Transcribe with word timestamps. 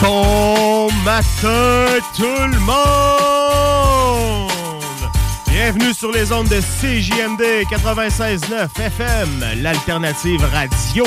Bon 0.00 0.88
matin 1.04 1.86
tout 2.16 2.22
le 2.22 2.58
monde! 2.60 4.50
Bienvenue 5.48 5.92
sur 5.92 6.12
les 6.12 6.30
ondes 6.30 6.48
de 6.48 6.60
CJMD 6.60 7.66
96.9 7.68 8.68
FM, 8.80 9.44
l'alternative 9.60 10.44
radio 10.52 11.04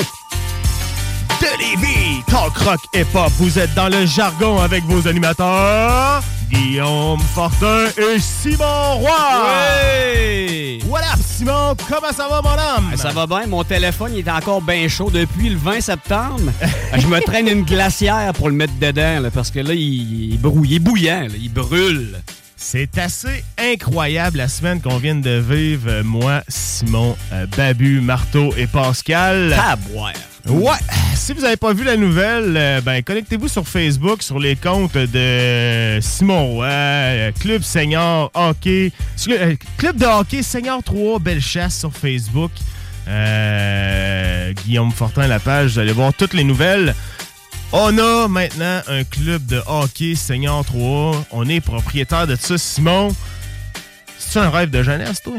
de 1.42 1.58
Lévis. 1.58 2.22
Talk 2.28 2.56
rock 2.58 2.80
hip 2.94 3.06
hop, 3.14 3.32
vous 3.38 3.58
êtes 3.58 3.74
dans 3.74 3.88
le 3.88 4.06
jargon 4.06 4.60
avec 4.60 4.84
vos 4.84 5.08
animateurs 5.08 6.22
Guillaume 6.48 7.18
Fortin 7.34 7.86
et 7.96 8.20
Simon 8.20 8.98
Roy. 8.98 9.10
Ouais! 9.44 10.78
What 10.86 11.00
up 11.00 11.18
Simon? 11.24 11.74
Comment 11.88 12.12
ça 12.12 12.28
va 12.28 12.40
mon 12.42 12.50
homme? 12.50 12.90
Ah, 12.92 12.96
Ça 12.96 13.10
va 13.10 13.26
bien, 13.26 13.46
mon 13.48 13.64
téléphone 13.64 14.12
il 14.14 14.20
est 14.26 14.30
encore 14.30 14.62
bien 14.62 14.86
chaud 14.86 15.10
depuis 15.10 15.48
le 15.48 15.56
20 15.56 15.80
septembre. 15.80 16.52
Je 16.96 17.06
me 17.08 17.20
traîne 17.20 17.48
une 17.48 17.62
glacière 17.64 18.32
pour 18.34 18.48
le 18.48 18.54
mettre 18.54 18.74
dedans 18.78 19.20
là, 19.20 19.30
parce 19.32 19.50
que 19.50 19.58
là, 19.58 19.74
il, 19.74 20.34
il 20.34 20.38
brouille, 20.40 20.68
il 20.70 20.74
est 20.76 20.78
bouillant, 20.78 21.22
là, 21.22 21.34
il 21.40 21.52
brûle. 21.52 22.20
C'est 22.64 22.96
assez 22.96 23.44
incroyable 23.58 24.38
la 24.38 24.46
semaine 24.46 24.80
qu'on 24.80 24.96
vient 24.96 25.16
de 25.16 25.40
vivre, 25.40 25.90
euh, 25.90 26.02
moi, 26.04 26.42
Simon, 26.46 27.16
euh, 27.32 27.44
Babu, 27.56 28.00
Marteau 28.00 28.54
et 28.56 28.68
Pascal. 28.68 29.52
À 29.52 29.74
boire. 29.74 30.12
Ouais, 30.46 30.78
si 31.16 31.32
vous 31.32 31.40
n'avez 31.40 31.56
pas 31.56 31.72
vu 31.74 31.82
la 31.82 31.96
nouvelle, 31.96 32.56
euh, 32.56 32.80
ben 32.80 33.02
connectez-vous 33.02 33.48
sur 33.48 33.66
Facebook, 33.66 34.22
sur 34.22 34.38
les 34.38 34.54
comptes 34.54 34.96
de 34.96 35.98
Simon 36.00 36.52
Roy, 36.52 37.32
Club 37.40 37.62
Senior 37.62 38.30
Hockey, 38.32 38.92
Club 39.76 39.96
de 39.96 40.06
hockey 40.06 40.42
Senior 40.44 40.84
3 40.84 41.18
Bellechasse 41.18 41.80
sur 41.80 41.92
Facebook. 41.92 42.52
Euh, 43.08 44.52
Guillaume 44.64 44.92
Fortin, 44.92 45.26
la 45.26 45.40
page, 45.40 45.72
vous 45.72 45.78
allez 45.80 45.92
voir 45.92 46.14
toutes 46.14 46.34
les 46.34 46.44
nouvelles. 46.44 46.94
On 47.74 47.96
a 47.96 48.28
maintenant 48.28 48.82
un 48.86 49.02
club 49.02 49.46
de 49.46 49.62
hockey 49.66 50.14
Senior 50.14 50.62
3. 50.62 51.24
On 51.30 51.48
est 51.48 51.60
propriétaire 51.60 52.26
de 52.26 52.36
ça, 52.36 52.58
Simon. 52.58 53.08
C'est 54.18 54.40
un 54.40 54.50
rêve 54.50 54.68
de 54.68 54.82
jeunesse, 54.82 55.22
toi? 55.22 55.32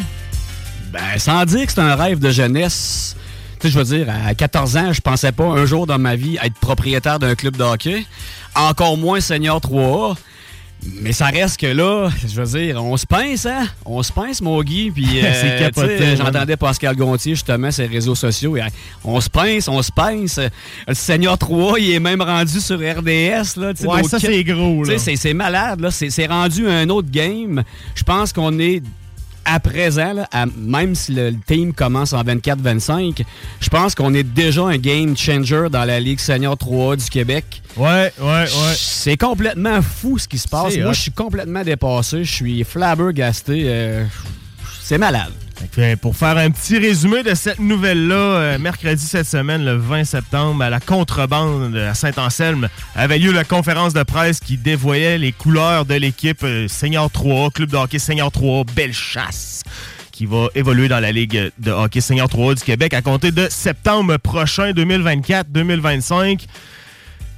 Ben, 0.91 1.19
sans 1.19 1.45
dire 1.45 1.67
que 1.67 1.71
c'est 1.71 1.79
un 1.79 1.95
rêve 1.95 2.17
de 2.17 2.31
jeunesse. 2.31 3.15
Tu 3.59 3.67
sais, 3.67 3.73
je 3.73 3.77
veux 3.77 3.85
dire, 3.85 4.07
à 4.09 4.33
14 4.33 4.77
ans, 4.77 4.93
je 4.93 5.01
pensais 5.01 5.31
pas 5.31 5.45
un 5.45 5.67
jour 5.67 5.85
dans 5.85 5.99
ma 5.99 6.15
vie 6.15 6.39
être 6.41 6.55
propriétaire 6.55 7.19
d'un 7.19 7.35
club 7.35 7.55
de 7.55 7.63
hockey. 7.63 8.03
Encore 8.55 8.97
moins 8.97 9.21
senior 9.21 9.59
3A. 9.59 10.17
Mais 11.01 11.11
ça 11.11 11.27
reste 11.27 11.59
que 11.59 11.67
là, 11.67 12.09
je 12.27 12.41
veux 12.41 12.59
dire, 12.59 12.83
on 12.83 12.95
se 12.97 13.05
pince, 13.05 13.45
hein? 13.45 13.67
On 13.85 14.01
se 14.03 14.11
pince, 14.11 14.41
mon 14.41 14.61
Guy. 14.61 14.91
Puis, 14.91 15.05
euh, 15.23 16.15
j'entendais 16.15 16.57
Pascal 16.57 16.95
Gontier, 16.95 17.35
justement, 17.35 17.71
sur 17.71 17.83
les 17.83 17.89
réseaux 17.89 18.15
sociaux. 18.15 18.57
et, 18.57 18.61
on 19.03 19.19
se 19.19 19.29
pince, 19.29 19.67
on 19.67 19.81
se 19.81 19.91
pince. 19.91 20.39
Le 20.87 20.93
Senior 20.93 21.37
3, 21.37 21.79
il 21.79 21.91
est 21.91 21.99
même 21.99 22.21
rendu 22.21 22.59
sur 22.59 22.77
RDS, 22.77 23.57
là. 23.57 23.73
Ouais, 23.85 24.03
ça, 24.03 24.19
c'est 24.19 24.43
gros, 24.43 24.83
c'est- 24.85 25.33
malade, 25.33 25.79
là. 25.79 25.91
C'est 25.91 26.27
rendu 26.27 26.67
un 26.67 26.89
autre 26.89 27.09
game. 27.09 27.63
Je 27.95 28.03
pense 28.03 28.33
qu'on 28.33 28.59
est 28.59 28.81
à 29.45 29.59
présent, 29.59 30.13
là, 30.13 30.27
à- 30.31 30.45
même 30.45 30.95
si 30.95 31.13
le, 31.13 31.33
team 31.45 31.73
commence 31.73 32.13
en 32.13 32.23
24-25, 32.23 33.23
je 33.59 33.69
pense 33.69 33.95
qu'on 33.95 34.13
est 34.13 34.23
déjà 34.23 34.63
un 34.63 34.77
game 34.77 35.15
changer 35.17 35.67
dans 35.71 35.85
la 35.85 35.99
Ligue 35.99 36.19
senior 36.19 36.55
3A 36.55 36.97
du 36.97 37.09
Québec. 37.09 37.61
Ouais, 37.77 38.11
ouais, 38.19 38.25
ouais. 38.25 38.47
C'est 38.75 39.17
complètement 39.17 39.81
fou 39.81 40.17
ce 40.17 40.27
qui 40.27 40.37
se 40.37 40.47
passe. 40.47 40.77
Moi, 40.77 40.93
je 40.93 41.01
suis 41.01 41.11
complètement 41.11 41.63
dépassé. 41.63 42.23
Je 42.23 42.31
suis 42.31 42.63
flabbergasté. 42.63 43.63
euh, 43.65 44.05
c'est 44.83 44.97
malade. 44.97 45.31
Euh, 45.77 45.95
pour 45.95 46.15
faire 46.15 46.37
un 46.37 46.51
petit 46.51 46.77
résumé 46.77 47.23
de 47.23 47.33
cette 47.35 47.59
nouvelle-là, 47.59 48.15
euh, 48.15 48.59
mercredi 48.59 49.05
cette 49.05 49.25
semaine, 49.27 49.63
le 49.63 49.77
20 49.77 50.03
septembre, 50.03 50.61
à 50.61 50.69
la 50.69 50.81
contrebande 50.81 51.75
à 51.75 51.93
Saint-Anselme, 51.93 52.67
avait 52.93 53.17
lieu 53.17 53.31
la 53.31 53.45
conférence 53.45 53.93
de 53.93 54.03
presse 54.03 54.41
qui 54.41 54.57
dévoyait 54.57 55.17
les 55.17 55.31
couleurs 55.31 55.85
de 55.85 55.93
l'équipe 55.93 56.43
euh, 56.43 56.67
Senior 56.67 57.09
3, 57.09 57.51
Club 57.51 57.69
de 57.69 57.77
hockey 57.77 57.97
Senior 57.97 58.29
3, 58.29 58.65
Belle 58.75 58.93
Chasse, 58.93 59.63
qui 60.11 60.25
va 60.25 60.47
évoluer 60.53 60.89
dans 60.89 60.99
la 60.99 61.13
Ligue 61.13 61.51
de 61.57 61.71
hockey 61.71 62.01
Senior 62.01 62.27
3 62.27 62.55
du 62.55 62.63
Québec 62.63 62.93
à 62.93 63.01
compter 63.01 63.31
de 63.31 63.47
septembre 63.49 64.17
prochain, 64.17 64.71
2024-2025. 64.71 66.41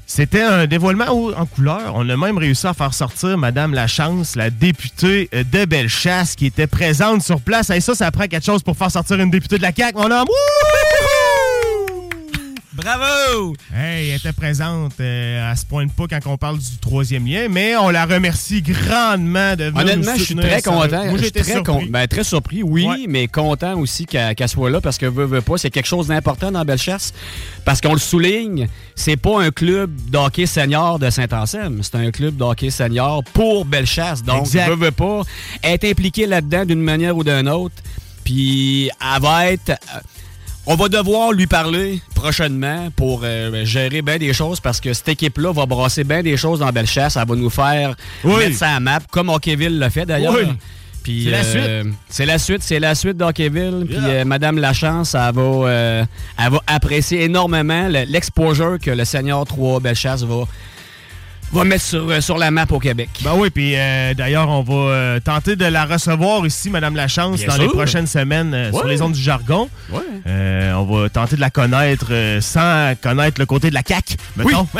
C'était 0.08 0.44
un 0.44 0.68
dévoilement 0.68 1.06
en 1.06 1.46
couleur. 1.46 1.94
On 1.96 2.08
a 2.08 2.18
même 2.18 2.38
réussi 2.38 2.68
à 2.68 2.74
faire 2.74 2.94
sortir 2.94 3.38
Madame 3.38 3.74
Lachance, 3.74 4.36
la 4.36 4.50
députée 4.50 5.30
euh, 5.34 5.44
de 5.44 5.66
Bellechasse, 5.66 6.36
qui 6.36 6.46
était 6.46 6.68
présente 6.68 7.24
sur 7.24 7.42
place. 7.42 7.72
Ça, 7.80 7.96
ça 7.96 8.12
prend 8.12 8.28
quelque 8.28 8.46
chose 8.46 8.62
pour 8.64 8.78
faire 8.78 8.92
sortir 8.92 9.20
une 9.20 9.32
députée 9.32 9.58
de 9.58 9.64
la 9.64 9.74
CAQ, 9.74 9.98
mon 9.98 10.12
homme. 10.12 10.28
Wouhou! 10.28 11.25
Bravo! 12.76 13.56
Hey, 13.74 14.10
elle 14.10 14.18
était 14.18 14.34
présente. 14.34 14.94
euh, 15.00 15.50
elle 15.52 15.58
se 15.58 15.66
pointe 15.66 15.94
pas 15.94 16.06
quand 16.10 16.20
on 16.30 16.38
parle 16.38 16.58
du 16.58 16.78
troisième 16.82 17.26
lien, 17.26 17.48
mais 17.50 17.76
on 17.78 17.90
la 17.90 18.06
remercie 18.06 18.62
grandement 18.62 19.56
de 19.56 19.66
venir 19.66 19.78
Honnêtement, 19.82 20.12
nous 20.12 20.18
je 20.20 20.24
suis 20.24 20.36
très 20.36 20.62
content. 20.62 21.06
Moi, 21.06 21.12
Je 21.14 21.16
suis 21.18 21.26
j'étais 21.26 21.42
très, 21.42 21.52
surpris. 21.54 21.74
con- 21.74 21.86
ben, 21.90 22.08
très 22.08 22.24
surpris, 22.26 22.64
oui, 22.64 22.86
Ouais. 22.86 23.06
mais 23.08 23.28
content 23.28 23.78
aussi 23.80 24.06
qu'elle 24.06 24.36
soit 24.50 24.70
là 24.70 24.82
parce 24.82 24.98
que 24.98 25.06
veut, 25.06 25.26
veut 25.26 25.42
pas, 25.42 25.58
c'est 25.58 25.70
quelque 25.70 25.86
chose 25.88 26.08
d'important 26.08 26.52
dans 26.52 26.66
Bellechasse. 26.66 27.14
Parce 27.64 27.80
qu'on 27.80 27.94
le 27.94 28.00
souligne, 28.00 28.68
c'est 28.94 29.18
pas 29.18 29.42
un 29.42 29.52
club 29.52 29.90
d'hockey 30.10 30.46
senior 30.46 31.00
de 31.00 31.10
Saint-Anselme, 31.10 31.80
c'est 31.82 31.96
un 31.96 32.12
club 32.12 32.36
d'hockey 32.36 32.72
senior 32.72 33.24
pour 33.34 33.64
Bellechasse. 33.64 34.22
Donc, 34.22 34.42
Exact. 34.42 34.68
veut, 34.70 34.76
veut 34.76 34.92
pas 34.92 35.22
être 35.64 35.86
impliqué 35.86 36.26
là-dedans 36.26 36.66
d'une 36.66 36.82
manière 36.82 37.16
ou 37.16 37.24
d'une 37.24 37.48
autre. 37.48 37.76
Puis, 38.26 38.90
elle 39.00 39.22
va 39.22 39.52
être. 39.52 39.72
On 40.68 40.76
va 40.76 40.90
devoir 40.90 41.32
lui 41.32 41.46
parler 41.46 42.02
prochainement 42.16 42.90
pour 42.96 43.22
euh, 43.24 43.64
gérer 43.66 44.02
bien 44.02 44.18
des 44.18 44.34
choses 44.34 44.60
parce 44.60 44.82
que 44.82 44.94
cette 44.94 45.10
équipe-là 45.10 45.54
va 45.54 45.66
brasser 45.68 46.04
bien 46.04 46.24
des 46.24 46.38
choses 46.38 46.60
dans 46.60 46.70
Bellechasse. 46.72 47.18
Elle 47.18 47.28
va 47.28 47.36
nous 47.36 47.52
faire 47.52 47.96
Oui. 48.24 48.38
mettre 48.38 48.58
ça 48.58 48.70
à 48.72 48.80
map, 48.80 49.00
comme 49.12 49.30
Hockeyville 49.30 49.78
l'a 49.78 49.92
fait 49.92 50.06
d'ailleurs. 50.08 50.34
Oui. 50.34 50.48
Puis, 51.04 51.26
C'est 51.26 51.30
la 51.32 51.38
euh, 51.68 51.84
C'est 52.10 52.26
la 52.26 52.38
suite, 52.40 52.64
c'est 52.64 52.80
la 52.80 52.96
suite 52.96 53.16
d'Hockeyville. 53.18 53.86
Puis 53.88 53.98
euh, 54.00 54.26
Madame 54.26 54.58
Lachance, 54.58 55.14
elle 55.14 55.36
va, 55.36 55.42
euh, 55.42 56.04
elle 56.44 56.52
va 56.52 56.60
apprécier 56.66 57.26
énormément 57.26 57.88
le- 57.88 58.06
l'exposure 58.08 58.80
que 58.82 58.90
le 58.90 59.06
Seigneur 59.06 59.46
3 59.46 59.80
Bellechasse 59.82 60.24
va, 60.24 60.46
va 61.52 61.64
mettre 61.64 61.84
sur, 61.84 62.10
euh, 62.10 62.22
sur 62.22 62.38
la 62.38 62.52
map 62.52 62.66
au 62.70 62.80
Québec. 62.80 63.10
Ben 63.24 63.32
oui, 63.36 63.50
puis 63.50 63.74
euh, 63.76 64.14
d'ailleurs, 64.14 64.50
on 64.50 64.62
va 64.62 64.74
euh, 64.74 65.20
tenter 65.20 65.56
de 65.56 65.66
la 65.66 65.86
recevoir 65.86 66.46
ici, 66.46 66.70
Madame 66.70 66.96
Lachance, 66.96 67.38
Bien 67.40 67.48
dans 67.48 67.54
sûr. 67.54 67.64
les 67.64 67.70
prochaines 67.70 68.08
semaines 68.08 68.70
sur 68.74 68.86
les 68.88 69.02
ondes 69.02 69.14
du 69.14 69.22
jargon. 69.22 69.70
Ouais. 69.92 70.02
On 70.76 70.84
va 70.84 71.10
tenter 71.10 71.36
de 71.36 71.42
la 71.42 71.50
connaître 71.50 72.12
sans 72.42 72.94
connaître 73.02 73.40
le 73.40 73.46
côté 73.46 73.70
de 73.70 73.74
la 73.76 73.82
CAQ, 73.88 74.16
mettons. 74.36 74.68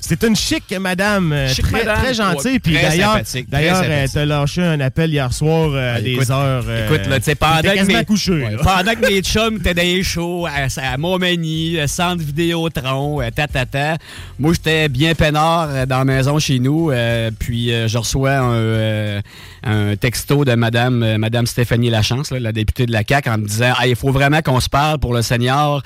C'est 0.00 0.22
une 0.22 0.36
chic 0.36 0.72
madame, 0.80 1.34
Chic 1.48 1.64
très, 1.66 1.78
madame, 1.84 1.98
très 2.02 2.14
gentille. 2.14 2.58
Puis 2.60 2.72
d'ailleurs, 2.74 3.18
d'ailleurs, 3.48 3.82
elle 3.82 4.08
t'a 4.10 4.24
lâché 4.24 4.62
un 4.62 4.80
appel 4.80 5.10
hier 5.10 5.30
soir 5.32 5.70
euh, 5.72 5.94
à 5.94 5.96
Ah, 5.96 6.00
des 6.00 6.12
écoute, 6.12 6.30
heures. 6.30 6.64
euh, 6.66 6.86
Écoute, 6.88 7.06
là, 7.08 7.18
tu 7.18 7.24
sais, 7.24 7.34
pendant, 7.34 7.60
que 7.60 7.84
mes- 7.84 8.04
couché, 8.06 8.32
ouais, 8.32 8.56
pendant 8.62 8.94
que 8.94 9.06
mes 9.06 9.20
chums 9.20 9.56
étaient 9.56 9.74
dans 9.74 9.82
les 9.82 10.02
shows 10.02 10.46
à, 10.46 10.68
à 10.92 10.96
Montmagny, 10.96 11.76
centre 11.86 12.22
Vidéotron, 12.22 13.20
euh, 13.20 13.30
tatata, 13.34 13.98
moi, 14.38 14.52
j'étais 14.54 14.88
bien 14.88 15.14
peinard 15.14 15.57
euh, 15.68 15.86
dans 15.86 15.98
la 15.98 16.04
maison 16.04 16.38
chez 16.38 16.58
nous. 16.58 16.90
euh, 16.90 17.30
puis, 17.38 17.72
euh, 17.72 17.88
je 17.88 17.98
reçois 17.98 18.32
un, 18.36 18.52
euh, 18.54 19.20
un 19.64 19.96
texto 19.96 20.44
de 20.44 20.54
Madame, 20.54 21.16
Madame 21.16 21.46
Stéphanie 21.46 21.90
Lachance, 21.90 22.30
là, 22.30 22.38
la 22.40 22.52
députée 22.52 22.86
de 22.86 22.92
la 22.92 23.02
CAQ, 23.08 23.30
en 23.30 23.38
me 23.38 23.46
disant 23.46 23.72
Ah, 23.78 23.86
il 23.86 23.96
faut 23.96 24.10
vraiment 24.12 24.40
qu'on 24.42 24.60
se 24.60 24.68
parle 24.68 24.98
pour 24.98 25.14
le 25.14 25.22
Seigneur. 25.22 25.82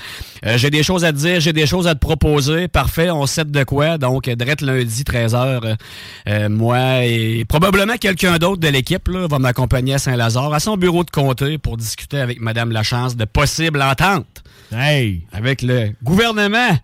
J'ai 0.57 0.71
des 0.71 0.83
choses 0.83 1.05
à 1.05 1.13
te 1.13 1.19
dire, 1.19 1.41
j'ai 1.41 1.53
des 1.53 1.67
choses 1.67 1.87
à 1.87 1.95
te 1.95 2.01
proposer. 2.01 2.69
Parfait, 2.69 3.11
on 3.11 3.27
sait 3.27 3.45
de 3.45 3.65
quoi. 3.65 3.99
Donc, 3.99 4.29
direct 4.29 4.61
lundi, 4.61 5.03
13h, 5.05 5.77
euh, 6.29 6.49
moi 6.49 7.05
et 7.05 7.45
probablement 7.45 7.97
quelqu'un 7.97 8.39
d'autre 8.39 8.61
de 8.61 8.69
l'équipe 8.69 9.09
va 9.09 9.39
m'accompagner 9.39 9.95
à 9.95 9.99
Saint-Lazare, 9.99 10.53
à 10.53 10.61
son 10.61 10.77
bureau 10.77 11.05
de 11.05 11.11
comté, 11.11 11.59
pour 11.59 11.77
discuter 11.77 12.19
avec 12.19 12.41
Madame 12.41 12.73
Lachance 12.73 13.17
de 13.17 13.25
possibles 13.25 13.81
ententes 13.83 14.43
Hey! 14.75 15.23
avec 15.33 15.63
le 15.63 15.91
gouvernement. 16.03 16.79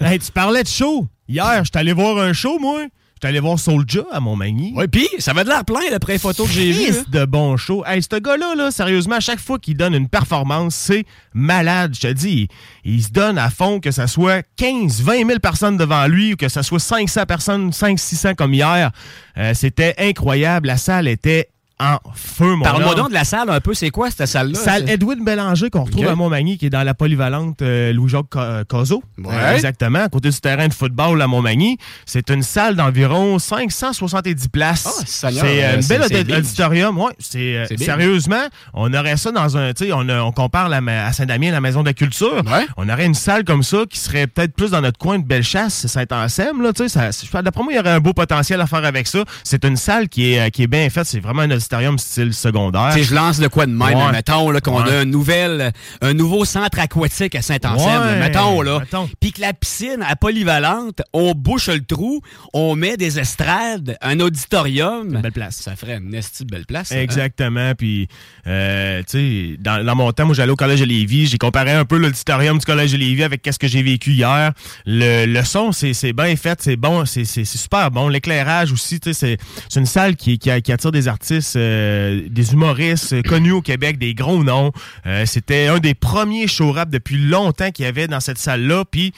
hey, 0.00 0.18
tu 0.18 0.30
parlais 0.32 0.62
de 0.62 0.68
show? 0.68 1.06
Hier, 1.30 1.64
j'étais 1.64 1.78
allé 1.78 1.92
voir 1.92 2.18
un 2.18 2.32
show, 2.32 2.58
moi. 2.58 2.80
J'étais 3.14 3.28
allé 3.28 3.38
voir 3.38 3.56
Soulja 3.56 4.00
à 4.10 4.18
Montmagny. 4.18 4.72
Oui, 4.74 4.88
puis 4.88 5.06
ça 5.20 5.32
va 5.32 5.44
de 5.44 5.48
l'air 5.48 5.64
plein 5.64 5.88
d'après 5.92 6.14
les 6.14 6.18
photos 6.18 6.48
que 6.48 6.52
j'ai 6.52 6.72
vues. 6.72 6.96
Hein. 6.98 7.04
de 7.06 7.24
bon 7.24 7.56
show. 7.56 7.84
Hey, 7.86 8.02
ce 8.02 8.18
gars-là, 8.18 8.56
là, 8.56 8.72
sérieusement, 8.72 9.14
à 9.14 9.20
chaque 9.20 9.38
fois 9.38 9.60
qu'il 9.60 9.76
donne 9.76 9.94
une 9.94 10.08
performance, 10.08 10.74
c'est 10.74 11.04
malade. 11.32 11.94
Je 11.94 12.00
te 12.08 12.12
dis, 12.12 12.48
il, 12.82 12.94
il 12.94 13.02
se 13.04 13.10
donne 13.10 13.38
à 13.38 13.48
fond, 13.48 13.78
que 13.78 13.92
ça 13.92 14.08
soit 14.08 14.44
15, 14.56 15.02
20 15.02 15.26
000 15.26 15.38
personnes 15.38 15.76
devant 15.76 16.08
lui 16.08 16.32
ou 16.32 16.36
que 16.36 16.48
ça 16.48 16.64
soit 16.64 16.80
500 16.80 17.26
personnes, 17.26 17.72
500, 17.72 17.96
600 17.96 18.34
comme 18.34 18.54
hier. 18.54 18.90
Euh, 19.38 19.54
C'était 19.54 19.94
incroyable. 19.98 20.66
La 20.66 20.78
salle 20.78 21.06
était 21.06 21.50
en 21.80 21.98
feu, 22.14 22.54
mon 22.56 22.64
Parle-moi 22.64 22.94
donc 22.94 23.08
de 23.08 23.14
la 23.14 23.24
salle 23.24 23.48
un 23.50 23.60
peu. 23.60 23.74
C'est 23.74 23.90
quoi 23.90 24.10
cette 24.10 24.26
salle-là? 24.26 24.58
Salle 24.58 24.84
C'est- 24.86 24.94
Edwin 24.94 25.24
Bélanger 25.24 25.70
qu'on 25.70 25.84
retrouve 25.84 26.06
à 26.06 26.14
Montmagny, 26.14 26.58
qui 26.58 26.66
est 26.66 26.70
dans 26.70 26.82
la 26.82 26.94
polyvalente 26.94 27.62
euh, 27.62 27.92
Louis-Jacques 27.92 28.28
Co- 28.30 28.64
Cazot. 28.68 29.02
Ouais. 29.18 29.26
Euh, 29.32 29.54
exactement, 29.54 30.00
à 30.04 30.08
côté 30.08 30.30
du 30.30 30.40
terrain 30.40 30.68
de 30.68 30.74
football 30.74 31.20
à 31.22 31.26
Montmagny. 31.26 31.78
C'est 32.06 32.30
une 32.30 32.42
salle 32.42 32.76
d'environ 32.76 33.38
570 33.38 34.48
places. 34.48 34.86
Ah, 34.86 35.02
c'est 35.06 35.26
euh, 35.26 35.76
euh, 35.76 35.76
audi- 35.78 36.24
big. 36.24 36.36
auditorium. 36.36 36.98
Ouais, 36.98 37.12
c'est 37.18 37.56
euh, 37.56 37.66
sérieusement, 37.78 38.42
on 38.74 38.92
aurait 38.94 39.16
ça 39.16 39.32
dans 39.32 39.56
un, 39.56 39.72
tu 39.72 39.86
sais, 39.86 39.92
on, 39.92 40.32
compare 40.32 40.68
la 40.68 40.80
à 41.06 41.12
Saint-Damien 41.12 41.50
la 41.50 41.60
maison 41.60 41.80
de 41.82 41.86
la 41.86 41.94
culture. 41.94 42.42
Ouais. 42.46 42.66
On 42.76 42.88
aurait 42.88 43.06
une 43.06 43.14
salle 43.14 43.44
comme 43.44 43.62
ça 43.62 43.78
qui 43.88 43.98
serait 43.98 44.26
peut-être 44.26 44.54
plus 44.54 44.70
dans 44.70 44.80
notre 44.80 44.98
coin 44.98 45.18
de 45.18 45.24
Bellechasse, 45.24 45.86
Saint-Anselme 45.86 46.62
là, 46.62 46.72
tu 46.72 46.82
sais, 46.84 46.88
ça- 46.88 47.10
je- 47.10 47.40
d'après 47.42 47.62
moi 47.62 47.72
il 47.72 47.76
y 47.76 47.78
aurait 47.78 47.90
un 47.90 48.00
beau 48.00 48.12
potentiel 48.12 48.60
à 48.60 48.66
faire 48.66 48.84
avec 48.84 49.06
ça. 49.06 49.24
C'est 49.44 49.64
une 49.64 49.76
salle 49.76 50.08
qui 50.08 50.32
est 50.34 50.40
euh, 50.40 50.48
qui 50.50 50.62
est 50.62 50.66
bien 50.66 50.88
faite, 50.90 51.06
c'est 51.06 51.20
vraiment 51.20 51.42
un 51.42 51.50
style 51.98 52.34
secondaire. 52.34 52.90
Tu 52.92 52.98
sais, 53.00 53.04
je 53.04 53.14
lance 53.14 53.38
de 53.38 53.48
quoi 53.48 53.66
de 53.66 53.72
même, 53.72 53.96
Ouais. 53.98 54.12
mettons 54.12 54.50
là, 54.50 54.60
qu'on 54.60 54.82
Ouais. 54.82 54.90
a 54.92 55.00
un, 55.00 56.14
nouveau 56.14 56.44
centre 56.44 56.78
aquatique 56.78 57.34
à 57.34 57.42
Saint-Anselme, 57.42 58.02
Ouais, 58.02 58.18
mettons 58.18 58.62
là. 58.62 58.82
Puis 59.20 59.32
que 59.32 59.40
la 59.40 59.52
piscine 59.52 60.04
à 60.06 60.16
polyvalente, 60.16 61.02
on 61.12 61.32
bouche 61.34 61.68
le 61.68 61.80
trou, 61.84 62.20
on 62.52 62.74
met 62.76 62.96
des 62.96 63.18
estrades, 63.18 63.96
un 64.00 64.20
auditorium. 64.20 65.08
belle 65.20 65.32
place. 65.32 65.56
Ça 65.56 65.76
ferait 65.76 65.98
une 65.98 66.14
esti 66.14 66.44
de 66.44 66.50
belle 66.50 66.66
place. 66.66 66.92
hein? 66.92 66.96
Exactement. 67.00 67.74
Puis, 67.76 68.08
euh, 68.46 69.02
tu 69.08 69.52
sais, 69.52 69.56
dans, 69.58 69.84
dans 69.84 69.94
mon 69.96 70.12
temps, 70.12 70.26
moi, 70.26 70.34
j'allais 70.34 70.52
au 70.52 70.56
collège 70.56 70.80
de 70.80 70.84
Lévis. 70.86 71.26
J'ai 71.26 71.38
comparé 71.38 71.72
un 71.72 71.84
peu 71.84 71.96
l'auditorium 71.98 72.58
du 72.58 72.64
collège 72.64 72.92
de 72.92 72.96
Lévis 72.96 73.22
avec 73.24 73.42
qu'est-ce 73.42 73.58
que 73.58 73.68
j'ai 73.68 73.82
vécu 73.82 74.12
hier. 74.12 74.52
Le, 74.86 75.26
le 75.26 75.44
son, 75.44 75.72
c'est 75.72 76.12
bien 76.12 76.34
fait, 76.36 76.60
c'est 76.62 76.76
bon, 76.76 77.04
c'est 77.04 77.24
super 77.44 77.90
bon. 77.90 78.08
L'éclairage 78.08 78.72
aussi, 78.72 78.98
tu 79.00 79.12
sais, 79.12 79.36
c'est 79.38 79.38
c'est 79.68 79.80
une 79.80 79.86
salle 79.86 80.16
qui, 80.16 80.38
qui, 80.38 80.50
qui 80.62 80.72
attire 80.72 80.92
des 80.92 81.08
artistes, 81.08 81.56
euh, 81.60 82.28
des 82.28 82.52
humoristes 82.52 83.22
connus 83.26 83.52
au 83.52 83.62
Québec, 83.62 83.98
des 83.98 84.14
gros 84.14 84.42
noms. 84.42 84.72
Euh, 85.06 85.26
C'était 85.26 85.66
un 85.66 85.78
des 85.78 85.94
premiers 85.94 86.46
show 86.46 86.72
rap 86.72 86.90
depuis 86.90 87.18
longtemps 87.18 87.70
qu'il 87.70 87.84
y 87.84 87.88
avait 87.88 88.08
dans 88.08 88.20
cette 88.20 88.38
salle-là. 88.38 88.84
Puis, 88.90 89.12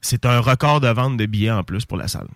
c'est 0.00 0.26
un 0.26 0.40
record 0.40 0.80
de 0.80 0.88
vente 0.88 1.16
de 1.16 1.26
billets 1.26 1.50
en 1.50 1.62
plus 1.62 1.84
pour 1.84 1.96
la 1.96 2.08
salle. 2.08 2.28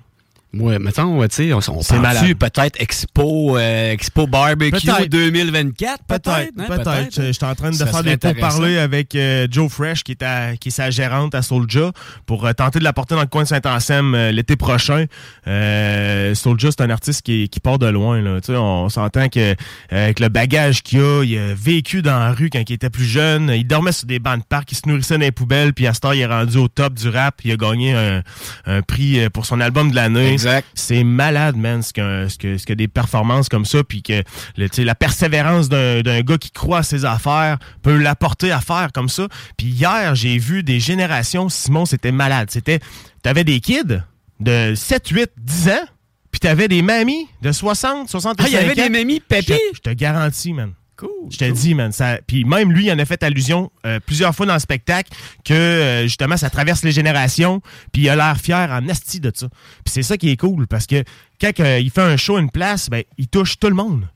Ouais, 0.52 0.80
mettons, 0.80 1.22
tu 1.22 1.28
sais, 1.30 1.52
on, 1.52 1.58
on 1.68 1.80
parle 2.02 2.34
peut-être 2.34 2.80
Expo, 2.80 3.56
euh, 3.56 3.92
Expo 3.92 4.26
Barbecue 4.26 4.70
Peut-être. 4.96 5.08
2024, 5.08 6.02
peut-être. 6.08 6.24
Peut-être, 6.24 6.52
hein, 6.58 6.64
peut-être. 7.04 7.22
Je 7.26 7.32
suis 7.32 7.44
en 7.44 7.54
train 7.54 7.70
de 7.70 7.76
Ça 7.76 7.86
faire 7.86 8.02
des 8.02 8.16
pourparlers 8.40 8.78
avec 8.78 9.14
euh, 9.14 9.46
Joe 9.48 9.70
Fresh, 9.70 10.02
qui 10.02 10.10
est, 10.12 10.22
à- 10.24 10.56
qui 10.56 10.68
est 10.68 10.72
sa 10.72 10.90
gérante 10.90 11.36
à 11.36 11.42
Soulja, 11.42 11.92
pour 12.26 12.46
euh, 12.46 12.52
tenter 12.52 12.80
de 12.80 12.84
la 12.84 12.92
porter 12.92 13.14
dans 13.14 13.20
le 13.20 13.28
coin 13.28 13.44
de 13.44 13.48
Saint-Anselme 13.48 14.14
euh, 14.16 14.32
l'été 14.32 14.56
prochain. 14.56 15.04
Euh, 15.46 16.34
Soulja, 16.34 16.70
c'est 16.70 16.82
un 16.82 16.90
artiste 16.90 17.22
qui, 17.22 17.48
qui 17.48 17.60
part 17.60 17.78
de 17.78 17.86
loin. 17.86 18.20
Là. 18.20 18.40
Tu 18.40 18.46
sais, 18.52 18.56
On 18.58 18.88
s'entend 18.88 19.28
que 19.28 19.54
avec 19.90 20.20
le 20.20 20.28
bagage 20.28 20.82
qu'il 20.82 21.00
a, 21.00 21.22
il 21.24 21.38
a 21.38 21.54
vécu 21.54 22.02
dans 22.02 22.18
la 22.18 22.32
rue 22.32 22.50
quand 22.50 22.62
il 22.68 22.72
était 22.72 22.90
plus 22.90 23.04
jeune. 23.04 23.52
Il 23.54 23.66
dormait 23.66 23.92
sur 23.92 24.06
des 24.06 24.18
bancs 24.18 24.38
de 24.40 24.44
parc, 24.48 24.72
il 24.72 24.74
se 24.76 24.82
nourrissait 24.88 25.14
dans 25.14 25.20
les 25.20 25.32
poubelles, 25.32 25.72
puis 25.74 25.86
à 25.86 25.94
ce 25.94 26.00
temps, 26.00 26.12
il 26.12 26.20
est 26.20 26.26
rendu 26.26 26.56
au 26.58 26.68
top 26.68 26.94
du 26.94 27.08
rap. 27.08 27.36
Il 27.44 27.52
a 27.52 27.56
gagné 27.56 27.92
un, 27.94 28.22
un 28.66 28.82
prix 28.82 29.28
pour 29.30 29.46
son 29.46 29.60
album 29.60 29.90
de 29.90 29.96
l'année. 29.96 30.38
Exact. 30.40 30.66
C'est 30.74 31.04
malade, 31.04 31.56
man, 31.56 31.82
ce 31.82 31.92
que, 31.92 32.28
ce, 32.28 32.38
que, 32.38 32.58
ce 32.58 32.66
que 32.66 32.72
des 32.72 32.88
performances 32.88 33.48
comme 33.48 33.64
ça, 33.64 33.84
puis 33.84 34.02
que 34.02 34.22
le, 34.56 34.68
la 34.84 34.94
persévérance 34.94 35.68
d'un 35.68 36.20
gars 36.22 36.38
qui 36.38 36.50
croit 36.50 36.78
à 36.78 36.82
ses 36.82 37.04
affaires 37.04 37.58
peut 37.82 37.96
l'apporter 37.96 38.50
à 38.52 38.60
faire 38.60 38.90
comme 38.92 39.08
ça. 39.08 39.28
Puis 39.56 39.68
hier, 39.68 40.14
j'ai 40.14 40.38
vu 40.38 40.62
des 40.62 40.80
générations, 40.80 41.48
Simon, 41.48 41.84
c'était 41.86 42.12
malade. 42.12 42.50
C'était, 42.50 42.80
t'avais 43.22 43.44
des 43.44 43.60
kids 43.60 44.02
de 44.40 44.74
7, 44.74 45.08
8, 45.08 45.30
10 45.36 45.68
ans, 45.68 45.86
puis 46.30 46.40
t'avais 46.40 46.68
des 46.68 46.82
mamies 46.82 47.26
de 47.42 47.52
60, 47.52 48.08
65 48.08 48.42
Ah, 48.44 48.48
il 48.48 48.54
y 48.54 48.56
avait 48.56 48.70
ans. 48.80 48.84
des 48.84 48.88
mamies 48.90 49.16
Je, 49.30 49.36
pépi. 49.36 49.58
je 49.74 49.80
te 49.80 49.90
garantis, 49.90 50.52
man. 50.52 50.72
Cool. 51.00 51.30
Je 51.30 51.38
te 51.38 51.50
dis, 51.50 51.74
man. 51.74 51.92
Ça, 51.92 52.18
puis 52.26 52.44
même 52.44 52.70
lui, 52.72 52.86
il 52.86 52.92
en 52.92 52.98
a 52.98 53.04
fait 53.06 53.22
allusion 53.22 53.70
euh, 53.86 54.00
plusieurs 54.04 54.34
fois 54.34 54.44
dans 54.44 54.52
le 54.54 54.60
spectacle 54.60 55.10
que 55.44 55.54
euh, 55.54 56.02
justement, 56.02 56.36
ça 56.36 56.50
traverse 56.50 56.82
les 56.84 56.92
générations. 56.92 57.62
Puis 57.92 58.02
il 58.02 58.08
a 58.10 58.16
l'air 58.16 58.36
fier 58.36 58.68
en 58.70 58.86
asti 58.88 59.18
de 59.18 59.32
ça. 59.34 59.48
Puis 59.48 59.92
c'est 59.94 60.02
ça 60.02 60.16
qui 60.18 60.28
est 60.30 60.36
cool 60.36 60.66
parce 60.66 60.86
que 60.86 61.02
quand 61.40 61.58
euh, 61.60 61.78
il 61.80 61.90
fait 61.90 62.02
un 62.02 62.16
show, 62.18 62.38
une 62.38 62.50
place, 62.50 62.90
ben, 62.90 63.02
il 63.16 63.28
touche 63.28 63.58
tout 63.58 63.68
le 63.68 63.74
monde. 63.74 64.06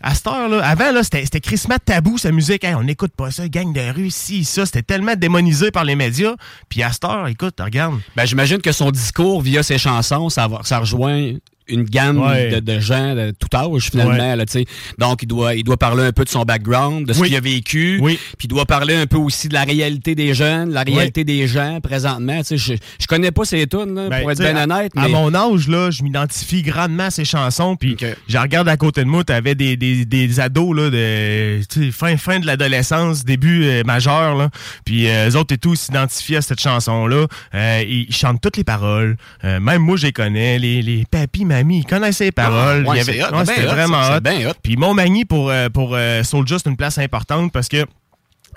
À 0.00 0.14
cette 0.14 0.26
heure-là, 0.26 0.62
avant, 0.66 0.92
là, 0.92 1.02
c'était, 1.02 1.22
c'était 1.24 1.40
crissement 1.40 1.76
tabou, 1.82 2.18
sa 2.18 2.30
musique. 2.30 2.62
Hey, 2.64 2.74
on 2.74 2.82
n'écoute 2.82 3.12
pas 3.16 3.30
ça, 3.30 3.48
gang 3.48 3.72
de 3.72 3.80
rue, 3.94 4.10
si, 4.10 4.44
ça. 4.44 4.66
C'était 4.66 4.82
tellement 4.82 5.14
démonisé 5.16 5.70
par 5.70 5.84
les 5.84 5.94
médias. 5.96 6.34
Puis 6.68 6.82
à 6.82 6.92
cette 6.92 7.04
heure, 7.04 7.26
écoute, 7.28 7.54
regarde. 7.58 7.98
Ben, 8.14 8.26
j'imagine 8.26 8.58
que 8.60 8.72
son 8.72 8.90
discours 8.90 9.40
via 9.40 9.62
ses 9.62 9.78
chansons, 9.78 10.28
ça, 10.28 10.46
va- 10.46 10.60
ça 10.64 10.80
rejoint 10.80 11.32
une 11.68 11.84
gamme 11.84 12.18
Ouais. 12.20 12.50
de, 12.50 12.60
de 12.60 12.78
gens 12.80 13.14
de 13.14 13.32
tout 13.32 13.48
âge, 13.56 13.90
finalement. 13.90 14.12
Ouais. 14.30 14.36
Là, 14.36 14.44
tu 14.46 14.52
sais. 14.52 14.64
Donc, 14.98 15.22
il 15.22 15.26
doit, 15.26 15.54
il 15.54 15.64
doit 15.64 15.76
parler 15.76 16.04
un 16.04 16.12
peu 16.12 16.24
de 16.24 16.28
son 16.28 16.42
background, 16.42 17.06
de 17.06 17.12
ce 17.12 17.20
Oui. 17.20 17.28
qu'il 17.28 17.36
a 17.36 17.40
vécu. 17.40 17.98
Oui. 18.02 18.18
Puis 18.38 18.46
il 18.46 18.48
doit 18.48 18.66
parler 18.66 18.94
un 18.94 19.06
peu 19.06 19.16
aussi 19.16 19.48
de 19.48 19.54
la 19.54 19.64
réalité 19.64 20.14
des 20.14 20.34
jeunes, 20.34 20.70
la 20.70 20.82
réalité 20.82 21.24
des 21.24 21.46
gens 21.46 21.80
présentement. 21.82 22.38
Tu 22.42 22.56
sais, 22.56 22.56
Je, 22.58 22.74
je 23.00 23.06
connais 23.06 23.30
pas 23.30 23.44
ces 23.44 23.66
tunes, 23.66 23.94
là, 23.94 24.08
Ben, 24.08 24.20
pour 24.20 24.30
être 24.32 24.38
bien 24.40 24.56
honnête. 24.62 24.92
À 24.96 25.02
mais... 25.02 25.08
mon 25.08 25.34
âge, 25.34 25.68
là, 25.68 25.90
je 25.90 26.02
m'identifie 26.02 26.62
grandement 26.62 27.04
à 27.04 27.10
ces 27.10 27.24
chansons. 27.24 27.76
Puis 27.76 27.96
je 28.28 28.38
regarde 28.38 28.68
à 28.68 28.76
côté 28.76 29.02
de 29.02 29.08
moi, 29.08 29.24
t'avais 29.24 29.54
des, 29.54 29.76
des, 29.76 30.04
des 30.04 30.40
ados 30.40 30.76
là, 30.76 30.90
de 30.90 31.60
fin, 31.92 32.16
fin 32.16 32.40
de 32.40 32.46
l'adolescence, 32.46 33.24
début 33.24 33.64
euh, 33.64 33.82
majeur. 33.84 34.36
Là. 34.36 34.50
Puis 34.84 35.08
euh, 35.08 35.30
eux 35.30 35.36
autres 35.36 35.54
et 35.54 35.58
tout 35.58 35.74
s'identifient 35.74 36.36
à 36.36 36.42
cette 36.42 36.60
chanson-là. 36.60 37.26
Euh, 37.54 37.84
ils 37.86 38.14
chantent 38.14 38.40
toutes 38.40 38.56
les 38.56 38.64
paroles. 38.64 39.16
Euh, 39.44 39.60
même 39.60 39.82
moi, 39.82 39.96
je 39.96 40.06
les 40.06 40.12
connais. 40.12 40.58
Les, 40.58 40.82
les 40.82 41.04
papis, 41.10 41.44
mamies, 41.54 41.78
ils 41.80 41.84
connaissent 41.86 42.20
les 42.20 42.32
paroles. 42.32 42.84
Ah, 42.86 42.90
ouais, 42.90 43.00
Il 43.00 43.08
ouais, 43.08 43.44
C'était 43.46 43.66
hot, 43.66 43.70
vraiment 43.74 44.00
hot. 44.00 44.14
c'est 44.14 44.22
bien 44.22 44.48
hot. 44.50 44.54
Puis 44.62 44.76
Montmagny, 44.76 45.24
pour, 45.24 45.50
euh, 45.50 45.68
pour 45.68 45.94
euh, 45.94 46.22
Soulja, 46.22 46.58
c'est 46.58 46.68
une 46.68 46.76
place 46.76 46.98
importante 46.98 47.52
parce 47.52 47.68
que 47.68 47.84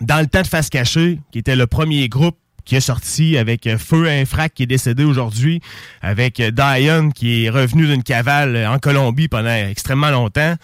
dans 0.01 0.19
le 0.19 0.27
temps 0.27 0.41
de 0.41 0.47
Face 0.47 0.69
Cachée, 0.69 1.19
qui 1.31 1.39
était 1.39 1.55
le 1.55 1.67
premier 1.67 2.07
groupe 2.09 2.37
qui 2.65 2.75
est 2.75 2.81
sorti 2.81 3.37
avec 3.37 3.65
euh, 3.65 3.77
Feu 3.77 4.07
Infrac 4.07 4.53
qui 4.53 4.63
est 4.63 4.67
décédé 4.67 5.03
aujourd'hui, 5.05 5.61
avec 6.01 6.41
Diane 6.41 7.13
qui 7.13 7.45
est 7.45 7.49
revenu 7.49 7.87
d'une 7.87 8.03
cavale 8.03 8.67
en 8.67 8.77
Colombie 8.79 9.27
pendant 9.29 9.49
extrêmement 9.53 10.09
longtemps. 10.11 10.55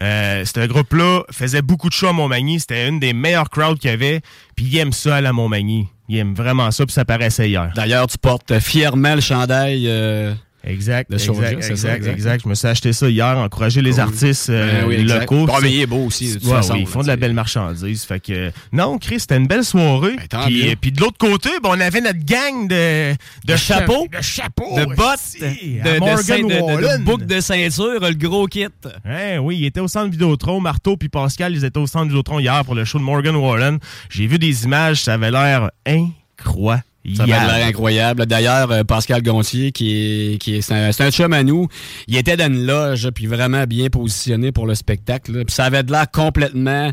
Euh, 0.00 0.44
ce 0.44 0.66
groupe-là 0.66 1.22
faisait 1.32 1.62
beaucoup 1.62 1.88
de 1.88 1.94
shows 1.94 2.08
à 2.08 2.12
Montmagny. 2.12 2.60
C'était 2.60 2.88
une 2.88 3.00
des 3.00 3.12
meilleures 3.12 3.50
crowds 3.50 3.78
qu'il 3.78 3.90
y 3.90 3.92
avait. 3.92 4.20
Puis 4.54 4.66
il 4.66 4.78
aime 4.78 4.92
ça 4.92 5.16
à 5.16 5.20
la 5.20 5.32
Montmagny. 5.32 5.88
Il 6.08 6.16
aime 6.18 6.32
vraiment 6.34 6.70
ça, 6.70 6.86
puis 6.86 6.92
ça 6.94 7.04
paraissait 7.04 7.48
hier. 7.50 7.70
D'ailleurs, 7.74 8.06
tu 8.06 8.16
portes 8.16 8.58
fièrement 8.60 9.14
le 9.16 9.20
chandail. 9.20 9.84
euh, 9.88 10.32
Exact, 10.68 11.10
De 11.10 11.16
exact, 11.16 11.32
exact, 11.38 11.62
c'est 11.62 11.76
ça, 11.76 11.96
exact, 11.96 12.12
exact. 12.12 12.42
Je 12.44 12.48
me 12.48 12.54
suis 12.54 12.68
acheté 12.68 12.92
ça 12.92 13.08
hier, 13.08 13.38
encourager 13.38 13.80
les 13.80 13.92
Cool. 13.92 14.00
artistes 14.00 14.50
euh, 14.50 14.82
Ben 14.82 14.88
oui, 14.88 15.02
locaux. 15.04 15.46
Bon, 15.46 15.54
mais 15.62 15.72
il 15.72 15.80
est 15.80 15.86
beau 15.86 16.04
aussi, 16.04 16.34
de 16.34 16.38
toute 16.38 16.44
Ouais, 16.48 16.56
façon, 16.56 16.74
oui, 16.74 16.80
ils 16.82 16.86
font 16.86 17.00
de 17.00 17.06
la 17.06 17.16
belle 17.16 17.32
marchandise. 17.32 18.04
Fait 18.04 18.20
que, 18.20 18.52
non, 18.72 18.98
Chris, 18.98 19.20
c'était 19.20 19.38
une 19.38 19.46
belle 19.46 19.64
soirée. 19.64 20.16
Ben, 20.30 20.44
puis, 20.46 20.68
euh, 20.68 20.74
de 20.90 21.00
l'autre 21.00 21.16
côté, 21.18 21.48
ben, 21.62 21.70
on 21.72 21.80
avait 21.80 22.02
notre 22.02 22.22
gang 22.24 22.68
de, 22.68 23.14
De 23.46 23.56
chapeaux, 23.56 24.06
de 24.14 24.20
chapeaux, 24.22 24.76
de 24.76 24.84
bottes, 24.94 25.18
de, 25.40 26.04
à 26.04 27.16
de, 27.16 27.40
ceinture, 27.40 28.00
le 28.00 28.14
gros 28.14 28.46
kit. 28.46 28.66
Hein, 29.06 29.38
oui, 29.38 29.56
il 29.58 29.64
était 29.64 29.80
au 29.80 29.88
centre 29.88 30.10
Vidéotron. 30.10 30.60
Marteau 30.60 30.96
puis 30.96 31.08
Pascal, 31.08 31.54
ils 31.54 31.64
étaient 31.64 31.78
au 31.78 31.86
centre 31.86 32.06
Vidéotron 32.06 32.40
hier 32.40 32.62
pour 32.64 32.74
le 32.74 32.84
show 32.84 32.98
de 32.98 33.04
Morgan 33.04 33.36
Wallen. 33.36 33.78
J'ai 34.10 34.26
vu 34.26 34.38
des 34.38 34.64
images, 34.64 35.02
ça 35.02 35.14
avait 35.14 35.30
l'air 35.30 35.70
incroyable. 35.86 36.84
Ça 37.14 37.26
va 37.26 37.58
l'air 37.58 37.66
incroyable. 37.66 38.26
D'ailleurs, 38.26 38.70
euh, 38.70 38.84
Pascal 38.84 39.22
Gontier, 39.22 39.72
qui 39.72 40.34
est, 40.34 40.38
qui 40.38 40.56
est, 40.56 40.60
c'est 40.60 40.74
un, 40.74 41.06
un, 41.06 41.10
chum 41.10 41.32
à 41.32 41.42
nous, 41.42 41.68
il 42.06 42.16
était 42.16 42.36
dans 42.36 42.46
une 42.46 42.66
loge, 42.66 43.10
puis 43.14 43.26
vraiment 43.26 43.64
bien 43.64 43.88
positionné 43.88 44.52
pour 44.52 44.66
le 44.66 44.74
spectacle. 44.74 45.44
Puis 45.44 45.54
ça 45.54 45.64
avait 45.64 45.82
de 45.82 45.92
l'air 45.92 46.10
complètement 46.10 46.90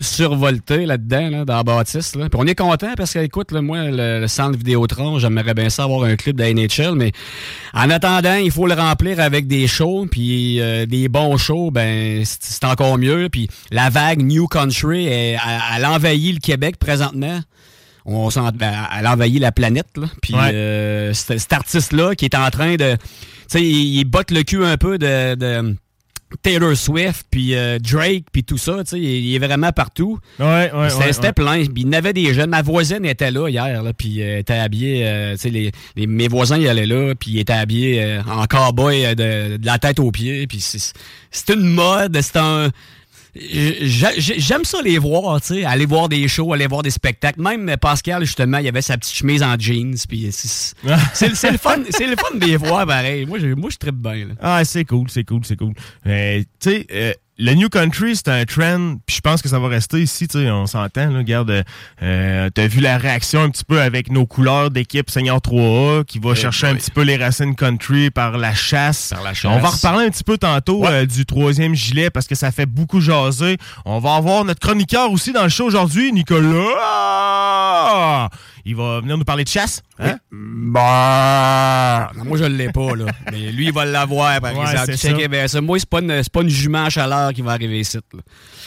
survolté 0.00 0.84
là-dedans, 0.86 1.30
là, 1.30 1.44
dans 1.44 1.56
la 1.56 1.62
bâtisse. 1.62 2.14
Là. 2.14 2.28
Puis 2.28 2.38
on 2.40 2.46
est 2.46 2.54
content 2.54 2.94
parce 2.96 3.12
que, 3.12 3.18
écoute, 3.20 3.52
là, 3.52 3.62
moi, 3.62 3.84
le, 3.90 4.26
centre 4.26 4.58
Vidéotron, 4.58 5.18
j'aimerais 5.18 5.54
bien 5.54 5.70
ça 5.70 5.84
avoir 5.84 6.04
un 6.04 6.16
club 6.16 6.36
de 6.36 6.44
NHL, 6.44 6.94
mais 6.94 7.12
en 7.72 7.88
attendant, 7.90 8.34
il 8.34 8.50
faut 8.50 8.66
le 8.66 8.74
remplir 8.74 9.20
avec 9.20 9.46
des 9.46 9.66
shows, 9.66 10.06
puis 10.10 10.60
euh, 10.60 10.86
des 10.86 11.08
bons 11.08 11.36
shows, 11.38 11.70
ben 11.70 12.22
c'est 12.24 12.64
encore 12.64 12.98
mieux. 12.98 13.28
Puis 13.30 13.48
la 13.70 13.90
vague 13.90 14.22
New 14.22 14.46
Country, 14.46 15.06
elle, 15.06 15.40
elle 15.76 15.86
envahit 15.86 16.34
le 16.34 16.40
Québec 16.40 16.76
présentement 16.78 17.40
on 18.06 18.28
ben, 18.52 18.72
elle 18.96 19.06
a 19.06 19.12
envahi 19.12 19.38
la 19.38 19.52
planète. 19.52 19.88
Là. 19.96 20.06
Puis 20.22 20.34
euh, 20.34 21.12
cet, 21.12 21.52
artiste-là 21.52 22.14
qui 22.14 22.24
est 22.24 22.36
en 22.36 22.48
train 22.50 22.76
de. 22.76 22.94
Tu 22.94 22.98
sais, 23.48 23.62
il, 23.62 24.04
botte 24.04 24.30
le 24.30 24.42
cul 24.42 24.64
un 24.64 24.76
peu 24.76 24.98
de, 24.98 25.34
de 25.34 25.76
Taylor 26.42 26.76
Swift, 26.76 27.26
puis 27.30 27.54
euh, 27.54 27.78
Drake, 27.78 28.24
puis 28.32 28.44
tout 28.44 28.58
ça. 28.58 28.84
Tu 28.84 28.90
sais, 28.90 29.00
il, 29.00 29.34
est 29.34 29.38
vraiment 29.38 29.72
partout. 29.72 30.18
Ouais, 30.38 30.70
ouais, 30.72 31.12
C'était 31.12 31.32
plein. 31.32 31.64
Puis 31.64 31.82
il 31.82 31.92
y 31.92 31.96
avait 31.96 32.12
des 32.12 32.32
jeunes. 32.32 32.50
Ma 32.50 32.62
voisine 32.62 33.04
était 33.04 33.30
là 33.32 33.48
hier, 33.48 33.82
là, 33.82 33.92
puis 33.92 34.20
elle 34.20 34.40
était 34.40 34.54
habillée. 34.54 35.02
Euh, 35.04 35.32
tu 35.32 35.38
sais, 35.38 35.50
les, 35.50 35.72
les, 35.96 36.06
mes 36.06 36.28
voisins, 36.28 36.58
ils 36.58 36.68
allaient 36.68 36.86
là, 36.86 37.14
puis 37.14 37.32
ils 37.32 37.38
étaient 37.40 37.52
habillés 37.52 38.20
en 38.28 38.46
cowboy 38.46 39.02
de, 39.16 39.56
de 39.56 39.66
la 39.66 39.78
tête 39.78 39.98
aux 39.98 40.12
pieds. 40.12 40.46
Puis 40.46 40.60
c'est 40.60 41.52
une 41.52 41.66
mode, 41.66 42.18
c'est 42.20 42.38
un 42.38 42.70
J'aime 43.38 44.64
ça 44.64 44.80
les 44.82 44.98
voir, 44.98 45.40
tu 45.40 45.48
sais, 45.48 45.64
aller 45.64 45.86
voir 45.86 46.08
des 46.08 46.26
shows, 46.28 46.52
aller 46.52 46.66
voir 46.66 46.82
des 46.82 46.90
spectacles. 46.90 47.40
Même 47.40 47.76
Pascal, 47.80 48.24
justement, 48.24 48.58
il 48.58 48.68
avait 48.68 48.82
sa 48.82 48.96
petite 48.96 49.14
chemise 49.14 49.42
en 49.42 49.56
jeans. 49.58 49.96
Puis 50.08 50.28
c'est 50.30 50.78
le 51.50 51.58
fun, 51.58 51.82
c'est 51.90 52.06
le 52.06 52.16
fun 52.16 52.36
de 52.36 52.44
les 52.44 52.56
voir, 52.56 52.86
pareil. 52.86 53.26
Moi, 53.26 53.38
je, 53.38 53.48
moi, 53.48 53.70
je 53.70 53.76
tripe 53.76 53.96
bien. 53.96 54.26
Là. 54.26 54.34
Ah, 54.40 54.64
c'est 54.64 54.84
cool, 54.84 55.10
c'est 55.10 55.24
cool, 55.24 55.40
c'est 55.44 55.56
cool. 55.56 55.74
tu 56.04 56.46
sais, 56.60 56.86
euh, 56.92 57.12
le 57.38 57.52
New 57.52 57.68
Country, 57.68 58.16
c'est 58.16 58.28
un 58.28 58.44
trend, 58.44 58.96
puis 59.04 59.16
je 59.16 59.20
pense 59.20 59.42
que 59.42 59.48
ça 59.48 59.58
va 59.58 59.68
rester 59.68 60.00
ici, 60.00 60.26
tu 60.26 60.38
sais, 60.38 60.50
on 60.50 60.66
s'entend, 60.66 61.10
là, 61.10 61.18
regarde, 61.18 61.64
euh, 62.02 62.50
t'as 62.54 62.66
vu 62.66 62.80
la 62.80 62.96
réaction 62.96 63.42
un 63.42 63.50
petit 63.50 63.64
peu 63.64 63.80
avec 63.80 64.10
nos 64.10 64.24
couleurs 64.24 64.70
d'équipe 64.70 65.10
Seigneur 65.10 65.38
3A, 65.38 66.04
qui 66.04 66.18
va 66.18 66.30
eh 66.32 66.36
chercher 66.36 66.68
un 66.68 66.76
petit 66.76 66.90
peu 66.90 67.02
les 67.02 67.18
racines 67.18 67.54
country 67.54 68.10
par 68.10 68.38
la 68.38 68.54
chasse. 68.54 69.10
Par 69.12 69.22
la 69.22 69.34
chasse. 69.34 69.52
On 69.54 69.58
va 69.58 69.68
reparler 69.68 70.06
un 70.06 70.10
petit 70.10 70.24
peu 70.24 70.38
tantôt 70.38 70.86
euh, 70.86 71.04
du 71.04 71.26
troisième 71.26 71.74
gilet, 71.74 72.08
parce 72.08 72.26
que 72.26 72.34
ça 72.34 72.50
fait 72.52 72.66
beaucoup 72.66 73.00
jaser. 73.00 73.58
On 73.84 73.98
va 73.98 74.14
avoir 74.14 74.46
notre 74.46 74.60
chroniqueur 74.60 75.12
aussi 75.12 75.32
dans 75.32 75.42
le 75.42 75.50
show 75.50 75.66
aujourd'hui, 75.66 76.12
Nicolas! 76.12 76.40
Il 78.68 78.74
va 78.74 79.00
venir 79.00 79.16
nous 79.16 79.22
parler 79.22 79.44
de 79.44 79.48
chasse. 79.48 79.80
Hein? 80.00 80.16
Bah, 80.32 82.10
moi, 82.24 82.36
je 82.36 82.42
ne 82.42 82.56
l'ai 82.56 82.72
pas, 82.72 82.96
là. 82.96 83.04
Mais 83.30 83.52
lui, 83.52 83.66
il 83.66 83.72
va 83.72 83.84
l'avoir, 83.84 84.40
par 84.40 84.50
exemple. 84.50 84.96
Ça. 84.96 85.60
Moi, 85.60 85.78
c'est 85.78 85.88
pas, 85.88 86.00
une, 86.00 86.20
pas 86.32 86.42
une 86.42 86.48
jument 86.48 86.84
à 86.84 86.90
chaleur 86.90 87.32
qui 87.32 87.42
va 87.42 87.52
arriver 87.52 87.78
ici. 87.78 87.98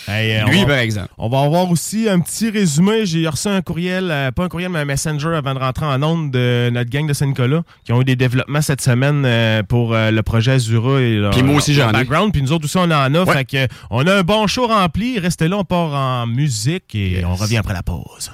Euh, 0.08 0.44
lui, 0.46 0.65
par 0.65 0.77
exemple. 0.77 1.10
On 1.18 1.27
va 1.27 1.41
avoir 1.41 1.70
aussi 1.70 2.08
un 2.08 2.22
petit 2.22 2.50
résumé. 2.50 3.06
J'ai 3.06 3.27
reçu 3.27 3.50
un 3.50 3.62
courriel, 3.62 4.10
euh, 4.10 4.32
pas 4.32 4.46
un 4.46 4.48
courriel, 4.48 4.72
mais 4.72 4.79
un 4.79 4.86
messenger 4.86 5.36
avant 5.36 5.53
de 5.53 5.60
rentrer 5.60 5.86
en 5.86 6.01
onde 6.01 6.32
de 6.32 6.70
notre 6.72 6.89
gang 6.89 7.06
de 7.06 7.12
Saint-Nicolas 7.13 7.63
qui 7.84 7.91
ont 7.91 8.00
eu 8.00 8.06
des 8.06 8.15
développements 8.15 8.62
cette 8.62 8.82
semaine 8.82 9.24
euh, 9.25 9.63
pour 9.63 9.94
le 9.94 10.22
projet 10.22 10.53
Azura 10.53 11.01
et 11.01 11.22
Puis 11.34 11.44
moi 11.44 11.58
aussi, 11.58 11.74
j'en 11.74 11.89
ai. 11.89 11.91
background. 11.91 12.32
Puis 12.32 12.41
nous 12.41 12.53
autres 12.53 12.63
aussi, 12.65 12.77
on 12.77 12.84
en 12.84 13.13
a. 13.13 13.25
Fait 13.25 13.44
que, 13.44 13.68
on 13.89 14.08
a 14.08 14.15
un 14.15 14.24
bon 14.24 14.48
show 14.48 14.65
rempli. 14.65 15.20
Restez 15.20 15.50
là, 15.50 15.58
on 15.58 15.65
part 15.65 15.94
en 15.94 16.25
musique 16.25 16.96
et 16.96 17.25
on 17.25 17.36
revient 17.36 17.58
après 17.58 17.74
la 17.74 17.84
pause. 17.84 18.32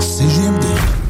CGMD. 0.00 1.09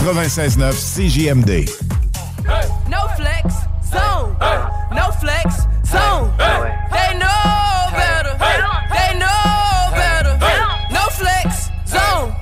96.9 0.01 0.73
CGMD. 0.73 1.69
Hey. 2.45 2.67
No 2.89 3.07
flex, 3.15 3.53
zone. 3.85 4.35
Hey. 4.41 4.95
No 4.95 5.11
flex, 5.21 5.61
zone. 5.85 6.31
Hey. 6.39 6.73
They 6.91 7.19
know 7.19 7.89
better. 7.93 8.33
They 8.89 9.19
know 9.19 9.91
better. 9.93 10.37
No 10.91 11.05
flex, 11.11 11.69
zone. 11.85 12.33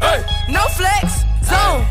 No 0.49 0.61
flex, 0.69 1.25
zone. 1.43 1.85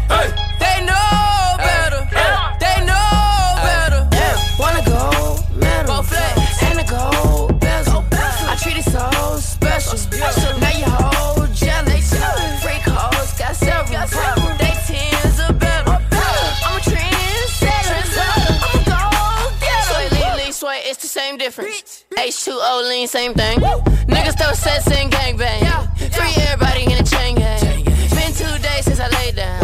Difference. 21.48 22.04
H2O 22.10 22.88
lean, 22.90 23.08
same 23.08 23.32
thing. 23.32 23.58
Niggas 23.60 24.36
throw 24.38 24.52
sets 24.52 24.86
in 24.88 25.08
gangbang. 25.08 25.64
Free 26.12 26.34
everybody 26.44 26.84
in 26.84 26.98
a 26.98 27.02
chain 27.02 27.36
gang. 27.36 27.84
Been 27.84 28.32
two 28.36 28.54
days 28.60 28.84
since 28.84 29.00
I 29.00 29.08
laid 29.08 29.36
down. 29.36 29.60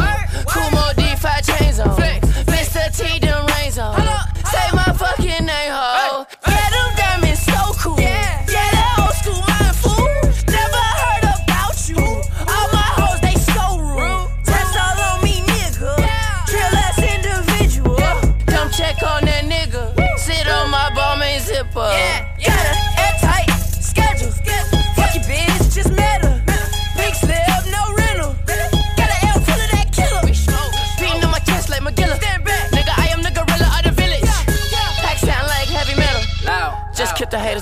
Kumo 0.48 0.84
D5 0.96 1.26
chains 1.44 1.80
on. 1.80 1.94
Mr. 2.48 2.84
T, 2.96 3.18
them 3.18 3.44
rains 3.58 3.78
on. 3.78 4.00
Say 4.52 4.66
my 4.72 4.92
fucking 4.96 5.44
name, 5.44 5.72
ho. 5.76 5.88
Yeah, 6.00 6.13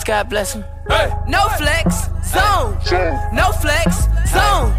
God 0.05 0.29
bless 0.29 0.55
him. 0.55 0.65
Hey. 0.89 1.13
No 1.29 1.49
flex 1.51 2.09
zone. 2.25 2.79
No 3.33 3.53
flex 3.53 4.09
zone. 4.33 4.73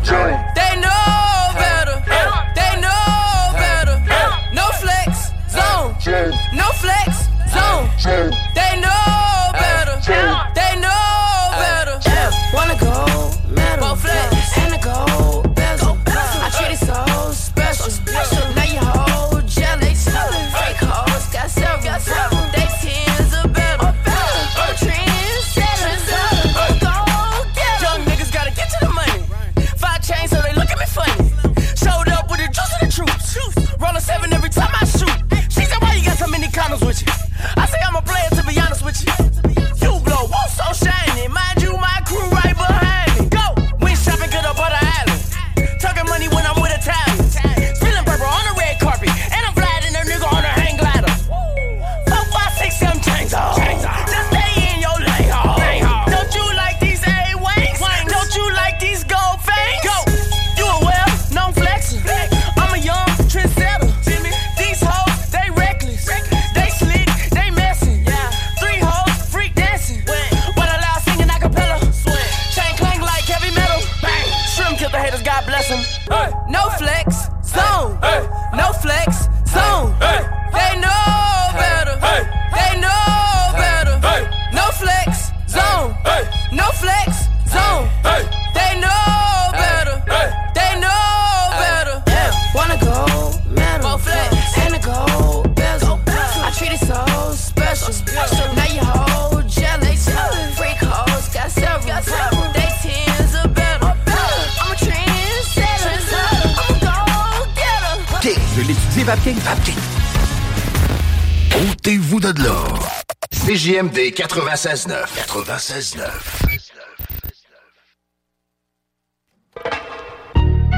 96.9. 114.64 114.96
96.9. 115.28 116.00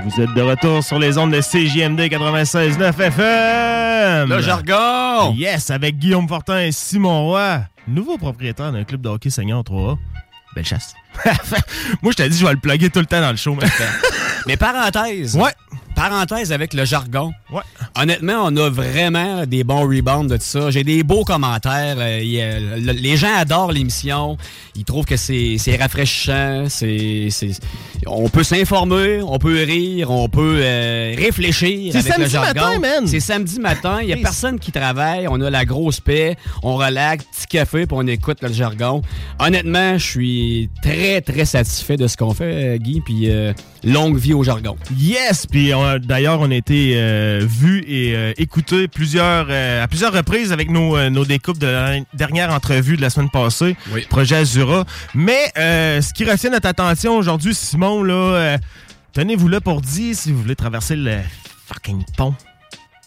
Vous 0.03 0.21
êtes 0.21 0.33
de 0.33 0.41
retour 0.41 0.83
sur 0.83 0.97
les 0.97 1.19
ondes 1.19 1.31
de 1.31 1.39
CJMD 1.39 1.99
96.9 1.99 2.99
FM. 2.99 4.29
Le 4.29 4.41
jargon! 4.41 5.35
Yes, 5.35 5.69
avec 5.69 5.99
Guillaume 5.99 6.27
Fortin 6.27 6.61
et 6.61 6.71
Simon 6.71 7.25
Roy, 7.25 7.59
nouveau 7.87 8.17
propriétaire 8.17 8.71
d'un 8.71 8.85
club 8.85 9.01
de 9.01 9.09
hockey 9.09 9.29
senior 9.29 9.61
3A. 9.61 9.97
Belle 10.55 10.65
chasse. 10.65 10.95
Moi, 12.01 12.11
je 12.11 12.17
t'ai 12.17 12.27
dit, 12.27 12.39
je 12.39 12.45
vais 12.47 12.53
le 12.53 12.59
plugger 12.59 12.89
tout 12.89 13.01
le 13.01 13.05
temps 13.05 13.21
dans 13.21 13.29
le 13.29 13.37
show 13.37 13.53
maintenant. 13.53 13.85
Mais 14.47 14.57
parenthèse. 14.57 15.35
Ouais. 15.35 15.53
Parenthèse 15.95 16.51
avec 16.51 16.73
le 16.73 16.85
jargon. 16.85 17.31
Ouais. 17.51 17.61
Honnêtement, 17.97 18.41
on 18.43 18.55
a 18.57 18.69
vraiment 18.69 19.45
des 19.45 19.63
bons 19.63 19.81
rebounds 19.87 20.29
de 20.29 20.37
tout 20.37 20.43
ça. 20.43 20.69
J'ai 20.71 20.83
des 20.83 21.03
beaux 21.03 21.23
commentaires. 21.23 21.95
Euh, 21.97 22.19
y 22.21 22.37
le- 22.37 22.91
les 22.91 23.17
gens 23.17 23.33
adorent 23.35 23.71
l'émission. 23.71 24.37
Ils 24.75 24.83
trouvent 24.83 25.05
que 25.05 25.15
c'est 25.17 25.55
c'est 25.57 25.75
rafraîchissant. 25.77 26.65
C'est 26.69 27.27
c'est- 27.29 27.59
on 28.07 28.29
peut 28.29 28.43
s'informer, 28.43 29.21
on 29.21 29.39
peut 29.39 29.63
rire, 29.63 30.11
on 30.11 30.27
peut 30.29 30.59
euh, 30.61 31.15
réfléchir 31.17 31.91
C'est 31.93 31.99
avec 31.99 32.17
le 32.17 32.27
samedi 32.27 32.31
jargon. 32.31 32.61
matin, 32.61 32.79
man. 32.79 33.07
C'est 33.07 33.19
samedi 33.19 33.59
matin. 33.59 33.99
Il 34.01 34.09
y 34.09 34.13
a 34.13 34.17
personne 34.17 34.59
qui 34.59 34.71
travaille. 34.71 35.27
On 35.29 35.39
a 35.41 35.49
la 35.49 35.65
grosse 35.65 35.99
paix. 36.01 36.35
On 36.61 36.75
relaxe, 36.75 37.23
petit 37.25 37.47
café, 37.47 37.85
puis 37.85 37.97
on 37.97 38.05
écoute 38.07 38.39
le 38.41 38.51
jargon. 38.51 39.01
Honnêtement, 39.39 39.97
je 39.97 40.03
suis 40.05 40.69
très, 40.83 41.21
très 41.21 41.45
satisfait 41.45 41.97
de 41.97 42.07
ce 42.07 42.17
qu'on 42.17 42.33
fait, 42.33 42.75
euh, 42.75 42.77
Guy. 42.77 43.01
Puis 43.01 43.29
euh, 43.29 43.53
longue 43.85 44.17
vie 44.17 44.33
au 44.33 44.43
jargon. 44.43 44.75
Yes, 44.97 45.45
puis 45.47 45.71
d'ailleurs, 46.03 46.41
on 46.41 46.51
a 46.51 46.55
été 46.55 46.93
euh, 46.95 47.45
vus 47.47 47.83
et 47.87 48.15
euh, 48.15 48.33
écoutés 48.37 48.87
plusieurs, 48.87 49.47
euh, 49.49 49.83
à 49.83 49.87
plusieurs 49.87 50.11
reprises 50.11 50.51
avec 50.51 50.69
nos, 50.69 51.09
nos 51.09 51.23
découpes 51.25 51.59
de 51.59 51.67
la 51.67 51.99
dernière 52.13 52.51
entrevue 52.51 52.97
de 52.97 53.01
la 53.01 53.09
semaine 53.09 53.29
passée, 53.29 53.75
Oui. 53.93 54.05
projet 54.09 54.37
Azura. 54.37 54.85
Mais 55.13 55.51
euh, 55.57 56.01
ce 56.01 56.13
qui 56.13 56.25
retient 56.25 56.49
notre 56.49 56.67
attention 56.67 57.15
aujourd'hui, 57.15 57.53
Simon, 57.55 58.03
là, 58.03 58.57
tenez-vous 59.13 59.47
là 59.47 59.61
pour 59.61 59.81
dire 59.81 60.15
si 60.15 60.31
vous 60.31 60.41
voulez 60.41 60.55
traverser 60.55 60.95
le 60.95 61.19
fucking 61.67 62.03
pont, 62.17 62.33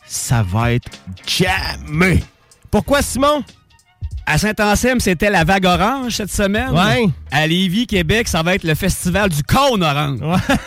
ça 0.07 0.43
va 0.43 0.73
être 0.73 0.91
jamais. 1.27 2.23
Pourquoi, 2.71 3.03
Simon? 3.03 3.43
À 4.31 4.37
Saint-Anselme, 4.37 5.01
c'était 5.01 5.31
la 5.31 5.43
vague 5.45 5.65
orange 5.65 6.13
cette 6.17 6.31
semaine. 6.31 6.71
Ouais. 6.71 7.09
À 7.31 7.47
Lévis, 7.47 7.87
Québec, 7.87 8.29
ça 8.29 8.43
va 8.43 8.55
être 8.57 8.65
le 8.65 8.75
festival 8.75 9.31
du 9.31 9.43
cône 9.43 9.83
orange. 9.83 10.19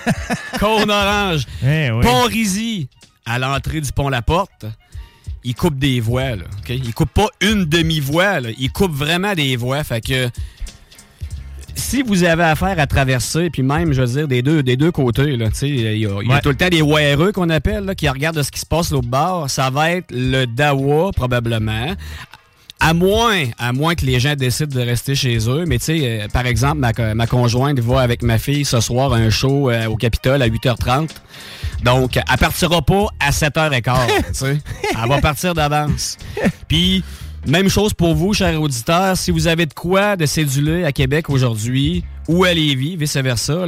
cône 0.60 0.90
orange. 0.90 1.46
Eh 1.64 1.92
oui. 1.92 2.02
Pont-Rizy, 2.04 2.90
à 3.24 3.38
l'entrée 3.38 3.80
du 3.82 3.92
pont 3.92 4.10
La 4.10 4.24
Porte, 4.24 4.66
il 5.44 5.54
coupe 5.54 5.78
des 5.78 6.00
voies. 6.00 6.38
Là, 6.38 6.44
OK? 6.60 6.70
Il 6.70 6.92
coupe 6.96 7.14
pas 7.14 7.28
une 7.40 7.66
demi-voie. 7.66 8.40
Il 8.58 8.72
coupe 8.72 8.94
vraiment 8.94 9.36
des 9.36 9.56
voies. 9.58 9.84
Fait 9.84 10.02
que 10.02 10.28
si 11.76 12.02
vous 12.02 12.24
avez 12.24 12.44
affaire 12.44 12.80
à 12.80 12.88
traverser, 12.88 13.52
puis 13.52 13.62
même, 13.62 13.94
je 13.94 14.02
veux 14.02 14.08
dire, 14.08 14.28
des 14.28 14.42
deux, 14.42 14.64
des 14.64 14.76
deux 14.76 14.92
côtés, 14.92 15.38
là, 15.38 15.50
tu 15.50 15.56
sais, 15.56 15.70
il 15.70 15.82
y 15.82 15.88
a, 15.88 15.92
il 15.92 16.00
y 16.02 16.06
a 16.08 16.10
Ouais. 16.16 16.42
tout 16.42 16.50
le 16.50 16.56
temps 16.56 16.70
des 16.70 16.82
WRE 16.82 17.32
qu'on 17.32 17.50
appelle, 17.52 17.86
là, 17.86 17.94
qui 17.94 18.10
regardent 18.10 18.42
ce 18.42 18.50
qui 18.52 18.60
se 18.60 18.66
passe 18.66 18.90
l'autre 18.92 19.08
bord. 19.08 19.50
Ça 19.52 19.70
va 19.70 19.92
être 19.92 20.08
le 20.12 20.46
Dawa, 20.46 21.12
probablement. 21.12 21.94
À 22.84 22.96
moins, 22.96 23.44
à 23.60 23.74
moins 23.74 23.94
que 23.94 24.06
les 24.06 24.20
gens 24.20 24.36
décident 24.36 24.80
de 24.80 24.84
rester 24.84 25.14
chez 25.14 25.38
eux. 25.48 25.66
Mais 25.68 25.78
tu 25.78 25.86
sais, 25.86 26.00
euh, 26.04 26.28
par 26.28 26.48
exemple, 26.48 26.78
ma, 26.78 27.14
ma 27.14 27.28
conjointe 27.28 27.80
va 27.80 28.02
avec 28.02 28.24
ma 28.24 28.40
fille 28.40 28.66
ce 28.66 28.80
soir 28.80 29.14
à 29.14 29.18
un 29.18 29.30
show 29.30 29.70
euh, 29.70 29.86
au 29.86 29.96
Capitole 29.96 30.42
à 30.42 30.50
8h30. 30.50 31.10
Donc, 31.84 32.18
elle 32.18 32.38
partira 32.40 32.82
pas 32.82 33.06
à 33.20 33.30
7h15. 33.30 34.08
tu 34.08 34.24
sais. 34.34 34.58
Elle 35.04 35.10
va 35.10 35.22
partir 35.22 35.54
d'avance. 35.54 36.18
Puis, 36.68 37.04
même 37.48 37.70
chose 37.70 37.94
pour 37.94 38.14
vous, 38.14 38.34
chers 38.34 38.62
auditeurs. 38.62 39.18
Si 39.18 39.32
vous 39.32 39.48
avez 39.48 39.66
de 39.66 39.74
quoi 39.74 40.16
de 40.16 40.26
cédulé 40.26 40.84
à 40.84 40.92
Québec 40.92 41.30
aujourd'hui 41.30 42.04
ou 42.28 42.44
à 42.44 42.54
Lévis, 42.54 42.98
vice-versa, 42.98 43.66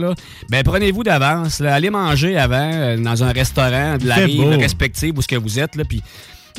ben 0.50 0.64
prenez-vous 0.64 1.04
d'avance. 1.04 1.60
Allez 1.62 1.90
manger 1.90 2.38
avant 2.38 2.72
euh, 2.72 2.98
dans 2.98 3.24
un 3.24 3.32
restaurant 3.32 3.98
de 3.98 4.08
la 4.08 4.16
rive 4.16 4.42
beau. 4.42 4.50
respective 4.60 5.18
où 5.18 5.22
ce 5.22 5.28
que 5.28 5.36
vous 5.36 5.60
êtes. 5.60 5.76
Là, 5.76 5.84
puis 5.88 6.04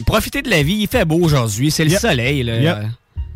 profitez 0.06 0.42
de 0.42 0.50
la 0.50 0.62
vie. 0.62 0.74
Il 0.80 0.86
fait 0.88 1.04
beau 1.04 1.18
aujourd'hui. 1.20 1.70
C'est 1.70 1.84
le 1.84 1.90
Yep. 1.92 2.00
soleil. 2.00 2.42
Là. 2.42 2.58
Yep. 2.60 2.76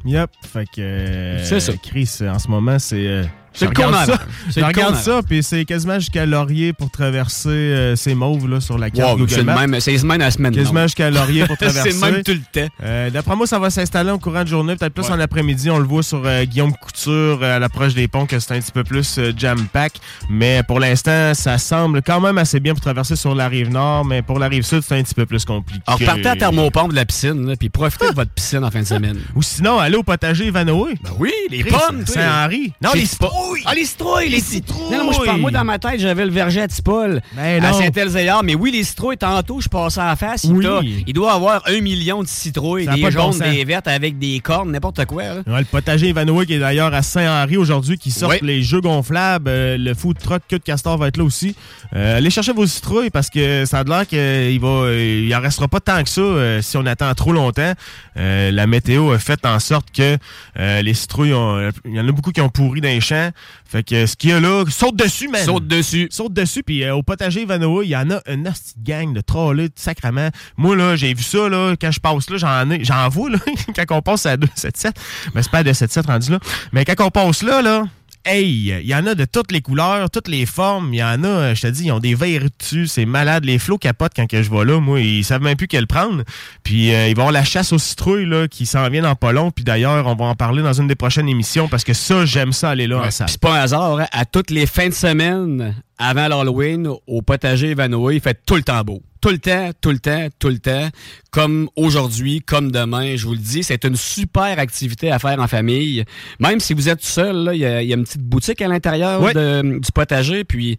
Yep. 0.05 0.31
Fait 0.53 0.65
que. 0.67 0.81
euh, 0.81 1.45
C'est 1.45 1.61
ça. 1.61 1.73
Chris, 1.83 2.09
en 2.23 2.39
ce 2.39 2.49
moment, 2.49 2.79
c'est. 2.79 3.07
euh, 3.07 3.25
C'est 3.53 3.65
je 3.67 3.71
le 3.71 3.77
regarde 3.87 4.07
con 4.07 4.13
ça. 4.13 4.19
Je 4.55 4.61
le 4.61 4.67
regarde 4.67 4.95
ça, 4.97 5.21
puis 5.29 5.43
c'est 5.43 5.65
quasiment 5.65 5.95
jusqu'à 5.99 6.27
Laurier 6.27 6.73
pour 6.73 6.91
traverser 6.91 7.49
euh, 7.49 7.97
ces 7.97 8.15
mauves 8.15 8.49
là, 8.49 8.61
sur 8.61 8.79
la 8.79 8.91
carte 8.91 9.13
Wow, 9.13 9.19
Google 9.27 9.43
Maps. 9.43 9.67
même, 9.67 9.81
c'est 9.81 10.01
même 10.03 10.11
à 10.13 10.25
la 10.25 10.31
semaine. 10.31 10.55
Quasiment 10.55 10.83
jusqu'à 10.83 11.11
Laurier 11.11 11.45
pour 11.47 11.57
traverser. 11.59 11.91
c'est 11.91 12.11
même 12.11 12.23
tout 12.23 12.33
le 12.33 12.39
temps. 12.61 12.69
Euh, 12.83 13.11
D'après 13.11 13.35
moi, 13.37 13.47
ça 13.47 13.59
va 13.59 13.71
s'installer 13.71 14.11
en 14.11 14.19
courant 14.19 14.43
de 14.45 14.49
journée, 14.49 14.77
peut-être 14.77 14.93
plus 14.95 15.07
Ouais. 15.07 15.13
en 15.13 15.21
après-midi. 15.21 15.71
On 15.71 15.79
le 15.79 15.85
voit 15.87 16.03
sur 16.03 16.23
euh, 16.25 16.45
Guillaume 16.45 16.73
Couture 16.77 17.43
à 17.43 17.59
l'approche 17.59 17.95
des 17.95 18.07
ponts 18.09 18.27
que 18.27 18.39
c'est 18.39 18.55
un 18.55 18.61
petit 18.61 18.73
peu 18.73 18.85
plus 18.85 19.19
jam-pack. 19.37 19.95
Mais 20.31 20.63
pour 20.67 20.79
l'instant, 20.79 21.33
ça 21.35 21.59
semble 21.59 22.03
quand 22.03 22.21
même 22.21 22.39
assez 22.39 22.61
bien 22.61 22.75
pour 22.75 22.83
traverser 22.83 23.17
sur 23.17 23.35
la 23.35 23.49
rive 23.49 23.71
nord. 23.71 24.05
Mais 24.05 24.23
pour 24.23 24.39
la 24.39 24.49
rive 24.49 24.63
sud, 24.63 24.83
c'est 24.87 24.97
un 24.99 25.03
petit 25.03 25.15
peu 25.15 25.27
plus 25.27 25.45
compliqué. 25.45 25.81
Alors, 25.87 25.99
partez 26.05 26.27
à 26.29 26.37
Thermopompe 26.37 26.91
de 26.91 26.97
la 26.97 27.05
piscine, 27.07 27.47
là, 27.49 27.57
puis 27.57 27.69
profitez 27.71 28.11
de 28.11 28.15
votre 28.15 28.31
piscine 28.31 28.63
en 28.65 28.71
fin 28.71 28.81
de 28.81 28.87
semaine. 28.87 29.19
Ou 29.35 29.43
sinon, 29.43 29.79
allez 29.79 29.97
au 29.97 30.03
potager 30.03 30.51
Vanoé. 30.51 30.95
Ben 31.03 31.11
oui, 31.19 31.33
les 31.51 31.65
pommes. 31.65 32.05
Saint-Henri. 32.07 32.73
Non, 32.83 32.91
les 32.95 33.07
citrouilles. 33.39 33.63
Ah, 33.67 33.75
les 33.75 33.85
citrouilles, 33.85 34.29
les 34.29 34.37
Les 34.39 34.41
citrouilles. 34.43 34.91
Non, 34.93 34.99
non, 34.99 35.05
moi, 35.05 35.13
je 35.19 35.25
parle, 35.25 35.41
moi, 35.41 35.51
dans 35.51 35.65
ma 35.65 35.79
tête, 35.79 36.01
j'avais 36.01 36.25
le 36.25 36.31
verger 36.31 36.61
à 36.63 36.69
Tipol. 36.69 37.21
Ben 37.37 37.65
à. 37.65 37.73
Saint-Elzéar. 37.73 38.43
Mais 38.45 38.55
oui, 38.55 38.71
les 38.71 38.85
citrouilles, 38.85 39.17
tantôt, 39.19 39.61
je 39.61 39.69
passais 39.69 40.01
en 40.01 40.17
face. 40.17 40.45
Il, 40.45 40.53
Oui. 40.53 40.65
t'a- 40.65 40.81
il 41.07 41.13
doit 41.13 41.33
avoir 41.33 41.63
un 41.67 41.81
million 41.81 42.23
de 42.23 42.29
citrouilles, 42.29 42.85
Ça 42.87 42.95
des 42.95 43.03
bon 43.03 43.11
jaunes, 43.11 43.39
des 43.39 43.65
vertes, 43.65 43.89
avec 43.89 44.19
des 44.19 44.41
cornes, 44.41 44.71
n'importe 44.73 45.05
quoi. 45.07 45.23
Ouais, 45.47 45.59
le 45.59 45.65
potager 45.65 46.13
Vanoé 46.13 46.47
qui 46.47 46.55
est 46.55 46.59
d'ailleurs 46.59 46.93
à 46.95 47.03
Saint-Henri 47.03 47.57
aujourd'hui, 47.57 47.99
qui 47.99 48.11
sort 48.11 48.31
Oui. 48.31 48.39
les 48.43 48.63
jeux 48.63 48.81
gonflables. 48.81 49.49
Euh, 49.49 49.77
le 49.79 49.95
food 49.95 50.19
truck 50.19 50.43
queue 50.49 50.59
de 50.59 50.63
castor 50.65 50.97
va 50.99 51.09
être 51.09 51.17
là 51.17 51.25
aussi. 51.25 51.55
Euh, 51.95 52.19
allez 52.19 52.31
chercher 52.31 52.53
vos 52.53 52.67
citrouilles 52.67 53.11
parce 53.11 53.31
que 53.31 53.65
ça 53.65 53.81
a 53.81 53.85
l'air 53.85 54.07
qu'il 54.07 54.61
va, 54.61 54.69
euh, 54.69 55.25
il 55.27 55.35
en 55.35 55.41
restera 55.41 55.69
pas 55.69 55.81
tant 55.81 56.03
que 56.03 56.09
ça 56.11 56.21
euh, 56.21 56.63
si 56.63 56.77
on 56.77 56.87
attend 56.87 57.13
trop 57.15 57.33
longtemps. 57.33 57.73
La 58.17 58.67
météo 58.67 59.13
a 59.13 59.19
fait 59.19 59.45
en 59.47 59.59
sorte 59.61 59.89
que 59.93 60.17
les 60.57 60.95
citrouilles, 60.95 61.33
ont- 61.35 61.71
il 61.85 61.95
y 61.95 62.01
en 62.01 62.09
a 62.09 62.13
beaucoup 62.13 62.33
qui 62.33 62.41
ont 62.41 62.49
pourri 62.49 62.81
dans 62.81 62.89
les 62.89 63.01
champs. 63.01 63.28
Fait 63.65 63.83
que 63.83 64.07
ce 64.07 64.17
qu'il 64.17 64.31
y 64.31 64.33
a 64.33 64.41
là, 64.41 64.65
saute 64.69 64.97
dessus, 64.97 65.29
man. 65.29 65.45
Saute 65.45 65.67
dessus. 65.67 66.09
Saute 66.11 66.33
dessus, 66.33 66.63
puis 66.63 66.85
euh, 66.85 66.95
au 66.95 67.03
potager 67.03 67.45
Vanoa, 67.45 67.85
il 67.85 67.91
y 67.91 67.97
en 67.97 68.11
a 68.11 68.21
une 68.27 68.45
de 68.45 68.51
gang 68.83 69.13
de 69.13 69.21
trollés, 69.21 69.69
de 69.69 69.75
sacrement. 69.77 70.31
Moi, 70.57 70.77
là, 70.77 70.97
j'ai 70.97 71.15
vu 71.15 71.23
ça, 71.23 71.49
là, 71.49 71.75
quand 71.81 71.91
je 71.91 72.01
passe 72.01 72.31
là, 72.31 72.37
j'en 72.37 72.71
ai, 72.71 72.85
j'en 72.85 73.09
vois, 73.09 73.31
là, 73.31 73.39
quand 73.77 73.97
on 73.97 74.03
passe 74.03 74.27
à 74.27 74.37
277. 74.37 74.95
Mais 75.35 75.43
c'est 75.43 75.51
pas 75.51 75.59
à 75.59 75.65
277 75.65 76.07
rendu 76.07 76.31
là. 76.31 76.39
Mais 76.73 76.85
quand 76.85 77.05
on 77.05 77.11
passe 77.11 77.43
là, 77.43 77.63
là, 77.63 77.85
hey, 78.29 78.75
il 78.83 78.87
y 78.87 78.95
en 78.95 79.07
a 79.07 79.15
de 79.15 79.25
toutes 79.25 79.53
les 79.53 79.61
couleurs, 79.61 80.11
toutes 80.11 80.29
les 80.29 80.47
formes. 80.47 80.93
Il 80.93 80.99
y 80.99 81.03
en 81.03 81.25
a, 81.25 81.55
je 81.55 81.63
te 81.63 81.67
dis, 81.69 81.87
ils 81.87 81.93
ont 81.93 81.99
des 81.99 82.15
vertus, 82.15 82.93
c'est 82.93 83.07
malade. 83.07 83.45
Les 83.45 83.59
flots 83.59 83.79
capotent 83.79 84.13
quand 84.15 84.27
que 84.27 84.43
je 84.43 84.51
vais 84.51 84.65
là, 84.65 84.81
moi, 84.81 85.01
ils 85.01 85.25
savent 85.25 85.43
même 85.43 85.57
plus 85.57 85.69
quelle 85.69 85.87
prendre. 85.87 86.23
Puis 86.63 86.95
euh, 86.95 87.09
ils 87.09 87.15
vont 87.15 87.23
avoir 87.23 87.33
la 87.33 87.45
chasse 87.45 87.73
aux 87.73 87.79
citrouilles, 87.79 88.27
là, 88.27 88.47
qui 88.47 88.67
s'en 88.67 88.89
vient 88.91 89.03
dans 89.03 89.15
pas 89.15 89.33
long. 89.33 89.51
Puis 89.51 89.65
d'ailleurs, 89.65 90.07
on 90.07 90.15
va 90.15 90.27
en 90.27 90.35
parler 90.35 90.63
dans 90.63 90.75
une 90.75 90.89
des 90.89 90.95
prochaines 90.95 91.29
émissions 91.29 91.69
parce 91.69 91.85
que 91.85 91.95
ça, 91.95 92.25
j'aime 92.27 92.53
ça 92.53 92.71
aller 92.71 92.87
là 92.87 92.99
en 92.99 93.03
Ouais, 93.03 93.11
c'est 93.11 93.41
pas 93.41 93.59
un 93.59 93.63
hasard, 93.63 94.01
hein. 94.01 94.07
à 94.13 94.25
toutes 94.25 94.51
les 94.51 94.67
fins 94.67 94.89
de 94.89 94.95
semaine, 94.95 95.75
avant 95.99 96.29
l'Halloween, 96.29 96.89
au 97.07 97.23
potager 97.23 97.75
Vanoé, 97.75 98.17
il 98.17 98.21
fait 98.21 98.39
tout 98.47 98.57
le 98.57 98.63
temps 98.63 98.83
beau. 98.83 99.03
Tout 99.21 99.31
le 99.31 99.39
temps, 99.39 99.71
tout 99.81 99.91
le 99.91 99.99
temps, 99.99 100.29
tout 100.39 100.49
le 100.49 100.61
temps. 100.61 100.89
Comme 101.33 101.69
aujourd'hui, 101.75 102.41
comme 102.41 102.71
demain, 102.71 103.17
je 103.17 103.27
vous 103.27 103.33
le 103.33 103.39
dis, 103.39 103.65
c'est 103.65 103.85
une 103.85 103.97
super 103.97 104.61
activité 104.61 105.11
à 105.11 105.19
faire 105.19 105.41
en 105.41 105.49
famille. 105.49 106.05
Même 106.39 106.61
si 106.61 106.73
vous 106.73 106.89
êtes 106.89 107.03
seul, 107.03 107.51
il 107.53 107.59
y, 107.59 107.67
a 107.67 107.83
il 107.83 107.89
y 107.89 107.93
a 107.93 107.97
une 107.97 108.05
petite 108.05 108.23
boutique 108.23 108.63
à 108.63 108.69
l'intérieur 108.69 109.21
du 109.21 109.93
potager, 109.93 110.45
puis 110.45 110.79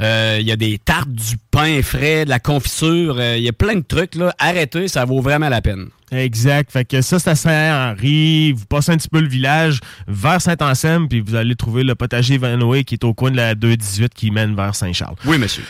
euh, 0.00 0.36
il 0.38 0.46
y 0.46 0.52
a 0.52 0.56
des 0.56 0.78
tartes, 0.78 1.10
du 1.10 1.36
pain 1.50 1.80
frais, 1.82 2.26
de 2.26 2.30
la 2.30 2.40
confiture, 2.40 3.16
euh, 3.18 3.36
il 3.38 3.44
y 3.44 3.48
a 3.48 3.54
plein 3.54 3.76
de 3.76 3.84
trucs. 3.86 4.16
Là. 4.16 4.34
Arrêtez, 4.38 4.88
ça 4.88 5.06
vaut 5.06 5.22
vraiment 5.22 5.48
la 5.48 5.62
peine. 5.62 5.88
Exact. 6.10 6.70
Fait 6.70 6.84
que 6.84 7.02
ça, 7.02 7.18
c'est 7.18 7.30
à 7.30 7.34
Saint-Henri. 7.34 8.52
Vous 8.52 8.64
passez 8.66 8.92
un 8.92 8.96
petit 8.96 9.08
peu 9.08 9.20
le 9.20 9.28
village 9.28 9.80
vers 10.06 10.40
Saint-Anselme, 10.40 11.08
puis 11.08 11.20
vous 11.20 11.34
allez 11.34 11.54
trouver 11.54 11.84
le 11.84 11.94
potager 11.94 12.38
Vanoé 12.38 12.84
qui 12.84 12.94
est 12.94 13.04
au 13.04 13.14
coin 13.14 13.30
de 13.30 13.36
la 13.36 13.54
218 13.54 14.14
qui 14.14 14.30
mène 14.30 14.54
vers 14.64 14.74
Saint-Charles. 14.74 15.16
Oui, 15.24 15.38
monsieur. 15.38 15.64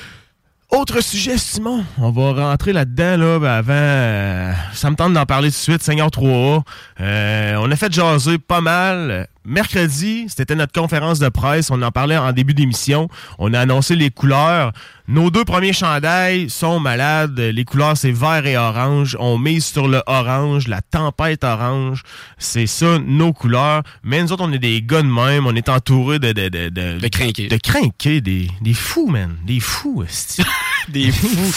Autre 0.70 1.01
sujet, 1.01 1.38
Simon. 1.38 1.83
On 1.96 2.11
va 2.11 2.33
rentrer 2.51 2.74
là-dedans, 2.74 3.16
là, 3.16 3.38
ben, 3.38 3.48
avant. 3.51 3.72
euh, 3.72 4.53
ça 4.74 4.90
me 4.90 4.96
tente 4.96 5.14
d'en 5.14 5.24
parler 5.24 5.48
tout 5.48 5.55
de 5.57 5.61
suite. 5.61 5.83
Seigneur 5.83 6.09
3A. 6.09 6.62
Euh, 7.01 7.55
on 7.59 7.70
a 7.70 7.77
fait 7.77 7.90
jaser 7.92 8.37
pas 8.38 8.61
mal. 8.61 9.29
Mercredi, 9.49 10.27
c'était 10.29 10.55
notre 10.55 10.79
conférence 10.79 11.21
de 11.21 11.31
presse. 11.31 11.71
On 11.71 11.81
en 11.81 11.91
parlait 11.91 12.19
en 12.19 12.33
début 12.33 12.53
d'émission. 12.53 13.09
On 13.39 13.55
a 13.55 13.61
annoncé 13.61 13.97
les 13.97 14.11
couleurs. 14.11 14.73
Nos 15.09 15.31
deux 15.31 15.47
premiers 15.47 15.73
chandails 15.73 16.51
sont 16.51 16.81
malades. 16.81 17.41
Les 17.41 17.65
couleurs, 17.65 17.97
c'est 17.97 18.13
vert 18.13 18.45
et 18.45 18.59
orange. 18.59 19.17
On 19.19 19.39
mise 19.39 19.65
sur 19.65 19.89
le 19.89 20.03
orange, 20.07 20.69
la 20.69 20.83
tempête 20.83 21.45
orange. 21.45 22.03
C'est 22.37 22.67
ça, 22.67 22.99
nos 22.99 23.33
couleurs. 23.33 23.85
Mais 24.03 24.23
nous 24.23 24.33
autres, 24.33 24.45
on 24.45 24.53
est 24.53 24.59
des 24.59 24.83
gars 24.83 25.01
de 25.01 25.07
même. 25.07 25.47
On 25.47 25.55
est 25.55 25.71
entourés 25.71 26.19
de... 26.19 26.33
De, 26.33 26.51
de, 26.51 26.69
de, 26.69 26.99
De 26.99 27.09
crinquer. 27.09 27.49
De 27.49 27.57
crinquer. 27.57 28.21
Des, 28.21 28.51
des 28.61 28.75
fous, 28.75 29.09
man. 29.09 29.35
Des 29.47 29.61
fous. 29.61 30.05
Des 30.88 31.11
fous. 31.12 31.53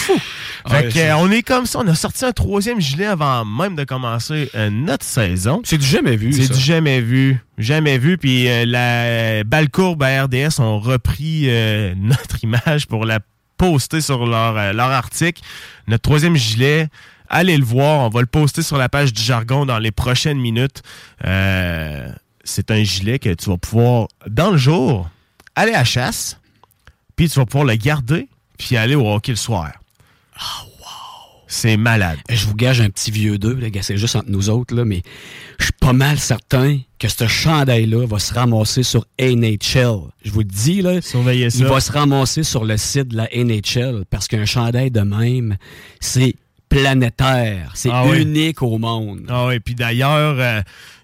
Fait 0.68 0.72
Ouais, 0.72 0.82
que, 0.84 0.90
c'est- 0.92 1.10
euh, 1.10 1.16
on 1.16 1.30
est 1.30 1.42
comme 1.42 1.66
ça, 1.66 1.80
on 1.80 1.88
a 1.88 1.94
sorti 1.94 2.24
un 2.24 2.32
troisième 2.32 2.80
gilet 2.80 3.06
avant 3.06 3.44
même 3.44 3.74
de 3.74 3.84
commencer 3.84 4.50
euh, 4.54 4.70
notre 4.70 5.04
saison. 5.04 5.60
C'est 5.64 5.78
du 5.78 5.86
jamais 5.86 6.16
vu, 6.16 6.32
C'est 6.32 6.52
du 6.52 6.60
jamais 6.60 7.00
vu. 7.00 7.38
Jamais 7.58 7.98
vu. 7.98 8.16
Puis 8.18 8.48
euh, 8.48 8.64
la 8.66 9.42
balle 9.44 9.70
courbe 9.70 10.02
à 10.02 10.24
RDS 10.24 10.60
ont 10.60 10.78
repris 10.78 11.44
euh, 11.48 11.94
notre 11.98 12.42
image 12.44 12.86
pour 12.86 13.04
la 13.04 13.18
poster 13.58 14.00
sur 14.00 14.26
leur, 14.26 14.72
leur 14.72 14.90
article. 14.90 15.42
Notre 15.88 16.02
troisième 16.02 16.36
gilet, 16.36 16.88
allez 17.28 17.56
le 17.56 17.64
voir. 17.64 18.00
On 18.00 18.08
va 18.08 18.20
le 18.20 18.26
poster 18.26 18.62
sur 18.62 18.76
la 18.76 18.88
page 18.88 19.12
du 19.12 19.22
jargon 19.22 19.66
dans 19.66 19.78
les 19.78 19.90
prochaines 19.92 20.38
minutes. 20.38 20.82
Euh, 21.24 22.08
c'est 22.44 22.70
un 22.70 22.82
gilet 22.82 23.18
que 23.18 23.32
tu 23.34 23.50
vas 23.50 23.56
pouvoir, 23.56 24.08
dans 24.28 24.50
le 24.50 24.56
jour, 24.58 25.08
aller 25.54 25.72
à 25.72 25.78
la 25.78 25.84
chasse. 25.84 26.38
Puis 27.16 27.28
tu 27.28 27.38
vas 27.38 27.46
pouvoir 27.46 27.64
le 27.66 27.74
garder. 27.76 28.28
Puis 28.64 28.76
aller 28.76 28.94
au 28.94 29.08
hockey 29.12 29.32
le 29.32 29.36
soir. 29.36 29.72
C'est 31.46 31.76
malade. 31.76 32.18
Eh, 32.30 32.36
Je 32.36 32.46
vous 32.46 32.54
gage 32.54 32.80
un 32.80 32.88
petit 32.88 33.10
vieux 33.10 33.36
deux, 33.38 33.54
les 33.54 33.70
gars, 33.70 33.82
c'est 33.82 33.98
juste 33.98 34.16
entre 34.16 34.30
nous 34.30 34.48
autres, 34.48 34.74
là, 34.74 34.84
mais 34.86 35.02
je 35.58 35.64
suis 35.64 35.72
pas 35.78 35.92
mal 35.92 36.18
certain 36.18 36.78
que 36.98 37.08
ce 37.08 37.26
chandail-là 37.26 38.06
va 38.06 38.18
se 38.18 38.32
ramasser 38.32 38.82
sur 38.82 39.04
NHL. 39.20 39.98
Je 40.24 40.30
vous 40.30 40.38
le 40.38 40.44
dis, 40.46 40.80
là. 40.80 41.02
Surveillez 41.02 41.50
ça. 41.50 41.58
Il 41.58 41.66
va 41.66 41.80
se 41.80 41.92
ramasser 41.92 42.42
sur 42.42 42.64
le 42.64 42.78
site 42.78 43.08
de 43.08 43.16
la 43.16 43.28
NHL 43.34 44.04
parce 44.08 44.28
qu'un 44.28 44.46
chandail 44.46 44.90
de 44.90 45.00
même, 45.00 45.56
c'est 46.00 46.36
planétaire. 46.70 47.72
C'est 47.74 47.90
Ah 47.92 48.04
oui. 48.06 48.22
unique 48.22 48.62
au 48.62 48.78
monde. 48.78 49.26
Ah 49.28 49.46
oui, 49.48 49.60
puis 49.60 49.74
d'ailleurs, 49.74 50.36
euh, 50.38 50.62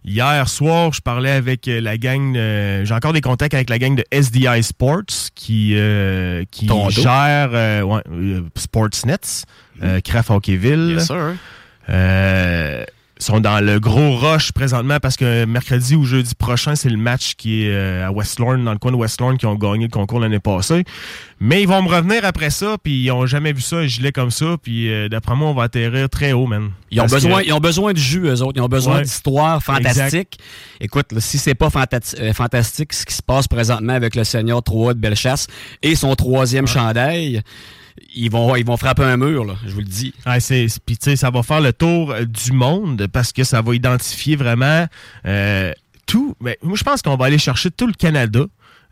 hier 0.08 0.48
soir, 0.48 0.92
je 0.92 1.00
parlais 1.00 1.30
avec 1.30 1.68
euh, 1.68 1.80
la 1.80 1.98
gang, 1.98 2.36
euh, 2.36 2.84
j'ai 2.84 2.94
encore 2.94 3.12
des 3.12 3.20
contacts 3.20 3.54
avec 3.54 3.70
la 3.70 3.78
gang 3.78 3.94
de 3.94 4.04
SDI 4.10 4.62
Sports 4.62 5.30
qui, 5.34 5.74
euh, 5.76 6.44
qui 6.50 6.68
gère 6.90 7.50
euh, 7.52 7.82
ouais, 7.82 8.02
euh, 8.10 8.40
Sportsnets, 8.56 9.44
euh, 9.82 10.00
Craft 10.00 10.30
Hockeyville. 10.30 10.94
Yes, 10.96 11.06
sir. 11.06 11.34
Sont 13.20 13.40
dans 13.40 13.58
le 13.58 13.80
gros 13.80 14.16
rush 14.16 14.52
présentement 14.52 14.98
parce 15.02 15.16
que 15.16 15.44
mercredi 15.44 15.96
ou 15.96 16.04
jeudi 16.04 16.36
prochain, 16.36 16.76
c'est 16.76 16.88
le 16.88 16.96
match 16.96 17.34
qui 17.36 17.64
est 17.64 17.70
euh, 17.70 18.06
à 18.06 18.12
West 18.12 18.38
Lorne, 18.38 18.64
dans 18.64 18.72
le 18.72 18.78
coin 18.78 18.92
de 18.92 18.96
West 18.96 19.20
Lorne, 19.20 19.36
qui 19.38 19.46
ont 19.46 19.56
gagné 19.56 19.86
le 19.86 19.90
concours 19.90 20.20
l'année 20.20 20.38
passée. 20.38 20.84
Mais 21.40 21.60
ils 21.62 21.66
vont 21.68 21.82
me 21.82 21.88
revenir 21.88 22.24
après 22.24 22.50
ça, 22.50 22.76
puis 22.80 23.02
ils 23.02 23.10
ont 23.10 23.26
jamais 23.26 23.52
vu 23.52 23.60
ça, 23.60 23.78
un 23.78 23.86
gilet 23.86 24.12
comme 24.12 24.30
ça, 24.30 24.56
puis 24.62 24.88
euh, 24.92 25.08
d'après 25.08 25.34
moi, 25.34 25.48
on 25.48 25.54
va 25.54 25.64
atterrir 25.64 26.08
très 26.08 26.30
haut, 26.32 26.46
man. 26.46 26.70
Ils 26.92 27.00
ont, 27.00 27.02
Parce 27.02 27.14
besoin, 27.14 27.42
que- 27.42 27.46
ils 27.48 27.52
ont 27.52 27.58
besoin 27.60 27.92
de 27.92 27.98
jus, 27.98 28.20
eux 28.24 28.40
autres. 28.42 28.52
Ils 28.56 28.62
ont 28.62 28.68
besoin 28.68 28.96
Ouais. 28.98 29.02
d'histoires 29.02 29.60
fantastiques. 29.64 30.38
Écoute, 30.80 31.10
là, 31.12 31.20
si 31.20 31.38
c'est 31.38 31.56
pas 31.56 31.70
euh, 31.74 32.32
fantastique 32.32 32.92
ce 32.92 33.04
qui 33.04 33.14
se 33.14 33.22
passe 33.22 33.48
présentement 33.48 33.94
avec 33.94 34.14
le 34.14 34.22
Seigneur 34.22 34.62
3 34.62 34.94
de 34.94 35.00
Bellechasse 35.00 35.48
et 35.82 35.96
son 35.96 36.14
troisième 36.14 36.68
chandail, 36.68 37.42
ils 38.14 38.30
vont, 38.30 38.56
ils 38.56 38.64
vont 38.64 38.76
frapper 38.76 39.04
un 39.04 39.16
mur, 39.16 39.44
là, 39.44 39.54
je 39.64 39.70
vous 39.70 39.80
le 39.80 39.86
dis. 39.86 40.12
Ouais, 40.26 40.40
c'est, 40.40 40.66
puis 40.84 40.96
tu 40.96 41.10
sais, 41.10 41.16
ça 41.16 41.30
va 41.30 41.42
faire 41.42 41.60
le 41.60 41.72
tour 41.72 42.12
euh, 42.12 42.24
du 42.24 42.52
monde 42.52 43.06
parce 43.12 43.32
que 43.32 43.44
ça 43.44 43.62
va 43.62 43.74
identifier 43.74 44.36
vraiment 44.36 44.86
euh, 45.26 45.72
tout. 46.06 46.34
Mais 46.40 46.58
moi, 46.62 46.76
je 46.76 46.84
pense 46.84 47.02
qu'on 47.02 47.16
va 47.16 47.26
aller 47.26 47.38
chercher 47.38 47.70
tout 47.70 47.86
le 47.86 47.92
Canada 47.92 48.46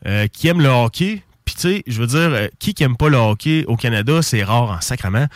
euh, 0.07 0.27
qui 0.29 0.49
aime 0.49 0.61
le 0.61 0.69
hockey. 0.69 1.23
Puis 1.45 1.55
tu 1.55 1.61
sais, 1.61 1.83
je 1.87 2.01
veux 2.01 2.07
dire, 2.07 2.19
euh, 2.19 2.49
qui 2.59 2.75
qui 2.75 2.83
aime 2.85 2.97
pas 2.97 3.09
le 3.09 3.17
hockey 3.17 3.65
au 3.67 3.77
Canada, 3.77 4.23
c'est 4.23 4.45
rare 4.45 4.71
en 4.71 4.81
sacrement. 4.81 5.27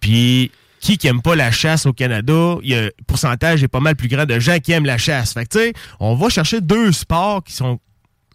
Puis 0.00 0.50
qui 0.80 0.98
qui 0.98 1.06
aime 1.06 1.22
pas 1.22 1.36
la 1.36 1.50
chasse 1.50 1.86
au 1.86 1.92
Canada, 1.92 2.56
il 2.62 2.70
y 2.70 2.74
a 2.74 2.90
pourcentage 3.06 3.62
est 3.62 3.68
pas 3.68 3.80
mal 3.80 3.96
plus 3.96 4.08
grand 4.08 4.24
de 4.24 4.38
gens 4.38 4.58
qui 4.58 4.72
aiment 4.72 4.86
la 4.86 4.98
chasse. 4.98 5.34
Fait 5.34 5.44
que 5.44 5.50
tu 5.50 5.58
sais, 5.58 5.72
on 6.00 6.14
va 6.14 6.28
chercher 6.28 6.60
deux 6.60 6.92
sports 6.92 7.44
qui 7.44 7.52
sont 7.52 7.78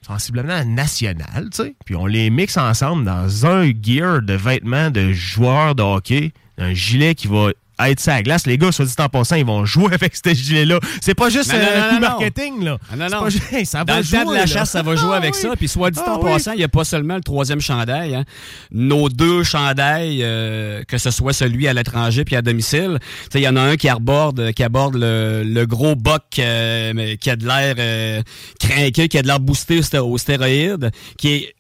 sensiblement 0.06 0.64
national, 0.66 1.50
tu 1.52 1.64
sais. 1.64 1.76
Puis 1.86 1.96
on 1.96 2.06
les 2.06 2.30
mixe 2.30 2.58
ensemble 2.58 3.06
dans 3.06 3.46
un 3.46 3.72
gear 3.82 4.22
de 4.22 4.34
vêtements 4.34 4.92
de 4.92 5.12
joueurs 5.14 5.74
de 5.74 5.82
hockey, 5.82 6.32
un 6.58 6.74
gilet 6.74 7.16
qui 7.16 7.28
va 7.28 7.50
être 7.80 8.00
sa 8.00 8.22
glace. 8.24 8.48
Les 8.48 8.58
gars, 8.58 8.72
soit 8.72 8.86
dit 8.86 8.94
en 9.00 9.10
passant, 9.10 9.36
ils 9.36 9.46
vont 9.46 9.66
jouer 9.66 9.94
avec 9.94 10.14
ce 10.16 10.34
gilet-là. 10.34 10.80
C'est 11.02 11.14
pas 11.16 11.30
juste 11.30 11.52
Non, 11.54 11.60
non, 11.60 11.66
euh, 11.66 11.78
non, 11.80 11.84
un 11.84 11.88
coup 11.90 11.94
non, 11.96 12.02
non. 12.02 12.08
marketing, 12.08 12.64
là. 12.64 12.78
Ah, 12.92 12.96
non, 12.96 13.06
non. 13.10 13.20
pas 13.24 13.30
ça 13.66 13.84
Dans 13.84 13.94
va 13.94 14.00
le 14.00 14.06
jouer, 14.06 14.18
temps 14.20 14.30
de 14.30 14.34
la 14.34 14.40
là. 14.42 14.46
chasse, 14.46 14.70
ça 14.72 14.82
va 14.82 14.96
jouer 14.96 15.10
Ah 15.14 15.18
avec 15.18 15.36
oui. 15.36 15.42
ça. 15.42 15.56
Puis 15.56 15.68
soit 15.68 15.92
dit 15.92 16.00
Ah 16.06 16.14
en 16.16 16.24
oui. 16.24 16.32
passant, 16.32 16.52
il 16.54 16.58
n'y 16.58 16.64
a 16.64 16.68
pas 16.70 16.84
seulement 16.84 17.16
le 17.16 17.22
troisième 17.22 17.62
chandail. 17.62 18.16
hein. 18.16 18.24
Nos 18.72 19.10
deux 19.10 19.44
chandails, 19.44 20.20
euh, 20.24 20.84
que 20.88 20.98
ce 20.98 21.12
soit 21.12 21.34
celui 21.34 21.68
à 21.68 21.74
l'étranger 21.74 22.24
puis 22.26 22.36
à 22.36 22.42
domicile, 22.42 23.00
il 23.34 23.42
y 23.42 23.48
en 23.48 23.56
a 23.56 23.62
un 23.62 23.76
qui 23.78 23.90
aborde, 23.90 24.52
qui 24.54 24.64
aborde 24.64 24.96
le, 24.96 25.44
le 25.46 25.66
gros 25.66 25.96
boc 25.96 26.24
euh, 26.40 27.16
qui 27.18 27.30
a 27.30 27.36
de 27.36 27.46
l'air 27.46 27.76
euh, 27.78 28.22
craqué, 28.60 29.08
qui 29.08 29.18
a 29.18 29.22
de 29.22 29.28
l'air 29.28 29.40
boosté 29.40 29.80
au 29.80 29.82
sté- 29.82 30.00
aux 30.00 30.18
stéroïdes, 30.18 30.92
qui 31.18 31.34
est 31.34 31.56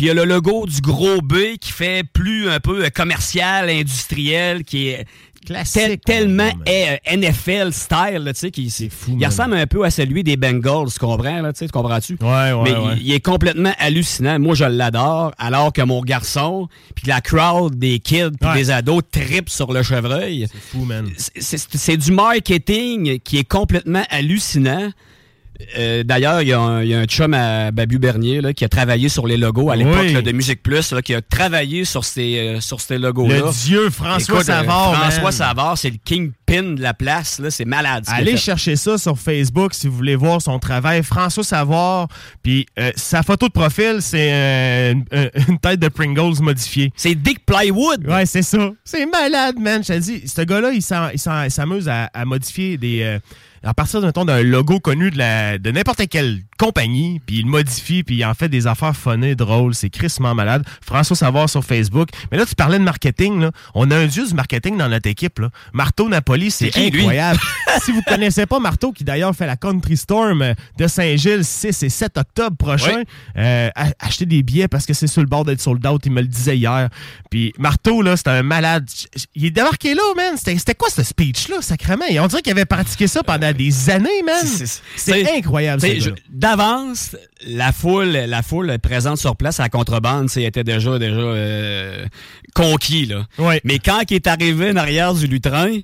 Puis 0.00 0.06
il 0.06 0.08
y 0.08 0.12
a 0.12 0.14
le 0.14 0.24
logo 0.24 0.64
du 0.64 0.80
gros 0.80 1.20
B 1.20 1.58
qui 1.60 1.72
fait 1.72 2.04
plus 2.10 2.48
un 2.48 2.58
peu 2.58 2.86
euh, 2.86 2.88
commercial, 2.88 3.68
industriel, 3.68 4.64
qui 4.64 4.88
est 4.88 5.04
Classique, 5.44 5.82
tel- 5.82 5.98
tellement 6.00 6.44
man. 6.44 6.62
eh, 6.64 6.86
euh, 7.12 7.16
NFL 7.18 7.70
style, 7.74 8.22
là, 8.24 8.32
tu 8.32 8.40
sais, 8.40 8.50
qui 8.50 8.70
c'est 8.70 8.88
fou, 8.88 9.18
Il 9.20 9.26
ressemble 9.26 9.56
un 9.56 9.66
peu 9.66 9.84
à 9.84 9.90
celui 9.90 10.24
des 10.24 10.38
Bengals, 10.38 10.90
tu 10.90 10.98
comprends, 10.98 11.42
là, 11.42 11.52
tu 11.52 11.58
sais, 11.58 11.66
tu 11.66 11.72
comprends-tu? 11.72 12.16
Ouais, 12.22 12.28
ouais, 12.28 12.62
Mais 12.64 12.70
ouais. 12.74 12.94
Il, 12.96 13.08
il 13.08 13.12
est 13.12 13.20
complètement 13.20 13.74
hallucinant. 13.78 14.38
Moi, 14.38 14.54
je 14.54 14.64
l'adore, 14.64 15.32
alors 15.36 15.70
que 15.70 15.82
mon 15.82 16.00
garçon, 16.00 16.68
puis 16.94 17.06
la 17.06 17.20
crowd 17.20 17.78
des 17.78 17.98
kids, 17.98 18.30
puis 18.40 18.48
Ouais. 18.48 18.54
des 18.56 18.70
ados 18.70 19.02
tripent 19.12 19.50
sur 19.50 19.70
le 19.70 19.82
chevreuil. 19.82 20.46
C'est 20.50 20.60
fou, 20.78 20.86
man. 20.86 21.10
C'est 21.38 21.96
du 21.98 22.10
marketing 22.12 23.18
qui 23.20 23.36
est 23.36 23.44
complètement 23.44 24.04
hallucinant. 24.08 24.92
Euh, 25.78 26.02
D'ailleurs, 26.02 26.42
il 26.42 26.48
y, 26.48 26.52
a 26.52 26.60
un- 26.60 26.82
il 26.82 26.88
y 26.88 26.94
a 26.94 27.00
un 27.00 27.04
chum 27.04 27.34
à 27.34 27.70
Babu 27.70 27.98
Bernier 27.98 28.40
là, 28.40 28.52
qui 28.52 28.64
a 28.64 28.68
travaillé 28.68 29.08
sur 29.08 29.26
les 29.26 29.36
logos 29.36 29.70
à 29.70 29.76
l'époque 29.76 30.06
Oui. 30.14 30.22
de 30.22 30.32
Musique 30.32 30.62
Plus, 30.62 30.92
là, 30.92 31.02
qui 31.02 31.14
a 31.14 31.20
travaillé 31.22 31.84
sur 31.84 32.04
ces, 32.04 32.38
euh, 32.38 32.60
sur 32.60 32.80
ces 32.80 32.98
logos-là. 32.98 33.36
Le 33.38 33.52
dieu 33.64 33.90
François 33.90 34.36
Écoute, 34.36 34.48
euh, 34.48 34.52
Savard, 34.52 34.94
François. 34.96 35.32
Savard, 35.32 35.78
c'est 35.78 35.90
le 35.90 35.96
kingpin 36.04 36.74
de 36.74 36.80
la 36.82 36.94
place. 36.94 37.40
C'est 37.50 37.64
malade. 37.64 38.04
Allez 38.08 38.36
chercher 38.36 38.76
ça 38.76 38.98
sur 38.98 39.18
Facebook 39.18 39.74
si 39.74 39.86
vous 39.88 39.96
voulez 39.96 40.16
voir 40.16 40.40
son 40.42 40.58
travail. 40.58 41.02
François 41.02 41.44
Savard, 41.44 42.08
puis 42.42 42.66
sa 42.96 43.22
photo 43.22 43.46
de 43.48 43.52
profil, 43.52 43.98
c'est 44.00 44.92
une, 44.92 45.04
une 45.48 45.58
tête 45.58 45.80
de 45.80 45.88
Pringles 45.88 46.40
modifiée. 46.42 46.92
C'est 46.96 47.14
Dick 47.14 47.44
Plywood. 47.46 48.06
Ouais, 48.06 48.26
c'est 48.26 48.42
ça. 48.42 48.70
C'est 48.84 49.06
malade, 49.06 49.56
man. 49.58 49.82
Je 49.82 49.92
te 49.92 49.98
dis, 49.98 50.22
ce 50.26 50.42
gars-là, 50.42 50.70
il 50.72 50.82
s'amuse 51.50 51.88
à, 51.88 52.10
à 52.12 52.24
modifier 52.24 52.76
des. 52.76 53.18
À 53.62 53.74
partir 53.74 54.00
mettons, 54.00 54.24
d'un 54.24 54.42
logo 54.42 54.80
connu 54.80 55.10
de, 55.10 55.18
la, 55.18 55.58
de 55.58 55.70
n'importe 55.70 56.08
quelle 56.08 56.40
compagnie, 56.58 57.20
puis 57.24 57.38
il 57.38 57.46
modifie, 57.46 58.02
puis 58.02 58.16
il 58.16 58.24
en 58.24 58.34
fait 58.34 58.48
des 58.48 58.66
affaires 58.66 58.96
funnées, 58.96 59.34
drôles. 59.34 59.74
C'est 59.74 59.90
crissement 59.90 60.34
malade. 60.34 60.64
François 60.84 61.16
Savard 61.16 61.48
sur 61.48 61.64
Facebook. 61.64 62.08
Mais 62.30 62.38
là, 62.38 62.46
tu 62.46 62.54
parlais 62.54 62.78
de 62.78 62.84
marketing. 62.84 63.40
Là. 63.40 63.50
On 63.74 63.90
a 63.90 63.96
un 63.96 64.06
dieu 64.06 64.26
du 64.26 64.34
marketing 64.34 64.76
dans 64.76 64.88
notre 64.88 65.08
équipe. 65.08 65.38
Là. 65.38 65.50
Marteau 65.72 66.08
Napoli, 66.08 66.50
c'est 66.50 66.66
C'est 66.66 66.70
qui, 66.70 66.90
lui? 66.90 67.00
incroyable. 67.00 67.40
si 67.84 67.92
vous 67.92 68.02
connaissez 68.02 68.46
pas 68.46 68.58
Marteau, 68.60 68.92
qui 68.92 69.04
d'ailleurs 69.04 69.34
fait 69.34 69.46
la 69.46 69.56
Country 69.56 69.96
Storm 69.96 70.54
de 70.78 70.86
Saint-Gilles 70.86 71.44
6 71.44 71.82
et 71.82 71.88
7 71.88 72.18
octobre 72.18 72.56
prochain, 72.56 73.02
euh, 73.36 73.70
achetez 73.98 74.26
des 74.26 74.42
billets 74.42 74.68
parce 74.68 74.86
que 74.86 74.92
c'est 74.94 75.06
sur 75.06 75.22
le 75.22 75.28
bord 75.28 75.44
d'être 75.44 75.60
sold 75.60 75.86
out. 75.86 76.02
Il 76.04 76.12
me 76.12 76.20
le 76.20 76.28
disait 76.28 76.56
hier. 76.56 76.88
Puis 77.30 77.52
Marteau, 77.58 78.02
là, 78.02 78.16
c'était 78.16 78.30
un 78.30 78.42
malade. 78.42 78.88
Il 79.34 79.46
est 79.46 79.50
débarqué 79.50 79.94
là, 79.94 80.02
man. 80.16 80.34
C'était 80.36 80.58
c'était 80.58 80.74
quoi 80.74 80.88
ce 80.90 81.02
speech-là, 81.02 81.62
sacrément? 81.62 82.04
Et 82.10 82.20
on 82.20 82.26
dirait 82.26 82.42
qu'il 82.42 82.52
avait 82.52 82.64
pratiqué 82.64 83.06
ça 83.06 83.22
pendant 83.22 83.49
des 83.52 83.90
années, 83.90 84.22
man. 84.24 84.44
C'est- 84.96 85.36
incroyable, 85.36 85.82
D'avance, 86.30 87.16
la 87.46 87.72
foule, 87.72 88.08
la 88.10 88.42
foule 88.42 88.78
présente 88.78 89.18
sur 89.18 89.36
place 89.36 89.60
à 89.60 89.64
la 89.64 89.68
contrebande, 89.68 90.28
était 90.36 90.64
déjà, 90.64 90.98
déjà 90.98 91.16
euh, 91.16 92.06
conquis. 92.54 93.06
Là. 93.06 93.26
Ouais. 93.38 93.60
Mais 93.64 93.78
quand 93.78 94.02
il 94.10 94.14
est 94.16 94.26
arrivé 94.26 94.70
en 94.70 94.76
arrière 94.76 95.14
du 95.14 95.26
lutrin, 95.26 95.78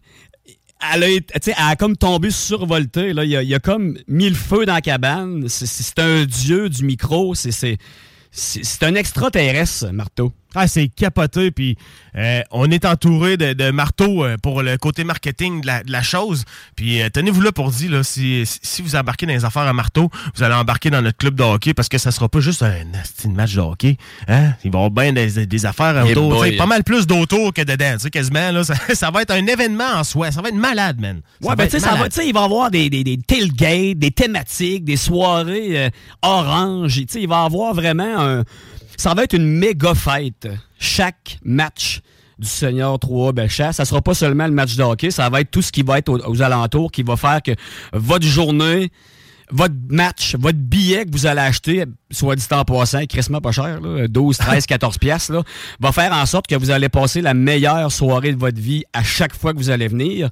elle 0.93 1.05
a, 1.05 1.09
elle 1.09 1.23
a 1.59 1.77
comme 1.77 1.97
tombé 1.97 2.31
survoltée. 2.31 3.13
Là. 3.13 3.25
Il, 3.25 3.37
a, 3.37 3.43
il 3.43 3.55
a 3.55 3.59
comme 3.59 3.97
mis 4.09 4.29
le 4.29 4.35
feu 4.35 4.67
dans 4.67 4.75
la 4.75 4.81
cabane. 4.81 5.49
C'est- 5.49 5.99
un 5.99 6.25
dieu 6.25 6.69
du 6.69 6.85
micro. 6.85 7.35
C'est 7.35 8.83
un 8.83 8.95
extraterrestre, 8.95 9.91
Marteau. 9.93 10.33
Ah, 10.59 10.66
c'est 10.69 10.88
capoté. 10.88 11.51
Puis 11.51 11.77
euh, 12.16 12.40
on 12.51 12.71
est 12.71 12.85
entouré 12.87 13.37
de, 13.37 13.53
de 13.53 13.71
marteaux 13.71 14.25
euh, 14.25 14.37
pour 14.42 14.62
le 14.62 14.79
côté 14.79 15.05
marketing 15.05 15.61
de 15.61 15.66
la, 15.66 15.83
de 15.83 15.92
la 15.92 16.03
chose. 16.03 16.45
Puis 16.75 17.03
euh, 17.03 17.11
tenez-vous 17.12 17.42
là 17.42 17.53
pour 17.53 17.71
dire, 17.71 17.90
là, 17.90 18.03
si, 18.03 18.42
si 18.47 18.81
vous 18.81 18.97
embarquez 18.97 19.27
dans 19.27 19.35
les 19.35 19.45
affaires 19.45 19.62
à 19.62 19.73
marteau, 19.75 20.11
vous 20.35 20.42
allez 20.42 20.55
embarquer 20.55 20.88
dans 20.88 21.03
notre 21.03 21.19
club 21.19 21.35
de 21.35 21.42
hockey 21.42 21.75
parce 21.75 21.90
que 21.90 21.99
ça 21.99 22.11
sera 22.11 22.29
pas 22.31 22.40
juste 22.40 22.62
un 22.62 23.29
match 23.29 23.55
de 23.55 23.61
hockey. 23.61 23.99
Hein? 24.29 24.55
Il 24.64 24.71
va 24.71 24.79
y 24.79 24.83
avoir 24.85 24.90
bien 24.90 25.12
des, 25.12 25.45
des 25.47 25.66
affaires 25.66 26.03
Eh 26.07 26.12
autour. 26.12 26.45
Pas 26.57 26.66
mal 26.66 26.85
plus 26.85 27.07
d'autour 27.07 27.53
que 27.53 27.61
dedans. 27.62 27.92
Tu 27.95 28.01
sais, 28.01 28.11
quasiment, 28.11 28.51
là, 28.51 28.64
ça, 28.64 28.75
ça 28.95 29.11
va 29.11 29.23
être 29.23 29.33
un 29.33 29.47
événement 29.47 29.92
en 29.97 30.05
soi. 30.05 30.33
Ça 30.33 30.40
va 30.40 30.49
être 30.49 30.55
malade, 30.55 30.99
man. 31.01 31.21
Ça 31.42 31.51
Ouais, 31.51 31.57
ben, 31.57 31.64
tu 31.64 31.73
sais, 31.73 31.81
ça 31.81 31.90
va, 31.90 31.97
malade. 31.97 32.12
tu 32.12 32.21
sais, 32.21 32.27
il 32.29 32.33
va 32.33 32.40
y 32.40 32.45
avoir 32.45 32.71
des, 32.71 32.88
des, 32.88 33.05
des 33.05 33.19
tailgates, 33.19 33.99
des 33.99 34.11
thématiques, 34.11 34.85
des 34.85 34.97
soirées 34.97 35.90
orange. 36.23 36.95
Tu 36.95 37.07
sais, 37.09 37.21
il 37.21 37.29
va 37.29 37.42
y 37.42 37.47
avoir 37.47 37.75
vraiment 37.75 38.21
un. 38.21 38.45
Ça 38.97 39.15
va 39.15 39.25
être 39.25 39.35
une 39.35 39.47
méga 39.47 39.95
fête. 39.95 40.49
Chaque 40.79 41.39
match 41.45 42.01
du 42.39 42.47
Seigneur 42.47 42.99
3 42.99 43.33
Bellechasse. 43.33 43.77
Ça 43.77 43.85
sera 43.85 44.03
pas 44.03 44.15
seulement 44.15 44.47
le 44.47 44.53
match 44.53 44.77
de 44.77 44.83
hockey, 44.83 45.11
ça 45.11 45.29
va 45.31 45.41
être 45.41 45.51
tout 45.51 45.63
ce 45.63 45.73
qui 45.73 45.83
va 45.83 45.99
être 45.99 46.09
aux, 46.09 46.19
aux 46.19 46.43
alentours 46.43 46.93
qui 46.93 47.03
va 47.03 47.17
faire 47.17 47.43
que 47.43 47.53
votre 47.93 48.27
journée 48.27 48.91
votre 49.51 49.75
match, 49.91 50.35
votre 50.39 50.59
billet 50.59 51.05
que 51.05 51.13
vous 51.13 51.27
allez 51.27 51.41
acheter, 51.41 51.85
soit 52.11 52.37
dit 52.37 52.45
en 52.51 52.65
passant, 52.65 53.05
crissement 53.07 53.41
pas 53.41 53.53
cher, 53.53 53.81
là, 53.81 54.09
12, 54.09 54.37
13, 54.37 54.67
14 54.67 54.99
piastres, 54.99 55.33
là, 55.33 55.43
va 55.81 55.93
faire 55.93 56.13
en 56.13 56.27
sorte 56.27 56.47
que 56.47 56.57
vous 56.57 56.71
allez 56.71 56.89
passer 56.89 57.21
la 57.21 57.35
meilleure 57.35 57.93
soirée 57.93 58.33
de 58.33 58.39
votre 58.39 58.61
vie 58.61 58.85
à 58.93 59.03
chaque 59.03 59.35
fois 59.35 59.53
que 59.53 59.59
vous 59.59 59.71
allez 59.71 59.89
venir. 59.89 60.31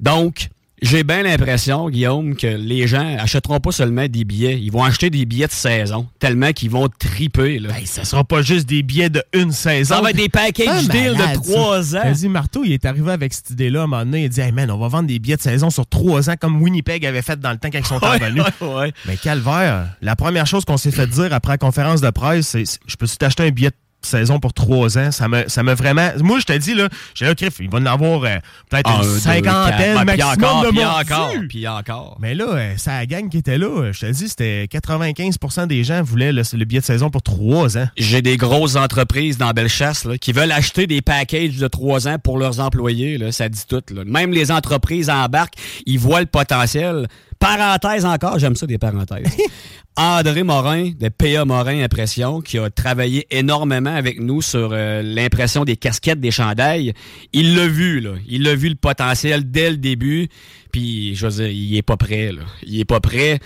Donc, 0.00 0.48
j'ai 0.82 1.04
bien 1.04 1.22
l'impression, 1.22 1.88
Guillaume, 1.90 2.36
que 2.36 2.46
les 2.46 2.86
gens 2.86 3.16
achèteront 3.18 3.60
pas 3.60 3.72
seulement 3.72 4.06
des 4.08 4.24
billets, 4.24 4.58
ils 4.60 4.70
vont 4.70 4.82
acheter 4.82 5.10
des 5.10 5.26
billets 5.26 5.46
de 5.46 5.52
saison, 5.52 6.08
tellement 6.18 6.52
qu'ils 6.52 6.70
vont 6.70 6.88
triper. 6.88 7.58
Là. 7.58 7.78
Hey, 7.78 7.86
ça 7.86 8.04
sera 8.04 8.24
pas 8.24 8.42
juste 8.42 8.68
des 8.68 8.82
billets 8.82 9.10
de 9.10 9.22
une 9.32 9.52
saison. 9.52 9.96
Ça 9.96 10.00
va 10.00 10.10
être 10.10 10.16
des 10.16 10.28
packages 10.28 10.88
deals 10.88 11.16
de 11.16 11.34
trois 11.34 11.96
ans. 11.96 12.02
Vas-y, 12.04 12.28
Marteau, 12.28 12.62
il 12.64 12.72
est 12.72 12.84
arrivé 12.86 13.12
avec 13.12 13.34
cette 13.34 13.50
idée-là 13.50 13.80
à 13.80 13.84
un 13.84 13.86
moment 13.86 14.04
donné. 14.04 14.24
Il 14.24 14.28
dit, 14.30 14.40
hey 14.40 14.52
man, 14.52 14.70
on 14.70 14.78
va 14.78 14.88
vendre 14.88 15.08
des 15.08 15.18
billets 15.18 15.36
de 15.36 15.42
saison 15.42 15.70
sur 15.70 15.86
trois 15.86 16.30
ans 16.30 16.34
comme 16.40 16.62
Winnipeg 16.62 17.04
avait 17.04 17.22
fait 17.22 17.38
dans 17.38 17.50
le 17.50 17.58
temps 17.58 17.68
quand 17.70 17.78
ils 17.78 17.86
sont 17.86 17.98
revenus. 17.98 18.42
ouais, 18.60 18.66
ouais. 18.74 18.92
Mais 19.06 19.16
calvaire, 19.16 19.88
la 20.00 20.16
première 20.16 20.46
chose 20.46 20.64
qu'on 20.64 20.76
s'est 20.78 20.90
fait 20.90 21.06
dire 21.06 21.32
après 21.32 21.52
la 21.52 21.58
conférence 21.58 22.00
de 22.00 22.10
presse, 22.10 22.48
c'est 22.48 22.62
c'est, 22.64 22.80
je 22.86 22.96
peux-tu 22.96 23.16
t'acheter 23.16 23.44
un 23.44 23.50
billet 23.50 23.70
de 23.70 23.76
saison 24.06 24.38
pour 24.40 24.52
trois 24.52 24.98
ans? 24.98 25.10
Ça 25.10 25.28
me, 25.28 25.44
ça 25.48 25.62
me 25.62 25.74
vraiment. 25.74 26.10
Moi, 26.20 26.38
je 26.40 26.44
te 26.44 26.56
dis, 26.56 26.74
là, 26.74 26.88
j'ai 27.14 27.26
là, 27.26 27.34
Criff, 27.34 27.56
il 27.60 27.70
va 27.70 27.78
en 27.78 27.86
avoir 27.86 28.24
euh, 28.24 28.36
peut-être 28.70 28.90
Un, 28.90 29.02
une 29.02 29.18
cinquantaine 29.18 29.96
puis 29.96 30.04
maximum 30.04 30.44
encore, 30.44 30.62
de 30.64 30.68
puis 30.70 30.84
encore, 30.84 31.32
puis 31.48 31.68
encore. 31.68 32.16
Mais 32.20 32.34
là, 32.34 32.46
euh, 32.48 32.74
ça 32.76 32.92
la 32.98 33.06
gang 33.06 33.28
qui 33.28 33.38
était 33.38 33.58
là, 33.58 33.90
je 33.92 34.00
te 34.00 34.06
dis, 34.06 34.28
c'était 34.28 34.68
95% 34.72 35.66
des 35.66 35.84
gens 35.84 36.02
voulaient 36.02 36.32
le, 36.32 36.42
le 36.52 36.64
billet 36.64 36.80
de 36.80 36.86
saison 36.86 37.10
pour 37.10 37.22
trois 37.22 37.78
ans. 37.78 37.88
J'ai 37.96 38.22
des 38.22 38.36
grosses 38.36 38.76
entreprises 38.76 39.38
dans 39.38 39.50
Bellechasse 39.50 40.04
là, 40.04 40.18
qui 40.18 40.32
veulent 40.32 40.52
acheter 40.52 40.86
des 40.86 41.02
packages 41.02 41.56
de 41.56 41.68
trois 41.68 42.08
ans 42.08 42.18
pour 42.18 42.38
leurs 42.38 42.60
employés. 42.60 43.18
Là, 43.18 43.32
ça 43.32 43.48
dit 43.48 43.62
tout. 43.68 43.82
là. 43.94 44.02
Même 44.04 44.32
les 44.32 44.50
entreprises 44.50 45.10
embarquent, 45.10 45.54
ils 45.86 45.98
voient 45.98 46.20
le 46.20 46.26
potentiel. 46.26 47.08
Parenthèse 47.42 48.04
encore, 48.04 48.38
j'aime 48.38 48.54
ça 48.54 48.66
des 48.66 48.78
parenthèses. 48.78 49.36
André 49.96 50.44
Morin 50.44 50.92
de 50.96 51.08
PA 51.08 51.44
Morin 51.44 51.82
Impression, 51.82 52.40
qui 52.40 52.56
a 52.56 52.70
travaillé 52.70 53.26
énormément 53.32 53.92
avec 53.92 54.20
nous 54.20 54.40
sur 54.42 54.70
euh, 54.72 55.02
l'impression 55.02 55.64
des 55.64 55.74
casquettes, 55.74 56.20
des 56.20 56.30
chandails, 56.30 56.92
il 57.32 57.56
l'a 57.56 57.66
vu, 57.66 57.98
là. 57.98 58.12
Il 58.28 58.44
l'a 58.44 58.54
vu 58.54 58.68
le 58.68 58.76
potentiel 58.76 59.50
dès 59.50 59.70
le 59.72 59.76
début. 59.76 60.28
Puis, 60.70 61.16
je 61.16 61.26
veux 61.26 61.32
dire, 61.32 61.48
il 61.48 61.76
est 61.76 61.82
pas 61.82 61.96
prêt, 61.96 62.30
là. 62.30 62.42
Il 62.64 62.78
est 62.78 62.84
pas 62.84 63.00
prêt. 63.00 63.40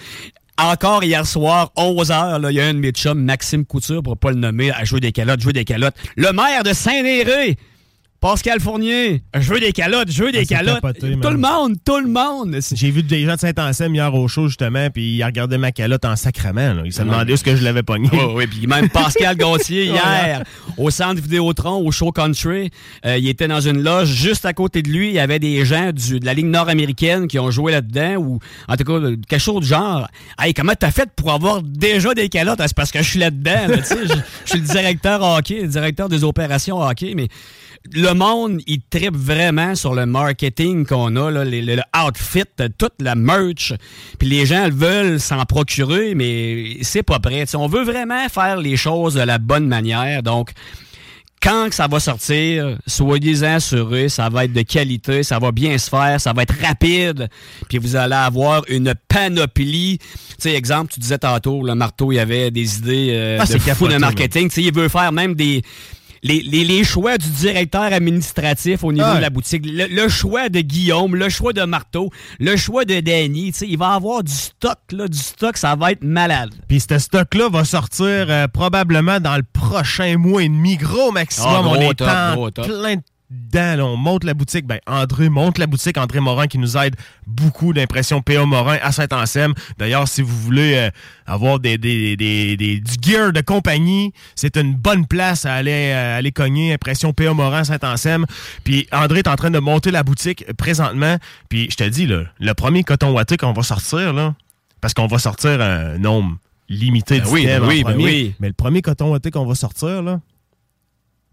Encore 0.58 1.02
hier 1.02 1.26
soir, 1.26 1.72
11 1.76 2.10
h 2.10 2.40
là, 2.40 2.50
il 2.50 2.54
y 2.54 2.60
a 2.60 2.66
un 2.66 2.74
de 2.74 2.78
mes 2.78 2.90
chums, 2.90 3.24
Maxime 3.24 3.64
Couture, 3.64 4.02
pour 4.02 4.18
pas 4.18 4.30
le 4.30 4.36
nommer, 4.36 4.70
à 4.72 4.84
jouer 4.84 5.00
des 5.00 5.12
calottes, 5.12 5.40
jouer 5.40 5.54
des 5.54 5.64
calottes. 5.64 5.96
Le 6.16 6.32
maire 6.32 6.64
de 6.64 6.74
Saint-Néré, 6.74 7.56
Pascal 8.20 8.60
Fournier, 8.60 9.22
je 9.38 9.52
veux 9.52 9.60
des 9.60 9.72
calottes, 9.72 10.10
je 10.10 10.24
veux 10.24 10.32
des 10.32 10.40
Ah, 10.40 10.44
calottes. 10.44 10.74
capoté, 10.80 11.16
tout 11.20 11.28
le 11.30 11.36
monde, 11.36 11.74
tout 11.84 11.98
le 12.00 12.08
monde. 12.08 12.58
J'ai 12.72 12.90
vu 12.90 13.02
des 13.02 13.24
gens 13.24 13.34
de 13.34 13.40
Saint-Anselme 13.40 13.94
hier 13.94 14.12
au 14.14 14.26
show, 14.26 14.48
justement, 14.48 14.88
puis 14.90 15.16
ils 15.16 15.24
regardaient 15.24 15.58
ma 15.58 15.70
calotte 15.70 16.04
en 16.04 16.16
sacrement. 16.16 16.72
là. 16.74 16.82
Ils 16.84 16.92
se 16.92 17.02
demandaient 17.02 17.32
où 17.32 17.34
est-ce 17.34 17.44
que 17.44 17.54
je 17.54 17.62
l'avais 17.62 17.82
pogné. 17.82 18.08
Oui, 18.12 18.18
oui, 18.34 18.46
puis 18.46 18.66
même 18.66 18.88
Pascal 18.88 19.36
Gontier, 19.38 19.84
hier, 19.86 20.42
au 20.76 20.90
centre 20.90 21.20
Vidéotron, 21.20 21.76
au 21.86 21.90
Show 21.92 22.10
Country, 22.10 22.70
euh, 23.04 23.18
il 23.18 23.28
était 23.28 23.48
dans 23.48 23.60
une 23.60 23.82
loge. 23.82 24.08
Juste 24.08 24.44
à 24.46 24.52
côté 24.54 24.82
de 24.82 24.88
lui, 24.88 25.08
il 25.08 25.14
y 25.14 25.18
avait 25.20 25.38
des 25.38 25.64
gens 25.64 25.92
du, 25.92 26.18
de 26.18 26.26
la 26.26 26.34
Ligue 26.34 26.46
nord-américaine 26.46 27.28
qui 27.28 27.38
ont 27.38 27.50
joué 27.50 27.70
là-dedans, 27.72 28.16
ou 28.16 28.38
en 28.68 28.76
tout 28.76 28.84
cas, 28.84 28.98
quelque 29.28 29.40
chose 29.40 29.60
du 29.60 29.68
genre. 29.68 30.08
Hey, 30.38 30.54
comment 30.54 30.72
t'as 30.78 30.90
fait 30.90 31.10
pour 31.14 31.32
avoir 31.32 31.62
déjà 31.62 32.14
des 32.14 32.28
calottes? 32.28 32.60
Ah, 32.60 32.66
C'est 32.68 32.76
parce 32.76 32.90
que 32.90 33.02
je 33.02 33.08
suis 33.10 33.18
là-dedans, 33.20 33.68
là, 33.68 33.78
tu 33.78 33.84
sais. 33.84 34.06
Je 34.08 34.14
je 34.46 34.50
suis 34.50 34.60
le 34.60 34.66
directeur 34.66 35.22
hockey, 35.22 35.60
le 35.62 35.68
directeur 35.68 36.08
des 36.08 36.24
opérations 36.24 36.80
hockey, 36.80 37.12
mais 37.14 37.28
le 37.92 38.12
monde, 38.14 38.60
il 38.66 38.80
tripe 38.90 39.16
vraiment 39.16 39.74
sur 39.74 39.94
le 39.94 40.06
marketing 40.06 40.86
qu'on 40.86 41.16
a, 41.16 41.30
là, 41.30 41.44
les- 41.44 41.62
le, 41.62 41.82
outfit, 41.96 42.44
toute 42.78 42.94
la 43.00 43.14
merch. 43.14 43.72
Puis 44.18 44.28
les 44.28 44.46
gens 44.46 44.68
veulent 44.70 45.20
s'en 45.20 45.44
procurer, 45.44 46.14
mais 46.14 46.78
c'est 46.82 47.02
pas 47.02 47.18
prêt. 47.18 47.44
On 47.54 47.66
veut 47.68 47.84
vraiment 47.84 48.28
faire 48.28 48.56
les 48.58 48.76
choses 48.76 49.14
de 49.14 49.20
la 49.22 49.38
bonne 49.38 49.66
manière. 49.66 50.22
Donc, 50.22 50.50
quand 51.42 51.68
que 51.68 51.74
ça 51.74 51.86
va 51.86 52.00
sortir, 52.00 52.78
soyez-en 52.86 53.56
assurés, 53.56 54.08
ça 54.08 54.28
va 54.28 54.46
être 54.46 54.52
de 54.52 54.62
qualité, 54.62 55.22
ça 55.22 55.38
va 55.38 55.52
bien 55.52 55.76
se 55.78 55.88
faire, 55.90 56.20
ça 56.20 56.32
va 56.32 56.42
être 56.42 56.54
rapide, 56.60 57.28
puis 57.68 57.78
vous 57.78 57.94
allez 57.94 58.14
avoir 58.14 58.62
une 58.68 58.94
panoplie. 59.06 59.98
Tu 59.98 60.06
sais, 60.38 60.54
exemple, 60.54 60.92
tu 60.92 60.98
disais 61.00 61.18
tantôt, 61.18 61.62
le 61.62 61.74
marteau, 61.74 62.10
il 62.10 62.16
y 62.16 62.18
avait 62.20 62.50
des 62.50 62.78
idées 62.78 63.08
euh, 63.12 63.38
Ah, 63.40 63.44
de 63.46 63.58
fou 63.58 63.86
de 63.86 63.96
marketing. 63.96 64.48
Tu 64.48 64.54
sais, 64.56 64.62
il 64.62 64.74
veut 64.74 64.88
faire 64.88 65.12
même 65.12 65.34
des... 65.34 65.62
Les, 66.26 66.40
les- 66.42 66.64
les 66.64 66.82
choix 66.84 67.18
du 67.18 67.28
directeur 67.30 67.82
administratif 67.82 68.82
au 68.84 68.92
niveau 68.92 69.06
Ouais. 69.06 69.16
de 69.16 69.20
la 69.20 69.30
boutique, 69.30 69.64
le, 69.64 69.86
le 69.86 70.08
choix 70.08 70.48
de 70.48 70.60
Guillaume, 70.60 71.14
le 71.14 71.28
choix 71.28 71.52
de 71.52 71.62
Marteau, 71.64 72.10
le 72.40 72.56
choix 72.56 72.84
de 72.84 73.00
Danny, 73.00 73.52
tu 73.52 73.58
sais, 73.58 73.66
il 73.68 73.78
va 73.78 73.90
avoir 73.94 74.22
du 74.24 74.32
stock, 74.32 74.78
là, 74.92 75.06
du 75.08 75.18
stock, 75.18 75.56
ça 75.56 75.76
va 75.76 75.92
être 75.92 76.02
malade. 76.02 76.50
Puis 76.68 76.80
ce 76.80 76.98
stock-là 76.98 77.48
va 77.50 77.64
sortir 77.64 78.06
euh, 78.08 78.48
probablement 78.48 79.20
dans 79.20 79.36
le 79.36 79.44
prochain 79.52 80.16
mois 80.16 80.42
et 80.42 80.48
demi, 80.48 80.76
gros 80.76 81.12
maximum. 81.12 81.48
Ah, 81.56 81.62
gros 81.62 81.76
on 81.76 81.80
est 81.80 81.94
top, 81.94 82.08
en 82.08 82.34
gros 82.34 82.50
top. 82.50 82.66
Dedans. 83.30 83.76
là. 83.76 83.84
On 83.86 83.96
monte 83.96 84.24
la 84.24 84.34
boutique. 84.34 84.66
Ben, 84.66 84.78
André 84.86 85.28
monte 85.28 85.58
la 85.58 85.66
boutique. 85.66 85.98
André 85.98 86.20
Morin 86.20 86.46
qui 86.46 86.58
nous 86.58 86.76
aide 86.76 86.96
beaucoup 87.26 87.72
d'impression 87.72 88.22
PA 88.22 88.44
Morin 88.44 88.78
à 88.82 88.92
Saint-Anselme. 88.92 89.54
D'ailleurs, 89.78 90.06
si 90.08 90.22
vous 90.22 90.36
voulez 90.36 90.74
euh, 90.76 90.90
avoir 91.26 91.58
des, 91.58 91.78
des, 91.78 92.16
des- 92.16 92.56
des- 92.56 92.80
du 92.80 92.92
gear 93.02 93.32
de 93.32 93.40
compagnie, 93.40 94.12
c'est 94.34 94.56
une 94.56 94.74
bonne 94.74 95.06
place 95.06 95.44
à 95.46 95.54
aller, 95.54 95.92
euh, 95.94 96.18
aller 96.18 96.32
cogner. 96.32 96.72
Impression 96.72 97.12
PA 97.12 97.32
Morin 97.34 97.60
à 97.60 97.64
Saint-Anselme. 97.64 98.26
Puis 98.64 98.86
André 98.92 99.20
est 99.20 99.28
en 99.28 99.36
train 99.36 99.50
de 99.50 99.58
monter 99.58 99.90
la 99.90 100.02
boutique 100.02 100.44
présentement. 100.54 101.16
Puis 101.48 101.68
je 101.70 101.76
te 101.76 101.84
dis, 101.84 102.06
là, 102.06 102.22
le 102.38 102.54
premier 102.54 102.84
coton 102.84 103.12
watté 103.12 103.36
qu'on 103.36 103.52
va 103.52 103.62
sortir, 103.62 104.12
là, 104.12 104.34
parce 104.80 104.94
qu'on 104.94 105.06
va 105.06 105.18
sortir 105.18 105.60
un 105.60 105.98
nombre 105.98 106.36
limité 106.68 107.18
Ben 107.20 107.26
de 107.26 107.30
oui, 107.32 107.46
ben 107.46 107.62
oui, 107.64 107.84
ben 107.84 107.96
oui. 107.96 108.34
Mais 108.40 108.48
le 108.48 108.54
premier 108.54 108.82
coton 108.82 109.10
watté 109.12 109.30
qu'on 109.30 109.46
va 109.46 109.54
sortir, 109.54 110.02
là, 110.02 110.20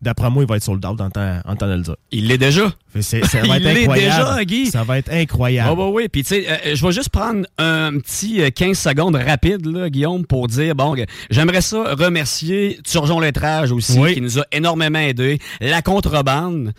d'après 0.03 0.29
moi, 0.29 0.43
il 0.43 0.47
va 0.49 0.57
être 0.57 0.63
sold 0.63 0.85
out 0.85 1.01
en 1.01 1.09
temps, 1.09 1.39
en 1.45 1.55
temps 1.55 1.67
de 1.67 1.73
le 1.75 1.81
dire. 1.81 1.95
Il 2.11 2.27
l'est 2.27 2.37
déjà. 2.37 2.71
Ça 3.01 3.17
va 3.21 3.27
Il 3.45 3.51
être 3.51 3.63
l'est 3.63 3.81
incroyable. 3.81 4.23
déjà, 4.35 4.45
Guy. 4.45 4.65
Ça 4.67 4.83
va 4.83 4.99
être 4.99 5.11
incroyable. 5.11 5.69
Ah 5.71 5.75
bah 5.75 5.87
oui, 5.91 6.07
puis 6.09 6.23
tu 6.23 6.29
sais, 6.35 6.45
euh, 6.47 6.75
je 6.75 6.85
vais 6.85 6.91
juste 6.91 7.09
prendre 7.09 7.45
un 7.57 7.97
petit 7.97 8.41
euh, 8.41 8.49
15 8.51 8.77
secondes 8.77 9.15
rapide, 9.15 9.65
là, 9.65 9.89
Guillaume, 9.89 10.25
pour 10.25 10.47
dire, 10.47 10.75
bon, 10.75 10.95
j'aimerais 11.31 11.61
ça 11.61 11.95
remercier 11.95 12.77
Turgeon 12.83 13.19
Lettrage 13.19 13.71
aussi, 13.71 13.97
Oui. 13.97 14.13
qui 14.13 14.21
nous 14.21 14.37
a 14.39 14.43
énormément 14.51 14.99
aidé, 14.99 15.39
la 15.59 15.81
contrebande, 15.81 16.73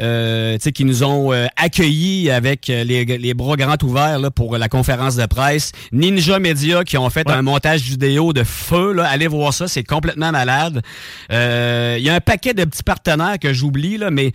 euh, 0.00 0.54
tu 0.54 0.62
sais, 0.62 0.72
qui 0.72 0.84
nous 0.84 1.02
ont 1.02 1.32
euh, 1.32 1.46
accueillis 1.56 2.30
avec 2.30 2.70
euh, 2.70 2.84
les, 2.84 3.04
les 3.04 3.34
bras 3.34 3.56
grands 3.56 3.76
ouverts 3.82 4.20
là, 4.20 4.30
pour 4.30 4.56
la 4.56 4.68
conférence 4.68 5.16
de 5.16 5.26
presse, 5.26 5.72
Ninja 5.92 6.38
Media, 6.38 6.84
qui 6.84 6.96
ont 6.96 7.10
fait 7.10 7.28
Ouais. 7.28 7.34
un 7.34 7.42
montage 7.42 7.82
vidéo 7.82 8.32
de 8.32 8.44
feu, 8.44 8.92
là, 8.92 9.04
allez 9.08 9.26
voir 9.26 9.52
ça, 9.52 9.66
c'est 9.68 9.82
complètement 9.84 10.30
malade. 10.30 10.82
Euh, 11.32 11.96
Il 11.98 12.04
y 12.04 12.08
a 12.10 12.14
un 12.14 12.20
paquet 12.20 12.54
de 12.54 12.64
petits 12.68 12.82
partenaires 12.82 13.38
que 13.40 13.52
j'oublie, 13.52 13.96
là, 13.98 14.10
mais 14.10 14.32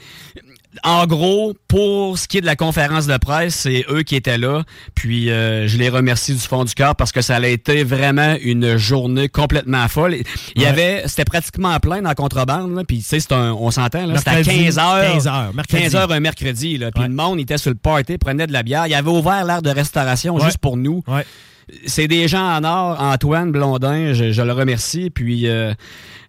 en 0.84 1.06
gros, 1.06 1.54
pour 1.67 2.17
ce 2.17 2.28
qui 2.28 2.39
est 2.39 2.41
de 2.41 2.48
la 2.48 2.56
conférence 2.56 3.06
de 3.06 3.15
presse, 3.17 3.54
c'est 3.54 3.86
eux 3.91 4.02
qui 4.02 4.15
étaient 4.15 4.39
là. 4.39 4.63
Puis 4.96 5.30
euh, 5.30 5.67
je 5.67 5.78
les 5.78 5.88
remercie 5.88 6.34
du 6.34 6.39
fond 6.39 6.63
du 6.63 6.74
cœur 6.74 6.96
parce 6.96 7.12
que 7.12 7.22
ça 7.22 7.36
a 7.36 7.46
été 7.48 7.84
vraiment 7.84 8.36
une 8.41 8.76
journée 8.78 9.30
complètement 9.30 9.88
folle. 9.88 10.15
Il 10.56 10.62
y 10.62 10.65
Ouais. 10.65 10.72
avait, 10.72 11.04
c'était 11.06 11.26
pratiquement 11.26 11.80
plein 11.80 12.02
dans 12.02 12.10
la 12.10 12.15
contrebande. 12.15 12.76
Là, 12.76 12.84
puis 12.88 12.98
tu 13.00 13.04
sais, 13.04 13.19
c'est 13.19 13.34
un- 13.34 13.54
on 13.54 13.69
s'entend, 13.69 14.08
là, 14.08 14.17
c'était 14.17 14.32
à 14.32 14.34
Mercredi, 14.38 14.63
15 14.63 14.80
heures. 14.80 15.12
15 15.13 15.28
heures, 15.28 15.54
mercredi. 15.54 15.84
15 15.84 15.96
heures 15.96 16.12
un 16.12 16.19
mercredi. 16.19 16.78
Là, 16.80 16.89
puis 16.91 17.04
Ouais. 17.04 17.08
le 17.10 17.13
monde 17.15 17.39
était 17.39 17.60
sur 17.60 17.69
le 17.69 17.78
party, 17.78 18.17
prenait 18.17 18.48
de 18.48 18.54
la 18.54 18.63
bière. 18.63 18.88
Il 18.88 18.96
avait 18.96 19.12
ouvert 19.12 19.46
l'air 19.46 19.62
de 19.62 19.69
restauration 19.69 20.36
Ouais. 20.38 20.46
juste 20.46 20.58
pour 20.58 20.76
nous. 20.76 21.04
C'est 21.86 22.08
des 22.10 22.28
gens 22.28 22.58
en 22.58 22.63
or. 22.65 22.98
Antoine 23.00 23.52
Blondin, 23.52 24.13
je, 24.13 24.32
je 24.34 24.41
le 24.41 24.52
remercie. 24.52 25.10
Puis 25.12 25.48
euh, 25.48 25.74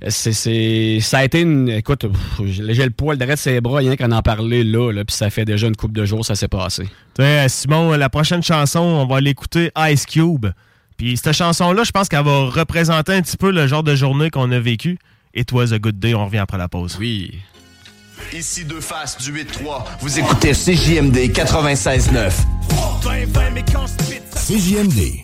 c'est, 0.09 0.33
c'est, 0.33 0.98
ça 1.00 1.18
a 1.18 1.24
été 1.24 1.40
une. 1.40 1.68
Écoute, 1.68 2.07
pff, 2.07 2.46
j'ai 2.46 2.74
j'ai 2.74 2.85
le 2.85 2.90
poil 2.90 3.16
derrière 3.16 3.38
ses 3.38 3.61
bras, 3.61 3.78
rien 3.78 3.96
qu'en 3.96 4.11
en 4.12 4.22
parler 4.22 4.64
là, 4.64 4.92
là. 4.92 5.04
Puis 5.04 5.16
ça 5.16 5.30
fait 5.30 5.44
déjà 5.44 5.66
une 5.66 5.76
couple 5.76 5.94
de 5.94 6.04
jours, 6.04 6.24
ça 6.24 6.35
s'est 6.35 6.48
passé. 6.48 6.85
Tu 7.14 7.22
sais, 7.22 7.48
Simon, 7.48 7.92
la 7.92 8.09
prochaine 8.09 8.42
chanson, 8.42 8.80
on 8.80 9.07
va 9.07 9.20
l'écouter 9.20 9.70
Ice 9.90 10.07
Cube. 10.07 10.46
Puis 10.96 11.16
cette 11.16 11.33
chanson-là, 11.33 11.83
je 11.85 11.90
pense 11.90 12.09
qu'elle 12.09 12.24
va 12.24 12.46
représenter 12.46 13.12
un 13.12 13.22
petit 13.22 13.37
peu 13.37 13.50
le 13.50 13.66
genre 13.66 13.83
de 13.83 13.94
journée 13.94 14.30
qu'on 14.30 14.50
a 14.52 14.61
vécu. 14.61 14.98
It 15.35 15.50
was 15.52 15.72
a 15.72 15.78
good 15.78 15.98
day. 15.98 16.14
On 16.14 16.26
revient 16.26 16.38
après 16.38 16.59
la 16.59 16.68
pause. 16.68 16.96
Oui. 16.98 17.38
Ici 18.33 18.64
deux 18.64 18.80
faces 18.80 19.18
du 19.18 19.33
8-3. 19.33 19.85
Vous 20.00 20.18
écoutez 20.18 20.52
CJMD 20.52 21.16
96.9. 21.33 22.33
CJMD. 24.46 25.23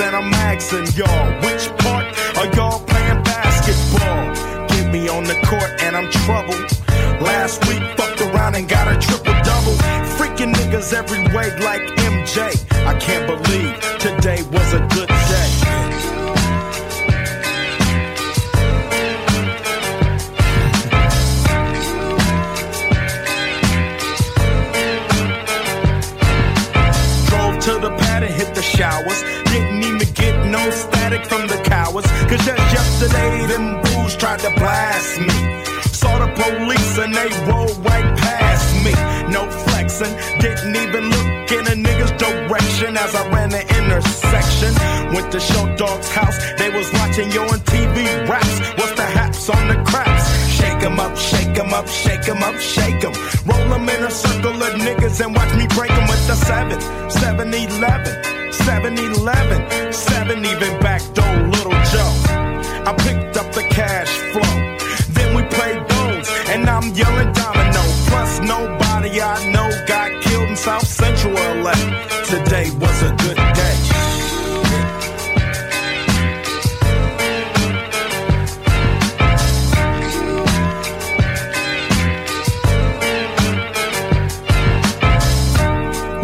and 0.00 0.14
I'm 0.14 0.32
asking 0.32 0.86
y'all, 0.94 1.26
which 1.42 1.66
part 1.78 2.06
are 2.38 2.46
y'all 2.54 2.80
playing 2.80 3.22
basketball? 3.24 4.66
Get 4.68 4.92
me 4.92 5.08
on 5.08 5.24
the 5.24 5.34
court, 5.44 5.82
and 5.82 5.96
I'm 5.96 6.08
troubled. 6.10 6.70
Last 7.20 7.66
week, 7.66 7.82
fucked 7.96 8.20
around 8.20 8.54
and 8.54 8.68
got 8.68 8.86
a 8.86 8.98
triple 8.98 9.34
double. 9.42 9.74
Freaking 10.16 10.54
niggas 10.54 10.92
every 10.92 11.22
way 11.34 11.50
like 11.60 11.82
MJ. 11.82 12.36
I 12.86 12.94
can't 12.98 13.26
believe 13.26 13.80
today 13.98 14.42
was 14.42 14.72
a 14.74 14.80
good 14.94 15.08
day. 15.08 15.50
Drove 27.26 27.58
to 27.60 27.78
the 27.80 27.96
pad 27.98 28.22
and 28.22 28.34
hit 28.34 28.54
the 28.54 28.62
showers. 28.62 29.37
Yesterday, 33.00 33.46
them 33.46 33.84
fools 33.84 34.16
tried 34.16 34.40
to 34.40 34.50
blast 34.56 35.20
me. 35.20 35.28
Saw 35.92 36.18
the 36.18 36.30
police 36.34 36.98
and 36.98 37.14
they 37.14 37.28
rolled 37.50 37.76
right 37.84 38.16
past 38.18 38.74
me. 38.84 38.92
No 39.32 39.48
flexing, 39.50 40.14
didn't 40.40 40.74
even 40.74 41.04
look 41.10 41.52
in 41.52 41.64
a 41.66 41.76
nigga's 41.88 42.12
direction 42.18 42.96
as 42.96 43.14
I 43.14 43.28
ran 43.30 43.50
the 43.50 43.62
intersection. 43.78 44.74
Went 45.14 45.30
to 45.32 45.40
Show 45.40 45.64
Dog's 45.76 46.10
house, 46.10 46.38
they 46.58 46.70
was 46.70 46.92
watching 46.94 47.30
yo 47.30 47.42
on 47.42 47.60
TV 47.60 48.28
raps. 48.28 48.58
What's 48.78 48.92
the 48.92 49.06
haps 49.06 49.48
on 49.48 49.68
the 49.68 49.76
craps? 49.84 50.26
Shake 50.58 50.82
'em 50.82 50.98
up, 50.98 51.16
shake 51.16 51.58
'em 51.58 51.72
up, 51.72 51.86
shake 51.88 52.28
'em 52.28 52.42
up, 52.42 52.56
shake 52.58 53.04
'em. 53.04 53.14
Roll 53.46 53.74
'em 53.74 53.88
in 53.88 54.04
a 54.04 54.10
circle 54.10 54.62
of 54.62 54.74
niggas 54.86 55.20
and 55.24 55.34
watch 55.36 55.52
me 55.54 55.66
break 55.76 55.92
'em 55.92 56.06
with 56.08 56.26
the 56.26 56.36
7, 56.36 56.80
7 57.10 57.54
11, 57.54 58.14
7 58.52 58.98
11, 58.98 59.92
7 59.92 60.44
even 60.44 60.80
back 60.80 61.02
door, 61.14 61.34
little 61.54 61.78
Joe. 61.92 62.47
I 62.86 62.94
picked 62.94 63.36
up 63.36 63.52
the 63.52 63.62
cash 63.70 64.08
flow. 64.32 64.54
Then 65.14 65.34
we 65.36 65.42
played 65.56 65.86
bones, 65.88 66.28
and 66.48 66.68
I'm 66.68 66.94
yelling 66.94 67.32
domino. 67.32 67.82
Plus, 68.08 68.40
nobody 68.40 69.20
I 69.20 69.52
know 69.52 69.68
got 69.86 70.22
killed 70.22 70.48
in 70.50 70.56
South 70.56 70.86
Central 70.86 71.34
LA. 71.34 71.72
Today 72.24 72.70
was 72.78 73.02
a 73.02 73.10
good 73.24 73.36
day. 73.36 73.76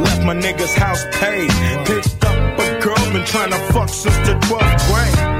Left 0.04 0.22
my 0.24 0.34
nigga's 0.34 0.74
house 0.74 1.04
paid. 1.12 1.50
Picked 1.86 2.24
up 2.24 2.58
a 2.58 2.80
girl, 2.80 3.12
been 3.12 3.24
trying 3.26 3.50
to 3.50 3.58
fuck 3.72 3.88
since 3.88 4.16
the 4.28 4.34
12th 4.46 4.88
grade. 4.88 5.33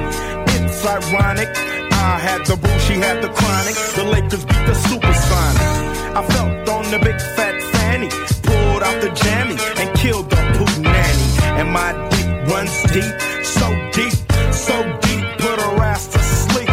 Ironic. 0.87 1.49
I 1.93 2.19
had 2.21 2.45
the 2.45 2.57
rule, 2.57 2.79
she 2.81 2.95
had 2.95 3.23
the 3.23 3.29
chronic. 3.29 3.77
The 3.97 4.05
Lakers 4.05 4.45
beat 4.45 4.65
the 4.67 4.77
Supersonics. 4.89 5.77
I 6.15 6.23
felt 6.29 6.69
on 6.69 6.85
the 6.91 6.99
big 6.99 7.19
fat 7.37 7.57
fanny. 7.73 8.09
Pulled 8.43 8.83
out 8.83 9.01
the 9.01 9.11
jammy 9.11 9.57
and 9.81 9.97
killed 9.97 10.29
the 10.29 10.37
poop 10.57 10.73
nanny. 10.83 11.27
And 11.59 11.73
my 11.73 11.91
dick 12.11 12.29
runs 12.53 12.77
deep, 12.93 13.15
so 13.43 13.67
deep, 13.97 14.15
so 14.53 14.77
deep. 15.01 15.25
Put 15.39 15.57
her 15.65 15.83
ass 15.83 16.07
to 16.09 16.19
sleep. 16.19 16.69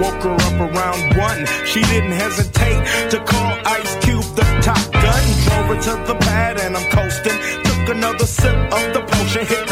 Woke 0.00 0.22
her 0.24 0.36
up 0.48 0.58
around 0.68 1.16
one. 1.18 1.44
She 1.66 1.82
didn't 1.82 2.12
hesitate 2.12 2.80
to 3.10 3.18
call 3.24 3.52
Ice 3.66 3.94
Cube 4.04 4.24
the 4.36 4.46
top 4.62 4.84
gun. 4.92 5.24
Drove 5.44 5.68
her 5.72 5.80
to 5.88 5.94
the 6.12 6.16
pad 6.20 6.58
and 6.60 6.76
I'm 6.76 6.90
coasting. 6.90 7.38
Took 7.64 7.96
another 7.96 8.26
sip 8.26 8.56
of 8.72 8.84
the 8.94 9.02
potion, 9.06 9.44
hit 9.44 9.67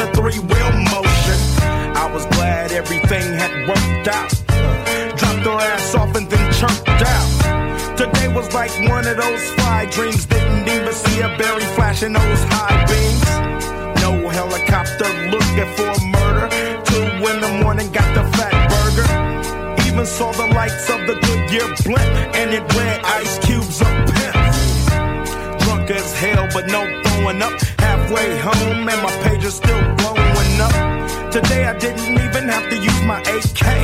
one 9.07 9.19
of 9.19 9.25
those 9.25 9.51
fly 9.51 9.87
dreams. 9.87 10.27
Didn't 10.27 10.69
even 10.69 10.93
see 10.93 11.21
a 11.21 11.29
berry 11.39 11.65
flashing 11.77 12.13
those 12.13 12.43
high 12.51 12.85
beams. 12.91 13.23
No 14.03 14.29
helicopter 14.29 15.09
looking 15.31 15.71
for 15.77 15.93
murder. 16.07 16.49
Two 16.85 17.07
in 17.31 17.41
the 17.41 17.61
morning, 17.63 17.91
got 17.93 18.09
the 18.15 18.25
fat 18.37 18.55
burger. 18.73 19.87
Even 19.87 20.07
saw 20.07 20.33
the 20.33 20.47
lights 20.55 20.89
of 20.91 21.01
the 21.07 21.15
Goodyear 21.15 21.69
blimp, 21.85 22.37
and 22.37 22.51
it 22.51 22.65
read 22.75 23.01
Ice 23.05 23.39
Cube's 23.47 23.81
a 23.81 23.91
pimp. 24.11 25.61
Drunk 25.61 25.91
as 25.91 26.13
hell, 26.19 26.49
but 26.53 26.67
no 26.67 26.83
throwing 27.05 27.43
up. 27.43 27.53
Halfway 27.79 28.39
home, 28.39 28.89
and 28.89 29.03
my 29.03 29.13
page 29.23 29.45
is 29.45 29.55
still 29.55 29.83
blowing 29.97 30.61
up. 30.61 31.31
Today 31.31 31.65
I 31.67 31.79
didn't 31.79 32.15
even 32.25 32.49
have 32.49 32.69
to 32.71 32.77
use 32.77 33.03
my 33.03 33.21
AK. 33.21 33.76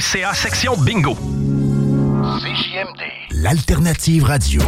fm.ca 0.00 0.32
section 0.32 0.76
bingo. 0.78 1.14
CJMD. 1.14 3.02
L'alternative 3.32 4.24
radio. 4.24 4.62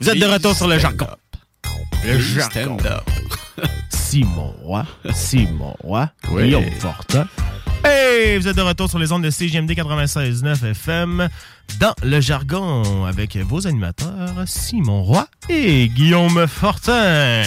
Vous 0.00 0.10
êtes 0.10 0.18
de 0.18 0.26
retour 0.26 0.54
sur 0.54 0.68
le 0.68 0.78
jargon. 0.78 1.06
Le 2.04 2.18
jargon. 2.18 2.76
Simon 3.88 4.54
Roy. 4.62 4.84
Simon 5.14 5.74
Roy. 5.82 6.06
Oui. 6.30 6.44
Guillaume 6.44 6.70
Fortin. 6.72 7.26
Hey, 7.84 8.38
vous 8.38 8.46
êtes 8.48 8.56
de 8.56 8.62
retour 8.62 8.88
sur 8.88 8.98
les 8.98 9.10
ondes 9.12 9.24
de 9.24 9.30
CGMD 9.30 9.70
96.9 9.72 10.70
FM 10.70 11.28
dans 11.80 11.94
le 12.02 12.20
jargon 12.20 13.04
avec 13.06 13.36
vos 13.36 13.66
animateurs 13.66 14.34
Simon 14.46 15.02
Roy 15.02 15.26
et 15.48 15.88
Guillaume 15.88 16.46
Fortin. 16.46 17.42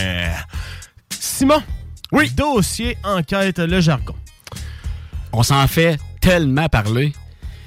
Simon, 1.09 1.61
oui. 2.11 2.29
dossier 2.31 2.97
enquête 3.03 3.59
le 3.59 3.79
jargon. 3.79 4.15
On 5.31 5.43
s'en 5.43 5.67
fait 5.67 5.97
tellement 6.21 6.67
parler. 6.67 7.13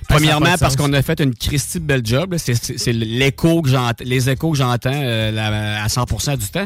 Premièrement, 0.08 0.56
parce 0.58 0.74
qu'on 0.76 0.92
a 0.94 1.02
fait 1.02 1.20
une 1.20 1.34
Christie 1.34 1.80
belle 1.80 2.04
job. 2.04 2.34
C'est- 2.38 2.54
C'est 2.62 2.78
c'est 2.78 2.92
l'écho 2.94 3.60
que 3.60 3.68
j'entends, 3.68 4.04
les 4.06 4.30
échos 4.30 4.52
que 4.52 4.56
j'entends 4.56 4.90
euh, 4.94 5.82
à 5.84 5.86
100% 5.86 6.36
du 6.38 6.46
temps. 6.48 6.64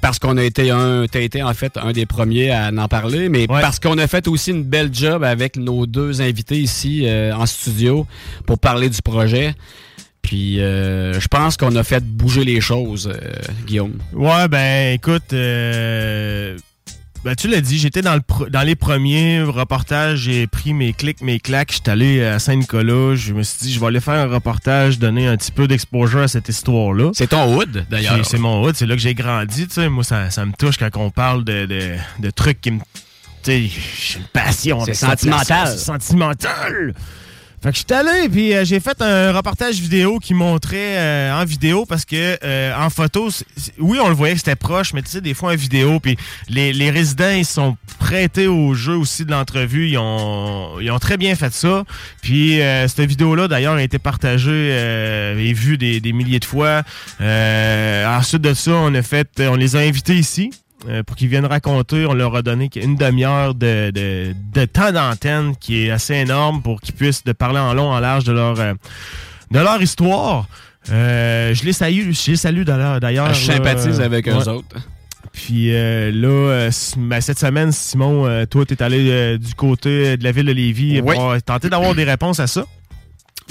Parce 0.00 0.18
qu'on 0.18 0.36
a 0.36 0.42
été 0.42 0.70
un, 0.70 1.06
t'as 1.10 1.20
été 1.20 1.42
en 1.42 1.52
fait 1.54 1.76
un 1.76 1.92
des 1.92 2.06
premiers 2.06 2.50
à 2.50 2.70
en 2.76 2.88
parler, 2.88 3.28
mais 3.28 3.46
parce 3.46 3.78
qu'on 3.78 3.98
a 3.98 4.06
fait 4.06 4.28
aussi 4.28 4.50
une 4.50 4.64
belle 4.64 4.90
job 4.92 5.22
avec 5.22 5.56
nos 5.56 5.86
deux 5.86 6.22
invités 6.22 6.58
ici 6.58 7.02
euh, 7.04 7.34
en 7.34 7.46
studio 7.46 8.06
pour 8.46 8.58
parler 8.58 8.88
du 8.88 9.02
projet. 9.02 9.54
Puis 10.22 10.60
euh, 10.60 11.18
je 11.18 11.28
pense 11.28 11.56
qu'on 11.56 11.74
a 11.76 11.82
fait 11.82 12.04
bouger 12.04 12.44
les 12.44 12.60
choses, 12.60 13.08
euh, 13.08 13.32
Guillaume. 13.66 13.98
Ouais, 14.12 14.48
ben 14.48 14.94
écoute, 14.94 15.32
euh, 15.32 16.56
ben, 17.24 17.34
tu 17.34 17.48
l'as 17.48 17.60
dit, 17.60 17.78
j'étais 17.78 18.00
dans, 18.02 18.14
le 18.14 18.50
dans 18.50 18.62
les 18.62 18.74
premiers 18.74 19.42
reportages, 19.42 20.20
j'ai 20.20 20.46
pris 20.46 20.72
mes 20.72 20.92
clics, 20.94 21.20
mes 21.20 21.38
claques, 21.38 21.72
j'étais 21.72 21.90
allé 21.90 22.24
à 22.24 22.38
Saint-Nicolas, 22.38 23.14
je 23.14 23.34
me 23.34 23.42
suis 23.42 23.58
dit, 23.60 23.72
je 23.74 23.78
vais 23.80 23.86
aller 23.86 24.00
faire 24.00 24.14
un 24.14 24.26
reportage, 24.26 24.98
donner 24.98 25.26
un 25.26 25.36
petit 25.36 25.52
peu 25.52 25.68
d'exposure 25.68 26.20
à 26.20 26.28
cette 26.28 26.48
histoire-là. 26.48 27.10
C'est 27.12 27.28
ton 27.28 27.54
hood, 27.56 27.84
d'ailleurs. 27.90 28.24
C'est- 28.24 28.38
mon 28.38 28.64
hood, 28.64 28.74
c'est 28.74 28.86
là 28.86 28.94
que 28.96 29.02
j'ai 29.02 29.14
grandi, 29.14 29.66
tu 29.68 29.74
sais, 29.74 29.88
moi 29.90 30.02
ça, 30.02 30.30
ça 30.30 30.46
me 30.46 30.52
touche 30.58 30.78
quand 30.78 30.88
on 30.96 31.10
parle 31.10 31.44
de, 31.44 31.66
de- 31.66 31.96
de 32.20 32.30
trucs 32.30 32.60
qui 32.60 32.70
me 32.70 32.78
tu 33.42 33.52
sais, 33.52 33.62
j'ai 33.62 34.18
une 34.18 34.24
passion. 34.26 34.84
C'est 34.84 34.92
sentimental. 34.92 35.68
C'est 35.68 35.78
sentimental. 35.84 36.94
Fait 37.62 37.72
que 37.72 37.76
je 37.76 37.84
suis 37.86 37.92
allé, 37.92 38.28
puis 38.30 38.54
euh, 38.54 38.64
j'ai 38.64 38.80
fait 38.80 39.02
un 39.02 39.32
reportage 39.32 39.80
vidéo 39.80 40.18
qui 40.18 40.32
montrait 40.32 40.96
euh, 40.96 41.34
en 41.34 41.44
vidéo 41.44 41.84
parce 41.84 42.06
que 42.06 42.38
euh, 42.42 42.74
en 42.74 42.88
photo, 42.88 43.28
oui, 43.78 43.98
on 44.02 44.08
le 44.08 44.14
voyait 44.14 44.32
que 44.32 44.40
c'était 44.40 44.56
proche, 44.56 44.94
mais 44.94 45.02
tu 45.02 45.10
sais, 45.10 45.20
des 45.20 45.34
fois 45.34 45.52
en 45.52 45.56
vidéo, 45.56 46.00
puis 46.00 46.16
les, 46.48 46.72
les 46.72 46.90
résidents, 46.90 47.30
ils 47.30 47.44
sont 47.44 47.76
prêtés 47.98 48.46
au 48.46 48.72
jeu 48.72 48.96
aussi 48.96 49.26
de 49.26 49.30
l'entrevue. 49.30 49.88
Ils 49.90 49.98
ont, 49.98 50.80
ils 50.80 50.90
ont 50.90 50.98
très 50.98 51.18
bien 51.18 51.34
fait 51.34 51.52
ça. 51.52 51.84
Puis 52.22 52.62
euh, 52.62 52.88
cette 52.88 53.06
vidéo-là, 53.06 53.46
d'ailleurs, 53.46 53.74
a 53.74 53.82
été 53.82 53.98
partagée 53.98 54.50
euh, 54.50 55.38
et 55.38 55.52
vue 55.52 55.76
des, 55.76 56.00
des 56.00 56.12
milliers 56.14 56.40
de 56.40 56.46
fois. 56.46 56.82
Euh, 57.20 58.06
ensuite 58.06 58.40
de 58.40 58.54
ça, 58.54 58.72
on 58.72 58.94
a 58.94 59.02
fait, 59.02 59.28
on 59.38 59.56
les 59.56 59.76
a 59.76 59.80
invités 59.80 60.16
ici. 60.16 60.50
Euh, 60.88 61.02
pour 61.02 61.16
qu'ils 61.16 61.28
viennent 61.28 61.46
raconter, 61.46 62.06
on 62.06 62.14
leur 62.14 62.34
a 62.36 62.42
donné 62.42 62.70
une 62.76 62.96
demi-heure 62.96 63.54
de, 63.54 63.90
de, 63.90 64.34
de 64.54 64.64
temps 64.64 64.92
d'antenne 64.92 65.54
qui 65.60 65.86
est 65.86 65.90
assez 65.90 66.14
énorme 66.14 66.62
pour 66.62 66.80
qu'ils 66.80 66.94
puissent 66.94 67.24
de 67.24 67.32
parler 67.32 67.58
en 67.58 67.74
long, 67.74 67.90
en 67.90 68.00
large 68.00 68.24
de 68.24 68.32
leur, 68.32 68.58
euh, 68.60 68.74
de 69.50 69.58
leur 69.58 69.80
histoire. 69.82 70.46
Euh, 70.90 71.52
je 71.54 71.64
les 71.64 71.72
salue, 71.74 72.12
je 72.12 72.30
les 72.30 72.36
salue 72.36 72.62
d'ailleurs. 72.62 73.00
d'ailleurs, 73.00 73.34
Je 73.34 73.44
sympathise 73.52 74.00
avec 74.00 74.26
eux 74.28 74.32
autres. 74.48 74.76
Puis 75.32 75.72
euh, 75.74 76.10
là, 76.10 76.28
euh, 76.28 76.70
ben, 76.96 77.20
cette 77.20 77.38
semaine, 77.38 77.70
Simon, 77.70 78.26
euh, 78.26 78.46
toi, 78.46 78.64
t'es 78.66 78.82
allé 78.82 79.10
euh, 79.10 79.38
du 79.38 79.54
côté 79.54 80.16
de 80.16 80.24
la 80.24 80.32
ville 80.32 80.46
de 80.46 80.52
Lévis 80.52 81.00
Oui. 81.02 81.14
pour 81.14 81.34
tenter 81.42 81.68
d'avoir 81.70 81.94
des 81.94 82.04
réponses 82.04 82.40
à 82.40 82.46
ça? 82.46 82.64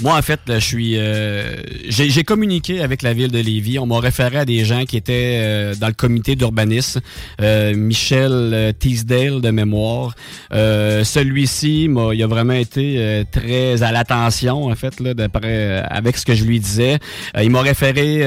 Moi, 0.02 0.16
en 0.16 0.22
fait, 0.22 0.40
là, 0.46 0.58
je 0.58 0.64
suis. 0.64 0.94
euh, 0.96 1.56
j'ai 1.88 2.24
communiqué 2.24 2.80
avec 2.80 3.02
la 3.02 3.12
ville 3.12 3.30
de 3.30 3.38
Lévis. 3.38 3.78
On 3.78 3.84
m'a 3.84 4.00
référé 4.00 4.38
à 4.38 4.44
des 4.46 4.64
gens 4.64 4.84
qui 4.84 4.96
étaient 4.96 5.36
euh, 5.42 5.74
dans 5.74 5.88
le 5.88 5.92
comité 5.92 6.36
d'urbanisme. 6.36 7.00
Euh, 7.42 7.74
Michel 7.76 8.30
euh, 8.32 8.72
Teasdale 8.72 9.42
de 9.42 9.50
mémoire. 9.50 10.14
Euh, 10.54 11.04
Celui-ci, 11.04 11.84
il 12.14 12.22
a 12.22 12.26
vraiment 12.26 12.54
été 12.54 12.94
euh, 12.96 13.24
très 13.30 13.82
à 13.82 13.92
l'attention, 13.92 14.64
en 14.68 14.74
fait, 14.74 15.00
là, 15.00 15.12
d'après 15.12 15.82
avec 15.90 16.16
ce 16.16 16.24
que 16.24 16.34
je 16.34 16.44
lui 16.44 16.60
disais. 16.60 16.98
Il 17.38 17.50
m'a 17.50 17.60
référé 17.60 18.24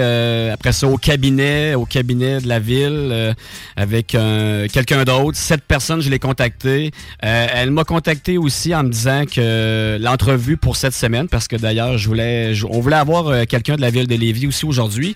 après 0.51 0.73
ça 0.73 0.87
au 0.87 0.97
cabinet, 0.97 1.73
au 1.73 1.85
cabinet 1.85 2.39
de 2.39 2.47
la 2.47 2.59
ville, 2.59 3.33
avec 3.75 4.13
un- 4.13 4.67
quelqu'un 4.71 5.03
d'autre. 5.05 5.37
Cette 5.39 5.63
personne, 5.63 6.01
je 6.01 6.09
l'ai 6.11 6.19
contactée. 6.19 6.91
Elle 7.19 7.71
m'a 7.71 7.83
contacté 7.83 8.37
aussi 8.37 8.75
en 8.75 8.83
me 8.83 8.89
disant 8.89 9.23
que 9.25 9.97
l'entrevue 9.99 10.57
pour 10.57 10.75
cette 10.75 10.93
semaine, 10.93 11.27
parce 11.27 11.47
que 11.47 11.62
d'ailleurs, 11.63 11.97
je 11.97 12.07
voulais, 12.07 12.53
je- 12.53 12.67
on 12.69 12.79
voulait 12.79 12.95
avoir 12.97 13.27
euh, 13.27 13.45
quelqu'un 13.45 13.75
de 13.75 13.81
la 13.81 13.89
ville 13.89 14.05
de 14.07 14.15
Lévis 14.15 14.45
aussi 14.45 14.65
aujourd'hui, 14.65 15.15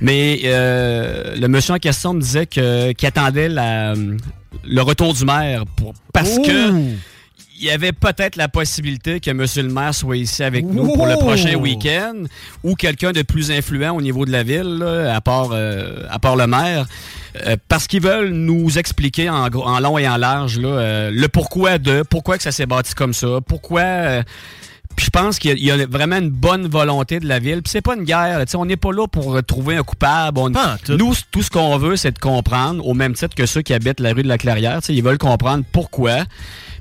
mais 0.00 0.40
euh, 0.44 1.34
le 1.36 1.48
monsieur 1.48 1.74
en 1.74 1.78
question 1.78 2.14
me 2.14 2.20
disait 2.20 2.46
que 2.46 2.92
qu'il 2.92 3.08
attendait 3.08 3.48
la, 3.48 3.94
le 4.64 4.82
retour 4.82 5.12
du 5.14 5.24
maire 5.24 5.64
pour, 5.76 5.92
parce 6.12 6.38
que 6.38 6.70
il 7.58 7.64
y 7.64 7.70
avait 7.70 7.92
peut-être 7.92 8.36
la 8.36 8.48
possibilité 8.48 9.18
que 9.18 9.30
M. 9.30 9.42
le 9.56 9.72
maire 9.72 9.94
soit 9.94 10.18
ici 10.18 10.42
avec 10.42 10.66
nous 10.66 10.92
pour 10.92 11.06
le 11.06 11.14
prochain 11.16 11.54
week-end 11.54 12.12
ou 12.62 12.74
quelqu'un 12.74 13.12
de 13.12 13.22
plus 13.22 13.50
influent 13.50 13.96
au 13.96 14.02
niveau 14.02 14.26
de 14.26 14.30
la 14.30 14.42
ville, 14.42 14.76
là, 14.78 15.14
à, 15.16 15.22
part, 15.22 15.48
euh, 15.52 16.02
à 16.10 16.18
part 16.18 16.36
le 16.36 16.46
maire, 16.46 16.84
euh, 17.46 17.56
parce 17.68 17.86
qu'ils 17.86 18.02
veulent 18.02 18.28
nous 18.28 18.76
expliquer 18.78 19.30
en, 19.30 19.46
en 19.50 19.80
long 19.80 19.96
et 19.96 20.06
en 20.06 20.18
large 20.18 20.58
là, 20.58 20.68
euh, 20.68 21.10
le 21.10 21.28
pourquoi 21.28 21.78
de, 21.78 22.02
pourquoi 22.02 22.36
que 22.36 22.42
ça 22.42 22.52
s'est 22.52 22.66
bâti 22.66 22.94
comme 22.94 23.14
ça, 23.14 23.38
pourquoi... 23.48 24.22
puis 24.96 25.04
je 25.06 25.10
pense 25.10 25.38
qu'il 25.38 25.50
y 25.50 25.54
a- 25.54 25.56
il 25.56 25.78
y 25.78 25.82
a 25.82 25.86
vraiment 25.86 26.16
une 26.16 26.30
bonne 26.30 26.66
volonté 26.66 27.20
de 27.20 27.28
la 27.28 27.38
ville. 27.38 27.62
Puis 27.62 27.70
c'est 27.70 27.82
pas 27.82 27.94
une 27.94 28.04
guerre. 28.04 28.38
là. 28.38 28.46
Tu 28.46 28.52
sais, 28.52 28.56
on 28.56 28.64
n'est 28.64 28.76
pas 28.76 28.92
là 28.92 29.06
pour 29.06 29.42
trouver 29.44 29.76
un 29.76 29.82
coupable. 29.82 30.38
On- 30.40 30.50
nous, 30.96 31.14
tout 31.30 31.42
ce 31.42 31.50
qu'on 31.50 31.76
veut, 31.78 31.96
c'est 31.96 32.12
de 32.12 32.18
comprendre, 32.18 32.84
au 32.86 32.94
même 32.94 33.12
titre 33.14 33.34
que 33.34 33.46
ceux 33.46 33.62
qui 33.62 33.74
habitent 33.74 34.00
la 34.00 34.12
rue 34.12 34.22
de 34.22 34.28
la 34.28 34.38
Clairière. 34.38 34.80
Tu 34.80 34.86
sais, 34.86 34.94
Ils 34.94 35.02
veulent 35.04 35.18
comprendre 35.18 35.64
pourquoi. 35.70 36.24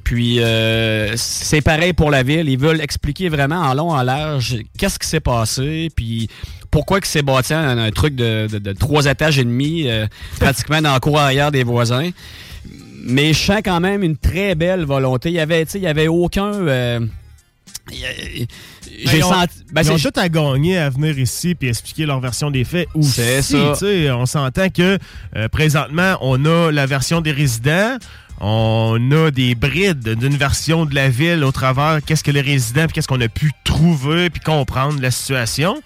Puis 0.03 0.39
euh, 0.39 1.13
c'est 1.17 1.61
pareil 1.61 1.93
pour 1.93 2.11
la 2.11 2.21
ville. 2.23 2.47
Ils 2.47 2.59
veulent 2.59 2.79
expliquer 2.81 3.27
vraiment 3.27 3.57
en 3.61 3.73
long, 3.73 3.89
en 3.91 4.03
large, 4.03 4.57
qu'est-ce 4.77 4.99
qui 4.99 5.07
s'est 5.07 5.19
passé, 5.19 5.89
puis 5.95 6.29
pourquoi 6.69 6.99
que 7.01 7.07
c'est 7.07 7.23
bâti 7.23 7.53
un, 7.55 7.77
un 7.77 7.89
truc 7.91 8.15
de, 8.15 8.47
de- 8.47 8.59
de 8.59 8.71
trois 8.73 9.05
étages 9.07 9.39
et 9.39 9.43
demi, 9.43 9.87
euh, 9.89 10.05
pratiquement 10.39 10.79
dans 10.81 10.93
la 10.93 10.99
cour 10.99 11.19
arrière 11.19 11.51
des 11.51 11.63
voisins. 11.63 12.11
Mais 13.03 13.33
je 13.33 13.39
sens 13.39 13.61
quand 13.63 13.79
même 13.79 14.03
une 14.03 14.17
très 14.17 14.55
belle 14.55 14.85
volonté. 14.85 15.29
Il 15.29 15.35
y 15.35 15.39
avait, 15.39 15.65
tu 15.65 15.71
sais, 15.73 15.77
il 15.79 15.83
y 15.83 15.87
avait 15.87 16.07
aucun. 16.07 16.53
euh, 16.53 16.99
j'ai 17.91 19.21
senti. 19.21 19.63
ben, 19.71 19.81
ils 19.83 19.91
ont 19.91 19.97
tout 19.97 20.19
à 20.19 20.29
gagner 20.29 20.77
à 20.77 20.89
venir 20.89 21.17
ici 21.19 21.55
puis 21.55 21.69
expliquer 21.69 22.05
leur 22.05 22.19
version 22.19 22.49
des 22.51 22.63
faits 22.63 22.87
aussi. 22.95 23.21
C'est 23.41 23.41
ça. 23.75 24.17
On 24.17 24.25
s'entend 24.25 24.69
que 24.69 24.97
euh, 25.35 25.47
présentement, 25.49 26.17
on 26.21 26.43
a 26.45 26.71
la 26.71 26.85
version 26.85 27.21
des 27.21 27.31
résidents. 27.31 27.97
On 28.41 28.99
a 29.11 29.31
des 29.31 29.55
brides 29.55 30.15
d'une 30.15 30.35
version 30.35 30.85
de 30.85 30.93
la 30.93 31.09
ville 31.09 31.43
au 31.43 31.53
travers 31.53 31.99
qu'est-ce 32.05 32.23
que 32.23 32.31
les 32.31 32.41
résidents 32.41 32.85
puis 32.85 32.93
qu'est-ce 32.93 33.07
qu'on 33.07 33.21
a 33.21 33.29
pu 33.29 33.51
trouver 33.63 34.29
puis 34.29 34.41
comprendre 34.41 34.99
la 35.01 35.11
situation. 35.11 35.81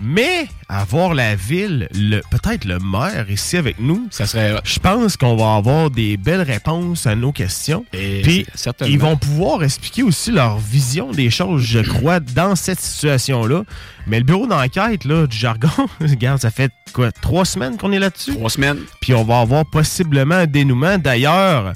Mais 0.00 0.48
avoir 0.68 1.14
la 1.14 1.36
ville, 1.36 1.88
le, 1.94 2.20
peut-être 2.30 2.64
le 2.64 2.78
maire 2.78 3.30
ici 3.30 3.56
avec 3.56 3.78
nous, 3.78 4.08
ça 4.10 4.26
serait. 4.26 4.56
Je 4.64 4.78
pense 4.78 5.16
qu'on 5.16 5.36
va 5.36 5.54
avoir 5.54 5.90
des 5.90 6.16
belles 6.16 6.42
réponses 6.42 7.06
à 7.06 7.14
nos 7.14 7.32
questions. 7.32 7.84
Et 7.92 8.22
Puis 8.22 8.46
ils 8.86 8.98
vont 8.98 9.16
pouvoir 9.16 9.62
expliquer 9.62 10.02
aussi 10.02 10.30
leur 10.30 10.58
vision 10.58 11.10
des 11.12 11.30
choses, 11.30 11.62
je 11.62 11.80
crois, 11.80 12.20
dans 12.20 12.56
cette 12.56 12.80
situation-là. 12.80 13.62
Mais 14.06 14.18
le 14.18 14.24
bureau 14.24 14.46
d'enquête 14.46 15.04
là, 15.04 15.26
du 15.26 15.36
jargon, 15.36 15.68
regarde, 16.00 16.40
ça 16.40 16.50
fait 16.50 16.72
quoi, 16.92 17.12
trois 17.12 17.44
semaines 17.44 17.76
qu'on 17.76 17.92
est 17.92 17.98
là-dessus? 17.98 18.34
Trois 18.34 18.50
semaines. 18.50 18.78
Puis 19.00 19.14
on 19.14 19.24
va 19.24 19.40
avoir 19.40 19.64
possiblement 19.64 20.34
un 20.34 20.46
dénouement. 20.46 20.98
D'ailleurs, 20.98 21.72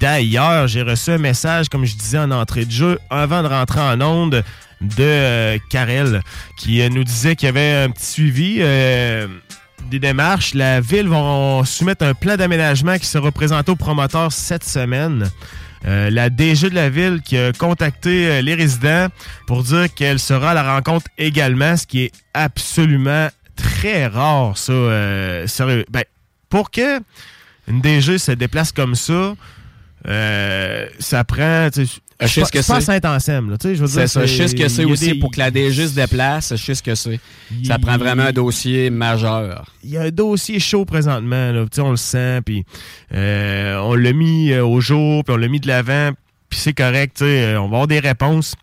d'ailleurs, 0.00 0.68
j'ai 0.68 0.82
reçu 0.82 1.10
un 1.10 1.18
message, 1.18 1.68
comme 1.68 1.84
je 1.84 1.96
disais 1.96 2.18
en 2.18 2.30
entrée 2.30 2.64
de 2.64 2.70
jeu, 2.70 2.98
avant 3.10 3.42
de 3.42 3.48
rentrer 3.48 3.80
en 3.80 4.00
onde, 4.00 4.44
de 4.80 5.02
euh, 5.02 5.58
Karel, 5.70 6.22
qui 6.56 6.80
euh, 6.80 6.88
nous 6.88 7.04
disait 7.04 7.36
qu'il 7.36 7.46
y 7.46 7.48
avait 7.48 7.84
un 7.84 7.90
petit 7.90 8.06
suivi. 8.06 8.58
euh, 8.60 9.26
des 9.90 9.98
démarches, 9.98 10.54
la 10.54 10.80
ville 10.80 11.08
va 11.08 11.60
soumettre 11.66 12.06
un 12.06 12.14
plan 12.14 12.36
d'aménagement 12.36 12.96
qui 12.96 13.04
sera 13.04 13.30
présenté 13.30 13.70
au 13.70 13.76
promoteur 13.76 14.32
cette 14.32 14.64
semaine. 14.64 15.30
La 15.84 16.30
DG 16.30 16.70
de 16.70 16.74
la 16.74 16.88
ville 16.88 17.20
qui 17.22 17.36
a 17.36 17.52
contacté 17.52 18.40
les 18.40 18.54
résidents 18.54 19.08
pour 19.46 19.62
dire 19.62 19.92
qu'elle 19.92 20.18
sera 20.18 20.52
à 20.52 20.54
la 20.54 20.74
rencontre 20.76 21.04
également, 21.18 21.76
ce 21.76 21.86
qui 21.86 22.04
est 22.04 22.12
absolument 22.32 23.28
très 23.56 24.06
rare, 24.06 24.56
ça. 24.56 24.72
Ben, 24.72 26.04
pour 26.48 26.70
que 26.70 27.00
une 27.68 27.82
DG 27.82 28.16
se 28.16 28.32
déplace 28.32 28.72
comme 28.72 28.94
ça, 28.94 29.34
ça 30.98 31.24
prend. 31.24 31.68
Je 32.20 32.26
sais 32.26 32.40
c'est 32.40 32.46
ce 32.46 32.52
que 32.52 32.62
c'est 32.62 32.74
c'est. 32.74 33.00
Saint-Anselme, 33.00 33.50
là, 33.50 33.58
tu 33.58 33.68
sais, 33.68 33.74
je 33.74 33.80
veux 33.80 33.86
C'est 33.88 33.98
dire, 34.00 34.08
ça. 34.08 34.24
Je 34.26 34.34
sais 34.36 34.48
ce 34.48 34.54
que 34.54 34.68
c'est 34.68 34.84
aussi 34.84 35.12
des- 35.12 35.14
pour 35.18 35.30
que 35.32 35.38
la 35.38 35.50
DG 35.50 35.88
se 35.88 35.94
déplace. 35.94 36.50
Je 36.56 36.62
sais 36.64 36.74
ce 36.74 36.82
que 36.82 36.94
c'est. 36.94 37.18
Ça 37.64 37.74
Il- 37.76 37.80
prend 37.80 37.98
vraiment 37.98 38.22
un 38.24 38.32
dossier 38.32 38.88
majeur. 38.90 39.66
il 39.82 39.90
y 39.90 39.96
a 39.96 40.02
un 40.02 40.10
dossier 40.10 40.60
chaud 40.60 40.84
présentement, 40.84 41.50
là, 41.52 41.64
Tu 41.64 41.76
sais, 41.76 41.80
on 41.80 41.90
le 41.90 41.96
sent, 41.96 42.40
puis 42.46 42.64
euh, 43.12 43.76
on 43.78 43.94
l'a 43.94 44.12
mis 44.12 44.52
euh, 44.52 44.64
au 44.64 44.80
jour, 44.80 45.24
puis 45.24 45.34
on 45.34 45.36
l'a 45.38 45.48
mis 45.48 45.60
de 45.60 45.66
l'avant, 45.66 46.10
puis 46.48 46.58
c'est 46.60 46.72
correct, 46.72 47.16
tu 47.18 47.24
sais, 47.24 47.42
euh, 47.54 47.60
on 47.60 47.64
va 47.68 47.76
avoir 47.78 47.86
des 47.88 47.98
réponses. 48.00 48.54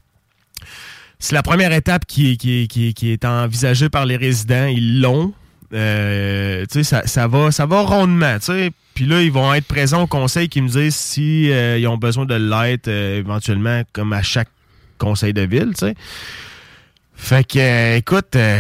C'est 1.20 1.36
la 1.36 1.44
première 1.44 1.72
étape 1.74 2.06
qui, 2.08 2.38
qui, 2.38 2.68
qui 2.68 2.94
qui 2.96 3.12
est 3.12 3.26
envisagée 3.26 3.90
par 3.90 4.06
les 4.08 4.16
résidents. 4.18 4.66
Ils 4.66 5.02
l'ont. 5.02 5.34
Euh, 5.74 6.66
ça, 6.70 7.08
ça 7.08 7.28
va, 7.28 7.52
ça 7.52 7.66
va 7.66 7.82
rondement, 7.82 8.38
tu 8.40 8.46
sais. 8.46 8.72
Puis 8.94 9.06
là, 9.06 9.22
ils 9.22 9.32
vont 9.32 9.54
être 9.54 9.66
présents 9.66 10.04
au 10.04 10.08
conseil 10.08 10.50
qui 10.50 10.62
me 10.62 10.68
disent 10.68 10.96
si 10.96 11.52
euh, 11.52 11.78
ils 11.78 11.88
ont 11.88 11.98
besoin 11.98 12.26
de 12.26 12.36
l'être 12.36 12.88
euh, 12.88 13.20
éventuellement, 13.20 13.84
comme 13.94 14.14
à 14.14 14.22
chaque 14.22 14.50
conseil 14.98 15.34
de 15.34 15.42
ville, 15.42 15.72
tu 15.78 15.86
sais. 15.86 15.96
Fait 17.16 17.48
que, 17.48 17.60
euh, 17.60 17.98
écoute, 17.98 18.36
euh, 18.36 18.60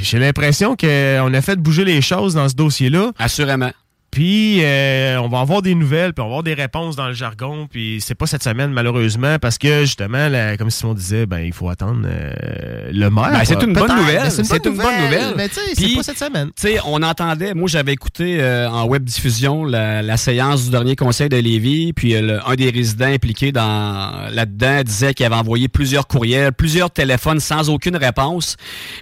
j'ai 0.00 0.18
l'impression 0.18 0.76
qu'on 0.76 1.34
a 1.34 1.40
fait 1.42 1.56
bouger 1.56 1.84
les 1.84 2.00
choses 2.00 2.34
dans 2.34 2.48
ce 2.48 2.54
dossier-là. 2.54 3.12
Assurément. 3.18 3.70
Puis, 4.12 4.62
euh, 4.62 5.18
on 5.22 5.28
va 5.28 5.40
avoir 5.40 5.62
des 5.62 5.74
nouvelles, 5.74 6.12
puis 6.12 6.20
on 6.22 6.26
va 6.26 6.32
avoir 6.32 6.42
des 6.42 6.52
réponses 6.52 6.96
dans 6.96 7.08
le 7.08 7.14
jargon. 7.14 7.66
Puis, 7.68 7.98
c'est 8.00 8.14
pas 8.14 8.26
cette 8.26 8.42
semaine, 8.42 8.70
malheureusement, 8.70 9.38
parce 9.40 9.56
que, 9.56 9.80
justement, 9.80 10.28
la- 10.28 10.58
comme 10.58 10.68
Simon 10.68 10.92
disait, 10.92 11.24
ben, 11.24 11.38
il 11.38 11.54
faut 11.54 11.70
attendre 11.70 12.02
euh, 12.04 12.90
le 12.92 13.08
maire. 13.08 13.30
Ben, 13.32 13.44
c'est 13.46 13.62
une 13.62 13.72
bonne 13.72 13.96
nouvelle. 13.96 14.20
mais 14.24 14.30
C'est 14.30 14.42
une, 14.42 14.48
bonne, 14.48 14.72
une 14.74 14.76
bonne 14.82 15.04
nouvelle. 15.04 15.34
Mais, 15.36 15.48
tu 15.48 15.54
sais, 15.54 15.60
c'est 15.74 15.94
pas 15.96 16.02
cette 16.02 16.18
semaine. 16.18 16.48
Tu 16.54 16.68
sais, 16.68 16.78
on 16.84 17.02
entendait, 17.02 17.54
moi 17.54 17.68
j'avais 17.68 17.92
écouté 17.94 18.36
euh, 18.42 18.68
en 18.68 18.84
web 18.84 19.02
diffusion 19.02 19.64
la, 19.64 20.02
la 20.02 20.16
séance 20.18 20.64
du 20.64 20.70
dernier 20.70 20.94
conseil 20.94 21.30
de 21.30 21.38
Lévis, 21.38 21.94
puis 21.94 22.12
le- 22.20 22.38
un 22.46 22.54
des 22.54 22.68
résidents 22.68 23.06
impliqués 23.06 23.50
dans 23.50 24.28
là-dedans 24.30 24.82
disait 24.84 25.14
qu'il 25.14 25.24
avait 25.24 25.36
envoyé 25.36 25.68
plusieurs 25.68 26.06
courriels, 26.06 26.52
plusieurs 26.52 26.90
téléphones 26.90 27.40
sans 27.40 27.70
aucune 27.70 27.96
réponse. 27.96 28.56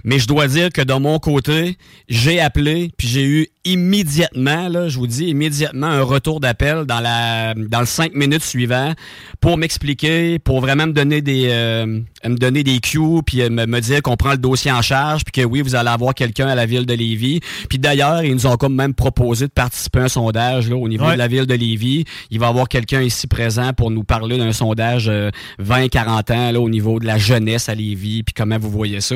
Mais 0.05 0.19
je 0.19 0.27
dois 0.27 0.47
dire 0.47 0.69
que 0.69 0.81
de 0.81 0.93
mon 0.93 1.19
côté, 1.19 1.77
j'ai 2.07 2.39
appelé, 2.39 2.91
puis 2.97 3.09
j'ai 3.09 3.25
eu 3.25 3.47
immédiatement, 3.65 4.69
là, 4.69 4.87
je 4.89 4.97
vous 4.97 5.07
dis, 5.07 5.25
immédiatement 5.25 5.87
un 5.87 6.01
retour 6.03 6.39
d'appel 6.39 6.85
dans 6.85 6.99
la 6.99 7.53
dans 7.55 7.79
le 7.79 7.85
cinq 7.85 8.13
minutes 8.13 8.43
suivant 8.43 8.93
pour 9.39 9.57
m'expliquer, 9.57 10.39
pour 10.39 10.61
vraiment 10.61 10.87
me 10.87 10.93
donner 10.93 11.21
des 11.21 11.47
euh, 11.49 11.85
me 12.25 12.35
donner 12.35 12.63
des 12.63 12.79
cues, 12.79 13.21
puis 13.25 13.41
euh, 13.41 13.49
me, 13.49 13.65
me 13.65 13.79
dire 13.79 14.01
qu'on 14.01 14.15
prend 14.17 14.31
le 14.31 14.37
dossier 14.37 14.71
en 14.71 14.81
charge, 14.81 15.23
puis 15.23 15.31
que 15.41 15.47
oui, 15.47 15.61
vous 15.61 15.75
allez 15.75 15.89
avoir 15.89 16.13
quelqu'un 16.13 16.47
à 16.47 16.55
la 16.55 16.65
ville 16.65 16.85
de 16.85 16.93
Lévis. 16.93 17.39
Puis 17.69 17.79
d'ailleurs, 17.79 18.23
ils 18.23 18.33
nous 18.33 18.47
ont 18.47 18.57
comme 18.57 18.75
même 18.75 18.93
proposé 18.93 19.47
de 19.47 19.51
participer 19.51 19.99
à 19.99 20.03
un 20.03 20.07
sondage 20.07 20.69
là, 20.69 20.75
au 20.75 20.87
niveau 20.87 21.05
Ouais. 21.05 21.13
de 21.13 21.17
la 21.17 21.27
ville 21.27 21.45
de 21.47 21.53
Lévis. 21.55 22.05
Il 22.29 22.39
va 22.39 22.45
y 22.47 22.49
avoir 22.49 22.67
quelqu'un 22.67 23.01
ici 23.01 23.25
présent 23.27 23.73
pour 23.73 23.89
nous 23.91 24.03
parler 24.03 24.37
d'un 24.37 24.51
sondage 24.53 25.07
euh, 25.09 25.31
20-40 25.61 26.31
ans 26.33 26.51
là, 26.51 26.59
au 26.59 26.69
niveau 26.69 26.99
de 26.99 27.05
la 27.05 27.17
jeunesse 27.17 27.69
à 27.69 27.75
Lévis, 27.75 28.23
puis 28.23 28.33
comment 28.35 28.57
vous 28.59 28.69
voyez 28.69 29.01
ça. 29.01 29.15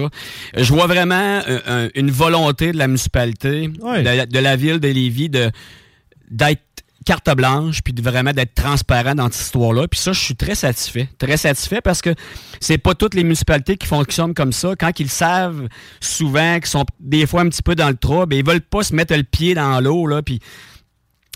Je 0.57 0.71
vois 0.73 0.87
vraiment 0.87 1.41
euh, 1.47 1.59
un- 1.67 1.89
une 1.95 2.09
volonté 2.11 2.71
de 2.71 2.77
la 2.77 2.87
municipalité, 2.87 3.69
Ouais. 3.81 4.03
de, 4.25 4.34
de 4.36 4.39
la 4.39 4.57
ville 4.57 4.79
de 4.79 4.89
Lévis, 4.89 5.29
d'être 5.29 6.61
carte 7.05 7.29
blanche, 7.36 7.81
puis 7.83 7.93
de 7.93 8.01
vraiment 8.01 8.31
d'être 8.31 8.55
transparent 8.55 9.13
dans 9.15 9.31
cette 9.31 9.41
histoire-là. 9.41 9.88
Puis 9.88 9.99
ça, 9.99 10.11
je 10.11 10.19
suis 10.19 10.36
très 10.36 10.55
satisfait. 10.55 11.07
Très 11.19 11.38
satisfait 11.38 11.79
parce 11.79 12.01
que 12.01 12.13
c'est 12.59 12.79
pas 12.79 12.95
toutes 12.95 13.13
les 13.13 13.23
municipalités 13.23 13.77
qui 13.77 13.88
fonctionnent 13.88 14.33
comme 14.33 14.51
ça. 14.51 14.75
Quand 14.77 14.99
ils 14.99 15.09
savent 15.09 15.67
souvent 16.01 16.55
qu'ils 16.55 16.65
sont 16.65 16.86
des 16.99 17.27
fois 17.27 17.41
un 17.41 17.49
petit 17.49 17.61
peu 17.61 17.75
dans 17.75 17.89
le 17.89 17.95
trouble, 17.95 18.33
ils 18.33 18.45
veulent 18.45 18.59
pas 18.59 18.83
se 18.83 18.95
mettre 18.95 19.15
le 19.15 19.23
pied 19.23 19.53
dans 19.53 19.79
l'eau, 19.79 20.07
là, 20.07 20.23
puis 20.23 20.39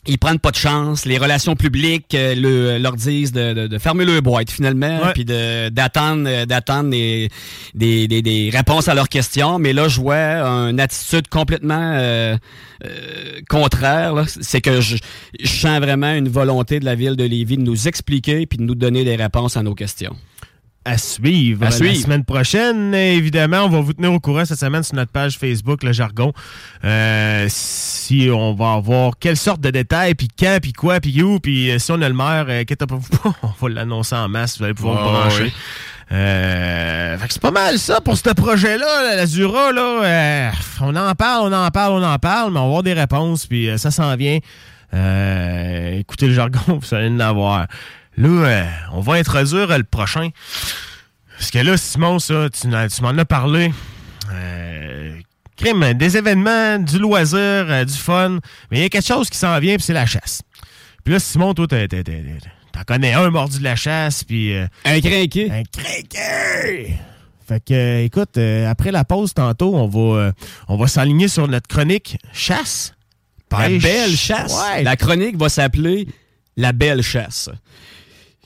ils 0.07 0.17
prennent 0.17 0.39
pas 0.39 0.51
de 0.51 0.55
chance. 0.55 1.05
Les 1.05 1.17
relations 1.17 1.55
publiques 1.55 2.13
euh, 2.15 2.33
le- 2.35 2.77
leur 2.77 2.93
disent 2.95 3.31
de, 3.31 3.53
de- 3.53 3.67
de 3.67 3.77
fermer 3.77 4.05
le 4.05 4.21
boîte 4.21 4.49
finalement, 4.49 4.99
puis 5.13 5.25
d'attendre 5.25 6.23
euh, 6.27 6.45
d'attendre 6.45 6.89
des, 6.89 7.29
des, 7.75 8.07
des- 8.07 8.21
des 8.21 8.49
réponses 8.51 8.87
à 8.87 8.93
leurs 8.93 9.09
questions. 9.09 9.59
Mais 9.59 9.73
là, 9.73 9.87
je 9.87 9.99
vois 9.99 10.15
une 10.69 10.79
attitude 10.79 11.27
complètement 11.27 11.93
euh, 11.95 12.37
euh, 12.85 13.41
contraire. 13.49 14.13
C'est 14.27 14.61
que 14.61 14.79
je, 14.81 14.97
je 15.39 15.47
sens 15.47 15.79
vraiment 15.79 16.13
une 16.13 16.29
volonté 16.29 16.79
de 16.79 16.85
la 16.85 16.95
ville 16.95 17.15
de 17.15 17.23
Lévis 17.25 17.57
de 17.57 17.63
nous 17.63 17.87
expliquer 17.87 18.45
puis 18.45 18.57
de 18.57 18.63
nous 18.63 18.75
donner 18.75 19.03
des 19.03 19.15
réponses 19.15 19.57
à 19.57 19.63
nos 19.63 19.75
questions. 19.75 20.15
À 20.85 20.97
suivre. 20.97 21.65
À 21.65 21.69
La 21.69 21.71
semaine 21.71 22.23
prochaine, 22.23 22.93
évidemment, 22.93 23.65
on 23.65 23.69
va 23.69 23.81
vous 23.81 23.93
tenir 23.93 24.13
au 24.13 24.19
courant 24.19 24.45
cette 24.45 24.59
semaine 24.59 24.83
sur 24.83 24.95
notre 24.95 25.11
page 25.11 25.37
Facebook, 25.37 25.83
Le 25.83 25.91
Jargon. 25.91 26.33
Euh, 26.83 27.45
si 27.49 28.29
on 28.33 28.53
va 28.53 28.73
avoir 28.73 29.13
quelle 29.19 29.37
sorte 29.37 29.61
de 29.61 29.69
détails, 29.69 30.15
puis 30.15 30.27
quand, 30.27 30.57
puis 30.61 30.73
quoi, 30.73 30.99
puis 30.99 31.21
où, 31.21 31.39
puis 31.39 31.69
euh, 31.69 31.79
si 31.79 31.91
on 31.91 32.01
a 32.01 32.07
le 32.07 32.15
maire, 32.15 32.45
euh, 32.49 32.63
on 33.43 33.53
va 33.61 33.69
l'annoncer 33.69 34.15
en 34.15 34.29
masse, 34.29 34.57
vous 34.57 34.63
allez 34.63 34.73
pouvoir 34.73 35.03
vous 35.03 35.09
brancher. 35.11 35.53
Euh, 36.11 37.17
fait 37.19 37.27
que 37.27 37.33
c'est 37.33 37.41
pas 37.41 37.51
mal 37.51 37.77
ça 37.77 38.01
pour 38.01 38.17
ce 38.17 38.31
projet-là, 38.31 39.03
là, 39.03 39.15
la 39.15 39.25
Zura, 39.27 39.71
là. 39.71 40.51
On 40.81 40.95
en 40.95 41.13
parle, 41.13 41.53
on 41.53 41.53
en 41.53 41.69
parle, 41.69 41.93
on 41.93 42.03
en 42.03 42.17
parle, 42.17 42.51
mais 42.51 42.59
on 42.59 42.63
va 42.63 42.67
avoir 42.67 42.83
des 42.83 42.93
réponses, 42.93 43.45
puis 43.45 43.69
ça 43.77 43.91
s'en 43.91 44.15
vient. 44.15 44.39
Écoutez 44.91 46.27
le 46.27 46.33
jargon, 46.33 46.59
vous 46.81 46.95
allez 46.95 47.09
en 47.09 47.19
avoir. 47.19 47.67
Là, 48.19 48.27
euh, 48.27 48.65
on 48.91 48.99
va 48.99 49.13
introduire 49.13 49.75
le 49.77 49.83
prochain. 49.85 50.29
Parce 51.37 51.51
que 51.51 51.59
là, 51.59 51.77
Simon, 51.77 52.19
ça, 52.19 52.47
tu, 52.49 52.67
m'en 53.01 53.17
as 53.17 53.25
parlé. 53.25 53.71
Euh, 54.33 55.15
crime, 55.55 55.93
des 55.93 56.17
événements, 56.17 56.79
du 56.79 56.99
loisir, 56.99 57.37
euh, 57.39 57.85
du 57.85 57.93
fun. 57.93 58.39
Mais 58.69 58.79
il 58.79 58.81
y 58.81 58.85
a 58.85 58.89
quelque 58.89 59.07
chose 59.07 59.29
qui 59.29 59.37
s'en 59.37 59.57
vient, 59.59 59.75
puis 59.77 59.83
c'est 59.85 59.93
la 59.93 60.05
chasse. 60.05 60.41
Puis 61.05 61.13
là, 61.13 61.19
Simon, 61.21 61.53
toi, 61.53 61.65
t'as- 61.65 61.87
t'en 61.87 62.83
connais 62.85 63.13
un 63.13 63.29
mordu 63.29 63.59
de 63.59 63.63
la 63.63 63.77
chasse, 63.77 64.25
puis... 64.25 64.53
euh, 64.53 64.67
Un 64.83 64.99
crinqué. 64.99 65.49
un 65.49 65.63
crinqué! 65.63 66.95
Fait 67.47 67.63
que, 67.65 68.03
écoute, 68.03 68.37
après 68.67 68.91
la 68.91 69.05
pause, 69.05 69.33
tantôt, 69.33 69.75
on 69.75 69.87
va, 69.87 70.33
on 70.67 70.75
va 70.75 70.87
s'aligner 70.87 71.29
sur 71.29 71.47
notre 71.47 71.67
chronique 71.67 72.17
chasse. 72.33 72.93
La 73.51 73.69
belle 73.69 74.15
chasse. 74.15 74.53
Ouais. 74.53 74.83
La 74.83 74.95
chronique 74.97 75.37
va 75.37 75.49
s'appeler 75.49 76.07
La 76.57 76.73
belle 76.73 77.01
chasse. 77.01 77.49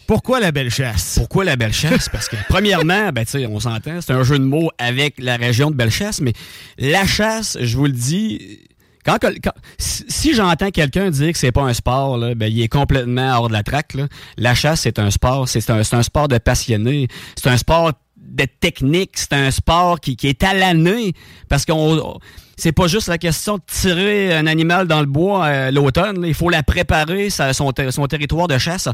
Pourquoi 0.07 0.39
la 0.39 0.51
belle 0.51 0.69
chasse? 0.69 1.15
Pourquoi 1.17 1.43
la 1.45 1.55
Bellechasse? 1.55 2.09
Parce 2.09 2.27
que, 2.27 2.35
premièrement, 2.49 3.09
ben, 3.13 3.25
on 3.49 3.59
s'entend, 3.59 4.01
c'est 4.01 4.13
un 4.13 4.23
jeu 4.23 4.37
de 4.37 4.43
mots 4.43 4.69
avec 4.77 5.15
la 5.19 5.37
région 5.37 5.71
de 5.71 5.75
Bellechasse, 5.75 6.19
mais 6.21 6.33
la 6.77 7.05
chasse, 7.05 7.57
je 7.61 7.77
vous 7.77 7.85
le 7.85 7.91
dis, 7.93 8.59
quand, 9.05 9.17
quand- 9.21 9.53
si 9.77 10.33
j'entends 10.33 10.71
quelqu'un 10.71 11.09
dire 11.09 11.31
que 11.31 11.37
c'est 11.37 11.51
pas 11.51 11.63
un 11.63 11.73
sport, 11.73 12.17
là, 12.17 12.35
ben, 12.35 12.47
il 12.51 12.61
est 12.61 12.67
complètement 12.67 13.33
hors 13.37 13.47
de 13.47 13.53
la 13.53 13.63
traque. 13.63 13.95
La 14.37 14.55
chasse, 14.55 14.81
c'est 14.81 14.99
un 14.99 15.11
sport, 15.11 15.47
c'est 15.47 15.69
un, 15.69 15.83
c'est 15.83 15.95
un 15.95 16.03
sport 16.03 16.27
de 16.27 16.37
passionné, 16.37 17.07
c'est 17.35 17.49
un 17.49 17.57
sport 17.57 17.91
de 18.23 18.45
technique, 18.59 19.11
c'est 19.15 19.33
un 19.33 19.51
sport 19.51 19.99
qui, 19.99 20.15
qui 20.15 20.27
est 20.27 20.43
à 20.43 20.53
l'année, 20.53 21.13
parce 21.49 21.65
qu'on 21.65 22.19
c'est 22.55 22.71
pas 22.71 22.87
juste 22.87 23.07
la 23.07 23.17
question 23.17 23.57
de 23.57 23.63
tirer 23.67 24.33
un 24.35 24.45
animal 24.47 24.87
dans 24.87 24.99
le 24.99 25.05
bois 25.07 25.45
euh, 25.45 25.71
l'automne, 25.71 26.23
il 26.25 26.33
faut 26.35 26.49
la 26.49 26.61
préparer, 26.63 27.29
son, 27.29 27.71
ter- 27.71 27.91
son 27.91 28.05
territoire 28.07 28.47
de 28.47 28.57
chasse. 28.57 28.87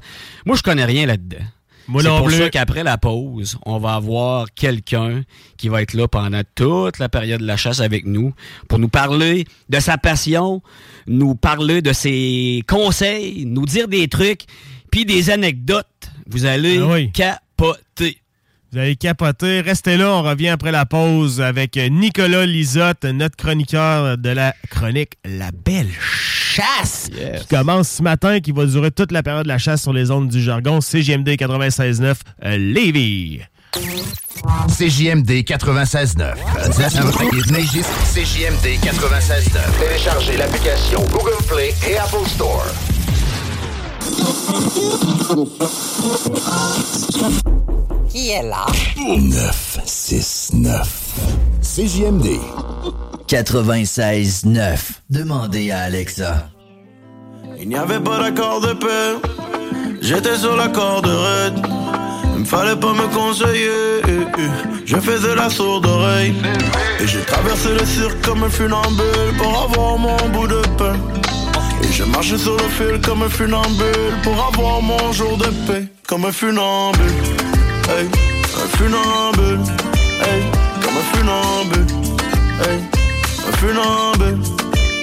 Moi, 0.46 0.56
je 0.56 0.64
connais 0.64 0.86
rien 0.86 1.06
là-dedans. 1.06 1.44
C'est 2.04 2.08
pour 2.20 2.28
ça 2.38 2.50
qu'après 2.52 2.84
la 2.84 2.98
pause, 3.00 3.58
on 3.66 3.80
va 3.80 3.96
avoir 3.96 4.46
quelqu'un 4.54 5.24
qui 5.58 5.70
va 5.70 5.82
être 5.82 5.94
là 5.96 6.08
pendant 6.08 6.42
toute 6.54 7.00
la 7.00 7.10
période 7.10 7.42
de 7.42 7.48
la 7.48 7.58
chasse 7.58 7.80
avec 7.82 8.06
nous 8.06 8.34
pour 8.68 8.78
nous 8.80 8.90
parler 8.90 9.46
de 9.70 9.80
sa 9.80 9.98
passion, 9.98 10.62
nous 11.08 11.34
parler 11.36 11.82
de 11.82 11.92
ses 11.92 12.62
conseils, 12.68 13.46
nous 13.48 13.66
dire 13.66 13.88
des 13.88 14.08
trucs, 14.08 14.42
puis 14.92 15.04
des 15.06 15.32
anecdotes. 15.32 15.86
Vous 16.28 16.46
allez 16.46 16.78
Ah 16.80 16.88
oui. 16.94 17.12
Vous 18.72 18.78
allez 18.78 18.96
capoter. 18.96 19.62
Restez 19.62 19.98
là, 19.98 20.12
on 20.12 20.22
revient 20.22 20.50
après 20.50 20.72
la 20.72 20.86
pause 20.86 21.42
avec 21.42 21.76
Nicolas 21.78 22.46
Lisotte, 22.46 23.04
notre 23.06 23.36
chroniqueur 23.36 24.18
de 24.18 24.30
la 24.30 24.54
chronique 24.70 25.14
La 25.26 25.50
Belle 25.52 25.90
Chasse, 26.00 27.10
Yes. 27.16 27.42
qui 27.42 27.48
commence 27.48 27.90
ce 27.90 28.04
matin, 28.04 28.40
qui 28.42 28.52
va 28.52 28.66
durer 28.66 28.92
toute 28.92 29.12
la 29.12 29.24
période 29.24 29.44
de 29.44 29.48
la 29.48 29.58
chasse 29.58 29.82
sur 29.82 29.94
les 29.94 30.12
ondes 30.12 30.28
du 30.28 30.42
jargon. 30.42 30.82
CGMD 30.82 31.30
96.9 31.30 32.16
euh, 32.46 32.58
Lévis. 32.58 33.40
CJMD 34.68 35.30
96.9. 35.44 36.36
CJMD 38.14 38.80
96.9. 38.84 39.80
Téléchargez 39.80 40.38
l'application 40.38 41.02
Google 41.12 41.44
Play 41.48 41.74
et 41.88 41.98
Apple 41.98 42.28
Store. 42.28 42.66
Qui 48.20 48.32
est 48.32 48.44
là? 48.44 48.66
969. 48.98 50.90
CJMD. 51.62 52.28
96.9. 53.30 54.78
Demandez 55.10 55.72
à 55.72 55.84
Alexa. 55.84 56.50
Il 57.58 57.70
n'y 57.70 57.78
avait 57.78 58.02
pas 58.02 58.20
d'accord 58.20 58.60
de 58.60 58.74
paix. 58.74 59.16
J'étais 60.02 60.36
sur 60.36 60.58
la 60.58 60.68
corde 60.68 61.06
raide. 61.06 61.66
Il 62.34 62.42
me 62.42 62.46
fallait 62.46 62.76
pas 62.76 62.92
me 62.92 63.08
conseiller. 63.16 64.02
Je 64.86 64.98
faisais 64.98 65.36
la 65.36 65.50
sourde 65.50 65.86
oreille. 65.86 66.36
Et 67.00 67.08
j'ai 67.08 67.22
traversé 67.22 67.70
le 67.70 67.86
cirque 67.86 68.20
comme 68.22 68.44
un 68.44 68.50
funambule 68.50 69.38
pour 69.38 69.62
avoir 69.62 69.98
mon 69.98 70.18
bout 70.34 70.48
de 70.48 70.62
pain. 70.78 70.98
Et 71.84 71.94
je 71.94 72.04
marchais 72.04 72.38
sur 72.38 72.58
le 72.58 72.68
fil 72.68 73.00
comme 73.00 73.22
un 73.24 73.30
funambule 73.30 74.20
pour 74.24 74.34
avoir 74.46 74.82
mon 74.82 75.14
jour 75.14 75.38
de 75.38 75.48
paix. 75.66 75.88
Comme 76.06 76.26
un 76.26 76.34
funambule. 76.34 77.49
Un 77.92 78.78
funambule. 78.78 79.60
Hey, 80.22 80.44
comme 80.80 80.98
un 80.98 81.18
funambule. 81.18 81.88
Hey, 82.62 82.80
un 83.48 83.52
funambule. 83.58 84.40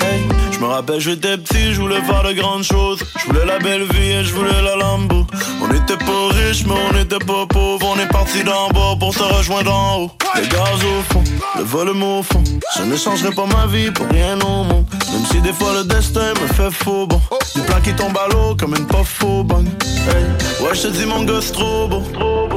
Hey, 0.01 0.23
je 0.53 0.59
me 0.61 0.67
rappelle, 0.67 1.01
j'étais 1.01 1.37
petit, 1.37 1.75
je 1.75 1.81
voulais 1.81 2.01
faire 2.03 2.23
de 2.23 2.33
grandes 2.35 2.63
choses. 2.63 3.01
Je 3.19 3.27
voulais 3.27 3.45
la 3.45 3.59
belle 3.59 3.83
vie 3.91 4.13
et 4.13 4.25
je 4.25 4.33
voulais 4.33 4.63
la 4.63 4.77
Lambo. 4.77 5.27
On 5.61 5.69
était 5.75 5.97
pas 5.97 6.29
riches, 6.31 6.65
mais 6.65 6.75
on 6.75 6.97
était 7.01 7.19
pas 7.19 7.45
pauvres. 7.49 7.87
On 7.93 7.99
est 7.99 8.07
parti 8.07 8.45
d'en 8.45 8.69
bas 8.69 8.95
pour 9.01 9.13
se 9.13 9.23
rejoindre 9.23 9.75
en 9.75 10.03
haut. 10.03 10.11
Les 10.37 10.47
gaz 10.47 10.85
au 10.85 11.13
fond, 11.13 11.25
le 11.59 11.65
volume 11.65 12.03
au 12.05 12.23
fond. 12.23 12.45
Je 12.77 12.83
ne 12.85 12.97
changerai 12.97 13.35
pas 13.35 13.47
ma 13.47 13.67
vie 13.67 13.91
pour 13.91 14.07
rien 14.11 14.39
au 14.43 14.63
monde. 14.63 14.87
Même 15.13 15.27
si 15.33 15.41
des 15.41 15.53
fois 15.53 15.73
le 15.73 15.85
destin 15.85 16.35
me 16.41 16.47
fait 16.55 16.71
faux 16.71 17.09
bon. 17.09 17.21
Des 17.57 17.63
plans 17.63 17.81
qui 17.83 17.93
tombent 17.95 18.19
à 18.19 18.33
l'eau 18.33 18.55
comme 18.55 18.77
une 18.77 18.87
faux 19.05 19.43
bonne. 19.43 19.69
Hey, 20.09 20.65
ouais, 20.65 20.75
je 20.75 20.87
dis 20.89 21.05
mon 21.05 21.25
gosse 21.25 21.51
trop 21.51 21.89
beau. 21.89 22.56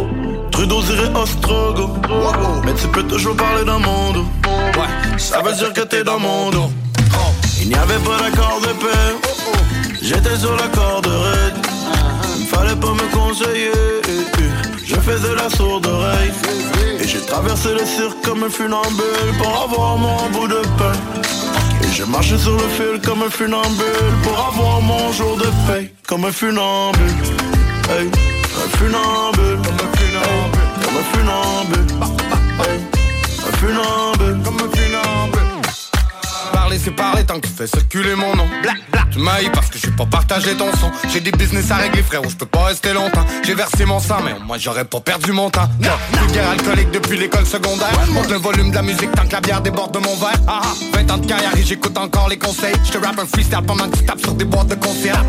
Trudeau 0.60 0.82
dirait 0.82 1.10
Ostrogo. 1.16 1.89
Mais 2.66 2.74
tu 2.74 2.86
peux 2.89 3.03
toujours 3.03 3.34
parler 3.34 3.64
dans 3.64 3.80
mon 3.80 4.12
dos. 4.12 4.26
Ouais, 4.45 5.18
ça 5.18 5.41
veut 5.41 5.53
dire 5.53 5.72
que 5.72 5.80
t'es 5.80 6.03
dans 6.03 6.20
mon 6.20 6.49
dos. 6.49 6.70
Il 7.62 7.70
n'y 7.70 7.76
avait 7.76 7.99
pas 7.99 8.18
d'accord 8.22 8.60
de 8.60 8.74
paix. 8.74 9.95
J'étais 10.01 10.36
sur 10.36 10.53
la 10.57 10.68
corde 10.68 11.07
raide. 11.07 11.66
Il 12.41 12.45
fallait 12.45 12.76
pas 12.76 12.91
me 12.91 13.07
conseiller. 13.16 13.72
Je 14.86 14.95
faisais 14.95 15.34
la 15.34 15.49
sourde 15.49 15.88
oreille. 15.88 16.34
Et 16.99 17.07
j'ai 17.07 17.22
traversé 17.22 17.70
le 17.70 17.86
cirque 17.86 18.22
comme 18.26 18.43
un 18.43 18.49
funambule 18.49 19.38
pour 19.41 19.62
avoir 19.64 19.95
mon 19.95 20.30
bout 20.32 20.49
de 20.49 20.62
pain. 20.78 20.91
Et 21.86 21.93
je 21.93 22.03
marchais 22.03 22.38
sur 22.38 22.57
le 22.57 22.68
fil 22.76 22.99
comme 23.05 23.24
un 23.24 23.30
funambule 23.30 24.14
pour 24.24 24.38
avoir 24.38 24.82
mon 24.82 25.10
jour 25.14 25.38
de 25.38 25.47
paix. 25.68 25.93
Comme 26.05 26.26
un 26.26 26.34
funambule. 26.34 27.07
Hey, 27.89 28.10
un 28.12 28.78
funambule. 28.78 29.89
Un 31.00 31.04
funambule. 31.04 31.88
Un 32.02 32.06
funambule. 32.06 32.68
Hey, 32.68 32.80
un 33.47 33.58
funambule. 33.58 34.43
Comme 34.43 34.56
un 34.56 34.78
funambule. 34.78 35.62
parler, 36.52 36.78
c'est 36.78 36.91
parler 36.91 37.24
tant 37.24 37.39
que 37.39 37.47
tu 37.47 37.54
fais 37.54 37.68
circuler 37.68 38.16
mon 38.16 38.36
nom. 38.36 38.45
Bla, 38.62 38.74
bla. 38.91 39.04
Tu 39.10 39.20
m'haïs 39.20 39.50
parce 39.54 39.68
que 39.70 39.80
j'ai 39.80 39.91
pas 39.91 40.06
partagé 40.06 40.56
ton 40.56 40.70
son. 40.74 40.91
J'ai 41.08 41.22
des 41.22 41.32
business 41.32 41.72
à 41.72 41.78
régler, 41.78 42.04
frérot, 42.04 42.28
je 42.28 42.36
peux 42.36 42.45
pas 42.45 42.66
rester 42.66 42.91
longtemps. 42.91 43.26
J'ai 43.43 43.56
versé 43.56 43.86
mon 43.86 44.00
sang, 44.00 44.18
mais 44.26 44.36
moi 44.45 44.58
j'aurais 44.58 44.84
pas 44.84 45.00
perdu 45.00 45.32
mon 45.32 45.50
temps. 45.50 45.70
Non, 45.80 46.20
vulgaire 46.22 46.50
alcoolique 46.50 46.91
depuis 46.91 47.18
l'école 47.18 47.45
secondaire. 47.45 47.88
Monte 48.12 48.30
le 48.30 48.38
volume 48.38 48.72
de 48.72 48.76
la 48.76 48.82
musique 48.82 49.12
tant 49.14 49.26
que 49.26 49.32
la 49.32 49.41
bière 49.41 49.62
déborde 49.62 49.93
de 49.93 50.00
mon 50.00 50.16
verre. 50.18 50.39
Ah, 50.47 50.62
ah. 50.64 50.74
20 50.95 51.12
ans 51.12 51.18
de 51.18 51.26
carrière 51.26 51.56
et 51.56 51.64
j'écoute 51.64 51.97
encore 51.97 52.28
les 52.28 52.38
conseils. 52.38 52.76
Je 52.84 52.91
te 52.91 52.97
rappe 52.97 53.20
un 53.20 53.26
freestyle 53.26 53.62
pendant 53.66 53.88
que 53.89 53.97
tu 53.97 54.06
tapes 54.06 54.20
sur 54.20 54.34
des 54.34 54.45
boîtes 54.45 54.68
de 54.68 54.76
concert. 54.76 55.24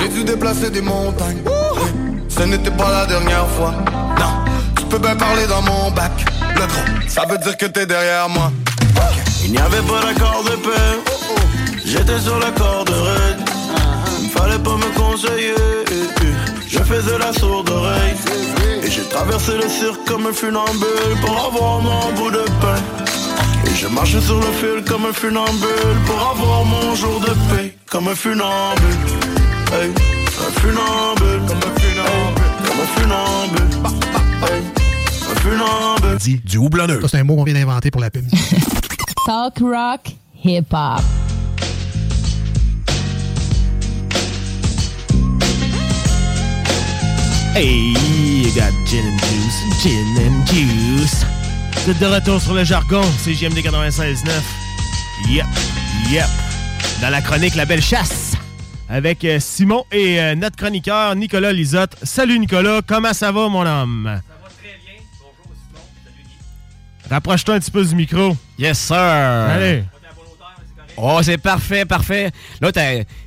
J'ai 0.00 0.08
dû 0.08 0.24
déplacer 0.24 0.70
des 0.70 0.82
montagnes. 0.82 1.42
Ce 2.28 2.42
n'était 2.42 2.70
pas 2.72 2.90
la 2.90 3.06
dernière 3.06 3.46
fois. 3.50 3.72
Non, 4.18 4.41
peux 4.92 4.98
bien 4.98 5.16
parler 5.16 5.46
dans 5.46 5.62
mon 5.62 5.90
bac. 5.92 6.12
Le 6.54 6.66
gros, 6.66 7.08
ça 7.08 7.22
veut 7.26 7.38
dire 7.38 7.56
que 7.56 7.64
t'es 7.64 7.86
derrière 7.86 8.28
moi. 8.28 8.52
Il 9.42 9.52
n'y 9.52 9.58
avait 9.58 9.80
pas 9.88 10.00
d'accord 10.04 10.44
de 10.44 10.56
paix. 10.56 11.80
J'étais 11.82 12.18
sur 12.20 12.38
la 12.38 12.50
corde 12.50 12.90
raide. 12.90 13.40
Il 14.22 14.28
fallait 14.28 14.58
pas 14.58 14.76
me 14.76 14.90
conseiller. 14.94 15.54
Je 16.68 16.78
faisais 16.78 17.18
la 17.18 17.32
sourde 17.32 17.70
oreille. 17.70 18.16
Et 18.82 18.90
j'ai 18.90 19.04
traversé 19.04 19.52
le 19.56 19.68
cirque 19.68 20.04
comme 20.06 20.26
un 20.26 20.32
funambule 20.34 21.16
pour 21.24 21.36
avoir 21.46 21.80
mon 21.80 22.12
bout 22.12 22.30
de 22.30 22.44
pain. 22.60 22.80
Et 23.66 23.74
je 23.74 23.86
marchais 23.86 24.20
sur 24.20 24.40
le 24.40 24.52
fil 24.60 24.84
comme 24.86 25.06
un 25.06 25.12
funambule 25.14 25.96
pour 26.06 26.20
avoir 26.34 26.64
mon 26.66 26.94
jour 26.94 27.18
de 27.20 27.32
paix. 27.48 27.74
Comme 27.90 28.08
un 28.08 28.14
funambule. 28.14 29.08
Hey. 29.72 29.90
Comme 30.36 30.48
un 30.48 30.60
funambule. 30.60 31.42
Comme 31.48 32.80
un 32.84 33.00
funambule. 33.00 33.61
Funambule. 35.42 36.18
Dit 36.18 36.40
du 36.44 36.56
houblonneux. 36.58 37.00
Ça, 37.02 37.08
c'est 37.08 37.18
un 37.18 37.24
mot 37.24 37.34
qu'on 37.34 37.42
vient 37.42 37.54
d'inventer 37.54 37.90
pour 37.90 38.00
la 38.00 38.10
pub. 38.10 38.24
Talk 39.26 39.58
rock, 39.60 40.00
hip 40.44 40.66
hop. 40.70 41.02
Hey, 47.54 47.92
you 47.92 48.50
got 48.54 48.70
gin 48.86 49.04
and 49.04 49.18
juice, 49.18 49.82
gin 49.82 50.16
and 50.18 50.46
juice. 50.46 51.26
Vous 51.84 51.90
êtes 51.90 51.98
de 51.98 52.06
retour 52.06 52.40
sur 52.40 52.54
le 52.54 52.62
jargon, 52.62 53.02
c'est 53.18 53.34
JMD 53.34 53.58
96.9. 53.58 54.30
Yep, 55.28 55.44
yep. 56.10 56.24
Dans 57.00 57.10
la 57.10 57.20
chronique 57.20 57.56
La 57.56 57.64
Belle 57.64 57.82
Chasse, 57.82 58.34
avec 58.88 59.24
euh, 59.24 59.38
Simon 59.40 59.84
et 59.90 60.20
euh, 60.20 60.34
notre 60.36 60.56
chroniqueur 60.56 61.16
Nicolas 61.16 61.52
Lisotte. 61.52 61.96
Salut 62.04 62.38
Nicolas, 62.38 62.80
comment 62.86 63.12
ça 63.12 63.32
va 63.32 63.48
mon 63.48 63.66
homme? 63.66 64.20
Rapproche-toi 67.12 67.56
un 67.56 67.60
petit 67.60 67.70
peu 67.70 67.84
du 67.84 67.94
micro. 67.94 68.34
Yes, 68.58 68.78
sir. 68.78 68.96
Allez. 68.96 69.84
Oh, 70.96 71.20
c'est 71.22 71.38
parfait, 71.38 71.84
parfait. 71.86 72.30
Là, 72.60 72.70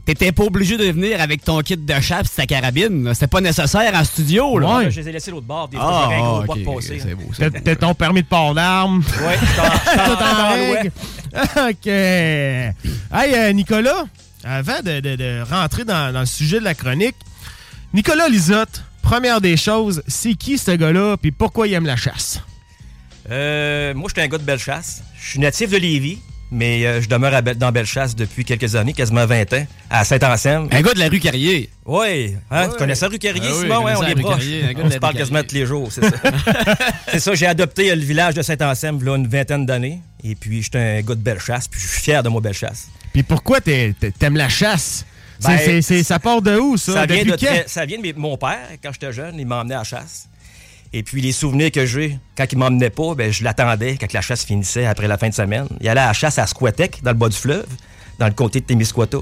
t'étais 0.05 0.31
pas 0.31 0.43
obligé 0.43 0.77
de 0.77 0.85
venir 0.85 1.19
avec 1.21 1.43
ton 1.43 1.59
kit 1.61 1.75
de 1.77 1.99
chasse 1.99 2.27
et 2.33 2.35
ta 2.35 2.45
carabine. 2.45 3.11
C'était 3.13 3.27
pas 3.27 3.41
nécessaire 3.41 3.91
en 3.95 4.03
studio, 4.03 4.59
là. 4.59 4.77
Ouais. 4.77 4.91
Je 4.91 4.99
les 5.01 5.09
ai 5.09 5.11
laissés 5.11 5.31
l'autre 5.31 5.47
bord, 5.47 5.67
des 5.67 5.77
Ah, 5.79 6.09
un 6.11 6.19
gros 6.19 6.39
ok, 6.41 6.47
pas 6.47 6.55
de 6.55 6.63
passer. 6.75 6.99
c'est 7.01 7.15
beau, 7.15 7.23
T'as 7.63 7.75
ton 7.75 7.93
permis 7.95 8.21
de 8.21 8.27
port 8.27 8.53
d'armes. 8.53 9.01
En- 9.03 10.05
Tout 10.05 10.23
en 10.23 10.49
règle. 10.73 10.91
OK. 11.69 11.87
Hey, 11.87 13.33
euh, 13.35 13.51
Nicolas, 13.53 14.05
avant 14.43 14.81
de, 14.83 14.99
de- 14.99 15.15
de 15.15 15.41
rentrer 15.49 15.85
dans, 15.85 16.13
dans 16.13 16.19
le 16.21 16.25
sujet 16.27 16.59
de 16.59 16.63
la 16.65 16.75
chronique, 16.75 17.15
Nicolas 17.93 18.29
Lisotte, 18.29 18.83
première 19.01 19.41
des 19.41 19.57
choses, 19.57 20.03
c'est 20.07 20.35
qui 20.35 20.57
ce 20.59 20.71
gars-là, 20.71 21.17
puis 21.17 21.31
pourquoi 21.31 21.67
il 21.67 21.73
aime 21.73 21.85
la 21.87 21.95
chasse? 21.95 22.41
Euh, 23.29 23.93
moi, 23.93 24.09
je 24.09 24.19
suis 24.19 24.25
un 24.25 24.29
gars 24.29 24.37
de 24.37 24.43
Bellechasse. 24.43 25.03
Je 25.21 25.29
suis 25.31 25.39
natif 25.39 25.69
de 25.71 25.77
Lévis, 25.77 26.19
mais 26.51 26.85
euh, 26.85 27.01
je 27.01 27.09
demeure 27.09 27.33
à 27.33 27.41
Belle- 27.41 27.57
dans 27.57 27.71
Bellechasse 27.71 28.15
depuis 28.15 28.45
quelques 28.45 28.75
années, 28.75 28.93
quasiment 28.93 29.25
20 29.25 29.51
ans, 29.53 29.65
à 29.89 30.05
Saint-Anselme. 30.05 30.67
Un 30.71 30.81
gars 30.81 30.93
de 30.93 30.99
la 30.99 31.07
rue 31.07 31.19
Carrier. 31.19 31.69
Oui, 31.85 32.35
hein, 32.51 32.61
Ouais. 32.65 32.69
tu 32.71 32.77
connais 32.77 32.93
ça, 32.95 33.07
rue 33.07 33.17
Carrier, 33.17 33.41
Ah 33.45 33.55
oui, 33.55 33.61
Simon? 33.61 33.67
je 33.67 33.75
hein, 33.75 33.95
connais 33.95 33.95
on 33.97 34.03
est 34.03 34.73
de 34.75 34.81
On 34.83 34.91
se 34.91 34.97
parle 34.97 35.15
quasiment 35.15 35.41
tous 35.43 35.55
les 35.55 35.65
jours, 35.65 35.91
c'est 35.91 36.01
ça. 36.03 36.11
c'est 37.11 37.19
ça, 37.19 37.33
j'ai 37.33 37.47
adopté 37.47 37.89
euh, 37.91 37.95
le 37.95 38.01
village 38.03 38.35
de 38.35 38.41
Saint-Anselme 38.43 39.03
là, 39.03 39.15
une 39.15 39.27
vingtaine 39.27 39.65
d'années. 39.65 39.99
Et 40.23 40.35
puis, 40.35 40.61
j'étais 40.61 40.79
un 40.79 41.01
gars 41.01 41.15
de 41.15 41.21
Bellechasse, 41.21 41.67
puis 41.67 41.79
je 41.79 41.87
suis 41.87 42.01
fier 42.01 42.21
de 42.21 42.29
moi, 42.29 42.41
Bellechasse. 42.41 42.89
Puis 43.11 43.23
pourquoi 43.23 43.59
t'aimes 43.61 44.37
la 44.37 44.49
chasse? 44.49 45.05
C'est- 45.39 45.81
Ben, 45.89 46.03
ça 46.03 46.17
part 46.19 46.41
de 46.41 46.57
où, 46.57 46.77
ça? 46.77 46.93
Ça 46.93 47.05
vient 47.05 47.23
de, 47.25 47.35
très- 47.35 47.65
ça 47.67 47.85
vient 47.85 47.97
de 47.99 48.13
mon 48.19 48.37
père. 48.37 48.59
Quand 48.83 48.91
j'étais 48.93 49.11
jeune, 49.11 49.35
il 49.37 49.45
m'emmenait 49.45 49.75
à 49.75 49.79
la 49.79 49.83
chasse. 49.83 50.27
Et 50.93 51.03
puis, 51.03 51.21
les 51.21 51.31
souvenirs 51.31 51.71
que 51.71 51.85
j'ai, 51.85 52.17
quand 52.37 52.45
il 52.51 52.57
m'emmenait 52.57 52.89
pas, 52.89 53.15
ben, 53.15 53.31
je 53.31 53.43
l'attendais 53.43 53.97
quand 53.97 54.11
la 54.13 54.21
chasse 54.21 54.45
finissait 54.45 54.85
après 54.85 55.07
la 55.07 55.17
fin 55.17 55.29
de 55.29 55.33
semaine. 55.33 55.67
Il 55.81 55.89
allait 55.89 56.01
à 56.01 56.07
la 56.07 56.13
chasse 56.13 56.39
à 56.39 56.47
Squatec, 56.47 57.03
dans 57.03 57.11
le 57.11 57.17
bas 57.17 57.29
du 57.29 57.35
fleuve, 57.35 57.67
dans 58.19 58.27
le 58.27 58.33
comté 58.33 58.61
de 58.61 58.65
Témiscouata. 58.65 59.19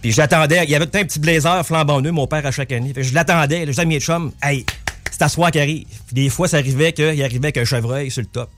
Puis, 0.00 0.12
je 0.12 0.18
l'attendais. 0.18 0.64
Il 0.64 0.70
y 0.70 0.74
avait 0.74 0.84
un 0.84 1.04
petit 1.04 1.18
blazer 1.18 1.64
flambant 1.66 2.00
neuf, 2.00 2.12
mon 2.12 2.26
père, 2.26 2.44
à 2.46 2.50
chaque 2.50 2.72
année. 2.72 2.92
Fait 2.94 3.02
je 3.02 3.14
l'attendais. 3.14 3.60
Je 3.60 3.70
disais 3.70 3.82
à 3.82 3.84
mes 3.84 4.00
chums, 4.00 4.32
hey, 4.42 4.64
c'est 5.10 5.22
à 5.22 5.28
soir 5.28 5.50
qui 5.50 5.60
arrive. 5.60 5.86
Puis, 6.06 6.14
des 6.14 6.28
fois, 6.28 6.48
ça 6.48 6.56
arrivait 6.56 6.92
qu'il 6.92 7.22
arrivait 7.22 7.46
avec 7.46 7.58
un 7.58 7.64
chevreuil 7.64 8.10
sur 8.10 8.22
le 8.22 8.28
top. 8.28 8.50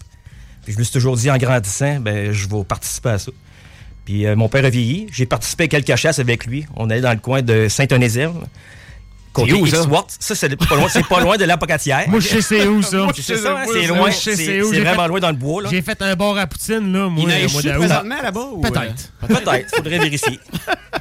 Puis, 0.65 0.73
je 0.73 0.79
me 0.79 0.85
suis 0.85 0.93
toujours 0.93 1.17
dit, 1.17 1.31
en 1.31 1.39
grandissant, 1.39 2.01
ben, 2.01 2.33
je 2.33 2.49
vais 2.49 2.65
participer 2.65 3.11
à 3.11 3.19
ça. 3.19 3.33
Puis 4.05 4.27
euh, 4.27 4.37
mon 4.37 4.49
père 4.49 4.65
a 4.65 4.71
vieilli. 4.71 5.07
J'ai 5.13 5.27
participé 5.27 5.65
à 5.65 5.69
quelques 5.69 5.97
chasses 5.97 6.19
avec 6.19 6.47
lui. 6.47 6.67
On 6.77 6.91
allait 6.91 7.01
dans 7.01 7.13
le 7.13 7.19
coin 7.19 7.43
de 7.43 7.69
Saint-Onésime. 7.69 8.45
Côté 9.35 9.53
où, 9.53 9.67
ça? 9.67 9.83
C'est 10.21 10.57
pas 10.57 10.77
loin, 10.77 10.89
c'est 10.89 11.07
pas 11.07 11.21
loin 11.21 11.37
de 11.37 11.45
l'apocatière. 11.45 12.05
Moi, 12.09 12.21
je 12.21 12.29
sais 12.29 12.41
c'est 12.41 12.67
où, 12.67 12.81
ça. 12.83 12.97
Moi, 12.99 13.13
je 13.15 13.21
sais 13.21 13.37
ça, 13.37 13.65
c'est 13.71 13.87
loin. 13.87 13.97
Moi, 13.99 14.11
je 14.11 14.17
sais 14.17 14.37
C'est 14.37 14.61
vraiment 14.61 15.03
fait- 15.03 15.09
loin 15.09 15.21
dans 15.21 15.29
le 15.31 15.37
bois, 15.37 15.63
là. 15.63 15.69
J'ai 15.71 15.83
fait 15.83 16.01
un 16.01 16.15
bar 16.17 16.39
à 16.39 16.47
poutine, 16.47 16.93
là, 16.93 17.09
moi, 17.09 17.29
Il 17.29 17.47
d'août. 17.47 17.79
présentement 17.79 18.23
là-bas? 18.23 18.49
ou, 18.53 18.61
Peut-être. 18.61 19.13
Peut-être, 19.27 19.75
faudrait 19.77 19.99
vérifier. 19.99 20.39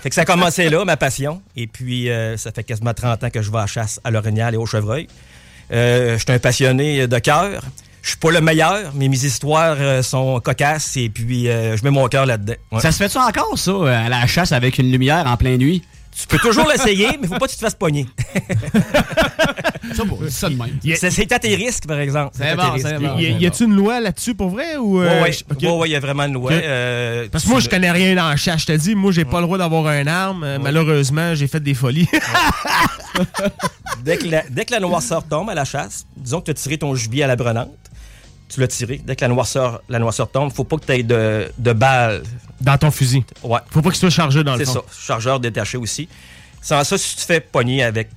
fait 0.01 0.09
que 0.09 0.15
ça 0.15 0.21
a 0.21 0.25
commencé 0.25 0.69
là, 0.69 0.83
ma 0.83 0.97
passion. 0.97 1.41
Et 1.55 1.67
puis, 1.67 2.09
euh, 2.09 2.35
ça 2.37 2.51
fait 2.51 2.63
quasiment 2.63 2.93
30 2.93 3.23
ans 3.23 3.29
que 3.29 3.41
je 3.41 3.51
vais 3.51 3.57
à 3.59 3.61
la 3.61 3.67
chasse 3.67 3.99
à 4.03 4.11
l'orignal 4.11 4.53
et 4.53 4.57
au 4.57 4.65
chevreuil. 4.65 5.07
Euh, 5.71 6.17
je 6.17 6.23
suis 6.23 6.31
un 6.31 6.39
passionné 6.39 7.07
de 7.07 7.19
cœur. 7.19 7.61
Je 8.01 8.09
suis 8.09 8.17
pas 8.17 8.31
le 8.31 8.41
meilleur, 8.41 8.91
mais 8.95 9.07
mes 9.07 9.23
histoires 9.23 9.77
euh, 9.79 10.01
sont 10.03 10.41
cocasses 10.41 10.97
et 10.97 11.07
puis 11.09 11.47
euh, 11.47 11.77
je 11.77 11.83
mets 11.85 11.89
mon 11.89 12.07
cœur 12.09 12.25
là-dedans. 12.25 12.55
Ouais. 12.73 12.81
Ça 12.81 12.91
se 12.91 12.97
fait-tu 12.97 13.17
encore, 13.17 13.57
ça, 13.57 13.71
à 14.05 14.09
la 14.09 14.27
chasse 14.27 14.51
avec 14.51 14.77
une 14.77 14.91
lumière 14.91 15.25
en 15.25 15.37
pleine 15.37 15.57
nuit? 15.57 15.81
Tu 16.15 16.27
peux 16.27 16.37
toujours 16.37 16.67
l'essayer, 16.69 17.09
mais 17.19 17.27
faut 17.27 17.35
pas 17.37 17.47
que 17.47 17.51
tu 17.51 17.57
te 17.57 17.61
fasses 17.61 17.75
pogner. 17.75 18.05
Ça, 19.95 20.03
bon, 20.05 20.19
ça 20.29 20.49
de 20.49 20.55
même. 20.55 20.79
C'est 20.95 21.11
c'est 21.11 21.31
à 21.31 21.39
tes 21.39 21.55
risques, 21.55 21.85
par 21.87 21.99
exemple. 21.99 22.33
C'est 22.37 22.55
bon, 22.55 22.63
bon. 22.67 23.17
Y, 23.19 23.25
a- 23.25 23.29
y 23.39 23.45
a-tu 23.45 23.63
une 23.65 23.75
loi 23.75 23.99
là-dessus 23.99 24.33
pour 24.35 24.49
vrai? 24.49 24.77
Ou, 24.77 25.01
euh, 25.01 25.23
ouais, 25.23 25.89
y 25.89 25.95
a 25.95 25.99
vraiment 25.99 26.23
une 26.23 26.33
loi. 26.33 26.51
Euh, 26.53 27.27
Parce 27.31 27.43
que 27.43 27.49
moi, 27.49 27.59
je 27.59 27.69
connais 27.69 27.91
rien 27.91 28.15
dans 28.15 28.29
la 28.29 28.35
chasse. 28.35 28.61
Je 28.61 28.65
te 28.67 28.71
dis, 28.73 28.95
moi, 28.95 29.11
j'ai 29.11 29.25
pas 29.25 29.39
le 29.39 29.45
droit 29.45 29.57
d'avoir 29.57 29.87
un 29.87 30.07
arme. 30.07 30.43
Euh, 30.43 30.59
Malheureusement, 30.61 31.35
j'ai 31.35 31.47
fait 31.47 31.59
des 31.59 31.73
folies. 31.73 32.07
Dès 34.03 34.17
que, 34.17 34.27
la, 34.27 34.43
dès 34.49 34.65
que 34.65 34.71
la 34.71 34.79
noirceur 34.79 35.23
tombe 35.27 35.49
à 35.49 35.53
la 35.53 35.65
chasse, 35.65 36.05
disons 36.17 36.39
que 36.39 36.45
tu 36.45 36.51
as 36.51 36.55
tiré 36.55 36.77
ton 36.77 36.93
gibier 36.95 37.23
à 37.23 37.27
la 37.27 37.35
brûlante, 37.35 37.69
tu 38.53 38.59
l'as 38.59 38.67
tiré. 38.67 39.01
Dès 39.03 39.15
que 39.15 39.21
la 39.21 39.27
noirceur, 39.29 39.81
la 39.89 39.99
noirceur 39.99 40.29
tombe, 40.29 40.51
faut 40.53 40.63
pas 40.63 40.77
que 40.77 40.85
tu 40.85 40.91
aies 40.93 41.03
de, 41.03 41.51
de 41.57 41.73
balles. 41.73 42.23
dans 42.61 42.77
ton 42.77 42.91
fusil. 42.91 43.23
Ouais. 43.43 43.59
Faut 43.71 43.81
pas 43.81 43.89
qu'il 43.89 43.99
soit 43.99 44.09
chargé 44.09 44.43
dans 44.43 44.55
le 44.55 44.65
C'est 44.65 44.71
fond. 44.71 44.83
ça. 44.89 44.99
Chargeur 44.99 45.39
détaché 45.39 45.77
aussi. 45.77 46.07
Sans 46.61 46.83
ça, 46.83 46.97
si 46.97 47.15
tu 47.15 47.21
te 47.21 47.25
fais 47.25 47.39
pogner 47.41 47.83
avec 47.83 48.09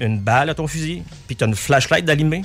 une 0.00 0.18
balle 0.20 0.50
à 0.50 0.54
ton 0.54 0.66
fusil, 0.66 1.02
puis 1.26 1.36
tu 1.36 1.44
as 1.44 1.46
une 1.46 1.56
flashlight 1.56 2.04
d'allumée, 2.04 2.42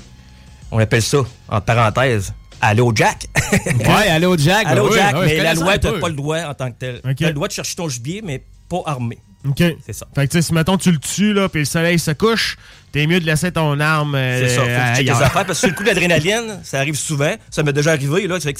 on 0.71 0.79
appelle 0.79 1.01
ça, 1.01 1.19
en 1.49 1.61
parenthèse, 1.61 2.33
au 2.79 2.91
jack. 2.95 3.25
Ouais, 3.51 4.25
au 4.25 4.37
Jack. 4.37 4.67
Aller 4.67 4.79
ben 4.81 4.87
oui, 4.87 4.95
jack, 4.95 5.15
je 5.15 5.21
mais 5.25 5.37
la 5.37 5.53
loi, 5.55 5.79
peu. 5.79 5.99
pas 5.99 6.09
le 6.09 6.13
droit 6.15 6.37
en 6.41 6.53
tant 6.53 6.71
que 6.71 6.77
tel. 6.77 7.01
Ok. 7.03 7.15
Tu 7.15 7.25
as 7.25 7.29
le 7.29 7.33
droit 7.33 7.47
de 7.47 7.53
chercher 7.53 7.75
ton 7.75 7.89
gibier, 7.89 8.21
mais 8.23 8.43
pas 8.69 8.81
armé. 8.85 9.17
OK. 9.47 9.63
C'est 9.85 9.93
ça. 9.93 10.05
Fait 10.13 10.27
que, 10.27 10.39
si, 10.39 10.53
mettons, 10.53 10.77
tu 10.77 10.91
le 10.91 10.99
tues, 10.99 11.33
là, 11.33 11.49
puis 11.49 11.61
le 11.61 11.65
soleil 11.65 11.97
se 11.97 12.11
couche, 12.11 12.57
t'es 12.91 13.07
mieux 13.07 13.19
de 13.19 13.25
laisser 13.25 13.51
ton 13.51 13.79
arme 13.79 14.15
euh, 14.15 14.41
C'est 14.47 14.55
ça. 14.55 14.61
Faut 14.61 14.67
que 14.67 14.97
tu 14.99 15.05
tes 15.05 15.11
affaires 15.11 15.45
parce 15.45 15.47
que 15.47 15.53
sur 15.55 15.67
le 15.69 15.73
coup 15.75 15.83
d'adrénaline, 15.83 16.59
ça 16.63 16.79
arrive 16.79 16.95
souvent. 16.95 17.33
Ça 17.49 17.63
m'est 17.63 17.73
déjà 17.73 17.91
arrivé, 17.91 18.27
là. 18.27 18.35
Tu 18.39 18.41
sais, 18.41 18.53
que, 18.53 18.59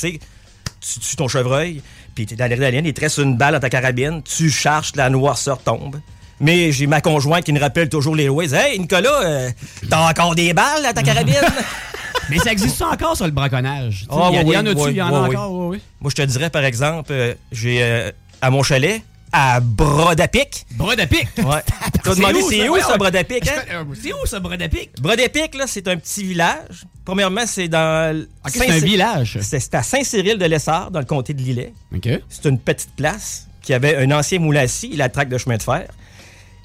tu 0.82 1.00
tues 1.00 1.16
ton 1.16 1.28
chevreuil, 1.28 1.82
puis 2.16 2.26
t'es 2.26 2.36
dans 2.36 2.46
l'adrénaline, 2.50 2.86
il 2.86 2.94
te 2.94 3.02
reste 3.02 3.18
une 3.18 3.36
balle 3.38 3.54
dans 3.54 3.60
ta 3.60 3.70
carabine, 3.70 4.22
tu 4.24 4.50
charges, 4.50 4.92
la 4.96 5.10
noirceur 5.10 5.60
tombe. 5.62 6.00
Mais 6.40 6.72
j'ai 6.72 6.88
ma 6.88 7.02
conjointe 7.02 7.44
qui 7.44 7.52
me 7.52 7.60
rappelle 7.60 7.90
toujours 7.90 8.16
les 8.16 8.28
lois. 8.28 8.44
Elle 8.46 8.50
dit, 8.50 8.56
Hey, 8.56 8.80
Nicolas, 8.80 9.22
euh, 9.24 9.50
t'as 9.90 10.10
encore 10.10 10.36
des 10.36 10.54
balles 10.54 10.84
dans 10.84 10.94
ta 10.94 11.04
carabine? 11.04 11.36
Mais 12.30 12.38
ça 12.38 12.52
existe 12.52 12.82
encore, 12.82 13.18
ça, 13.18 13.26
le 13.26 13.32
braconnage? 13.32 14.06
Ah, 14.10 14.30
il 14.32 14.36
y, 14.36 14.38
a- 14.38 14.42
oui, 14.44 14.48
il 14.50 14.54
y 14.54 14.58
en 14.58 14.66
a-tu? 14.68 14.80
oui, 14.82 14.92
Il 14.92 14.96
y 14.98 15.02
en 15.02 15.14
a 15.14 15.28
oui. 15.28 15.36
encore? 15.36 15.52
Oui, 15.52 15.66
oui. 15.78 15.82
Moi, 16.00 16.12
je 16.12 16.16
te 16.16 16.22
dirais, 16.22 16.50
par 16.50 16.64
exemple, 16.64 17.12
euh, 17.12 17.34
j'ai 17.52 17.80
euh, 17.82 18.12
à 18.42 18.50
mon 18.52 18.64
chalet, 18.64 19.02
à 19.32 19.60
Brodapic. 19.60 20.66
Brodapic? 20.72 21.28
Ouais. 21.38 21.62
T'as 22.04 22.16
demandé 22.16 22.42
c'est 22.42 22.70
où, 22.70 22.78
ça, 22.78 22.98
Brodapic, 22.98 23.48
hein? 23.48 23.86
C'est 24.02 24.14
où, 24.14 24.26
ça, 24.26 24.40
Brodapic? 24.40 24.92
Brodapic, 25.02 25.56
là, 25.56 25.66
c'est 25.68 25.88
un 25.88 25.98
petit 25.98 26.24
village. 26.24 26.86
Premièrement, 27.06 27.46
c'est 27.46 27.68
dans. 27.68 28.26
Ok, 28.46 28.52
c'est 28.54 28.70
un 28.70 28.80
village. 28.80 29.40
C'est 29.42 29.76
à 29.76 29.84
Saint-Cyril-de-Lessard, 29.84 30.92
dans 30.92 31.00
le 31.00 31.06
comté 31.06 31.34
de 31.34 31.42
Lillet. 31.42 31.74
OK. 31.96 32.10
C'est 32.30 32.46
une 32.46 32.60
petite 32.60 32.96
place 32.96 33.48
qui 33.62 33.74
avait 33.74 33.98
un 33.98 34.12
ancien 34.12 34.40
scie, 34.68 34.96
la 34.96 35.10
traque 35.10 35.30
de 35.30 35.38
chemin 35.38 35.58
de 35.58 35.64
fer. 35.64 35.88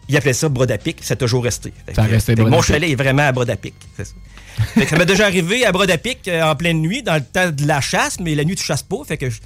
Il 0.09 0.17
appelait 0.17 0.35
ça 0.35 0.49
Brodapic, 0.49 1.03
ça 1.03 1.15
a 1.15 1.17
toujours 1.17 1.45
resté. 1.45 1.73
Ça 1.95 2.03
a 2.03 2.07
resté 2.07 2.35
Mon 2.37 2.63
chalet 2.63 2.91
est 2.91 2.95
vraiment 2.95 3.23
à 3.23 3.33
Brodapic. 3.33 3.75
c'est 3.97 4.05
ça. 4.05 4.13
Ça 4.89 4.97
m'est 4.97 5.07
déjà 5.07 5.27
arrivé 5.27 5.65
à 5.65 5.73
Brodapic 5.73 6.29
euh, 6.29 6.43
en 6.43 6.55
pleine 6.55 6.81
nuit, 6.81 7.03
dans 7.03 7.15
le 7.15 7.23
temps 7.23 7.51
de 7.51 7.67
la 7.67 7.81
chasse, 7.81 8.21
mais 8.21 8.35
la 8.35 8.45
nuit, 8.45 8.55
tu 8.55 8.65
chasses 8.65 8.83
pas. 8.83 8.99
Fait 9.07 9.17
que 9.17 9.29
je, 9.29 9.41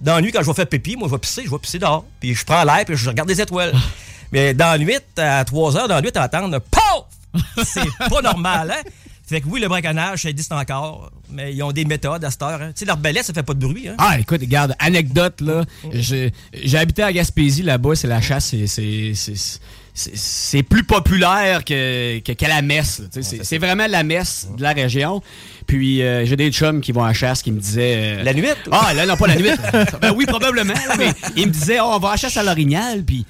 Dans 0.00 0.14
la 0.16 0.20
nuit, 0.20 0.30
quand 0.32 0.40
je 0.42 0.46
vais 0.46 0.54
faire 0.54 0.66
pipi, 0.68 0.96
moi, 0.96 1.08
je 1.08 1.12
vais 1.14 1.18
pisser, 1.18 1.42
je 1.44 1.50
vais 1.50 1.58
pisser 1.58 1.78
dehors. 1.78 2.04
Puis 2.20 2.34
je 2.34 2.44
prends 2.44 2.62
l'air, 2.64 2.84
puis 2.86 2.96
je 2.96 3.08
regarde 3.08 3.28
les 3.28 3.40
étoiles. 3.40 3.72
Mais 4.32 4.52
dans 4.54 4.72
la 4.72 4.78
nuit, 4.78 4.96
à 5.16 5.44
3 5.44 5.76
heures, 5.76 5.88
dans 5.88 5.94
la 5.96 6.02
nuit, 6.02 6.12
t'entends 6.12 6.50
POUF! 6.50 7.44
C'est 7.64 7.80
pas 8.10 8.20
normal, 8.22 8.70
hein? 8.76 8.82
Fait 9.26 9.42
que 9.42 9.46
oui, 9.48 9.60
le 9.60 9.68
braconnage, 9.68 10.22
ça 10.22 10.30
existe 10.30 10.52
encore, 10.52 11.10
mais 11.30 11.52
ils 11.54 11.62
ont 11.62 11.70
des 11.72 11.84
méthodes 11.84 12.24
à 12.24 12.30
cette 12.30 12.40
heure. 12.42 12.62
Hein. 12.62 12.68
Tu 12.68 12.80
sais, 12.80 12.84
l'arbalète, 12.86 13.24
ça 13.24 13.34
fait 13.34 13.42
pas 13.42 13.52
de 13.52 13.58
bruit. 13.66 13.86
Hein? 13.88 13.94
Ah, 13.98 14.18
écoute, 14.18 14.40
regarde, 14.40 14.74
anecdote, 14.78 15.42
là. 15.42 15.64
J'ai 15.92 16.32
habité 16.78 17.02
à 17.02 17.12
Gaspésie, 17.12 17.62
là-bas, 17.62 17.94
c'est 17.94 18.06
la 18.08 18.22
chasse, 18.22 18.54
c'est- 18.66 19.58
c'est- 19.94 20.62
plus 20.62 20.84
populaire 20.84 21.62
que, 21.64 22.20
que- 22.20 22.32
qu'à 22.32 22.48
la 22.48 22.62
messe. 22.62 23.02
c'est 23.20 23.58
vraiment 23.58 23.86
la 23.86 24.02
messe 24.02 24.48
de 24.56 24.62
la 24.62 24.72
région. 24.72 25.22
Puis 25.68 26.02
euh, 26.02 26.24
j'ai 26.24 26.34
des 26.34 26.50
chums 26.50 26.80
qui 26.80 26.90
vont 26.90 27.04
à 27.04 27.08
la 27.08 27.12
chasse 27.14 27.42
qui 27.42 27.52
me 27.52 27.60
disaient... 27.60 28.16
euh, 28.18 28.22
La 28.24 28.34
nuit? 28.34 28.48
Ah, 28.72 28.92
là, 28.94 29.06
non, 29.06 29.16
pas 29.16 29.26
la 29.28 29.36
nuit. 29.36 29.50
ben 30.02 30.12
oui, 30.16 30.24
probablement. 30.26 30.74
mais 30.98 31.12
ils 31.36 31.46
me 31.46 31.52
disaient, 31.52 31.78
oh, 31.80 31.90
on 31.92 31.98
va 31.98 32.08
à 32.08 32.10
la 32.12 32.16
chasse 32.16 32.36
à 32.36 32.42
l'orignal, 32.42 33.04
puis... 33.04 33.24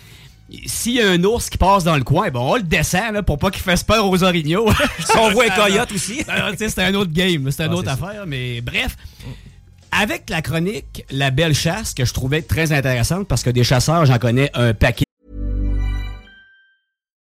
S'il 0.64 0.92
y 0.94 1.02
a 1.02 1.10
un 1.10 1.22
ours 1.24 1.50
qui 1.50 1.58
passe 1.58 1.84
dans 1.84 1.94
le 1.96 2.04
coin, 2.04 2.30
ben 2.30 2.40
on 2.40 2.56
le 2.56 2.62
descend 2.62 3.12
là, 3.12 3.22
pour 3.22 3.36
pas 3.36 3.50
qu'il 3.50 3.60
fasse 3.62 3.82
peur 3.84 4.08
aux 4.08 4.22
orignaux. 4.24 4.66
Si 5.04 5.14
on 5.18 5.30
voit 5.32 5.44
un 5.44 5.50
coyote 5.50 5.92
aussi. 5.92 6.24
Sais, 6.56 6.68
c'est 6.70 6.82
un 6.82 6.94
autre 6.94 7.12
game, 7.12 7.50
c'est 7.50 7.64
une 7.66 7.72
Ah, 7.72 7.76
autre 7.76 7.90
affaire. 7.90 8.24
Mais 8.26 8.62
bref, 8.62 8.96
avec 9.92 10.30
la 10.30 10.40
chronique 10.40 11.04
La 11.10 11.30
Belle 11.30 11.54
Chasse, 11.54 11.92
que 11.92 12.06
je 12.06 12.14
trouvais 12.14 12.40
très 12.40 12.72
intéressante 12.72 13.28
parce 13.28 13.42
que 13.42 13.50
des 13.50 13.62
chasseurs, 13.62 14.06
j'en 14.06 14.16
connais 14.18 14.50
un 14.54 14.72
paquet. 14.72 15.04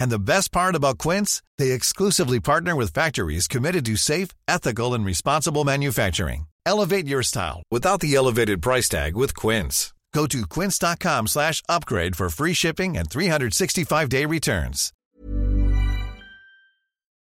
And 0.00 0.10
the 0.10 0.18
best 0.18 0.50
part 0.50 0.74
about 0.74 0.98
Quince, 0.98 1.42
they 1.58 1.70
exclusively 1.72 2.40
partner 2.40 2.74
with 2.74 2.92
factories 2.92 3.46
committed 3.46 3.84
to 3.86 3.96
safe, 3.96 4.30
ethical, 4.48 4.94
and 4.94 5.04
responsible 5.04 5.62
manufacturing. 5.64 6.46
Elevate 6.66 7.06
your 7.06 7.22
style 7.22 7.62
without 7.70 8.00
the 8.00 8.14
elevated 8.14 8.62
price 8.62 8.88
tag 8.88 9.14
with 9.14 9.34
Quince. 9.36 9.92
Go 10.12 10.26
to 10.26 10.44
quince.com 10.46 11.28
slash 11.28 11.62
upgrade 11.68 12.16
for 12.16 12.28
free 12.30 12.52
shipping 12.54 12.96
and 12.96 13.08
365-day 13.08 14.26
returns. 14.26 14.92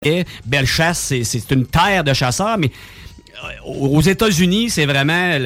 Et 0.04 0.26
Belle 0.46 0.64
Chasse, 0.66 0.98
c'est- 1.00 1.50
une 1.50 1.66
terre 1.66 2.04
de 2.04 2.14
chasseurs, 2.14 2.56
mais 2.56 2.70
aux 3.64 4.00
États-Unis, 4.00 4.70
c'est 4.70 4.86
vraiment 4.86 5.38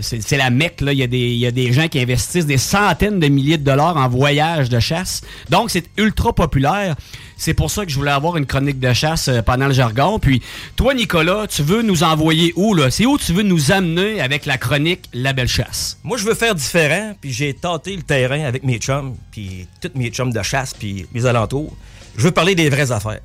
c'est 0.00 0.36
la 0.36 0.50
mecque. 0.50 0.82
Il, 0.82 0.92
y 0.92 1.02
a 1.02 1.06
des, 1.06 1.52
des 1.52 1.72
gens 1.72 1.88
qui 1.88 2.00
investissent 2.00 2.46
des 2.46 2.58
centaines 2.58 3.20
de 3.20 3.28
milliers 3.28 3.58
de 3.58 3.64
dollars 3.64 3.96
en 3.96 4.08
voyage 4.08 4.68
de 4.68 4.80
chasse. 4.80 5.22
Donc, 5.50 5.70
c'est 5.70 5.84
ultra 5.96 6.32
populaire. 6.32 6.94
C'est 7.36 7.54
pour 7.54 7.70
ça 7.70 7.84
que 7.84 7.90
je 7.90 7.96
voulais 7.96 8.12
avoir 8.12 8.36
une 8.36 8.46
chronique 8.46 8.78
de 8.78 8.92
chasse 8.92 9.28
euh, 9.28 9.42
pendant 9.42 9.66
le 9.66 9.72
jargon. 9.72 10.18
Puis, 10.18 10.40
toi, 10.76 10.94
Nicolas, 10.94 11.46
tu 11.48 11.62
veux 11.62 11.82
nous 11.82 12.04
envoyer 12.04 12.52
où? 12.56 12.74
là? 12.74 12.90
C'est 12.90 13.06
où 13.06 13.18
tu 13.18 13.32
veux 13.32 13.42
nous 13.42 13.72
amener 13.72 14.20
avec 14.20 14.46
la 14.46 14.56
chronique 14.56 15.08
La 15.12 15.32
Belle 15.32 15.48
Chasse? 15.48 15.98
Moi, 16.04 16.16
je 16.16 16.24
veux 16.24 16.34
faire 16.34 16.54
différent, 16.54 17.14
puis 17.20 17.32
j'ai 17.32 17.52
tenté 17.52 17.96
le 17.96 18.02
terrain 18.02 18.44
avec 18.44 18.62
mes 18.62 18.78
chums, 18.78 19.16
puis 19.32 19.66
tous 19.80 19.90
mes 19.96 20.10
chums 20.10 20.32
de 20.32 20.42
chasse, 20.42 20.74
puis 20.74 21.06
mes 21.12 21.26
alentours. 21.26 21.76
Je 22.16 22.22
veux 22.22 22.30
parler 22.30 22.54
des 22.54 22.68
vraies 22.70 22.92
affaires. 22.92 23.20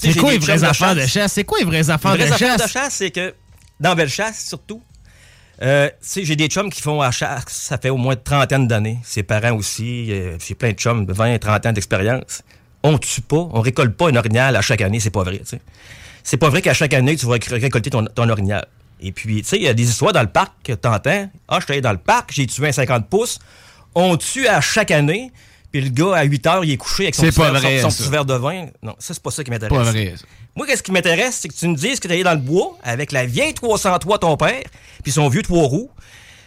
C'est 0.00 0.14
quoi 0.18 0.32
les 0.32 0.38
vraies 0.38 0.64
affaires 0.64 0.94
de 0.94 1.06
chasse? 1.06 1.32
C'est 1.32 1.44
quoi 1.44 1.58
les 1.58 1.64
vraies 1.64 1.90
affaires 1.90 2.16
Les 2.16 2.24
de 2.24 2.28
vraies 2.28 2.34
affaires 2.34 2.58
chasse? 2.58 2.66
de 2.66 2.72
chasse, 2.72 2.94
c'est 2.94 3.10
que 3.10 3.34
dans 3.78 3.94
Belle 3.94 4.08
Chasse, 4.08 4.46
surtout, 4.46 4.82
euh, 5.62 5.90
j'ai 6.16 6.36
des 6.36 6.46
chums 6.48 6.70
qui 6.70 6.80
font 6.80 7.00
la 7.02 7.10
chasse, 7.10 7.44
ça 7.48 7.76
fait 7.78 7.90
au 7.90 7.96
moins 7.96 8.14
une 8.14 8.22
trentaine 8.22 8.66
d'années. 8.66 8.98
Ses 9.04 9.22
parents 9.22 9.52
aussi, 9.56 10.06
euh, 10.10 10.36
j'ai 10.46 10.54
plein 10.54 10.72
de 10.72 10.78
chums 10.78 11.04
de 11.06 11.12
20, 11.12 11.38
30 11.38 11.66
ans 11.66 11.72
d'expérience. 11.72 12.42
On 12.82 12.96
tue 12.98 13.20
pas, 13.20 13.36
on 13.52 13.60
récolte 13.60 13.94
pas 13.96 14.08
un 14.08 14.16
orignal 14.16 14.56
à 14.56 14.62
chaque 14.62 14.80
année, 14.80 15.00
c'est 15.00 15.10
pas 15.10 15.22
vrai. 15.22 15.42
C'est 16.22 16.36
pas 16.38 16.48
vrai 16.48 16.62
qu'à 16.62 16.72
chaque 16.74 16.94
année, 16.94 17.16
tu 17.16 17.26
vas 17.26 17.36
réc- 17.36 17.50
récolter 17.60 17.90
ton, 17.90 18.04
ton 18.06 18.28
orignal. 18.28 18.66
Et 19.02 19.12
puis, 19.12 19.42
tu 19.42 19.48
sais, 19.48 19.56
il 19.56 19.62
y 19.62 19.68
a 19.68 19.74
des 19.74 19.88
histoires 19.88 20.12
dans 20.12 20.20
le 20.22 20.28
parc 20.28 20.52
que 20.64 20.72
t'entends? 20.72 21.30
Ah, 21.48 21.58
je 21.60 21.64
suis 21.64 21.72
allé 21.72 21.80
dans 21.82 21.92
le 21.92 21.98
parc, 21.98 22.30
j'ai 22.32 22.46
tué 22.46 22.68
un 22.68 22.72
50 22.72 23.08
pouces. 23.08 23.38
On 23.94 24.16
tue 24.16 24.46
à 24.46 24.60
chaque 24.60 24.90
année, 24.90 25.30
puis 25.72 25.80
le 25.80 25.90
gars, 25.90 26.16
à 26.16 26.22
8 26.24 26.46
heures, 26.46 26.64
il 26.64 26.72
est 26.72 26.76
couché 26.76 27.04
avec 27.04 27.14
son, 27.14 27.22
petit 27.22 27.38
pas 27.38 27.50
verre- 27.50 27.60
vrai, 27.60 27.80
son 27.80 27.90
ça. 27.90 28.02
petit 28.04 28.10
verre 28.10 28.24
de 28.24 28.34
vin. 28.34 28.66
Non, 28.82 28.94
ça, 28.98 29.14
c'est 29.14 29.22
pas 29.22 29.30
ça 29.30 29.44
qui 29.44 29.50
m'intéresse. 29.50 29.76
Pas 29.76 29.84
vrai, 29.84 30.14
ça. 30.16 30.24
Moi, 30.56 30.66
qu'est-ce 30.66 30.82
qui 30.82 30.92
m'intéresse, 30.92 31.38
c'est 31.40 31.48
que 31.48 31.54
tu 31.54 31.68
me 31.68 31.76
dises 31.76 32.00
que 32.00 32.08
tu 32.08 32.12
allé 32.14 32.22
dans 32.24 32.32
le 32.34 32.38
bois 32.40 32.76
avec 32.82 33.12
la 33.12 33.24
vieille 33.26 33.54
303 33.54 34.18
ton 34.18 34.36
père, 34.36 34.62
puis 35.02 35.12
son 35.12 35.28
vieux 35.28 35.42
trois 35.42 35.64
roues, 35.64 35.90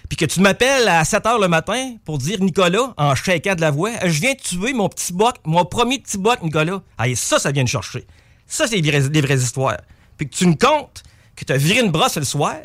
puis 0.10 0.18
que 0.18 0.26
tu 0.26 0.42
m'appelles 0.42 0.88
à 0.90 1.04
7 1.06 1.24
h 1.24 1.42
le 1.42 1.48
matin 1.48 1.96
pour 2.04 2.18
dire 2.18 2.40
Nicolas, 2.42 2.94
en 2.98 3.16
shakant 3.16 3.56
de 3.56 3.62
la 3.62 3.72
voix, 3.72 3.92
je 4.04 4.20
viens 4.20 4.34
de 4.34 4.40
tuer 4.40 4.74
mon 4.74 4.90
petit 4.90 5.14
boc, 5.14 5.36
mon 5.46 5.64
premier 5.66 6.00
petit 6.00 6.18
boc, 6.18 6.42
Nicolas. 6.44 6.82
Ah, 6.98 7.08
et 7.08 7.16
ça, 7.16 7.40
ça 7.40 7.52
vient 7.52 7.64
de 7.64 7.70
chercher. 7.70 8.06
Ça, 8.46 8.68
c'est 8.68 8.82
des 8.82 8.92
vraies, 8.92 9.10
des 9.10 9.22
vraies 9.22 9.38
histoires. 9.38 9.80
Puis 10.18 10.30
que 10.30 10.36
tu 10.36 10.46
me 10.46 10.54
comptes 10.56 11.02
que 11.36 11.46
tu 11.46 11.54
as 11.54 11.58
viré 11.58 11.80
une 11.80 11.90
brosse 11.92 12.18
le 12.18 12.26
soir, 12.26 12.58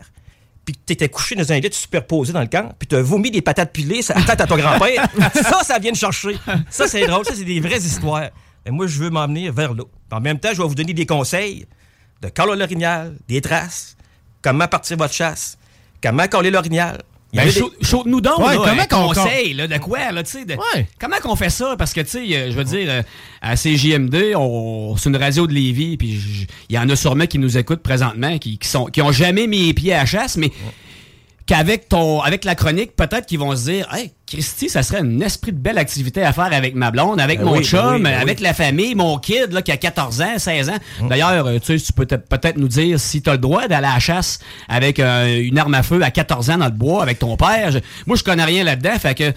puis 0.69 0.75
que 0.75 0.81
tu 0.85 0.93
étais 0.93 1.09
couché 1.09 1.35
dans 1.35 1.51
un 1.51 1.61
lit 1.61 1.71
superposé 1.73 2.35
dans 2.35 2.43
le 2.43 2.47
camp, 2.47 2.75
puis 2.79 2.87
tu 2.87 2.95
as 2.95 3.01
vomi 3.01 3.31
des 3.31 3.41
patates 3.41 3.73
pilées 3.73 4.03
la 4.07 4.21
tête 4.21 4.43
à 4.43 4.47
ton 4.47 4.59
grand-père. 4.59 5.09
ça, 5.33 5.65
ça 5.65 5.79
vient 5.79 5.93
de 5.93 5.97
chercher. 5.97 6.37
Ça, 6.69 6.87
c'est 6.87 7.07
drôle. 7.07 7.25
Ça, 7.25 7.33
c'est 7.35 7.45
des 7.45 7.59
vraies 7.59 7.79
histoires. 7.79 8.29
Mais 8.67 8.71
moi, 8.71 8.87
je 8.87 8.99
veux 8.99 9.09
m'emmener 9.09 9.51
vers 9.51 9.73
là. 9.73 9.85
En 10.11 10.21
même 10.21 10.39
temps, 10.39 10.51
je 10.53 10.61
vais 10.61 10.69
vous 10.69 10.75
donner 10.75 10.93
des 10.93 11.07
conseils 11.07 11.67
de 12.21 12.29
coller 12.29 12.59
l'orignal, 12.59 13.17
des 13.29 13.41
traces, 13.41 13.97
comment 14.43 14.69
partir 14.69 14.99
votre 14.99 15.15
chasse, 15.15 15.57
comment 16.03 16.29
coller 16.29 16.51
l'orignal. 16.51 17.01
Ben, 17.35 17.45
des- 17.45 17.53
chau- 17.53 17.73
Chaude-nous 17.83 18.21
donc, 18.23 18.39
Ouais, 18.39 18.55
là, 18.55 18.61
comment 18.65 18.83
un 18.83 18.87
conseil 19.15 19.53
là, 19.55 19.67
de 19.69 19.77
quoi, 19.79 20.13
là, 20.13 20.23
tu 20.23 20.31
sais, 20.31 20.45
de- 20.47 20.57
comment 20.99 21.17
qu'on 21.23 21.37
fait 21.37 21.51
ça? 21.51 21.75
Parce 21.79 21.93
que, 21.93 22.01
tu 22.01 22.09
sais, 22.09 22.19
euh, 22.37 22.51
je 22.51 22.57
veux 22.57 22.65
dire, 22.65 22.87
euh, 22.89 23.03
à 23.43 23.55
CJMD, 23.55 24.33
on, 24.35 24.97
c'est 24.97 25.11
une 25.11 25.17
radio 25.17 25.47
de 25.47 25.53
Lévis, 25.53 25.99
puis 25.99 26.19
il 26.71 26.75
y 26.75 26.79
en 26.79 26.89
a 26.89 26.97
sûrement 26.97 27.27
qui 27.27 27.39
nous 27.39 27.59
écoutent 27.59 27.83
présentement, 27.83 28.39
qui, 28.39 28.57
qui 28.57 28.67
sont, 28.69 28.87
qui 28.87 29.03
ont 29.03 29.13
jamais 29.13 29.47
mis 29.47 29.67
les 29.67 29.75
pieds 29.75 29.93
à 29.93 29.99
la 29.99 30.07
chasse, 30.07 30.37
mais 30.39 30.51
qu'avec 31.49 31.89
ton, 31.89 32.21
avec 32.21 32.45
la 32.45 32.55
chronique, 32.55 32.95
peut-être 32.95 33.27
qu'ils 33.27 33.39
vont 33.41 33.57
se 33.57 33.65
dire, 33.65 33.89
hey, 33.93 34.13
Christy, 34.27 34.69
ça 34.69 34.83
serait 34.83 34.99
un 35.01 35.21
esprit 35.21 35.51
de 35.53 35.57
belle 35.59 35.79
activité 35.79 36.23
à 36.23 36.33
faire 36.35 36.53
avec 36.53 36.75
ma 36.75 36.91
blonde, 36.91 37.19
avec 37.19 37.39
Ben 37.39 37.47
mon 37.47 37.53
oui, 37.53 37.59
ben 37.61 37.65
chum, 37.65 37.95
oui, 37.97 38.03
ben 38.03 38.15
avec 38.21 38.39
oui. 38.39 38.45
la 38.45 38.53
famille, 38.55 38.95
mon 38.95 39.17
kid, 39.19 39.51
là, 39.53 39.63
qui 39.63 39.73
a 39.73 39.79
14 39.79 40.21
ans, 40.21 40.39
16 40.39 40.69
ans. 40.69 40.77
D'ailleurs, 41.09 41.47
euh, 41.47 41.59
tu 41.59 41.79
sais, 41.79 41.85
tu 41.85 41.93
peux 41.95 42.05
peut-être 42.07 42.59
nous 42.59 42.69
dire 42.69 43.01
si 43.01 43.23
tu 43.23 43.31
as 43.31 43.33
le 43.33 43.39
droit 43.39 43.67
d'aller 43.67 43.87
à 43.87 43.95
la 43.95 43.99
chasse 43.99 44.39
avec 44.69 45.01
euh, 45.01 45.41
une 45.43 45.59
arme 45.59 45.73
à 45.75 45.83
feu 45.83 46.01
à 46.03 46.11
14 46.11 46.51
ans 46.51 46.59
dans 46.59 46.67
le 46.67 46.71
bois 46.71 47.03
avec 47.03 47.19
ton 47.19 47.37
père. 47.39 47.73
Je- 47.73 47.79
moi, 48.07 48.17
je 48.17 48.23
connais 48.23 48.45
rien 48.45 48.63
là-dedans, 48.63 48.99
fait 49.01 49.15
que 49.15 49.33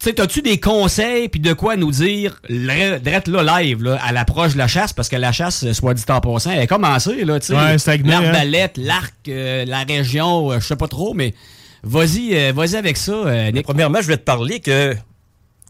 sais, 0.00 0.20
as-tu 0.20 0.42
des 0.42 0.58
conseils 0.60 1.28
puis 1.28 1.40
de 1.40 1.52
quoi 1.52 1.76
nous 1.76 1.90
dire 1.90 2.40
le- 2.48 2.98
drette 2.98 3.28
là 3.28 3.60
live 3.60 3.82
là, 3.82 3.98
à 4.02 4.12
l'approche 4.12 4.52
de 4.54 4.58
la 4.58 4.68
chasse? 4.68 4.92
Parce 4.92 5.08
que 5.08 5.16
la 5.16 5.32
chasse, 5.32 5.70
soit 5.72 5.94
dit 5.94 6.04
en 6.08 6.20
passant, 6.20 6.50
elle 6.52 6.60
a 6.60 6.66
commencé 6.66 7.24
là, 7.24 7.40
tu 7.40 7.46
sais, 7.48 7.54
Ouais, 7.54 7.60
hein. 7.74 7.76
l'arbalète, 8.22 8.76
l'arc, 8.78 9.14
euh, 9.28 9.64
la 9.64 9.80
région, 9.84 10.52
euh, 10.52 10.60
je 10.60 10.66
sais 10.66 10.76
pas 10.76 10.88
trop, 10.88 11.14
mais 11.14 11.34
vas-y, 11.82 12.34
euh, 12.36 12.52
vas-y 12.54 12.76
avec 12.76 12.96
ça, 12.96 13.12
euh, 13.12 13.50
Nick. 13.50 13.64
Premièrement, 13.64 13.98
je 13.98 14.04
voulais 14.04 14.16
te 14.18 14.22
parler 14.24 14.60
que 14.60 14.94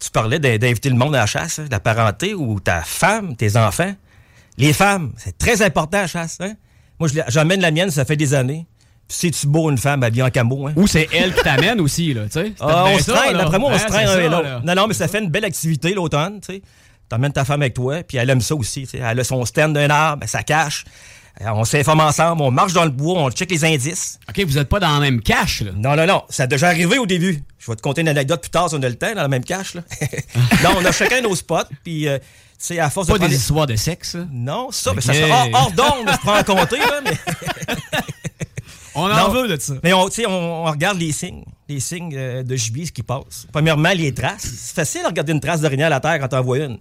tu 0.01 0.11
parlais 0.11 0.39
d'in- 0.39 0.59
d'inviter 0.59 0.91
le 0.91 0.97
monde 0.97 1.15
à 1.15 1.21
la 1.21 1.27
chasse, 1.27 1.59
hein, 1.59 1.65
de 1.65 1.71
la 1.71 1.81
parenté 1.81 2.35
ou 2.35 2.61
ta 2.61 2.83
femme, 2.83 3.35
tes 3.37 3.57
enfants. 3.57 3.95
Les 4.59 4.73
femmes, 4.73 5.13
c'est 5.17 5.37
très 5.39 5.63
important 5.63 5.99
à 5.99 6.03
la 6.03 6.07
chasse. 6.07 6.39
Hein? 6.41 6.53
Moi, 6.99 7.09
j'emmène 7.29 7.61
la 7.61 7.71
mienne, 7.71 7.91
ça 7.91 8.05
fait 8.05 8.17
des 8.17 8.35
années. 8.35 8.67
C'est-tu 9.09 9.47
beau 9.47 9.71
une 9.71 9.79
femme 9.79 10.03
habillée 10.03 10.23
en 10.25 10.31
camo? 10.31 10.67
Hein? 10.67 10.73
Ou 10.77 10.87
c'est 10.89 11.09
elle 11.13 11.33
qui 11.35 11.43
t'amène 11.43 11.81
aussi, 11.81 12.13
là, 12.13 12.25
tu 12.25 12.31
sais? 12.33 12.53
C'est 12.57 12.65
Ah, 12.65 12.87
on 12.87 12.99
se 12.99 13.11
traîne, 13.11 13.37
d'après 13.37 13.59
moi, 13.59 13.71
on 13.71 13.75
Hein, 13.75 13.79
se 13.79 13.87
traîne 13.87 14.09
c'est 14.09 14.27
un 14.27 14.29
l'autre. 14.31 14.63
Non, 14.65 14.75
non, 14.75 14.87
mais 14.89 14.95
ça 14.95 15.07
fait 15.07 15.21
une 15.21 15.31
belle 15.31 15.45
activité 15.45 15.95
l'automne, 15.95 16.41
tu 16.41 16.55
sais. 16.55 16.63
T'emmènes 17.09 17.33
ta 17.33 17.45
femme 17.45 17.63
avec 17.63 17.75
toi, 17.75 18.03
puis 18.03 18.17
elle 18.17 18.29
aime 18.31 18.41
ça 18.41 18.57
aussi, 18.57 18.83
tu 18.83 18.89
sais. 18.91 18.99
Elle 18.99 19.21
a 19.21 19.25
son 19.25 19.45
stand 19.45 19.75
d'un 19.75 19.89
arbre, 19.91 20.23
elle, 20.25 20.29
ça 20.29 20.43
cache. 20.43 20.85
Euh, 21.41 21.45
On 21.55 21.65
s'informe 21.65 22.01
ensemble, 22.01 22.43
on 22.43 22.51
marche 22.51 22.73
dans 22.73 22.85
le 22.85 22.91
bois, 22.91 23.21
on 23.23 23.31
check 23.31 23.49
les 23.51 23.65
indices. 23.65 24.19
OK, 24.29 24.45
vous 24.45 24.59
êtes 24.59 24.69
pas 24.69 24.81
dans 24.81 24.93
la 24.93 24.99
même 25.01 25.21
cache, 25.21 25.61
là. 25.61 25.71
Non, 25.77 25.95
non, 25.95 26.05
non. 26.07 26.23
Ça 26.29 26.45
a 26.45 26.47
déjà 26.49 26.67
arrivé 26.69 26.99
au 26.99 27.07
début. 27.07 27.45
Je 27.61 27.71
vais 27.71 27.77
te 27.77 27.83
conter 27.83 28.01
une 28.01 28.09
anecdote 28.09 28.41
plus 28.41 28.51
tard 28.51 28.69
si 28.71 28.75
on 28.75 28.83
a 28.83 28.89
le 28.89 28.97
temps, 28.97 29.15
dans 29.15 29.23
la 29.23 29.29
même 29.29 29.45
cache, 29.45 29.75
là. 29.75 29.83
non, 30.65 30.71
on 30.79 30.85
a 30.85 30.91
chacun 30.91 31.21
nos 31.21 31.37
spots, 31.37 31.69
puis, 31.85 32.09
euh, 32.09 32.19
tu 32.19 32.25
sais, 32.59 32.81
à 32.81 32.91
force 32.91 33.07
Pas 33.07 33.19
de 33.19 33.27
des 33.29 33.37
histoires 33.37 33.67
de 33.67 33.77
sexe? 33.77 34.17
Non, 34.33 34.69
ça, 34.73 34.93
mais 34.95 35.01
ça 35.01 35.13
sera 35.15 35.43
hors, 35.45 35.49
hors 35.53 35.73
d'onde, 35.73 36.11
je 36.11 36.17
prends 36.19 36.39
en 36.41 36.43
compter, 36.43 36.79
là, 36.79 37.01
mais... 37.05 37.13
On 38.97 39.11
en 39.11 39.29
veut 39.31 39.49
de 39.49 39.61
ça. 39.61 39.75
Mais 39.85 39.93
on, 39.93 40.07
on, 40.07 40.31
on 40.31 40.65
regarde 40.71 40.99
les 40.99 41.13
signes, 41.13 41.45
les 41.69 41.81
signes 41.81 42.13
euh, 42.17 42.43
de 42.43 42.57
gibier, 42.57 42.87
ce 42.87 42.93
qui 42.93 43.03
passe. 43.03 43.47
Premièrement, 43.53 43.93
les 43.95 44.13
traces. 44.15 44.43
C'est 44.45 44.75
facile 44.75 45.03
de 45.03 45.07
regarder 45.09 45.33
une 45.33 45.41
trace 45.41 45.61
d'orignal 45.61 45.93
à 45.93 46.01
terre 46.01 46.19
quand 46.19 46.29
t'en 46.29 46.43
vois 46.43 46.59
une. 46.59 46.79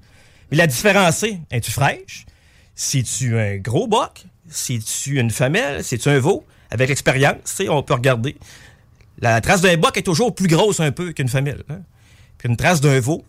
Mais 0.49 0.57
la 0.57 0.67
différencier, 0.67 1.39
es-tu 1.51 1.71
fraîche? 1.71 2.25
Si 2.73 3.03
tu 3.03 3.37
un 3.37 3.57
gros 3.57 3.87
boc? 3.87 4.25
Si 4.47 4.79
tu 4.79 5.19
une 5.19 5.31
femelle? 5.31 5.83
Si 5.83 5.97
tu 5.97 6.09
un 6.09 6.19
veau? 6.19 6.45
Avec 6.71 6.89
l'expérience, 6.89 7.61
on 7.69 7.83
peut 7.83 7.93
regarder. 7.93 8.35
La 9.19 9.39
trace 9.41 9.61
d'un 9.61 9.77
boc 9.77 9.97
est 9.97 10.01
toujours 10.03 10.33
plus 10.35 10.47
grosse 10.47 10.79
un 10.79 10.91
peu 10.91 11.11
qu'une 11.13 11.29
femelle. 11.29 11.63
hein. 11.69 11.79
Puis 12.37 12.49
une 12.49 12.57
trace 12.57 12.81
d'un 12.81 12.99
veau, 12.99 13.23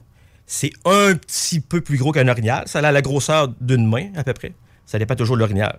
c'est 0.46 0.72
un 0.84 1.14
petit 1.14 1.60
peu 1.60 1.80
plus 1.80 1.96
gros 1.96 2.12
qu'un 2.12 2.28
orignal. 2.28 2.64
Ça 2.66 2.80
a 2.80 2.92
la 2.92 3.02
grosseur 3.02 3.48
d'une 3.60 3.86
main, 3.86 4.08
à 4.16 4.24
peu 4.24 4.32
près. 4.32 4.52
Ça 4.84 4.98
dépend 4.98 5.14
toujours 5.14 5.36
de 5.36 5.40
l'orignal. 5.40 5.78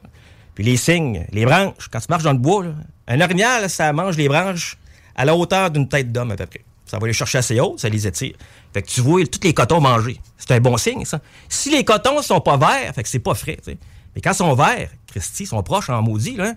Puis 0.58 0.64
les 0.66 0.76
signes, 0.76 1.24
les 1.34 1.46
branches, 1.46 1.88
quand 1.92 2.00
tu 2.00 2.08
marches 2.10 2.24
dans 2.24 2.32
le 2.32 2.40
bois, 2.40 2.64
là, 2.64 2.72
un 3.08 3.22
orignal, 3.22 3.70
ça 3.70 3.94
mange 3.94 4.18
les 4.18 4.28
branches 4.28 4.76
à 5.16 5.24
la 5.24 5.36
hauteur 5.36 5.70
d'une 5.70 5.88
tête 5.88 6.12
d'homme, 6.12 6.32
à 6.32 6.36
peu 6.36 6.48
près. 6.48 6.66
Ça 6.88 6.98
va 6.98 7.06
les 7.06 7.14
chercher 7.14 7.38
assez 7.38 7.60
haut, 7.60 7.76
ça 7.78 7.90
les 7.90 8.08
étire. 8.08 8.34
Fait 8.74 8.82
que 8.82 8.88
tu 8.88 9.02
vois 9.02 9.24
tous 9.28 9.44
les 9.44 9.54
cotons 9.54 9.80
manger. 9.80 10.20
C'est 10.36 10.50
un 10.56 10.60
bon 10.60 10.76
signe, 10.78 11.06
ça. 11.06 11.20
Si 11.48 11.70
les 11.70 11.86
cotons 11.86 12.24
sont 12.24 12.42
pas 12.42 12.58
verts, 12.58 12.92
fait 12.96 13.04
que 13.04 13.08
c'est 13.10 13.20
pas 13.20 13.36
frais, 13.36 13.58
tu 13.58 13.74
sais. 13.74 13.78
Mais 14.16 14.22
quand 14.22 14.32
ils 14.32 14.38
sont 14.38 14.56
verts, 14.56 14.90
Christy, 15.06 15.44
ils 15.44 15.46
sont 15.46 15.62
proches 15.62 15.92
en 15.92 16.02
maudit, 16.02 16.36
là. 16.36 16.56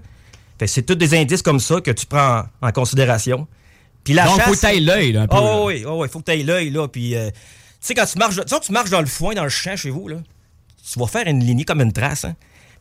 Fait 0.58 0.64
que 0.64 0.70
c'est 0.70 0.82
tous 0.82 0.94
des 0.94 1.14
indices 1.14 1.42
comme 1.42 1.60
ça 1.60 1.82
que 1.82 1.90
tu 1.90 2.06
prends 2.06 2.44
en 2.62 2.72
considération. 2.72 3.46
Puis 4.02 4.14
la 4.14 4.24
Donc, 4.24 4.36
chasse, 4.38 4.46
faut 4.46 4.54
que 4.54 4.60
t'ailles 4.60 4.80
l'œil, 4.80 5.12
là, 5.12 5.22
un 5.22 5.26
peu, 5.26 5.36
là. 5.36 5.42
Oh, 5.42 5.64
oui, 5.66 5.84
oh, 5.86 6.00
oui, 6.00 6.08
faut 6.10 6.20
que 6.20 6.24
t'ailles 6.24 6.44
l'œil, 6.44 6.70
là. 6.70 6.88
Puis, 6.88 7.14
euh, 7.14 7.28
tu 7.28 7.36
sais, 7.80 7.94
quand 7.94 8.06
tu 8.06 8.16
marches, 8.16 8.40
tu 8.46 8.72
marches 8.72 8.88
dans 8.88 9.00
le 9.00 9.06
foin, 9.06 9.34
dans 9.34 9.42
le 9.42 9.50
champ 9.50 9.76
chez 9.76 9.90
vous, 9.90 10.08
là, 10.08 10.16
tu 10.90 10.98
vas 10.98 11.06
faire 11.06 11.26
une 11.26 11.44
lignée 11.44 11.66
comme 11.66 11.82
une 11.82 11.92
trace, 11.92 12.24
hein. 12.24 12.34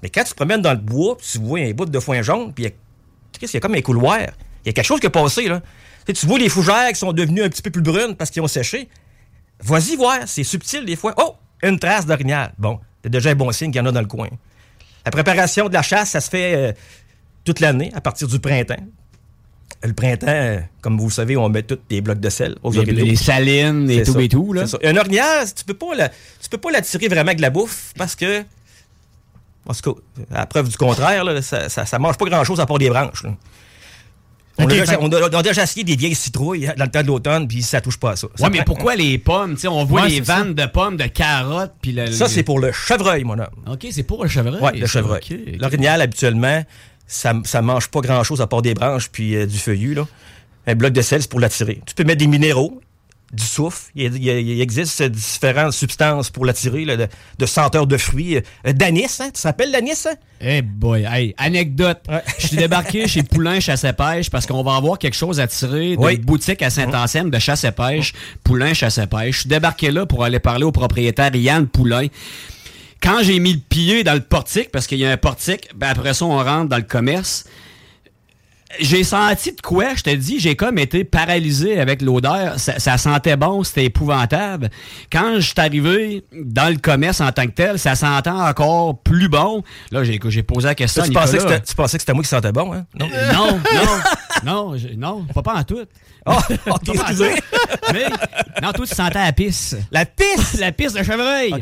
Mais 0.03 0.09
quand 0.09 0.23
tu 0.23 0.29
te 0.31 0.35
promènes 0.35 0.61
dans 0.61 0.71
le 0.71 0.77
bois, 0.79 1.17
tu 1.19 1.39
vois 1.39 1.59
un 1.59 1.71
bout 1.71 1.85
de 1.85 1.99
foin 1.99 2.21
jaune, 2.21 2.53
puis 2.53 2.63
il 2.65 2.67
y 2.67 3.53
y 3.53 3.57
a 3.57 3.59
comme 3.59 3.73
un 3.75 3.81
couloir. 3.81 4.19
Il 4.63 4.67
y 4.67 4.69
a 4.69 4.73
quelque 4.73 4.85
chose 4.85 4.99
qui 4.99 5.07
est 5.07 5.11
passé, 5.11 5.47
là. 5.47 5.61
Tu 6.05 6.25
vois 6.25 6.39
les 6.39 6.49
fougères 6.49 6.89
qui 6.89 6.95
sont 6.95 7.13
devenues 7.13 7.43
un 7.43 7.49
petit 7.49 7.61
peu 7.61 7.69
plus 7.69 7.81
brunes 7.83 8.15
parce 8.15 8.31
qu'ils 8.31 8.41
ont 8.41 8.47
séché. 8.47 8.89
Vas-y 9.61 9.95
voir, 9.95 10.19
c'est 10.25 10.43
subtil 10.43 10.85
des 10.85 10.95
fois. 10.95 11.13
Oh, 11.17 11.35
une 11.61 11.77
trace 11.77 12.05
d'orignal. 12.05 12.53
Bon, 12.57 12.79
c'est 13.03 13.09
déjà 13.09 13.29
un 13.31 13.35
bon 13.35 13.51
signe 13.51 13.71
qu'il 13.71 13.79
y 13.79 13.83
en 13.83 13.85
a 13.85 13.91
dans 13.91 14.01
le 14.01 14.07
coin. 14.07 14.27
La 15.05 15.11
préparation 15.11 15.67
de 15.69 15.73
la 15.73 15.81
chasse, 15.81 16.09
ça 16.11 16.21
se 16.21 16.29
fait 16.29 16.55
euh, 16.55 16.73
toute 17.45 17.59
l'année, 17.59 17.91
à 17.93 18.01
partir 18.01 18.27
du 18.27 18.39
printemps. 18.39 18.83
Le 19.83 19.93
printemps, 19.93 20.27
euh, 20.27 20.59
comme 20.81 20.97
vous 20.97 21.07
le 21.07 21.11
savez, 21.11 21.37
on 21.37 21.47
met 21.47 21.63
tous 21.63 21.77
des 21.89 22.01
blocs 22.01 22.19
de 22.19 22.29
sel 22.29 22.55
aux 22.63 22.71
Les- 22.71 22.83
les 22.85 23.15
salines 23.15 23.89
et 23.89 24.03
tout 24.03 24.13
ça, 24.13 24.21
et 24.21 24.27
tout, 24.29 24.51
là. 24.53 24.65
c'est 24.65 24.71
ça. 24.71 24.77
Un 24.83 24.97
orignal, 24.97 25.47
tu 25.53 25.63
peux 25.63 25.73
pas 25.73 25.95
la- 25.95 26.09
tu 26.09 26.49
peux 26.49 26.57
pas 26.57 26.71
l'attirer 26.71 27.07
vraiment 27.07 27.27
avec 27.27 27.37
de 27.37 27.41
la 27.43 27.49
bouffe 27.49 27.93
parce 27.97 28.15
que, 28.15 28.43
en 29.69 29.73
tout 29.73 29.93
cas, 29.93 30.01
à 30.33 30.45
preuve 30.45 30.67
du 30.67 30.75
contraire, 30.77 31.23
là, 31.23 31.41
ça, 31.41 31.69
ça, 31.69 31.85
ça 31.85 31.99
mange 31.99 32.17
pas 32.17 32.25
grand-chose 32.25 32.59
à 32.59 32.65
part 32.65 32.79
des 32.79 32.89
branches. 32.89 33.23
là. 33.23 33.29
On, 34.61 34.63
a, 34.63 34.67
déjà- 34.67 34.85
fait- 34.87 34.97
on 34.99 35.09
a- 35.09 35.21
on 35.29 35.39
a 35.39 35.41
déjà 35.43 35.63
essayé 35.63 35.85
des 35.85 35.95
vieilles 35.95 36.15
citrouilles 36.15 36.69
dans 36.77 36.83
le 36.83 36.91
temps 36.91 37.01
de 37.01 37.07
l'automne, 37.07 37.47
puis 37.47 37.61
ça 37.61 37.79
touche 37.79 37.97
pas 37.97 38.11
à 38.11 38.15
ça. 38.17 38.27
Ça 38.35 38.43
Ouais, 38.43 38.49
mais 38.49 38.63
pourquoi 38.65 38.93
les 38.97 39.17
pommes? 39.17 39.55
On 39.69 39.85
voit 39.85 40.01
Ouais, 40.01 40.09
les 40.09 40.17
ça. 40.25 40.35
vannes 40.39 40.53
de 40.53 40.65
pommes, 40.65 40.97
de 40.97 41.05
carottes, 41.05 41.75
puis 41.81 41.93
le... 41.93 42.11
Ça, 42.11 42.27
c'est 42.27 42.43
pour 42.43 42.59
le 42.59 42.73
chevreuil, 42.73 43.23
mon 43.23 43.39
homme. 43.39 43.47
OK, 43.71 43.87
c'est 43.89 44.03
pour 44.03 44.21
le 44.23 44.29
chevreuil. 44.29 44.59
Oui, 44.61 44.79
le 44.81 44.85
chevreuil. 44.85 45.57
L'orignal, 45.61 46.01
habituellement, 46.01 46.61
ça, 47.07 47.33
ça 47.45 47.61
mange 47.61 47.87
pas 47.87 48.01
grand-chose 48.01 48.41
à 48.41 48.47
part 48.47 48.61
des 48.61 48.73
branches 48.73 49.09
puis 49.09 49.33
euh, 49.37 49.45
du 49.45 49.57
feuillu. 49.57 49.93
Là. 49.93 50.05
Un 50.67 50.75
bloc 50.75 50.91
de 50.91 51.01
sel, 51.01 51.21
c'est 51.21 51.29
pour 51.31 51.39
l'attirer. 51.39 51.81
Tu 51.85 51.95
peux 51.95 52.03
mettre 52.03 52.19
des 52.19 52.27
minéraux, 52.27 52.81
du 53.31 53.43
soufre. 53.43 53.83
Il, 53.95 54.61
existe 54.61 55.03
différentes 55.03 55.73
substances 55.73 56.29
pour 56.29 56.45
l'attirer, 56.45 56.85
de, 56.85 57.07
de 57.37 57.45
senteurs 57.45 57.87
de 57.87 57.97
fruits. 57.97 58.37
Euh, 58.37 58.73
D'anis, 58.73 59.19
hein? 59.19 59.29
Tu 59.33 59.39
s'appelles 59.39 59.71
l'anis, 59.71 60.07
hein? 60.07 60.15
Eh 60.41 60.61
boy, 60.61 61.05
hey, 61.09 61.35
anecdote. 61.37 61.99
Je 62.37 62.47
suis 62.47 62.57
débarqué 62.57 63.07
chez 63.07 63.23
Poulain 63.23 63.59
Chasse 63.59 63.83
et 63.83 63.93
Pêche 63.93 64.29
parce 64.29 64.45
qu'on 64.45 64.63
va 64.63 64.75
avoir 64.75 64.97
quelque 64.97 65.15
chose 65.15 65.39
à 65.39 65.47
tirer 65.47 65.97
d'une 65.97 66.05
Oui. 66.05 66.17
boutique 66.17 66.61
à 66.61 66.69
Saint-Anselme 66.69 67.29
de 67.29 67.39
Chasse 67.39 67.65
et 67.65 67.71
Pêche, 67.71 68.13
Poulain 68.43 68.73
Chasse 68.73 68.97
et 68.97 69.07
Pêche. 69.07 69.35
Je 69.35 69.39
suis 69.41 69.49
débarqué 69.49 69.91
là 69.91 70.05
pour 70.05 70.23
aller 70.23 70.39
parler 70.39 70.63
au 70.63 70.71
propriétaire 70.71 71.35
Yann 71.35 71.67
Poulain. 71.67 72.07
Quand 73.01 73.21
j'ai 73.21 73.39
mis 73.39 73.53
le 73.53 73.59
pied 73.59 74.03
dans 74.03 74.13
le 74.13 74.19
portique, 74.21 74.71
parce 74.71 74.85
qu'il 74.87 74.97
y 74.97 75.05
a 75.05 75.11
un 75.11 75.17
portique, 75.17 75.69
ben 75.75 75.87
après 75.89 76.13
ça, 76.13 76.25
on 76.25 76.37
rentre 76.43 76.69
dans 76.69 76.77
le 76.77 76.83
commerce. 76.83 77.45
J'ai 78.79 79.03
senti 79.03 79.51
de 79.53 79.61
quoi, 79.61 79.95
je 79.95 80.03
te 80.03 80.11
dis, 80.11 80.39
j'ai 80.39 80.55
comme 80.55 80.77
été 80.77 81.03
paralysé 81.03 81.79
avec 81.79 82.03
l'odeur. 82.03 82.59
Ça, 82.59 82.77
ça 82.77 82.99
sentait 82.99 83.35
bon, 83.35 83.63
c'était 83.63 83.85
épouvantable. 83.85 84.69
Quand 85.11 85.35
je 85.37 85.39
suis 85.41 85.53
arrivé 85.57 86.23
dans 86.31 86.69
le 86.71 86.77
commerce 86.77 87.19
en 87.19 87.31
tant 87.31 87.47
que 87.47 87.51
tel, 87.51 87.79
ça 87.79 87.95
sentait 87.95 88.29
encore 88.29 88.99
plus 89.01 89.27
bon. 89.27 89.63
Là, 89.91 90.03
j'ai 90.03 90.19
j'ai 90.23 90.43
posé 90.43 90.67
la 90.67 90.75
question 90.75 91.01
Tu 91.03 91.17
à 91.17 91.21
pensais, 91.21 91.39
que 91.39 91.65
tu 91.65 91.73
pensais 91.73 91.97
que 91.97 92.03
c'était 92.03 92.13
moi 92.13 92.21
qui 92.21 92.29
sentais 92.29 92.51
bon, 92.51 92.71
hein? 92.73 92.85
Non? 92.99 93.09
Euh, 93.11 93.33
non, 93.33 93.59
non, 94.45 94.75
non, 94.97 95.25
pas, 95.33 95.41
pas 95.41 95.55
en 95.55 95.63
tout. 95.63 95.79
Oh, 96.27 96.33
ok, 96.49 96.57
Pas 96.65 96.71
en 96.71 96.77
tout. 96.77 96.91
excusez. 96.93 97.31
Mais, 97.91 98.05
non, 98.61 98.71
toi, 98.71 98.85
tu 98.85 98.93
sentais 98.93 99.19
la 99.25 99.33
pisse. 99.33 99.75
La 99.91 100.05
pisse? 100.05 100.59
La 100.59 100.71
pisse 100.71 100.93
de 100.93 101.01
chevreuil. 101.01 101.53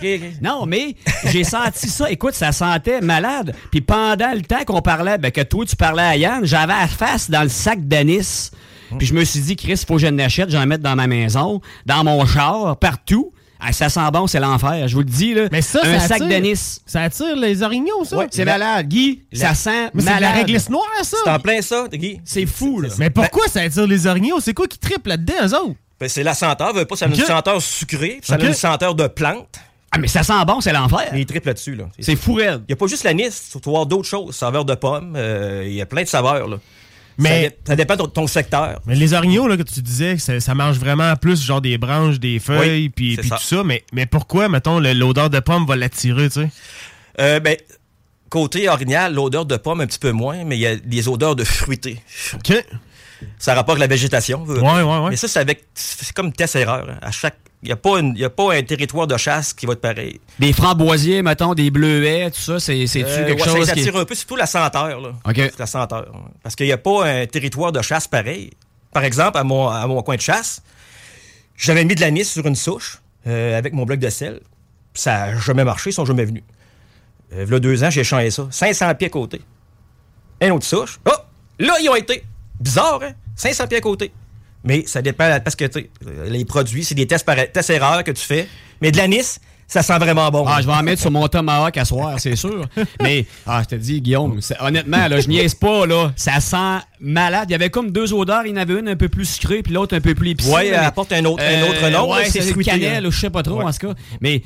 Non, 0.42 0.66
mais 0.66 0.96
j'ai 1.26 1.44
senti 1.46 1.88
ça. 1.88 2.12
Écoute, 2.12 2.34
ça 2.34 2.52
sentait 2.52 3.00
malade. 3.00 3.56
Puis 3.72 3.80
pendant 3.82 4.34
le 4.34 4.42
temps 4.42 4.66
qu'on 4.66 4.82
parlait, 4.82 5.18
ben, 5.18 5.32
que 5.32 5.42
toi, 5.42 5.64
tu 5.66 5.76
parlais 5.76 6.04
à 6.04 6.18
Yann, 6.18 6.44
j'avais 6.44 6.74
face 6.98 7.30
dans 7.30 7.44
le 7.44 7.50
sac 7.50 7.88
d'anis. 7.88 8.52
Puis 8.98 9.08
je 9.08 9.14
me 9.14 9.24
suis 9.26 9.42
dit, 9.42 9.56
Chris, 9.56 9.74
il 9.74 9.86
faut 9.86 9.96
que 9.96 10.02
je 10.02 10.08
l'achète, 10.08 10.50
j'en 10.50 10.66
mette 10.66 10.82
dans 10.82 10.96
ma 10.96 11.08
maison, 11.08 11.62
dans 11.86 12.04
mon 12.04 12.26
char, 12.26 12.78
partout. 12.78 13.34
Ah, 13.60 13.74
ça 13.74 13.90
sent 13.90 14.00
bon, 14.14 14.28
c'est 14.28 14.40
l'enfer. 14.40 14.88
Je 14.88 14.94
vous 14.94 15.00
le 15.02 15.06
dis, 15.06 15.34
là. 15.34 15.48
Mais 15.52 15.64
ça, 15.64 15.80
un 15.84 16.00
ça 16.00 16.08
sac 16.10 16.28
d'anis. 16.28 16.80
Ça 16.86 17.02
attire 17.02 17.36
les 17.36 17.64
orignaux, 17.64 18.06
ça? 18.06 18.18
Ouais, 18.18 18.28
c'est 18.30 18.46
malade. 18.46 18.88
Guy, 18.88 19.24
La- 19.32 19.50
ça 19.50 19.56
sent 19.56 19.90
Mais 19.96 20.02
c'est 20.02 20.02
de 20.02 20.06
la 20.06 20.14
malade. 20.14 20.36
réglisse 20.36 20.70
noire, 20.70 20.86
ça? 21.02 21.18
C'est 21.24 21.30
en 21.32 21.40
plein 21.40 21.62
ça, 21.62 21.88
Guy. 21.92 22.22
C'est 22.24 22.46
fou, 22.46 22.82
là. 22.82 22.90
Mais 23.00 23.10
pourquoi 23.10 23.48
ça 23.48 23.62
attire 23.62 23.88
les 23.88 24.06
orignaux? 24.06 24.40
C'est 24.40 24.54
quoi 24.54 24.68
qui 24.68 24.78
triple 24.78 25.10
là-dedans, 25.10 25.34
eux 25.42 25.54
autres? 25.56 25.76
Ben, 26.00 26.08
c'est 26.08 26.22
la 26.22 26.36
senteur, 26.36 26.72
veut 26.74 26.86
pas, 26.86 26.96
ça 26.96 27.06
a 27.06 27.08
une 27.08 27.16
senteur 27.16 27.60
sucrée, 27.62 28.20
ça 28.22 28.36
a 28.36 28.40
une 28.40 28.54
senteur 28.54 28.94
de 28.94 29.08
plante. 29.08 29.60
Ah, 29.92 29.98
mais 29.98 30.08
ça 30.08 30.22
sent 30.22 30.34
bon, 30.46 30.62
c'est 30.62 30.72
l'enfer. 30.74 31.10
Mais 31.12 31.22
il 31.22 31.26
triple 31.26 31.48
là-dessus, 31.48 31.76
là. 31.76 31.86
C'est 32.00 32.16
fou 32.16 32.36
raide. 32.36 32.62
Il 32.68 32.72
n'y 32.72 32.74
a 32.74 32.76
pas 32.76 32.86
juste 32.88 33.04
l'anis, 33.04 33.50
tu 33.52 33.58
vas 33.58 33.72
voir 33.72 33.86
d'autres 33.88 34.08
choses. 34.08 34.36
Saveur 34.36 34.66
de 34.66 34.76
pomme, 34.76 35.16
euh, 35.18 35.64
il 35.66 35.74
y 35.74 35.82
a 35.82 35.88
plein 35.88 36.04
de 36.04 36.08
saveurs, 36.08 36.48
là. 36.48 36.58
Mais- 37.18 37.44
Ça, 37.44 37.50
dé- 37.50 37.56
ça 37.68 37.76
dépend 37.76 37.96
de 37.96 38.04
ton 38.06 38.28
secteur. 38.28 38.80
Mais 38.86 38.96
les 38.96 39.14
orignaux, 39.14 39.48
là, 39.48 39.58
que 39.58 39.64
tu 39.64 39.82
disais, 39.82 40.18
ça, 40.18 40.40
ça 40.40 40.54
mange 40.54 40.78
vraiment 40.78 41.16
plus 41.16 41.44
genre 41.44 41.62
des 41.62 41.78
branches, 41.78 42.20
des 42.20 42.40
feuilles, 42.40 42.70
Oui, 42.84 42.90
puis 42.90 43.18
puis 43.18 43.28
ça. 43.30 43.38
tout 43.38 43.44
ça. 43.44 43.64
Mais, 43.64 43.84
mais 43.92 44.06
pourquoi, 44.06 44.50
mettons, 44.50 44.80
l'odeur 44.80 45.30
de 45.30 45.40
pomme 45.40 45.66
va 45.66 45.76
l'attirer, 45.76 46.30
tu 46.30 46.42
sais? 46.42 46.50
Euh, 47.20 47.40
ben, 47.40 47.58
côté 48.30 48.70
orignal, 48.70 49.14
l'odeur 49.14 49.46
de 49.46 49.58
pomme 49.58 49.82
un 49.82 49.88
petit 49.88 49.98
peu 50.00 50.12
moins, 50.12 50.44
mais 50.44 50.58
il 50.58 50.62
y 50.62 50.68
a 50.68 50.76
des 50.76 51.08
odeurs 51.08 51.36
de 51.36 51.44
fruité. 51.44 52.00
OK. 52.36 52.54
Ça 53.40 53.56
rapporte 53.56 53.80
la 53.80 53.88
végétation. 53.88 54.44
Ouais, 54.44 54.60
ouais, 54.62 54.84
ouais. 54.84 55.10
Mais 55.10 55.16
ça, 55.16 55.28
c'est 55.28 55.40
avec. 55.40 55.64
C'est 55.74 56.14
comme 56.14 56.32
test-erreur. 56.32 56.88
hein. 56.88 56.98
À 57.02 57.10
chaque. 57.12 57.38
Il 57.64 57.68
n'y 57.68 57.72
a, 57.72 57.76
pas 57.76 58.00
une- 58.00 58.14
il 58.16 58.20
y 58.22 58.24
a 58.26 58.30
pas 58.30 58.54
un 58.54 58.62
territoire 58.62 59.08
de 59.08 59.18
chasse 59.18 59.52
qui 59.54 59.66
va 59.66 59.74
être 59.74 59.82
pareil. 59.82 60.20
Des 60.38 60.54
framboisiers, 60.54 61.24
mettons, 61.24 61.56
des 61.56 61.72
bleuets, 61.72 62.30
tout 62.30 62.40
ça, 62.40 62.60
c'est 62.60 62.86
c'est-tu 62.86 63.06
Euh, 63.10 63.26
quelque 63.26 63.42
ouais, 63.42 63.50
chose 63.58 63.66
ça 63.66 63.74
qui... 63.74 63.80
attire 63.80 63.96
un 63.98 64.06
peu, 64.06 64.14
surtout 64.14 64.36
la 64.36 64.46
senteur. 64.46 65.02
Là. 65.02 65.10
OK. 65.26 65.36
C'est 65.36 65.58
La 65.60 65.66
senteur. 65.66 66.06
Parce 66.44 66.56
qu'il 66.56 66.68
n'y 66.68 66.72
a 66.72 66.78
pas 66.78 67.06
un 67.08 67.26
territoire 67.26 67.72
de 67.72 67.82
chasse 67.82 68.08
pareil. 68.08 68.52
Par 68.94 69.04
exemple, 69.04 69.38
à 69.40 69.44
mon, 69.44 69.68
à 69.68 69.86
mon 69.88 70.02
coin 70.04 70.16
de 70.16 70.22
chasse, 70.22 70.62
j'avais 71.58 71.84
mis 71.84 71.96
de 71.96 72.02
l'anis 72.02 72.26
sur 72.32 72.46
une 72.46 72.56
souche 72.56 73.02
euh, 73.26 73.58
avec 73.58 73.74
mon 73.74 73.86
bloc 73.86 74.00
de 74.00 74.10
sel. 74.10 74.40
Ça 74.94 75.12
n'a 75.32 75.40
jamais 75.40 75.64
marché, 75.64 75.90
ils 75.90 75.94
sont 75.94 76.06
jamais 76.06 76.26
venus. 76.26 76.44
Euh, 77.34 77.44
il 77.48 77.52
y 77.52 77.56
a 77.56 77.60
deux 77.60 77.84
ans, 77.84 77.90
j'ai 77.90 78.04
changé 78.04 78.30
ça. 78.30 78.48
500 78.52 78.94
pieds 78.96 79.08
à 79.08 79.10
côté. 79.10 79.42
Un 80.42 80.52
autre 80.52 80.66
souche. 80.66 81.00
Oh! 81.08 81.12
Là, 81.60 81.74
ils 81.82 81.90
ont 81.90 81.96
été. 81.96 82.24
Bizarre, 82.60 83.00
hein? 83.04 83.14
500 83.36 83.68
pieds 83.68 83.78
à 83.80 83.82
côté. 83.82 84.12
Mais 84.68 84.84
ça 84.86 85.02
dépend, 85.02 85.40
parce 85.40 85.56
que 85.56 85.66
les 86.28 86.44
produits, 86.46 86.84
c'est 86.84 86.94
des 86.96 87.08
tests, 87.08 87.26
par- 87.26 87.50
tests 87.54 87.70
erreurs 87.70 88.04
que 88.04 88.12
tu 88.12 88.22
fais. 88.24 88.48
Mais 88.82 88.92
de 88.92 88.98
l'anis, 88.98 89.40
ça 89.68 89.84
sent 89.84 89.98
vraiment 90.00 90.30
bon. 90.32 90.46
Ah, 90.48 90.60
je 90.62 90.68
vais 90.68 90.74
en 90.74 90.82
mettre 90.84 91.02
sur 91.02 91.12
mon 91.12 91.28
tomahawk 91.28 91.76
à 91.78 91.84
soir, 91.86 92.20
c'est 92.20 92.36
sûr. 92.38 92.66
Mais, 93.02 93.26
ah, 93.46 93.62
je 93.64 93.68
te 93.68 93.76
dis, 93.76 94.02
Guillaume, 94.02 94.40
honnêtement, 94.62 95.08
là, 95.08 95.20
je 95.20 95.28
niaise 95.28 95.54
pas, 95.56 95.86
là. 95.86 96.12
Ça 96.16 96.40
sent 96.40 96.84
malade. 97.02 97.46
Il 97.50 97.52
y 97.52 97.56
avait 97.56 97.70
comme 97.70 97.92
deux 97.92 98.14
odeurs. 98.14 98.44
Il 98.46 98.52
y 98.52 98.54
en 98.54 98.58
avait 98.62 98.80
une 98.80 98.88
un 98.88 98.96
peu 98.96 99.10
plus 99.10 99.26
sucrée, 99.26 99.62
puis 99.62 99.74
l'autre 99.74 99.96
un 99.96 100.00
peu 100.02 100.16
plus 100.16 100.30
épicée. 100.32 100.52
Ouais, 100.54 100.68
elle 100.68 100.76
apporte 100.76 101.12
un 101.12 101.24
autre- 101.26 101.44
un 101.44 101.64
autre 101.70 101.90
nom, 101.90 102.12
Ouais, 102.14 102.26
c'est 102.30 102.64
cannelle, 102.64 103.04
hein. 103.06 103.08
ou 103.08 103.12
je 103.12 103.20
sais 103.20 103.30
pas 103.30 103.44
trop, 103.44 103.58
Ouais. 103.60 103.66
en 103.66 103.72
tout 103.72 103.88
cas. 103.90 103.94
Mais, 104.22 104.42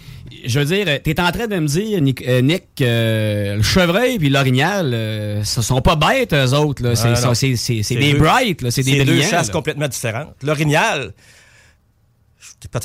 je 0.45 0.59
veux 0.59 0.65
dire, 0.65 0.85
t'es 1.03 1.19
en 1.21 1.31
train 1.31 1.47
de 1.47 1.55
me 1.57 1.67
dire, 1.67 2.01
Nick, 2.01 2.27
euh, 2.27 2.41
Nick, 2.41 2.63
euh, 2.81 3.57
le 3.57 3.61
chevreuil 3.63 4.17
puis 4.17 4.29
l'orignal, 4.29 4.91
euh, 4.93 5.43
ce 5.43 5.61
sont 5.61 5.81
pas 5.81 5.95
bêtes, 5.95 6.33
eux 6.33 6.53
autres, 6.53 6.81
là. 6.83 6.95
C'est 6.95 7.95
des 7.95 8.13
deux- 8.13 8.17
bright, 8.19 8.61
là. 8.63 8.71
C'est 8.71 8.83
des 8.83 9.03
deux 9.03 9.13
brillants. 9.13 9.29
chasses 9.29 9.47
là. 9.47 9.53
complètement 9.53 9.87
différentes. 9.87 10.33
L'orignal, 10.43 11.13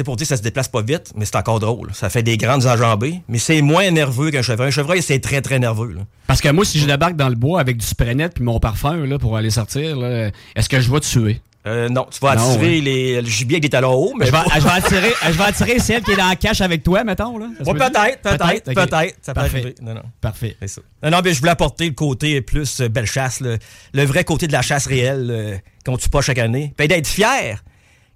pour 0.05 0.17
dire 0.17 0.25
que 0.25 0.29
ça 0.29 0.37
se 0.37 0.43
déplace 0.43 0.69
pas 0.69 0.83
vite, 0.83 1.13
mais 1.17 1.25
c'est 1.25 1.37
encore 1.37 1.61
drôle. 1.61 1.91
Ça 1.93 2.09
fait 2.11 2.23
des 2.23 2.37
grandes 2.37 2.67
enjambées, 2.67 3.21
mais 3.29 3.39
c'est 3.39 3.61
moins 3.63 3.91
nerveux 3.91 4.31
qu'un 4.31 4.43
chevreuil. 4.43 4.69
Un 4.69 4.71
chevreuil, 4.71 5.03
c'est 5.03 5.19
très, 5.21 5.41
très 5.43 5.59
nerveux. 5.59 5.93
là. 5.93 6.03
Parce 6.27 6.41
que 6.41 6.49
moi, 6.49 6.65
si 6.65 6.79
je 6.79 6.87
débarque 6.87 7.17
dans 7.17 7.29
le 7.29 7.35
bois 7.35 7.61
avec 7.61 7.77
du 7.77 7.87
spray 7.87 8.15
net 8.15 8.33
puis 8.35 8.45
mon 8.45 8.59
parfum 8.61 9.07
là, 9.07 9.19
pour 9.19 9.37
aller 9.37 9.51
sortir, 9.51 9.97
est-ce 10.55 10.69
que 10.69 10.81
je 10.81 10.91
vais 10.91 11.01
tuer? 11.01 11.41
Euh, 11.67 11.89
non, 11.89 12.07
tu 12.09 12.21
vas 12.21 12.31
attirer 12.31 12.77
ouais. 12.77 12.81
les, 12.81 13.21
le 13.21 13.27
gibier 13.29 13.57
avec 13.57 13.63
des 13.65 13.69
talons 13.71 13.93
hauts, 13.93 14.13
mais 14.17 14.27
Je 14.27 14.31
vais, 14.31 14.39
je 14.55 14.61
vais 14.61 14.71
attirer, 14.73 15.13
je 15.27 15.33
vais 15.33 15.45
attirer 15.45 15.79
celle 15.81 16.01
qui 16.05 16.13
est 16.13 16.17
dans 16.17 16.29
la 16.29 16.37
cache 16.37 16.61
avec 16.61 16.85
toi, 16.85 17.03
mettons. 17.03 17.37
Là. 17.39 17.47
Ouais, 17.59 17.75
peut-être, 17.75 18.23
peut-être, 18.23 18.73
peut-être. 18.73 19.17
Ça 19.21 19.35
peut 19.35 19.41
Parfait. 19.41 19.57
arriver. 19.59 19.75
Non, 19.83 19.95
non. 19.95 20.03
Parfait. 20.21 20.57
Ça. 20.65 20.81
Non, 21.03 21.11
non, 21.11 21.19
mais 21.25 21.35
je 21.35 21.41
voulais 21.41 21.51
apporter 21.51 21.87
le 21.87 21.95
côté 21.95 22.41
plus 22.41 22.81
euh, 22.81 22.89
belle 22.89 23.07
chasse, 23.07 23.41
le, 23.41 23.59
le 23.95 24.05
vrai 24.05 24.23
côté 24.23 24.47
de 24.47 24.53
la 24.53 24.63
chasse 24.63 24.87
réelle 24.87 25.27
euh, 25.29 25.57
qu'on 25.85 25.97
tue 25.97 26.09
pas 26.09 26.21
chaque 26.21 26.39
année. 26.39 26.73
Puis 26.77 26.87
d'être 26.87 27.09
fier 27.09 27.65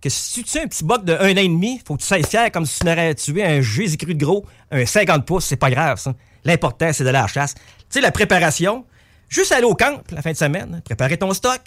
que 0.00 0.08
si 0.08 0.32
tu 0.32 0.44
tues 0.44 0.58
un 0.58 0.66
petit 0.66 0.84
buck 0.84 1.04
de 1.04 1.12
un 1.14 1.32
an 1.32 1.36
et 1.36 1.48
demi, 1.48 1.80
faut 1.86 1.96
que 1.96 2.00
tu 2.02 2.06
sois 2.08 2.22
fier 2.22 2.50
comme 2.50 2.66
si 2.66 2.80
tu 2.80 2.86
n'aurais 2.86 3.14
tué 3.14 3.44
un 3.44 3.60
Jésus 3.60 3.96
cru 3.96 4.14
de 4.14 4.24
gros, 4.24 4.44
un 4.70 4.84
50 4.86 5.26
pouces, 5.26 5.44
c'est 5.46 5.56
pas 5.56 5.70
grave, 5.70 5.98
ça. 5.98 6.14
L'important, 6.44 6.90
c'est 6.92 7.04
de 7.04 7.10
la 7.10 7.26
chasse. 7.26 7.54
Tu 7.54 7.60
sais, 7.90 8.00
la 8.00 8.10
préparation, 8.10 8.86
juste 9.28 9.52
aller 9.52 9.64
au 9.64 9.74
camp 9.74 10.00
la 10.10 10.22
fin 10.22 10.32
de 10.32 10.36
semaine, 10.36 10.80
préparer 10.84 11.18
ton 11.18 11.32
stock, 11.34 11.60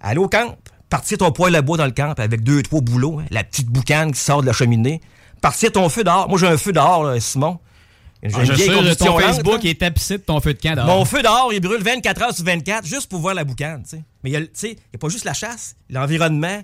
aller 0.00 0.18
au 0.18 0.28
camp, 0.28 0.56
partir 0.88 1.18
ton 1.18 1.30
poêle 1.30 1.54
à 1.56 1.62
bois 1.62 1.76
dans 1.76 1.84
le 1.84 1.90
camp 1.90 2.14
avec 2.18 2.42
deux, 2.42 2.62
trois 2.62 2.80
boulots, 2.80 3.18
hein, 3.20 3.26
la 3.30 3.44
petite 3.44 3.68
boucane 3.68 4.12
qui 4.12 4.20
sort 4.20 4.40
de 4.40 4.46
la 4.46 4.52
cheminée, 4.54 5.02
partir 5.42 5.70
ton 5.72 5.88
feu 5.90 6.04
dehors. 6.04 6.28
Moi, 6.28 6.38
j'ai 6.38 6.46
un 6.46 6.56
feu 6.56 6.72
dehors, 6.72 7.04
là, 7.04 7.20
Simon. 7.20 7.58
J'ai 8.22 8.30
Ah, 8.34 8.44
je 8.44 8.52
sais, 8.54 8.66
combustion 8.72 9.06
ton 9.06 9.18
Facebook 9.20 9.64
est 9.64 9.78
tapissé 9.80 10.18
de 10.18 10.22
ton 10.22 10.40
feu 10.40 10.52
de 10.54 10.58
camp 10.58 10.74
dehors. 10.74 10.86
Mon 10.86 11.04
feu 11.04 11.22
dehors, 11.22 11.52
il 11.52 11.60
brûle 11.60 11.82
24 11.82 12.22
heures 12.22 12.34
sur 12.34 12.44
24 12.44 12.84
juste 12.86 13.08
pour 13.10 13.20
voir 13.20 13.34
la 13.34 13.44
boucane, 13.44 13.82
tu 13.84 13.90
sais. 13.90 14.02
Mais 14.24 14.30
il 14.30 14.32
y 14.32 14.36
a, 14.36 14.40
le- 14.40 14.46
tu 14.46 14.52
sais, 14.54 14.70
il 14.72 14.76
y 14.92 14.96
a 14.96 14.98
pas 14.98 15.08
juste 15.08 15.24
la 15.24 15.34
chasse, 15.34 15.76
l'environnement. 15.90 16.62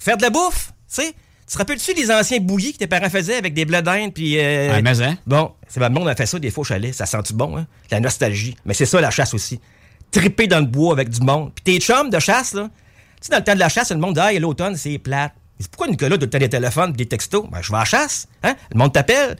Faire 0.00 0.16
de 0.16 0.22
la 0.22 0.30
bouffe, 0.30 0.72
tu 0.88 1.02
sais. 1.02 1.12
Tu 1.46 1.54
te 1.54 1.58
rappelles-tu 1.58 1.94
des 1.94 2.10
anciens 2.10 2.38
bouillis 2.38 2.72
que 2.72 2.78
tes 2.78 2.86
parents 2.86 3.10
faisaient 3.10 3.36
avec 3.36 3.54
des 3.54 3.64
blés 3.64 3.82
d'Inde 3.82 4.12
puis... 4.14 4.38
euh, 4.38 4.72
Ah, 4.72 4.80
mais 4.82 5.02
hein? 5.02 5.18
Bon, 5.26 5.52
c'est 5.68 5.80
le 5.80 5.88
monde 5.90 6.08
a 6.08 6.14
fait 6.14 6.26
ça 6.26 6.38
des 6.38 6.50
fois 6.50 6.62
au 6.62 6.64
chalet. 6.64 6.94
Ça 6.94 7.06
sent-tu 7.06 7.34
bon, 7.34 7.58
hein? 7.58 7.66
La 7.90 8.00
nostalgie. 8.00 8.56
Mais 8.64 8.72
c'est 8.72 8.86
ça, 8.86 9.00
la 9.00 9.10
chasse 9.10 9.34
aussi. 9.34 9.60
Triper 10.12 10.46
dans 10.46 10.60
le 10.60 10.66
bois 10.66 10.92
avec 10.92 11.10
du 11.10 11.20
monde. 11.20 11.52
Puis 11.54 11.64
tes 11.64 11.80
chums 11.80 12.08
de 12.08 12.18
chasse, 12.18 12.54
là, 12.54 12.70
tu 13.20 13.26
sais, 13.26 13.30
dans 13.32 13.38
le 13.38 13.44
temps 13.44 13.54
de 13.54 13.58
la 13.58 13.68
chasse, 13.68 13.90
le 13.90 13.98
monde 13.98 14.14
dit, 14.14 14.20
ah, 14.20 14.32
l'automne, 14.32 14.76
c'est 14.76 14.98
plate. 14.98 15.32
Pourquoi 15.70 15.88
Nicolas 15.88 16.16
doit 16.16 16.26
des 16.38 16.48
téléphones 16.48 16.92
des 16.92 17.06
textos? 17.06 17.46
Ben, 17.50 17.60
je 17.60 17.70
vais 17.70 17.76
à 17.76 17.80
la 17.80 17.84
chasse, 17.84 18.28
hein? 18.42 18.54
Le 18.72 18.78
monde 18.78 18.92
t'appelle. 18.92 19.36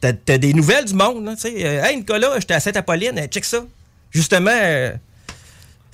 T'as, 0.00 0.12
des 0.36 0.52
nouvelles 0.52 0.84
du 0.84 0.92
monde, 0.94 1.30
tu 1.36 1.40
sais. 1.40 1.54
Euh, 1.64 1.84
hey, 1.84 1.96
Nicolas, 1.96 2.38
j'étais 2.38 2.52
à 2.52 2.60
Sainte-Apolline, 2.60 3.26
check 3.28 3.44
ça. 3.44 3.64
Justement, 4.10 4.50
euh, 4.52 4.92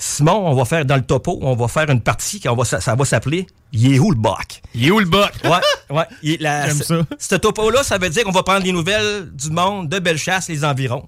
Simon, 0.03 0.47
on 0.49 0.55
va 0.55 0.65
faire 0.65 0.87
dans 0.87 0.97
le 0.97 1.03
topo, 1.05 1.39
on 1.43 1.55
va 1.55 1.69
faire 1.69 1.91
une 1.91 2.01
partie 2.01 2.41
qui 2.41 2.49
on 2.49 2.57
va, 2.57 2.65
ça, 2.65 2.81
ça 2.81 2.95
va 2.95 3.05
s'appeler 3.05 3.47
Il 3.73 3.95
est 3.95 3.99
où 3.99 4.11
le 4.11 4.17
bac? 4.17 4.63
Il 4.75 4.87
est 4.87 4.91
où 4.91 4.99
le 4.99 5.05
bac? 5.05 5.35
Ouais, 5.45 5.95
ouais. 5.97 6.05
J'aime 6.23 6.79
ce- 6.79 6.85
ça. 6.85 7.03
Ce 7.19 7.35
topo-là, 7.35 7.83
ça 7.83 7.99
veut 7.99 8.09
dire 8.09 8.25
qu'on 8.25 8.31
va 8.31 8.43
prendre 8.43 8.63
des 8.63 8.73
nouvelles 8.73 9.31
du 9.31 9.51
monde, 9.51 9.91
de 9.91 9.99
Bellechasse, 9.99 10.49
les 10.49 10.65
environs. 10.65 11.07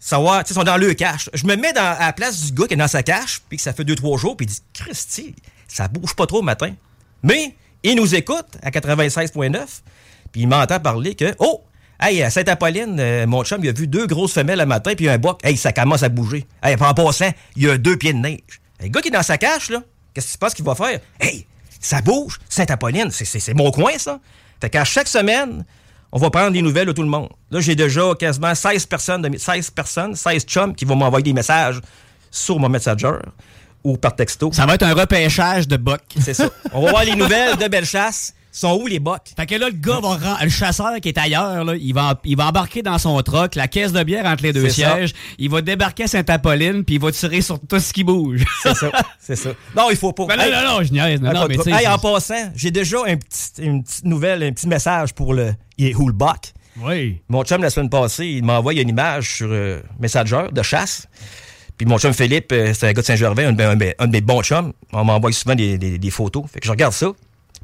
Savoir, 0.00 0.42
tu 0.42 0.48
sais, 0.48 0.54
ils 0.54 0.58
sont 0.58 0.64
dans 0.64 0.78
le 0.78 0.94
cache. 0.94 1.28
Je 1.32 1.44
me 1.46 1.54
mets 1.56 1.72
dans, 1.72 1.80
à 1.96 2.06
la 2.06 2.12
place 2.12 2.40
du 2.46 2.52
gars 2.52 2.66
qui 2.66 2.74
est 2.74 2.76
dans 2.76 2.88
sa 2.88 3.02
cache, 3.04 3.40
puis 3.48 3.58
que 3.58 3.62
ça 3.62 3.72
fait 3.72 3.84
deux, 3.84 3.94
trois 3.94 4.18
jours, 4.18 4.36
puis 4.36 4.46
il 4.46 4.48
dit 4.48 4.60
Christy, 4.72 5.34
ça 5.68 5.86
bouge 5.88 6.14
pas 6.16 6.26
trop 6.26 6.40
le 6.40 6.46
matin. 6.46 6.72
Mais 7.22 7.54
il 7.84 7.94
nous 7.94 8.14
écoute 8.16 8.46
à 8.62 8.70
96.9, 8.70 9.60
puis 10.32 10.40
il 10.42 10.48
m'entend 10.48 10.80
parler 10.80 11.14
que, 11.14 11.34
oh, 11.38 11.62
hey, 12.00 12.22
à 12.22 12.30
Sainte-Apolline, 12.30 12.96
euh, 12.98 13.26
mon 13.26 13.44
chum, 13.44 13.60
il 13.62 13.68
a 13.68 13.72
vu 13.72 13.86
deux 13.86 14.06
grosses 14.06 14.32
femelles 14.32 14.58
le 14.58 14.66
matin, 14.66 14.92
puis 14.96 15.08
un 15.08 15.18
boc. 15.18 15.40
Hey, 15.44 15.56
ça 15.56 15.72
commence 15.72 16.02
à 16.02 16.08
bouger. 16.08 16.46
Hey, 16.62 16.76
en 16.80 16.94
passant, 16.94 17.30
il 17.56 17.62
y 17.64 17.70
a 17.70 17.78
deux 17.78 17.96
pieds 17.96 18.12
de 18.12 18.18
neige. 18.18 18.40
Le 18.80 18.88
gars 18.88 19.00
qui 19.00 19.08
est 19.08 19.12
dans 19.12 19.22
sa 19.22 19.38
cache, 19.38 19.70
là, 19.70 19.82
qu'est-ce 20.14 20.26
qui 20.26 20.32
se 20.32 20.38
passe 20.38 20.54
qu'il 20.54 20.64
va 20.64 20.74
faire? 20.74 20.98
Hey, 21.20 21.46
ça 21.80 22.00
bouge. 22.00 22.38
Sainte-Apolline, 22.48 23.10
c'est- 23.10 23.54
mon 23.54 23.70
coin, 23.70 23.92
ça. 23.98 24.18
Fait 24.60 24.70
qu'à 24.70 24.84
chaque 24.84 25.08
semaine, 25.08 25.64
on 26.12 26.18
va 26.18 26.30
prendre 26.30 26.50
des 26.50 26.62
nouvelles 26.62 26.86
de 26.86 26.92
tout 26.92 27.02
le 27.02 27.08
monde. 27.08 27.28
Là, 27.50 27.60
j'ai 27.60 27.74
déjà 27.74 28.02
quasiment 28.18 28.54
16 28.54 28.86
personnes, 28.86 29.22
de 29.22 29.28
mes- 29.28 29.38
16 29.38 29.70
personnes, 29.70 30.14
16 30.16 30.42
chums 30.44 30.74
qui 30.74 30.84
vont 30.84 30.96
m'envoyer 30.96 31.22
des 31.22 31.32
messages 31.32 31.80
sur 32.30 32.58
mon 32.58 32.68
Messenger 32.68 33.12
ou 33.84 33.96
par 33.96 34.14
texto. 34.14 34.50
Ça 34.52 34.66
va 34.66 34.74
être 34.74 34.82
un 34.82 34.92
repêchage 34.94 35.66
de 35.68 35.76
bocs. 35.76 36.00
C'est 36.20 36.34
ça. 36.34 36.48
On 36.72 36.82
va 36.84 36.90
voir 36.90 37.04
les 37.04 37.14
nouvelles 37.14 37.56
de 37.56 37.68
Bellechasse. 37.68 38.34
Sont 38.52 38.80
où 38.82 38.86
les 38.88 38.98
bocs? 38.98 39.28
Fait 39.36 39.46
que 39.46 39.54
là, 39.54 39.68
le 39.68 39.74
gars 39.76 40.00
va 40.02 40.38
le 40.42 40.48
chasseur 40.50 40.94
qui 41.00 41.08
est 41.08 41.18
ailleurs, 41.18 41.64
là, 41.64 41.74
il, 41.76 41.94
va, 41.94 42.20
il 42.24 42.36
va 42.36 42.48
embarquer 42.48 42.82
dans 42.82 42.98
son 42.98 43.20
truck, 43.22 43.54
la 43.54 43.68
caisse 43.68 43.92
de 43.92 44.02
bière 44.02 44.26
entre 44.26 44.42
les 44.42 44.52
deux 44.52 44.68
ça. 44.68 44.74
sièges, 44.96 45.12
il 45.38 45.48
va 45.48 45.62
débarquer 45.62 46.04
à 46.04 46.06
Sainte-Apolline, 46.08 46.84
puis 46.84 46.96
il 46.96 47.00
va 47.00 47.12
tirer 47.12 47.40
sur 47.42 47.60
tout 47.60 47.78
ce 47.78 47.92
qui 47.92 48.02
bouge. 48.02 48.44
C'est 48.62 48.74
ça. 48.74 48.90
C'est 49.20 49.36
ça. 49.36 49.50
Non, 49.76 49.88
il 49.90 49.96
faut 49.96 50.12
pas. 50.12 50.26
Ben 50.26 50.36
non, 50.36 50.44
non, 50.50 50.78
non, 50.78 50.82
je 50.84 50.92
niaise. 50.92 51.20
Non, 51.20 51.46
mais 51.48 51.56
Hey, 51.72 51.86
en 51.86 51.98
passant, 51.98 52.50
j'ai 52.56 52.70
déjà 52.72 52.98
un 53.06 53.16
petit- 53.16 53.62
une 53.62 53.84
petite 53.84 54.04
nouvelle, 54.04 54.42
un 54.42 54.52
petit 54.52 54.66
message 54.66 55.12
pour 55.14 55.32
le 55.32 55.52
Yehoo 55.78 56.08
le 56.08 56.12
Buck. 56.12 56.52
Oui. 56.82 57.20
Mon 57.28 57.44
chum, 57.44 57.62
la 57.62 57.70
semaine 57.70 57.90
passée, 57.90 58.26
il 58.26 58.44
m'a 58.44 58.58
envoyé 58.58 58.82
une 58.82 58.88
image 58.88 59.36
sur 59.36 59.48
euh, 59.50 59.80
Messenger 60.00 60.46
de 60.50 60.62
chasse. 60.62 61.06
Puis 61.76 61.86
mon 61.86 61.98
chum 61.98 62.12
Philippe, 62.12 62.52
euh, 62.52 62.72
c'est 62.74 62.88
un 62.88 62.92
gars 62.92 63.00
de 63.02 63.06
Saint-Gervais, 63.06 63.44
un, 63.44 63.52
de 63.52 63.62
mes- 63.76 63.88
un 63.90 63.92
un 63.98 64.06
de 64.06 64.12
mes 64.12 64.20
bons 64.20 64.42
chums. 64.42 64.72
On 64.92 65.04
m'envoie 65.04 65.30
souvent 65.32 65.54
des, 65.54 65.78
des- 65.78 65.98
des 65.98 66.10
photos. 66.10 66.44
Fait 66.52 66.60
que 66.60 66.66
je 66.66 66.70
regarde 66.70 66.92
ça. 66.92 67.08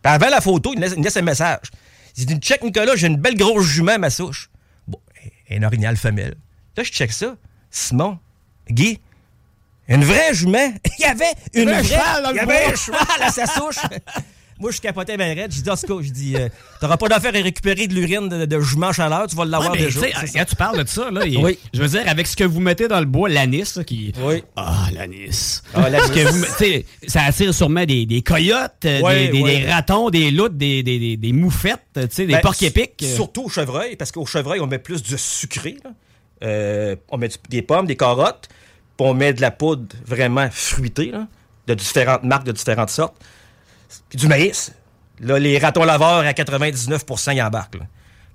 Puis 0.07 0.15
avant 0.15 0.29
la 0.29 0.41
photo, 0.41 0.73
il 0.73 0.79
me 0.79 0.85
laisse, 0.85 0.93
il 0.93 1.01
me 1.01 1.03
laisse 1.03 1.17
un 1.17 1.23
message. 1.23 1.73
Il 2.17 2.27
dit 2.27 2.37
Check 2.37 2.63
Nicolas, 2.63 2.95
j'ai 2.95 3.09
une 3.09 3.17
belle 3.17 3.37
grosse 3.37 3.67
jument 3.67 3.91
à 3.91 3.99
ma 3.99 4.09
souche. 4.09 4.51
Bon, 4.87 5.01
un 5.51 5.65
orignal 5.65 5.97
femelle. 5.97 6.37
Là, 6.77 6.85
je 6.85 6.93
check 6.93 7.11
ça. 7.11 7.35
Simon, 7.73 8.17
Guy, 8.71 9.01
une 9.89 10.05
vraie 10.05 10.33
jument. 10.33 10.73
Il 10.99 11.03
y 11.03 11.07
avait 11.07 11.33
une 11.55 11.71
vraie. 11.71 11.83
cheval 11.83 12.23
dans 12.23 12.31
le 12.31 12.37
il 12.37 12.39
y 12.39 12.41
avait 12.41 12.67
un 12.67 12.77
cheval 12.77 13.21
à 13.21 13.31
sa 13.31 13.47
souche. 13.47 13.79
Moi, 14.59 14.71
je 14.71 14.81
capotais 14.81 15.17
bien 15.17 15.35
raide. 15.35 15.53
J'ai 15.53 15.61
dit, 15.63 15.69
Oscar, 15.71 16.03
je 16.03 16.11
dis, 16.11 16.35
euh, 16.37 16.49
t'auras 16.81 16.97
pas 16.97 17.09
d'affaire 17.09 17.35
à 17.35 17.39
récupérer 17.43 17.87
de 17.87 17.95
l'urine 17.95 18.29
de, 18.29 18.47
de 18.47 18.61
jument 18.61 18.93
chaleur, 18.93 19.27
tu 19.27 19.37
vas 19.37 19.45
l'avoir 19.45 19.73
Ouais, 19.73 19.79
déjà. 19.79 20.01
quand 20.35 20.45
tu 20.47 20.57
parles 20.57 20.83
de 20.83 20.89
ça, 20.89 21.11
là, 21.11 21.23
Oui. 21.25 21.59
je 21.75 21.83
veux 21.83 21.89
dire, 21.89 22.03
avec 22.07 22.27
ce 22.27 22.37
que 22.37 22.45
vous 22.45 22.61
mettez 22.61 22.89
dans 22.89 23.01
le 23.01 23.07
bois, 23.07 23.29
l'anis, 23.29 23.79
qui. 23.87 24.13
Oui. 24.23 24.43
Ah, 24.57 24.87
l'anis. 24.95 25.63
Ah, 25.75 25.91
l'anis. 25.91 26.11
Que 26.11 26.31
vous 26.31 26.45
ça 27.07 27.23
attire 27.25 27.53
sûrement 27.53 27.85
des, 27.85 28.07
des 28.07 28.23
coyotes, 28.23 28.73
Ouais, 28.85 29.27
des, 29.27 29.29
des- 29.33 29.43
ouais. 29.43 29.61
des 29.61 29.71
ratons, 29.71 30.09
des 30.11 30.31
loutres, 30.31 30.55
des, 30.55 30.83
des, 30.83 31.17
des, 31.17 31.33
moufettes, 31.33 31.81
tu 31.95 32.01
sais, 32.11 32.27
des 32.27 32.33
Ben, 32.35 32.41
porcs 32.41 32.63
épics. 32.63 33.03
euh. 33.03 33.15
Surtout 33.15 33.45
au 33.45 33.49
chevreuil, 33.49 33.97
parce 33.97 34.11
qu'au 34.13 34.25
chevreuil, 34.27 34.61
on 34.61 34.67
met 34.67 34.79
plus 34.79 35.03
de 35.03 35.17
sucré. 35.17 35.77
là. 35.85 35.91
Euh, 36.45 36.97
on 37.11 37.19
met 37.19 37.29
des 37.51 37.63
pommes, 37.63 37.87
des 37.87 37.97
carottes, 37.97 38.49
puis 38.97 39.07
on 39.07 39.15
met 39.15 39.33
de 39.33 39.41
la 39.41 39.51
poudre 39.51 39.95
vraiment 40.05 40.49
fruitée, 40.51 41.11
là, 41.11 41.27
de 41.67 41.75
différentes 41.75 42.25
marques, 42.25 42.45
de 42.47 42.53
différentes 42.53 42.91
sortes. 42.91 43.17
Puis 44.09 44.19
du 44.19 44.29
maïs. 44.29 44.73
Là, 45.21 45.39
les 45.39 45.59
ratons 45.59 45.85
laveurs, 45.85 46.19
à 46.19 46.33
99% 46.33 47.35
ils 47.35 47.43
embarquent. 47.43 47.77
là. 47.77 47.87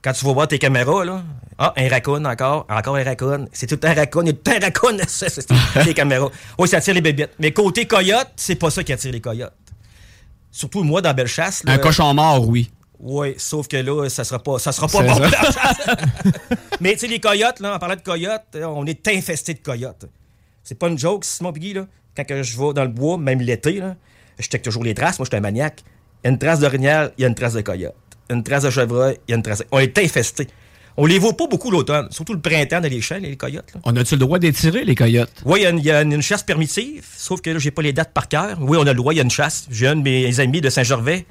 Quand 0.02 0.14
tu 0.14 0.26
vas 0.26 0.34
voir 0.34 0.48
tes 0.48 0.58
caméras, 0.58 1.06
là, 1.06 1.22
ah, 1.60 1.74
un 1.78 1.88
raccoon 1.88 2.26
encore, 2.26 2.66
encore 2.70 2.96
un 2.96 3.04
raccoon. 3.04 3.48
C'est 3.54 3.68
tout 3.68 3.80
un 3.88 3.94
raccoon, 3.94 4.24
il 4.24 4.28
y 4.28 4.30
a 4.32 4.34
tout 4.34 4.52
un 4.52 4.60
raccoon, 4.60 4.98
c'est 5.08 5.46
les 5.86 5.94
caméras. 5.94 6.30
Oui, 6.58 6.68
ça 6.68 6.78
attire 6.78 6.96
les 6.96 7.02
bébites. 7.02 7.30
Mais 7.38 7.52
côté 7.52 7.86
coyote, 7.86 8.32
c'est 8.36 8.56
pas 8.56 8.72
ça 8.72 8.84
qui 8.84 8.92
attire 8.94 9.12
les 9.12 9.22
coyotes. 9.22 9.54
Surtout 10.52 10.84
moi, 10.84 11.02
dans 11.04 11.14
Bellechasse. 11.14 11.64
là, 11.64 11.74
Un 11.74 11.78
cochon 11.78 12.14
mort, 12.16 12.48
oui. 12.48 12.72
oui, 13.00 13.36
sauf 13.38 13.68
que 13.68 13.78
là, 13.78 14.10
ça 14.10 14.24
sera 14.24 14.40
pas, 14.42 14.58
ça 14.58 14.72
sera 14.72 14.88
pas 14.88 15.04
bon. 15.04 15.22
Mais 16.82 16.94
tu 16.94 17.00
sais, 17.00 17.08
les 17.08 17.20
coyotes, 17.20 17.60
là, 17.60 17.76
en 17.76 17.80
parlant 17.80 17.96
de 17.96 18.02
coyotes, 18.02 18.44
euh, 18.56 18.66
on 18.66 18.86
est 18.88 19.08
infesté 19.08 19.54
de 19.54 19.60
coyotes. 19.60 20.06
C'est 20.64 20.76
pas 20.76 20.88
une 20.88 20.98
joke, 20.98 21.26
Simon 21.26 21.54
Piggy, 21.54 21.74
là. 21.74 21.86
Quand 22.18 22.26
je 22.28 22.60
vais 22.60 22.74
dans 22.74 22.84
le 22.84 22.90
bois, 22.90 23.18
même 23.18 23.40
l'été, 23.40 23.74
là, 23.74 23.96
je 24.42 24.50
check 24.50 24.62
toujours 24.62 24.84
les 24.84 24.94
traces. 24.94 25.20
Moi, 25.20 25.26
je 25.26 25.30
suis 25.30 25.38
un 25.38 25.42
maniaque. 25.42 25.84
Il 26.24 26.28
y 26.28 26.30
a 26.30 26.32
une 26.32 26.38
trace 26.40 26.60
d'orignal, 26.60 27.12
il 27.18 27.22
y 27.22 27.26
a 27.26 27.28
une 27.28 27.36
trace 27.36 27.54
de 27.54 27.62
coyote. 27.62 27.96
Une 28.30 28.44
trace 28.44 28.64
de 28.64 28.70
chevreuil, 28.70 29.18
il 29.28 29.32
y 29.32 29.34
a 29.34 29.38
une 29.38 29.44
trace. 29.44 29.60
de- 29.60 29.66
On 29.72 29.80
est 29.80 29.98
infesté. 29.98 30.48
On 30.98 31.06
les 31.06 31.20
voit 31.20 31.36
pas 31.38 31.48
beaucoup 31.48 31.72
l'automne, 31.72 32.08
surtout 32.12 32.34
le 32.34 32.42
printemps 32.42 32.82
dans 32.82 32.90
les 32.90 33.00
champs, 33.02 33.18
les 33.20 33.38
coyotes. 33.38 33.74
Là. 33.74 33.80
On 33.86 33.96
a-tu 33.96 34.16
le 34.16 34.20
droit 34.20 34.40
d'étirer, 34.40 34.84
les 34.84 34.94
coyotes? 34.94 35.32
Oui, 35.46 35.62
il 35.62 35.64
y 35.64 35.66
a 35.66 35.70
une- 35.70 35.80
il 35.80 35.86
y, 35.86 35.92
a 35.92 36.02
une, 36.02 36.12
une 36.12 36.22
chasse 36.22 36.44
permissive, 36.44 37.06
sauf 37.18 37.40
que 37.42 37.50
là, 37.50 37.60
j'ai 37.60 37.72
pas 37.72 37.82
les 37.82 37.94
dates 37.94 38.14
par 38.14 38.28
cœur. 38.28 38.58
Oui, 38.60 38.78
on 38.80 38.82
a 38.86 38.92
le 38.92 38.94
droit, 38.96 39.14
il 39.14 39.18
y 39.18 39.20
a 39.20 39.24
une 39.24 39.32
chasse. 39.32 39.68
J'ai 39.72 39.88
un 39.88 39.96
de 39.96 40.02
mes 40.02 40.40
amis 40.42 40.60
de 40.62 40.70
Saint-Gervais, 40.70 41.26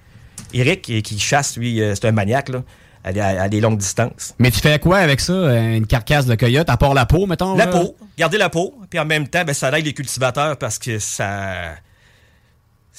Eric, 0.54 0.82
qui, 0.82 1.02
qui 1.02 1.18
chasse, 1.18 1.56
lui, 1.56 1.80
euh, 1.82 1.94
c'est 1.94 2.06
un 2.06 2.12
maniaque, 2.12 2.48
là, 2.48 2.62
à, 3.04 3.12
des- 3.12 3.20
à 3.20 3.48
des 3.50 3.60
longues 3.60 3.78
distances. 3.78 4.34
Mais 4.38 4.50
tu 4.50 4.60
fais 4.60 4.78
quoi 4.78 4.98
avec 4.98 5.20
ça, 5.20 5.32
euh, 5.34 5.76
une 5.76 5.86
carcasse 5.86 6.24
de 6.26 6.34
coyote, 6.34 6.68
à 6.70 6.76
part 6.78 6.94
la 6.94 7.04
peau, 7.06 7.26
mettons? 7.26 7.54
La 7.56 7.66
là? 7.66 7.70
peau, 7.72 7.96
garder 8.18 8.38
la 8.38 8.48
peau, 8.48 8.74
puis 8.88 8.98
en 8.98 9.04
même 9.04 9.28
temps, 9.28 9.44
ben, 9.44 9.52
ça 9.54 9.76
aide 9.78 9.84
les 9.84 9.92
cultivateurs 9.94 10.56
parce 10.56 10.78
que 10.78 10.98
ça. 10.98 11.74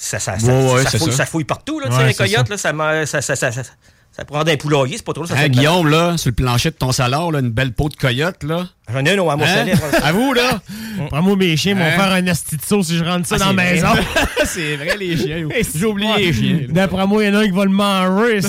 Ça, 0.04 0.18
ça, 0.18 0.36
ça, 0.36 0.46
Ouais, 0.48 0.72
ouais, 0.72 0.82
ça 0.82 0.90
c'est 0.90 0.98
fouille, 0.98 1.10
ça. 1.12 1.18
ça 1.18 1.26
fouille 1.26 1.44
partout, 1.44 1.78
là, 1.78 1.86
Ouais, 1.88 2.12
coyotes, 2.12 2.46
ça. 2.48 2.52
là, 2.52 2.58
ça, 2.58 2.72
m'a- 2.72 3.06
ça, 3.06 3.22
ça, 3.22 3.36
ça, 3.36 3.52
ça, 3.52 3.62
ça 4.10 4.24
prend 4.24 4.42
d'un 4.42 4.56
poulailler, 4.56 4.96
c'est 4.96 5.04
pas 5.04 5.12
trop 5.12 5.24
ça. 5.26 5.34
Hein, 5.38 5.48
Guillaume, 5.48 5.86
là, 5.88 6.16
sur 6.18 6.30
le 6.30 6.34
plancher 6.34 6.70
de 6.70 6.74
ton 6.74 6.90
salon, 6.90 7.30
là, 7.30 7.38
une 7.38 7.50
belle 7.50 7.72
peau 7.72 7.88
de 7.88 7.94
coyote, 7.94 8.42
là. 8.42 8.66
J'en 8.92 9.04
ai 9.04 9.10
un 9.16 9.28
à 9.28 9.36
mon 9.36 9.44
Hein? 9.44 9.46
chalet. 9.46 9.78
À 10.02 10.10
vous, 10.10 10.32
là. 10.34 10.60
Prends-moi 11.08 11.36
mes 11.36 11.56
chiens, 11.56 11.76
vont 11.76 11.82
Hein? 11.84 11.92
faire 11.92 12.10
un 12.12 12.26
asti 12.26 12.56
de 12.56 12.62
sauce 12.62 12.88
si 12.88 12.98
je 12.98 13.04
rentre 13.04 13.28
ça 13.28 13.36
Ah, 13.36 13.38
dans 13.38 13.46
la 13.46 13.52
maison. 13.52 13.88
c'est 14.44 14.74
vrai, 14.74 14.96
les 14.98 15.16
chiens. 15.16 15.46
J'ai 15.74 15.86
oublié 15.86 16.16
les 16.18 16.32
chiens. 16.32 16.58
D'après 16.68 17.06
moi, 17.06 17.22
il 17.22 17.28
y 17.28 17.30
en 17.30 17.38
a 17.38 17.42
un 17.42 17.44
qui 17.44 17.50
va 17.52 17.64
le 17.64 17.70
manger. 17.70 18.40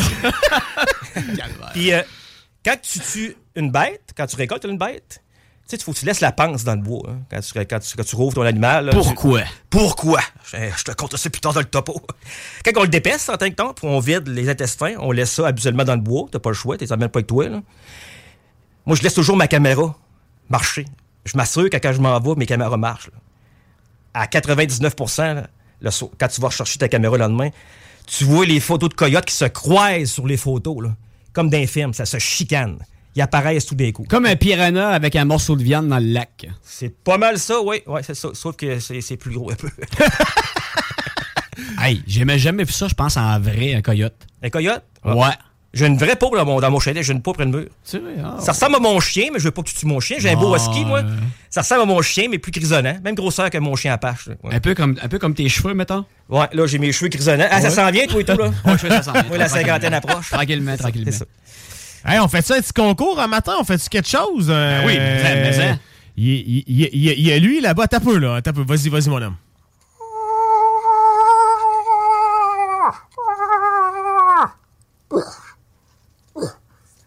Puis 1.74 1.94
euh, 1.94 2.02
quand 2.66 2.76
tu 2.82 3.00
tues 3.00 3.36
une 3.56 3.72
bête, 3.72 4.02
quand 4.18 4.26
tu 4.26 4.36
récoltes 4.36 4.66
une 4.66 4.78
bête, 4.78 5.22
tu 5.66 5.70
sais, 5.70 5.78
il 5.78 5.84
faut 5.84 5.94
que 5.94 6.00
tu 6.00 6.06
laisses 6.06 6.20
la 6.22 6.32
panse 6.34 6.64
dans 6.66 6.76
le 6.76 6.82
bois. 6.82 7.04
hein, 7.10 7.20
quand, 7.32 7.40
tu, 7.40 7.54
quand, 7.66 7.80
tu, 7.80 7.96
quand 7.96 8.04
tu 8.04 8.16
rouvres 8.16 8.34
ton 8.36 8.42
animal. 8.42 8.86
là, 8.86 8.92
Pourquoi? 8.92 9.42
tu- 9.42 9.48
Pourquoi? 9.70 10.20
Je, 10.52 10.58
je 10.78 10.84
te 10.84 10.92
compte 10.92 11.16
ça 11.16 11.30
plus 11.30 11.40
tard 11.42 11.54
dans 11.54 11.62
le 11.62 11.66
topo. 11.66 12.02
Quand 12.66 12.72
on 12.78 12.82
le 12.82 12.88
dépèce 12.90 13.30
en 13.30 13.38
tant 13.38 13.50
que 13.50 13.56
temps, 13.56 13.74
on 13.84 14.00
vide 14.00 14.28
les 14.28 14.50
intestins, 14.50 14.96
on 15.00 15.12
laisse 15.12 15.32
ça 15.32 15.48
habituellement 15.48 15.84
dans 15.86 15.96
le 15.96 16.02
bois. 16.02 16.26
T'as 16.32 16.40
pas 16.40 16.50
le 16.50 16.56
choix, 16.56 16.78
t'es 16.78 16.86
même 16.98 17.08
pas 17.10 17.20
avec 17.20 17.28
toi. 17.28 17.48
Là. 17.48 17.62
Moi, 18.86 18.96
je 18.98 19.02
laisse 19.04 19.14
toujours 19.14 19.38
ma 19.38 19.48
caméra 19.48 19.96
marcher. 20.50 20.86
Je 21.26 21.38
m'assure 21.38 21.70
que 21.70 21.78
quand 21.78 21.94
je 21.94 22.02
m'en 22.02 22.20
vais, 22.20 22.36
mes 22.36 22.46
caméras 22.46 22.76
marchent. 22.78 23.08
là. 23.08 23.18
À 24.14 24.28
99 24.28 24.94
là, 25.18 25.48
le 25.80 25.92
so- 25.92 26.12
quand 26.20 26.28
tu 26.28 26.42
vas 26.42 26.48
rechercher 26.50 26.78
ta 26.78 26.90
caméra 26.90 27.14
le 27.18 27.24
lendemain, 27.24 27.50
tu 28.06 28.26
vois 28.26 28.46
les 28.46 28.60
photos 28.60 28.90
de 28.90 28.94
coyotes 28.96 29.26
qui 29.26 29.34
se 29.36 29.46
croisent 29.46 30.12
sur 30.12 30.28
les 30.28 30.38
photos, 30.38 30.84
là. 30.84 30.90
Comme 31.32 31.50
d'un 31.50 31.66
film, 31.66 31.94
ça 31.94 32.06
se 32.06 32.18
chicane. 32.20 32.78
Ils 33.16 33.22
apparaissent 33.22 33.66
tout 33.66 33.76
d'un 33.76 33.92
coup. 33.92 34.06
Comme 34.10 34.26
un 34.26 34.36
piranha 34.36 34.90
avec 34.90 35.16
un 35.16 35.26
morceau 35.26 35.56
de 35.56 35.64
viande 35.64 35.88
dans 35.88 36.00
le 36.00 36.08
lac. 36.08 36.48
C'est 36.64 36.96
pas 37.04 37.18
mal 37.18 37.38
ça, 37.38 37.62
oui. 37.62 37.82
Ouais, 37.86 38.02
c'est 38.04 38.16
ça. 38.16 38.30
Sauf 38.34 38.56
que 38.56 38.80
c'est 38.80 39.18
plus 39.18 39.34
gros 39.34 39.52
un 39.52 39.56
peu. 39.56 39.70
Hey, 41.80 42.02
j'ai 42.08 42.26
jamais 42.38 42.64
vu 42.64 42.72
ça, 42.72 42.88
je 42.88 42.94
pense, 42.94 43.18
en 43.18 43.40
vrai, 43.40 43.74
un 43.74 43.82
coyote. 43.82 44.16
Un 44.42 44.50
coyote? 44.50 44.84
Ouais. 45.04 45.28
J'ai 45.74 45.88
une 45.88 45.98
vraie 45.98 46.16
peau 46.16 46.30
dans 46.36 46.46
mon, 46.46 46.60
dans 46.60 46.70
mon 46.70 46.80
chalet, 46.80 47.04
j'ai 47.04 47.14
une 47.14 47.22
peau 47.24 47.34
près 47.34 47.48
de 47.48 47.52
mur. 47.52 47.68
Vrai, 47.92 48.00
ah, 48.24 48.38
Ça 48.40 48.52
ressemble 48.52 48.76
à 48.76 48.80
mon 48.80 49.00
chien, 49.00 49.30
mais 49.34 49.40
je 49.40 49.46
veux 49.46 49.52
pas 49.52 49.64
que 49.64 49.70
tu 49.70 49.76
tues 49.76 49.88
mon 49.88 50.00
chien. 50.00 50.18
J'ai 50.20 50.30
un 50.30 50.36
beau 50.36 50.54
Ah, 50.54 50.58
husky, 50.58 50.86
moi. 50.86 51.04
Ça 51.50 51.62
ressemble 51.62 51.82
à 51.82 51.86
mon 51.86 52.02
chien, 52.04 52.28
mais 52.30 52.38
plus 52.38 52.52
grisonnant. 52.52 52.98
Même 53.04 53.16
grosseur 53.16 53.50
que 53.50 53.58
mon 53.58 53.76
chien 53.76 53.92
Apache. 53.92 54.28
Ouais. 54.44 54.54
Un 54.54 54.60
peu 54.60 54.76
comme, 54.76 54.98
un 55.02 55.08
peu 55.08 55.18
comme 55.18 55.34
tes 55.34 55.50
cheveux, 55.50 55.74
mettons? 55.74 56.06
Ouais, 56.30 56.46
là, 56.54 56.68
j'ai 56.68 56.78
mes 56.78 56.92
cheveux 56.92 57.10
grisonnants. 57.10 57.48
Ah, 57.50 57.60
ça 57.60 57.72
s'en 57.72 57.90
vient, 57.90 58.06
toi 58.06 58.22
et 58.22 58.24
tout, 58.24 58.38
là? 58.38 58.52
Ouais, 58.66 58.78
ça 58.78 59.02
s'en 59.02 59.14
vient. 59.14 59.26
Oui, 59.32 59.38
la 59.40 59.50
cinquantaine 59.50 59.94
approche. 59.96 60.30
Tranquillement, 60.30 60.78
tranquillement. 60.78 61.12
C'est 61.12 61.18
ça. 61.20 61.26
Hey, 62.06 62.20
on 62.20 62.28
fait 62.28 62.42
ça 62.42 62.56
un 62.56 62.62
petit 62.62 62.74
concours 62.74 63.20
un 63.20 63.28
matin? 63.28 63.54
On 63.60 63.64
fait-tu 63.64 63.88
quelque 63.90 64.10
chose? 64.10 64.48
Euh, 64.50 64.82
Ben 64.82 64.86
oui, 64.88 64.98
mais 64.98 65.54
ça, 65.54 65.66
mais. 65.66 65.80
Il 66.16 66.26
y, 66.28 66.36
il- 66.40 66.64
il- 66.68 66.90
il 66.94 67.04
y 67.04 67.10
a- 67.10 67.14
il 67.14 67.28
y 67.28 67.32
a 67.32 67.40
lui 67.40 67.62
là-bas. 67.62 67.88
T'as 67.88 68.00
peu, 68.00 68.18
là. 68.18 68.42
T'as 68.42 68.54
peu. 68.54 68.64
Vas-y, 68.64 68.90
vas-y, 68.90 69.10
mon 69.10 69.22
homme. 69.22 69.36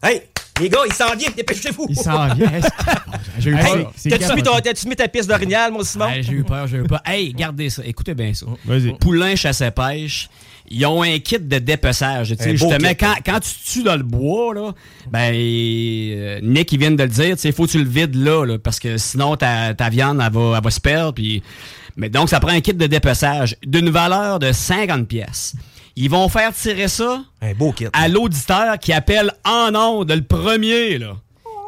Hey, 0.02 0.22
les 0.60 0.68
gars, 0.68 0.78
il 0.86 0.92
s'en 0.92 1.14
vient, 1.16 1.30
dépêchez-vous. 1.36 1.86
Il 1.88 1.96
s'en 1.96 2.28
vient. 2.34 2.50
J'ai 3.38 3.50
eu 3.50 3.56
Hey, 3.56 3.62
peur. 3.64 4.62
T'as-tu 4.62 4.88
mis, 4.88 4.96
ta 4.96 5.08
piste 5.08 5.28
d'orignal, 5.28 5.72
mon 5.72 5.82
Simon? 5.82 6.08
Hey, 6.08 6.22
j'ai 6.22 6.32
eu 6.32 6.44
peur, 6.44 6.66
j'ai 6.66 6.78
eu 6.78 6.84
peur. 6.84 7.00
Hey, 7.04 7.32
gardez 7.32 7.70
ça. 7.70 7.82
Écoutez 7.84 8.14
bien 8.14 8.32
ça. 8.34 8.46
Vas-y. 8.64 8.92
Poulain 8.98 9.34
chasse 9.36 9.60
et 9.62 9.70
pêche. 9.70 10.28
Ils 10.68 10.84
ont 10.86 11.02
un 11.02 11.18
kit 11.18 11.38
de 11.38 11.58
dépeçage. 11.58 12.34
Tu 12.36 12.42
sais, 12.42 12.56
justement, 12.56 12.90
quand, 12.98 13.14
quand 13.24 13.40
tu 13.40 13.50
tues 13.64 13.82
dans 13.82 13.96
le 13.96 14.02
bois, 14.02 14.54
là, 14.54 14.72
ben, 15.10 15.32
euh, 15.34 16.40
Nick, 16.42 16.72
il 16.72 16.78
vient 16.78 16.90
de 16.90 17.02
le 17.02 17.08
dire, 17.08 17.36
il 17.42 17.52
faut 17.52 17.66
que 17.66 17.70
tu 17.70 17.78
le 17.78 17.88
vides 17.88 18.16
là, 18.16 18.44
là, 18.44 18.58
parce 18.58 18.78
que 18.80 18.96
sinon, 18.96 19.36
ta, 19.36 19.74
ta 19.74 19.88
viande, 19.88 20.20
elle 20.24 20.32
va, 20.32 20.54
elle 20.56 20.64
va 20.64 20.70
se 20.70 20.80
perdre. 20.80 21.14
Puis... 21.14 21.42
Mais 21.96 22.08
donc, 22.10 22.28
ça 22.28 22.40
prend 22.40 22.52
un 22.52 22.60
kit 22.60 22.74
de 22.74 22.86
dépeçage 22.86 23.56
d'une 23.64 23.88
valeur 23.90 24.38
de 24.38 24.52
50 24.52 25.08
pièces. 25.08 25.54
Ils 25.98 26.10
vont 26.10 26.28
faire 26.28 26.52
tirer 26.52 26.88
ça 26.88 27.22
Un 27.40 27.54
beau 27.54 27.72
kit. 27.72 27.86
à 27.94 28.08
l'auditeur 28.08 28.78
qui 28.78 28.92
appelle 28.92 29.32
en 29.46 29.74
ondes 29.74 30.12
le 30.12 30.22
premier, 30.22 30.98
là, 30.98 31.16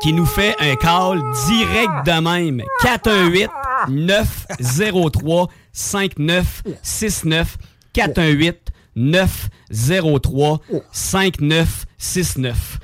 qui 0.03 0.13
nous 0.13 0.27
fait 0.27 0.55
un 0.61 0.77
call 0.77 1.19
direct 1.47 2.05
de 2.05 2.21
même. 2.21 2.63
418 2.83 3.49
903 3.89 5.49
5969 5.73 7.57
418 7.95 8.57
903 8.99 10.61
5969 10.93 12.79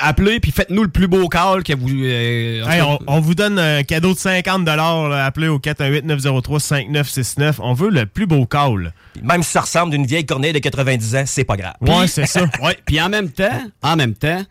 Appelez 0.00 0.38
puis 0.38 0.50
faites-nous 0.52 0.82
le 0.82 0.90
plus 0.90 1.08
beau 1.08 1.28
call 1.28 1.62
que 1.62 1.72
vous. 1.74 1.88
euh, 1.88 2.62
Hey, 2.68 2.82
on, 3.06 3.20
vous 3.20 3.34
donne 3.34 3.58
un 3.58 3.82
cadeau 3.82 4.12
de 4.12 4.18
50 4.18 4.66
là, 4.66 5.24
Appelez 5.24 5.48
au 5.48 5.58
418-903-5969. 5.58 7.54
On 7.60 7.72
veut 7.72 7.88
le 7.88 8.04
plus 8.04 8.26
beau 8.26 8.44
call. 8.44 8.92
Même 9.22 9.42
si 9.42 9.50
ça 9.50 9.62
ressemble 9.62 9.92
d'une 9.92 10.04
vieille 10.04 10.26
corneille 10.26 10.52
de 10.52 10.58
90 10.58 11.16
ans, 11.16 11.22
c'est 11.26 11.44
pas 11.44 11.56
grave. 11.56 11.74
Ouais, 11.80 12.06
c'est 12.06 12.26
ça. 12.26 12.42
Ouais, 12.62 12.76
puis 12.84 13.00
en 13.00 13.08
même 13.08 13.30
temps, 13.30 13.62
en 13.82 13.96
même 13.96 14.14
temps, 14.14 14.42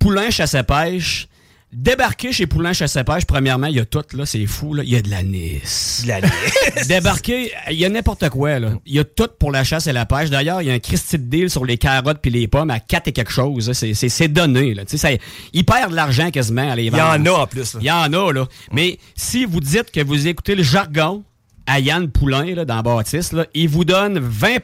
Poulain 0.00 0.30
chasse 0.30 0.54
à 0.56 0.64
pêche. 0.64 1.28
Débarquer 1.74 2.32
chez 2.32 2.46
Poulain 2.46 2.72
chasse 2.72 2.96
à 2.96 3.04
pêche, 3.04 3.24
premièrement, 3.24 3.66
il 3.66 3.76
y 3.76 3.80
a 3.80 3.84
tout, 3.84 4.02
là, 4.14 4.24
c'est 4.26 4.46
fou, 4.46 4.74
là. 4.74 4.82
Il 4.84 4.90
y 4.90 4.96
a 4.96 5.02
de 5.02 5.10
la 5.10 5.22
Nice. 5.22 6.02
De 6.04 6.08
la 6.08 6.20
Nice. 6.20 6.86
Débarquer, 6.88 7.50
il 7.70 7.76
y 7.76 7.84
a 7.84 7.88
n'importe 7.88 8.28
quoi, 8.30 8.58
là. 8.58 8.72
Il 8.86 8.94
y 8.94 8.98
a 8.98 9.04
tout 9.04 9.28
pour 9.38 9.50
la 9.50 9.64
chasse 9.64 9.86
et 9.86 9.92
la 9.92 10.06
pêche. 10.06 10.30
D'ailleurs, 10.30 10.62
il 10.62 10.68
y 10.68 10.70
a 10.70 10.74
un 10.74 10.78
Christy 10.78 11.18
de 11.18 11.24
deal 11.24 11.50
sur 11.50 11.64
les 11.64 11.76
carottes 11.76 12.18
puis 12.22 12.30
les 12.30 12.46
pommes 12.48 12.70
à 12.70 12.80
4 12.80 13.08
et 13.08 13.12
quelque 13.12 13.32
chose. 13.32 13.72
C'est- 13.72 14.28
donné, 14.28 14.72
là. 14.74 14.84
Tu 14.84 14.96
sais, 14.96 15.16
ça- 15.16 15.22
ils 15.52 15.64
perdent 15.64 15.90
de 15.90 15.96
l'argent 15.96 16.30
quasiment 16.30 16.70
à 16.70 16.76
les 16.76 16.84
Il 16.84 16.86
y 16.86 16.90
vendre. 16.90 17.04
en 17.08 17.26
a 17.26 17.42
en 17.42 17.46
plus. 17.46 17.74
là. 17.74 17.80
Il 17.82 17.86
y 17.86 17.90
en 17.90 18.12
a, 18.12 18.32
là. 18.32 18.46
Mais 18.72 18.98
si 19.16 19.44
vous 19.44 19.60
dites 19.60 19.90
que 19.90 20.00
vous 20.02 20.26
écoutez 20.26 20.54
le 20.54 20.62
jargon 20.62 21.22
à 21.66 21.80
Yann 21.80 22.08
Poulain, 22.10 22.54
là, 22.54 22.64
dans 22.64 22.80
Baptiste, 22.82 23.32
là, 23.32 23.46
il 23.54 23.68
vous 23.68 23.84
donne 23.84 24.18
20 24.18 24.58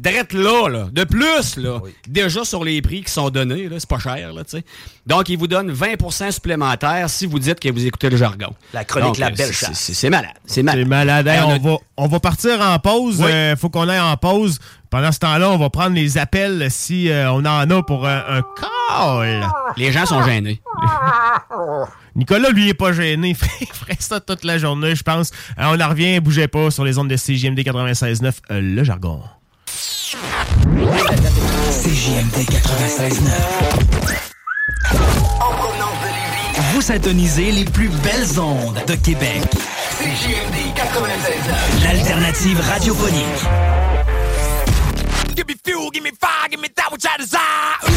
drette 0.00 0.32
là, 0.32 0.68
là. 0.68 0.86
De 0.92 1.04
plus, 1.04 1.56
là. 1.56 1.80
Déjà 2.06 2.44
sur 2.44 2.64
les 2.64 2.80
prix 2.82 3.02
qui 3.02 3.10
sont 3.12 3.30
donnés, 3.30 3.68
là. 3.68 3.76
C'est 3.78 3.88
pas 3.88 3.98
cher, 3.98 4.32
là, 4.32 4.44
tu 4.44 4.58
sais. 4.58 4.64
Donc, 5.06 5.28
il 5.28 5.36
vous 5.38 5.46
donne 5.46 5.72
20% 5.72 6.30
supplémentaire 6.30 7.08
si 7.10 7.26
vous 7.26 7.38
dites 7.38 7.60
que 7.60 7.68
vous 7.70 7.84
écoutez 7.86 8.10
le 8.10 8.16
jargon. 8.16 8.54
La 8.72 8.84
chronique 8.84 9.08
Donc, 9.08 9.18
La 9.18 9.26
euh, 9.26 9.30
Belle 9.30 9.46
c'est- 9.48 9.66
Chasse. 9.66 9.78
C'est 9.78 9.94
c'est 9.94 10.10
malade. 10.10 10.30
C'est 10.46 10.62
malade. 10.62 10.82
C'est 10.84 10.88
malade. 10.88 11.26
Hey, 11.28 11.40
on 11.40 11.58
va, 11.58 11.76
on 11.96 12.06
va 12.08 12.20
partir 12.20 12.60
en 12.60 12.78
pause. 12.78 13.20
Oui. 13.20 13.30
Euh, 13.30 13.56
faut 13.56 13.70
qu'on 13.70 13.88
aille 13.88 14.00
en 14.00 14.16
pause. 14.16 14.58
Pendant 14.90 15.12
ce 15.12 15.18
temps-là, 15.18 15.50
on 15.50 15.58
va 15.58 15.68
prendre 15.68 15.94
les 15.94 16.16
appels 16.16 16.66
si 16.70 17.10
euh, 17.10 17.30
on 17.32 17.44
en 17.44 17.68
a 17.70 17.82
pour 17.82 18.06
un, 18.06 18.22
un 18.38 18.42
call. 18.42 19.46
Les 19.76 19.92
gens 19.92 20.06
sont 20.06 20.22
gênés. 20.22 20.62
Nicolas, 22.16 22.50
lui, 22.50 22.64
il 22.64 22.68
est 22.70 22.74
pas 22.74 22.92
gêné. 22.92 23.36
Il 23.60 23.66
ferait 23.66 23.96
ça 23.98 24.18
toute 24.20 24.44
la 24.44 24.58
journée, 24.58 24.94
je 24.96 25.02
pense. 25.02 25.30
Euh, 25.58 25.64
on 25.72 25.80
en 25.80 25.88
revient, 25.88 26.18
bougez 26.20 26.48
pas 26.48 26.70
sur 26.70 26.84
les 26.84 26.98
ondes 26.98 27.08
de 27.08 27.16
CGMD 27.16 27.60
96.9, 27.60 28.32
euh, 28.50 28.60
le 28.60 28.82
jargon. 28.82 29.22
CJMD 31.70 32.36
96.9. 32.50 33.30
Vous 36.72 36.82
syntonisez 36.82 37.52
les 37.52 37.64
plus 37.64 37.88
belles 37.88 38.40
ondes 38.40 38.82
de 38.88 38.94
Québec. 38.96 39.40
CJMD 39.98 40.74
96.9. 40.74 41.84
L'alternative 41.84 42.60
radiophonique. 42.60 43.22
Give 45.36 45.46
me 45.46 45.54
fuel, 45.64 45.90
give 45.92 46.02
me 46.02 46.10
fire, 46.20 46.48
give 46.50 46.60
me 46.60 46.68
that 46.74 46.90
which 46.90 47.04
I 47.06 47.16
desire. 47.16 47.87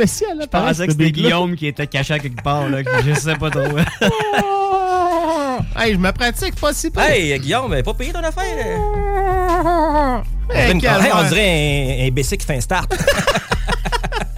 Spécial, 0.00 0.38
là. 0.38 0.44
Je 0.44 0.48
pensais 0.48 0.86
que 0.86 0.92
c'était 0.92 1.12
Guillaume 1.12 1.56
qui 1.56 1.66
était 1.66 1.86
caché 1.86 2.14
à 2.14 2.18
quelque 2.18 2.42
part, 2.42 2.68
là. 2.68 2.82
que 2.82 2.90
Je 3.06 3.14
sais 3.14 3.36
pas 3.36 3.50
trop. 3.50 3.60
hey, 5.78 5.92
je 5.92 5.98
me 5.98 6.10
pratique 6.12 6.54
pas 6.56 6.72
si 6.72 6.90
peu. 6.90 7.00
Hey, 7.00 7.38
Guillaume, 7.38 7.82
pas 7.82 7.94
payé 7.94 8.12
ton 8.12 8.20
affaire? 8.20 8.44
Hey, 8.44 10.48
on, 10.48 10.52
dirait 10.52 10.72
une- 10.72 10.80
calme. 10.80 11.04
hey, 11.04 11.12
on 11.14 11.28
dirait 11.28 12.02
un, 12.02 12.08
un 12.08 12.10
BC 12.10 12.36
qui 12.38 12.46
fait 12.46 12.56
un 12.56 12.60
start. 12.60 12.90
tu 12.96 13.04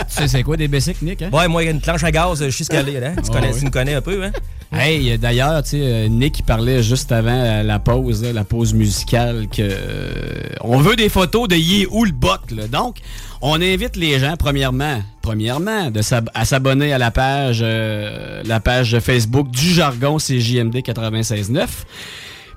sais, 0.08 0.28
c'est 0.28 0.42
quoi 0.42 0.56
des 0.56 0.68
basics, 0.68 1.00
Nick? 1.02 1.22
Hein? 1.22 1.30
ouais, 1.32 1.48
moi, 1.48 1.62
une 1.62 1.80
planche 1.80 2.04
à 2.04 2.10
gaz, 2.10 2.42
je 2.44 2.50
suis 2.50 2.64
scalé. 2.64 2.96
Hein? 2.96 3.14
Tu, 3.16 3.30
Ah, 3.30 3.32
connais, 3.32 3.52
tu 3.52 3.64
me 3.64 3.70
connais 3.70 3.94
un 3.94 4.00
peu, 4.02 4.24
hein? 4.24 4.32
Hey, 4.72 5.18
d'ailleurs, 5.18 5.62
tu 5.62 5.70
sais, 5.70 5.80
euh, 5.80 6.08
Nick 6.08 6.38
il 6.38 6.44
parlait 6.44 6.82
juste 6.82 7.12
avant 7.12 7.28
euh, 7.30 7.62
la 7.62 7.78
pause, 7.78 8.24
la 8.24 8.42
pause 8.42 8.72
musicale, 8.72 9.46
que 9.54 9.60
euh, 9.60 10.40
on 10.62 10.78
veut 10.78 10.96
des 10.96 11.10
photos 11.10 11.46
de 11.46 11.56
Yé 11.56 11.86
où 11.90 12.04
le 12.04 12.12
là. 12.56 12.66
Donc, 12.68 12.96
on 13.42 13.60
invite 13.60 13.96
les 13.96 14.18
gens, 14.18 14.34
premièrement, 14.38 15.02
premièrement, 15.22 15.90
de 15.90 16.02
s'ab- 16.02 16.30
à 16.34 16.44
s'abonner 16.44 16.92
à 16.92 16.98
la 16.98 17.10
page, 17.10 17.60
euh, 17.62 18.42
la 18.44 18.60
page 18.60 18.98
Facebook 19.00 19.50
du 19.50 19.72
jargon 19.72 20.18
CJMD 20.18 20.82
96.9. 20.82 21.66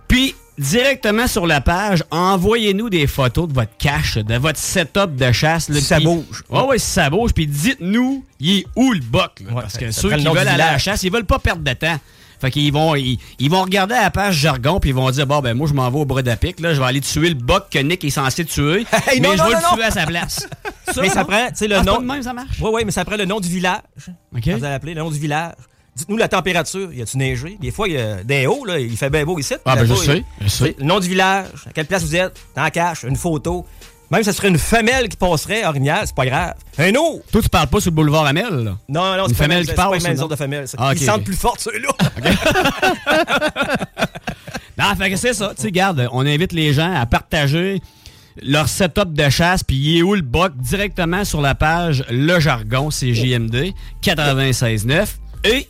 Puis, 0.08 0.36
directement 0.58 1.28
sur 1.28 1.48
la 1.48 1.62
page, 1.62 2.04
envoyez-nous 2.12 2.90
des 2.90 3.08
photos 3.08 3.48
de 3.48 3.54
votre 3.54 3.76
cache, 3.78 4.18
de 4.18 4.36
votre 4.36 4.60
setup 4.60 5.16
de 5.16 5.32
chasse. 5.32 5.70
là, 5.70 5.76
Si 5.80 5.82
ça 5.86 6.00
bouge. 6.00 6.44
Ouais, 6.50 6.62
ouais, 6.64 6.78
si 6.80 6.88
ça 6.92 7.10
bouge. 7.10 7.34
Puis 7.34 7.48
dites-nous, 7.48 8.24
il 8.40 8.60
est 8.60 8.66
où 8.76 8.92
le 8.94 9.00
boc? 9.00 9.42
là, 9.46 9.62
parce 9.62 9.78
que 9.78 9.92
ça 9.92 10.02
ceux 10.02 10.10
prend 10.10 10.18
le 10.18 10.22
qui 10.24 10.28
nom 10.28 10.34
veulent 10.34 10.44
du 10.44 10.48
aller 10.50 10.56
à 10.56 10.58
la 10.58 10.66
village. 10.72 10.84
chasse, 10.84 11.04
ils 11.04 11.12
veulent 11.12 11.26
pas 11.26 11.40
perdre 11.40 11.64
de 11.64 11.74
temps. 11.74 12.00
Fait 12.46 12.52
qu'ils 12.52 12.72
vont, 12.72 12.94
ils, 12.94 13.18
ils 13.40 13.50
vont 13.50 13.64
regarder 13.64 13.96
à 13.96 14.04
la 14.04 14.12
page 14.12 14.36
jargon 14.36 14.80
puis 14.80 14.92
ils 14.92 14.96
vont 14.96 15.10
dire 15.10 15.26
bon 15.26 15.40
ben 15.40 15.56
moi 15.56 15.68
je 15.68 15.74
m'en 15.74 15.90
vais 15.90 15.98
au 15.98 16.06
bras 16.06 16.22
d'Apic 16.22 16.60
là, 16.60 16.76
je 16.76 16.80
vais 16.80 16.86
aller 16.86 17.02
tuer 17.02 17.30
le 17.30 17.34
boc 17.34 17.66
que 17.72 17.80
Nick 17.80 18.04
est 18.04 18.12
censé 18.12 18.46
tuer, 18.46 18.86
Hey, 19.08 19.20
mais 19.20 19.30
non, 19.30 19.34
je 19.36 19.42
vais 19.42 19.50
non, 19.50 19.58
le 19.58 19.64
non. 19.64 19.74
tuer 19.78 19.84
à 19.84 19.90
sa 19.92 20.06
place. 20.06 20.48
mais 21.02 21.10
ça 21.10 21.22
non? 21.22 21.26
prend, 21.26 21.48
tu 21.48 21.56
sais, 21.56 21.68
le 21.68 21.78
Ah, 21.78 21.84
nom. 21.84 22.02
même, 22.02 22.22
ça 22.22 22.34
marche? 22.34 22.58
Oui, 22.62 22.70
oui, 22.72 22.82
mais 22.86 22.92
ça 22.92 23.04
prend 23.04 23.16
le 23.18 23.26
nom 23.26 23.40
du 23.40 23.50
village. 23.50 23.82
OK. 24.36 24.48
Vous 24.48 24.64
allez 24.64 24.76
appeler 24.76 24.94
le 24.94 25.02
nom 25.02 25.10
du 25.10 25.18
village. 25.18 25.54
Dites-nous 25.96 26.18
la 26.18 26.28
température. 26.28 26.94
Y 26.94 27.02
a-tu 27.02 27.18
neigé? 27.18 27.58
Des 27.60 27.72
fois, 27.72 27.88
il 27.88 27.96
y 27.96 27.98
a 27.98 28.24
des 28.24 28.46
hauts, 28.46 28.64
là, 28.66 28.78
il 28.80 28.96
fait 28.96 29.10
bien 29.10 29.24
beau 29.26 29.40
ici. 29.40 29.56
Ah, 29.66 29.76
ben, 29.76 29.86
je 29.88 29.96
sais, 29.96 30.24
je 30.42 30.48
sais. 30.48 30.76
Le 30.78 30.86
nom 30.86 31.00
du 31.00 31.08
village, 31.10 31.48
à 31.68 31.72
quelle 31.74 31.88
place 31.88 32.04
vous 32.04 32.16
êtes, 32.16 32.36
dans 32.56 32.62
la 32.62 32.70
cache, 32.70 33.04
une 33.04 33.16
photo. 33.16 33.66
Même 34.16 34.24
si 34.24 34.30
ça 34.32 34.34
serait 34.34 34.48
une 34.48 34.58
femelle 34.58 35.10
qui 35.10 35.18
passerait 35.18 35.64
à 35.64 35.70
Orignal, 35.70 36.02
c'est 36.06 36.16
pas 36.16 36.26
grave. 36.26 36.54
Un 36.78 36.94
autre! 36.96 37.24
Toi 37.32 37.42
tu 37.42 37.50
parles 37.50 37.68
pas 37.68 37.80
sur 37.82 37.92
le 37.92 37.96
boulevard 37.96 38.26
Amel 38.26 38.50
là? 38.50 38.78
Non, 38.90 39.18
non, 39.18 39.24
Une 39.28 39.30
c'est 39.30 39.36
pas 39.38 39.44
femelle 39.44 39.58
même- 39.58 39.62
qui 39.66 39.70
c'est 39.72 39.76
pas 39.76 39.90
passe, 39.92 40.06
une 40.08 40.18
sorte 40.18 40.32
de 40.32 40.36
femelle. 40.36 40.66
Ah, 40.78 40.92
ok, 40.92 40.98
Ils 41.00 41.06
sentent 41.06 41.24
plus 41.24 41.36
fortes, 41.36 41.60
ceux-là. 41.60 41.90
Non, 44.78 44.94
fait 44.98 45.10
que 45.10 45.16
c'est 45.16 45.34
ça. 45.34 45.54
Tu 45.56 45.62
sais, 45.64 45.72
garde, 45.72 46.08
on 46.12 46.26
invite 46.26 46.52
les 46.52 46.74
gens 46.74 46.94
à 46.94 47.06
partager 47.06 47.80
leur 48.42 48.68
setup 48.68 49.14
de 49.14 49.30
chasse, 49.30 49.64
puis 49.64 49.78
il 49.78 49.98
est 50.00 50.02
où 50.02 50.14
le 50.16 50.22
boc? 50.22 50.52
Directement 50.58 51.24
sur 51.24 51.40
la 51.42 51.56
page 51.56 52.04
Le 52.10 52.40
Jargon, 52.42 52.92
c'est 52.92 53.14
JMD 53.14 53.72
96.9. 54.04 55.08
Et. 55.46 55.68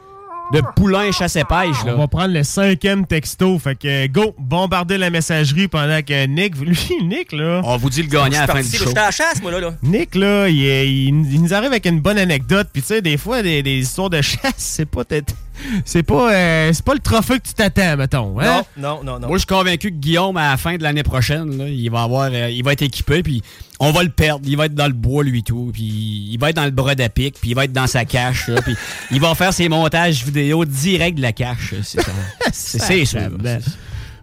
de 0.53 0.61
poulain 0.75 1.13
chasse-pêche, 1.13 1.85
là. 1.87 1.95
On 1.95 1.99
va 1.99 2.09
prendre 2.09 2.35
le 2.35 2.43
cinquième 2.43 3.07
texto. 3.07 3.57
Fait 3.61 3.77
que 3.77 4.09
go, 4.09 4.35
bombarder 4.37 4.99
la 4.99 5.09
messagerie 5.09 5.69
pendant 5.69 6.03
que 6.03 6.27
Nick. 6.27 6.57
Lui, 6.61 6.77
Nick, 7.05 7.31
là. 7.31 7.61
On 7.63 7.77
vous 7.77 7.89
dit 7.89 8.03
le 8.03 8.09
gagnant 8.09 8.41
à 8.43 8.47
la 8.49 8.55
fin 8.55 8.61
du 8.61 8.77
show. 8.77 8.91
La 8.93 9.13
chasse, 9.13 9.41
moi, 9.41 9.53
là. 9.53 9.61
là. 9.61 9.71
Nick, 9.85 10.17
là, 10.17 10.49
il, 10.49 10.57
il- 10.57 11.33
il 11.35 11.41
nous 11.41 11.55
arrive 11.55 11.69
avec 11.69 11.87
une 11.87 12.01
bonne 12.01 12.19
anecdote. 12.19 12.67
Puis, 12.73 12.83
tu 12.83 12.89
sais, 12.89 13.01
des 13.01 13.17
fois, 13.17 13.45
des, 13.45 13.63
des 13.63 13.79
histoires 13.79 14.11
de 14.11 14.21
chasse, 14.23 14.55
c'est 14.57 14.87
pas. 14.91 15.05
t'être- 15.05 15.37
C'est 15.85 16.03
pas, 16.03 16.33
euh, 16.33 16.71
c'est 16.73 16.85
pas 16.85 16.95
le 16.95 17.01
trophée 17.01 17.39
que 17.39 17.49
tu 17.49 17.55
t'attends, 17.55 17.97
mettons. 17.97 18.41
Hein? 18.41 18.63
Non, 18.77 18.97
non, 18.97 19.05
non, 19.05 19.21
non. 19.21 19.29
Moi, 19.29 19.37
je 19.37 19.41
suis 19.41 19.47
convaincu 19.47 19.91
que 19.91 19.97
Guillaume, 19.97 20.37
à 20.37 20.51
la 20.51 20.57
fin 20.57 20.77
de 20.77 20.83
l'année 20.83 21.03
prochaine, 21.03 21.59
là, 21.59 21.69
il 21.69 21.91
va 21.91 22.03
avoir, 22.03 22.31
euh, 22.33 22.51
il 22.51 22.65
va 22.65 22.73
être 22.73 22.83
équipé, 22.83 23.23
puis 23.23 23.43
on 23.79 23.93
va 23.93 24.03
le 24.03 24.11
perdre. 24.11 24.45
Il 24.47 24.57
va 24.57 24.67
être 24.67 24.75
dans 24.75 24.87
le 24.87 24.93
bois, 24.93 25.25
lui, 25.25 25.43
tout. 25.43 25.71
Puis 25.73 26.29
il 26.31 26.39
va 26.39 26.51
être 26.51 26.57
dans 26.57 26.65
le 26.65 26.71
bras 26.71 26.95
d'Apic, 26.95 27.37
puis 27.41 27.51
il 27.51 27.55
va 27.55 27.65
être 27.65 27.73
dans 27.73 27.87
sa 27.87 28.05
cache, 28.05 28.49
là, 28.49 28.61
puis 28.63 28.77
il 29.11 29.21
va 29.21 29.35
faire 29.35 29.53
ses 29.53 29.69
montages 29.69 30.25
vidéo 30.25 30.65
direct 30.65 31.17
de 31.17 31.23
la 31.23 31.33
cache. 31.33 31.75
C'est 31.83 32.01
ça. 32.01 32.13
C'est 32.53 32.79
c'est 32.79 33.05
sûr. 33.05 33.31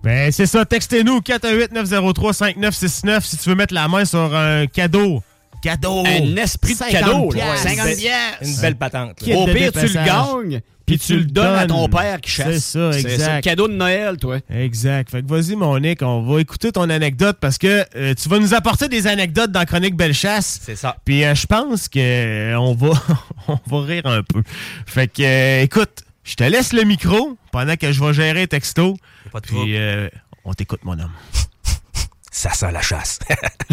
Ben, 0.03 0.31
c'est 0.31 0.45
ça. 0.45 0.64
Textez-nous 0.64 1.19
418-903-5969 1.19 3.22
si 3.22 3.38
tu 3.38 3.49
veux 3.49 3.55
mettre 3.55 3.73
la 3.73 3.88
main 3.88 4.05
sur 4.05 4.34
un 4.35 4.68
cadeau. 4.68 5.22
Cadeau! 5.61 6.03
Un 6.05 6.35
esprit 6.38 6.73
de 6.73 6.77
50 6.77 6.91
cadeau, 6.91 7.31
là. 7.31 7.34
piastres. 7.34 7.69
50 7.69 7.97
piastres. 7.97 8.38
Une 8.41 8.61
belle 8.61 8.76
patente. 8.76 9.11
Au 9.35 9.45
pire, 9.47 9.72
tu 9.72 9.88
le 9.88 9.93
gagnes, 9.93 10.61
puis 10.88 10.97
tu 10.97 11.18
le 11.18 11.26
donnes 11.26 11.53
à 11.53 11.68
ton 11.68 11.89
père 11.89 12.22
qui 12.22 12.31
chasse. 12.31 12.53
C'est 12.53 12.59
ça, 12.61 12.93
C'est 12.93 13.11
exact. 13.11 13.35
le 13.35 13.41
cadeau 13.41 13.68
de 13.68 13.73
Noël, 13.73 14.15
toi. 14.15 14.38
Exact. 14.49 15.11
Fait 15.11 15.22
que 15.22 15.27
vas-y, 15.27 15.57
mon 15.57 15.77
Nick, 15.80 16.01
on 16.01 16.22
va 16.22 16.39
écouter 16.39 16.72
ton 16.72 16.89
anecdote 16.89 17.38
parce 17.41 17.57
que 17.57 17.85
euh, 17.97 18.14
tu 18.14 18.30
vas 18.30 18.39
nous 18.39 18.53
apporter 18.53 18.88
des 18.88 19.05
anecdotes 19.05 19.51
dans 19.51 19.65
Chronique 19.65 19.97
Belle 19.97 20.14
Chasse. 20.14 20.61
C'est 20.64 20.77
ça. 20.77 20.95
Puis 21.03 21.26
euh, 21.26 21.35
je 21.35 21.45
pense 21.45 21.89
que 21.89 21.99
euh, 21.99 22.57
on 22.57 22.73
va 22.73 22.91
on 23.49 23.59
va 23.68 23.85
rire 23.85 24.05
un 24.05 24.23
peu. 24.23 24.41
Fait 24.85 25.09
que 25.09 25.61
écoute, 25.61 26.05
je 26.23 26.35
te 26.35 26.45
laisse 26.45 26.72
le 26.72 26.84
micro 26.84 27.38
pendant 27.51 27.76
que 27.76 27.91
je 27.91 28.01
vais 28.01 28.14
gérer 28.14 28.34
les 28.34 28.47
textos. 28.47 28.95
pas 29.34 29.41
de. 29.41 29.45
Puis 29.45 29.76
euh, 29.76 30.07
on 30.45 30.53
t'écoute, 30.53 30.85
mon 30.85 30.97
homme. 30.97 31.11
Ça 32.31 32.53
sent 32.53 32.72
la 32.72 32.81
chasse. 32.81 33.19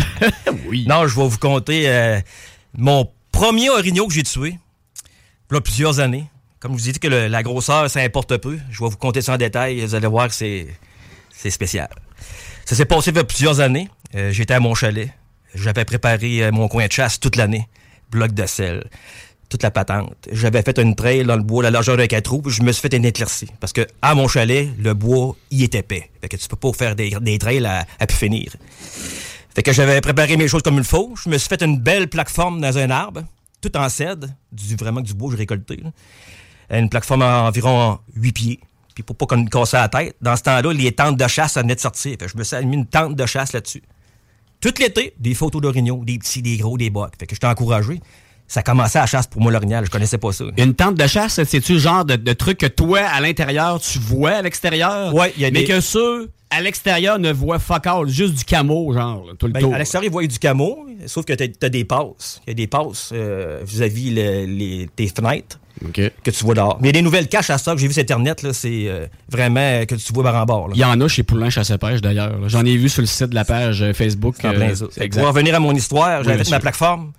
oui. 0.67 0.85
Non, 0.89 1.07
je 1.07 1.15
vais 1.15 1.29
vous 1.29 1.39
conter 1.39 2.21
mon 2.77 3.09
premier 3.31 3.71
orignal 3.71 4.09
que 4.09 4.15
j'ai 4.15 4.25
tué. 4.25 4.59
Là, 5.51 5.61
plusieurs 5.61 6.01
années. 6.01 6.25
Comme 6.65 6.79
je 6.79 6.83
vous 6.87 6.93
dit 6.93 6.99
que 6.99 7.09
le- 7.09 7.29
la 7.29 7.43
grosseur, 7.43 7.91
ça 7.91 8.01
importe 8.01 8.39
peu. 8.39 8.59
Je 8.71 8.83
vais 8.83 8.89
vous 8.89 8.97
conter 8.97 9.21
ça 9.21 9.35
en 9.35 9.37
détail. 9.37 9.83
Vous 9.85 9.95
allez 9.95 10.07
voir 10.07 10.29
que 10.29 10.35
c'est, 10.35 10.67
c'est 11.31 11.51
spécial. 11.51 11.91
Ça 12.65 12.75
s'est 12.75 12.87
passé 12.87 13.11
il 13.11 13.17
y 13.17 13.19
a 13.19 13.25
plusieurs 13.25 13.61
années. 13.61 13.91
Euh, 14.15 14.33
J'étais 14.33 14.55
à 14.55 14.61
mon 14.61 14.75
chalet. 14.75 15.11
J'avais 15.55 15.85
préparé 15.85 16.43
euh, 16.43 16.53
mon 16.53 16.67
coin 16.69 16.87
de 16.87 16.91
chasse 16.93 17.21
toute 17.21 17.37
l'année. 17.37 17.69
Bloc 18.11 18.33
de 18.33 18.47
sel, 18.47 18.83
toute 19.51 19.63
la 19.63 19.71
patente. 19.71 20.15
J'avais 20.33 20.63
fait 20.63 20.79
une 20.79 20.95
trail 20.95 21.25
dans 21.25 21.37
le 21.37 21.43
bois, 21.43 21.63
la 21.63 21.71
largeur 21.71 21.99
de 21.99 22.07
4 22.07 22.31
roues, 22.31 22.43
je 22.49 22.63
me 22.63 22.73
suis 22.73 22.81
fait 22.81 22.97
une 22.97 23.05
éclaircie. 23.05 23.51
Parce 23.61 23.75
que 23.75 23.87
à 24.01 24.15
mon 24.15 24.27
chalet, 24.27 24.71
le 24.79 24.95
bois, 24.95 25.37
il 25.51 25.63
est 25.65 25.75
épais. 25.75 26.11
Fait 26.23 26.31
que 26.31 26.37
tu 26.39 26.49
peux 26.49 26.57
pas 26.57 26.73
faire 26.73 26.97
des, 26.97 27.11
des 27.21 27.39
trails 27.39 27.67
à, 27.67 27.85
à 28.01 28.07
pu 28.07 28.15
finir. 28.17 28.57
Fait 29.55 29.63
que 29.63 29.73
j'avais 29.75 30.01
préparé 30.01 30.39
mes 30.39 30.49
choses 30.49 30.63
comme 30.63 30.79
il 30.79 30.85
faut. 30.85 31.13
Je 31.23 31.29
me 31.29 31.37
suis 31.37 31.49
fait 31.51 31.61
une 31.63 31.79
belle 31.79 32.09
plateforme 32.09 32.63
dans 32.63 32.79
un 32.79 32.89
arbre, 32.89 33.21
tout 33.61 33.77
en 33.77 33.87
cèdre, 33.91 34.29
du, 34.51 34.77
vraiment 34.77 35.03
du 35.03 35.13
bois 35.13 35.29
que 35.29 35.35
j'ai 35.37 35.41
récolté. 35.43 35.79
Une 36.71 36.89
plateforme 36.89 37.23
à 37.23 37.43
environ 37.43 37.99
8 38.17 38.33
pieds. 38.33 38.61
Puis 38.95 39.03
pour 39.03 39.17
pas 39.17 39.27
qu'on 39.27 39.39
me 39.39 39.49
casse 39.49 39.73
la 39.73 39.89
tête, 39.89 40.17
dans 40.21 40.37
ce 40.37 40.43
temps-là, 40.43 40.73
les 40.73 40.93
tentes 40.93 41.17
de 41.17 41.27
chasse, 41.27 41.53
ça 41.55 41.63
venait 41.63 41.75
de 41.75 41.81
sortir. 41.81 42.13
Fait 42.13 42.27
que 42.27 42.29
je 42.29 42.37
me 42.39 42.45
suis 42.45 42.65
mis 42.65 42.77
une 42.77 42.87
tente 42.87 43.17
de 43.17 43.27
chasse 43.27 43.53
là-dessus. 43.53 43.83
Tout 44.61 44.73
l'été, 44.79 45.15
des 45.19 45.35
photos 45.35 45.61
d'orignaux, 45.61 46.03
des 46.05 46.19
petits, 46.19 46.43
des 46.43 46.57
gros, 46.57 46.79
des 46.79 46.91
bocs. 46.91 47.13
Fait 47.19 47.27
que 47.27 47.35
j'étais 47.35 47.47
encouragé. 47.47 48.01
Ça 48.47 48.63
commençait 48.63 48.99
à 48.99 49.03
la 49.03 49.07
chasse 49.07 49.27
pour 49.27 49.41
moi, 49.43 49.51
l'orignal. 49.51 49.85
Je 49.87 49.91
connaissais 49.91 50.19
pas 50.19 50.31
ça. 50.33 50.45
Une 50.57 50.75
tente 50.75 50.95
de 50.97 51.07
chasse, 51.07 51.43
c'est-tu 51.43 51.75
le 51.75 51.79
genre 51.79 52.05
de, 52.05 52.17
de 52.17 52.33
truc 52.35 52.59
que 52.59 52.67
toi, 52.67 53.01
à 53.01 53.21
l'intérieur, 53.21 53.81
tu 53.81 53.99
vois 53.99 54.33
à 54.33 54.43
l'extérieur? 54.43 55.15
Ouais, 55.15 55.33
il 55.37 55.43
y 55.43 55.45
a 55.47 55.51
Mais 55.51 55.61
des- 55.61 55.65
que 55.67 55.81
ceux 55.81 56.31
à 56.51 56.61
l'extérieur 56.61 57.19
ne 57.19 57.33
voient 57.33 57.59
fuck 57.59 57.87
all, 57.87 58.07
juste 58.09 58.35
du 58.35 58.45
camo, 58.45 58.93
genre, 58.93 59.25
là, 59.27 59.33
tout 59.39 59.47
le 59.47 59.53
Ben, 59.53 59.61
tour. 59.61 59.75
à 59.75 59.79
l'extérieur, 59.79 60.09
ils 60.09 60.13
voient 60.13 60.27
du 60.27 60.39
camo, 60.39 60.87
sauf 61.07 61.25
que 61.25 61.33
t'as 61.33 61.47
as 61.67 61.69
des 61.69 61.85
passes. 61.85 62.41
Il 62.47 62.51
y 62.51 62.53
a 62.53 62.55
des 62.55 62.67
passes 62.69 63.11
euh, 63.13 63.61
vis-à-vis 63.65 64.11
le- 64.15 64.45
les, 64.47 64.89
tes 64.95 65.09
fenêtres 65.09 65.59
que 65.93 66.31
tu 66.31 66.45
vois 66.45 66.55
dehors. 66.55 66.79
Mais 66.81 66.89
il 66.89 66.95
y 66.95 66.99
a 66.99 67.01
des 67.01 67.03
nouvelles 67.03 67.29
caches 67.29 67.51
à 67.51 67.59
ça 67.59 67.73
que 67.75 67.79
j'ai 67.81 67.87
vu 67.89 67.93
sur 67.93 68.03
Internet, 68.03 68.47
c'est 68.53 68.85
euh, 68.89 69.07
vraiment 69.29 69.61
euh, 69.61 69.85
que 69.85 69.95
tu 69.95 70.13
vois 70.13 70.23
par 70.25 70.37
en 70.37 70.45
bord. 70.47 70.69
là. 70.69 70.75
Il 70.77 70.81
y 70.81 70.85
en 70.85 71.01
a 71.01 71.09
chez 71.09 71.23
Poulain 71.23 71.51
Chasse-Pêche, 71.51 72.01
d'ailleurs. 72.01 72.49
J'en 72.49 72.65
ai 72.65 72.77
vu 72.77 72.89
sur 72.89 73.01
le 73.03 73.07
site 73.07 73.27
de 73.31 73.35
la 73.35 73.45
page 73.45 73.83
euh, 73.83 73.93
Facebook. 73.93 74.37
C'est 74.41 74.49
en 74.49 74.53
plein 74.53 74.71
euh, 74.71 74.75
ça. 74.75 74.87
Pour 75.19 75.27
revenir 75.29 75.55
à 75.55 75.61
mon 75.61 75.73
histoire, 75.75 76.21
Oui, 76.21 76.27
j'avais 76.27 76.45
fait 76.45 76.51
ma 76.51 76.61
plateforme 76.61 77.13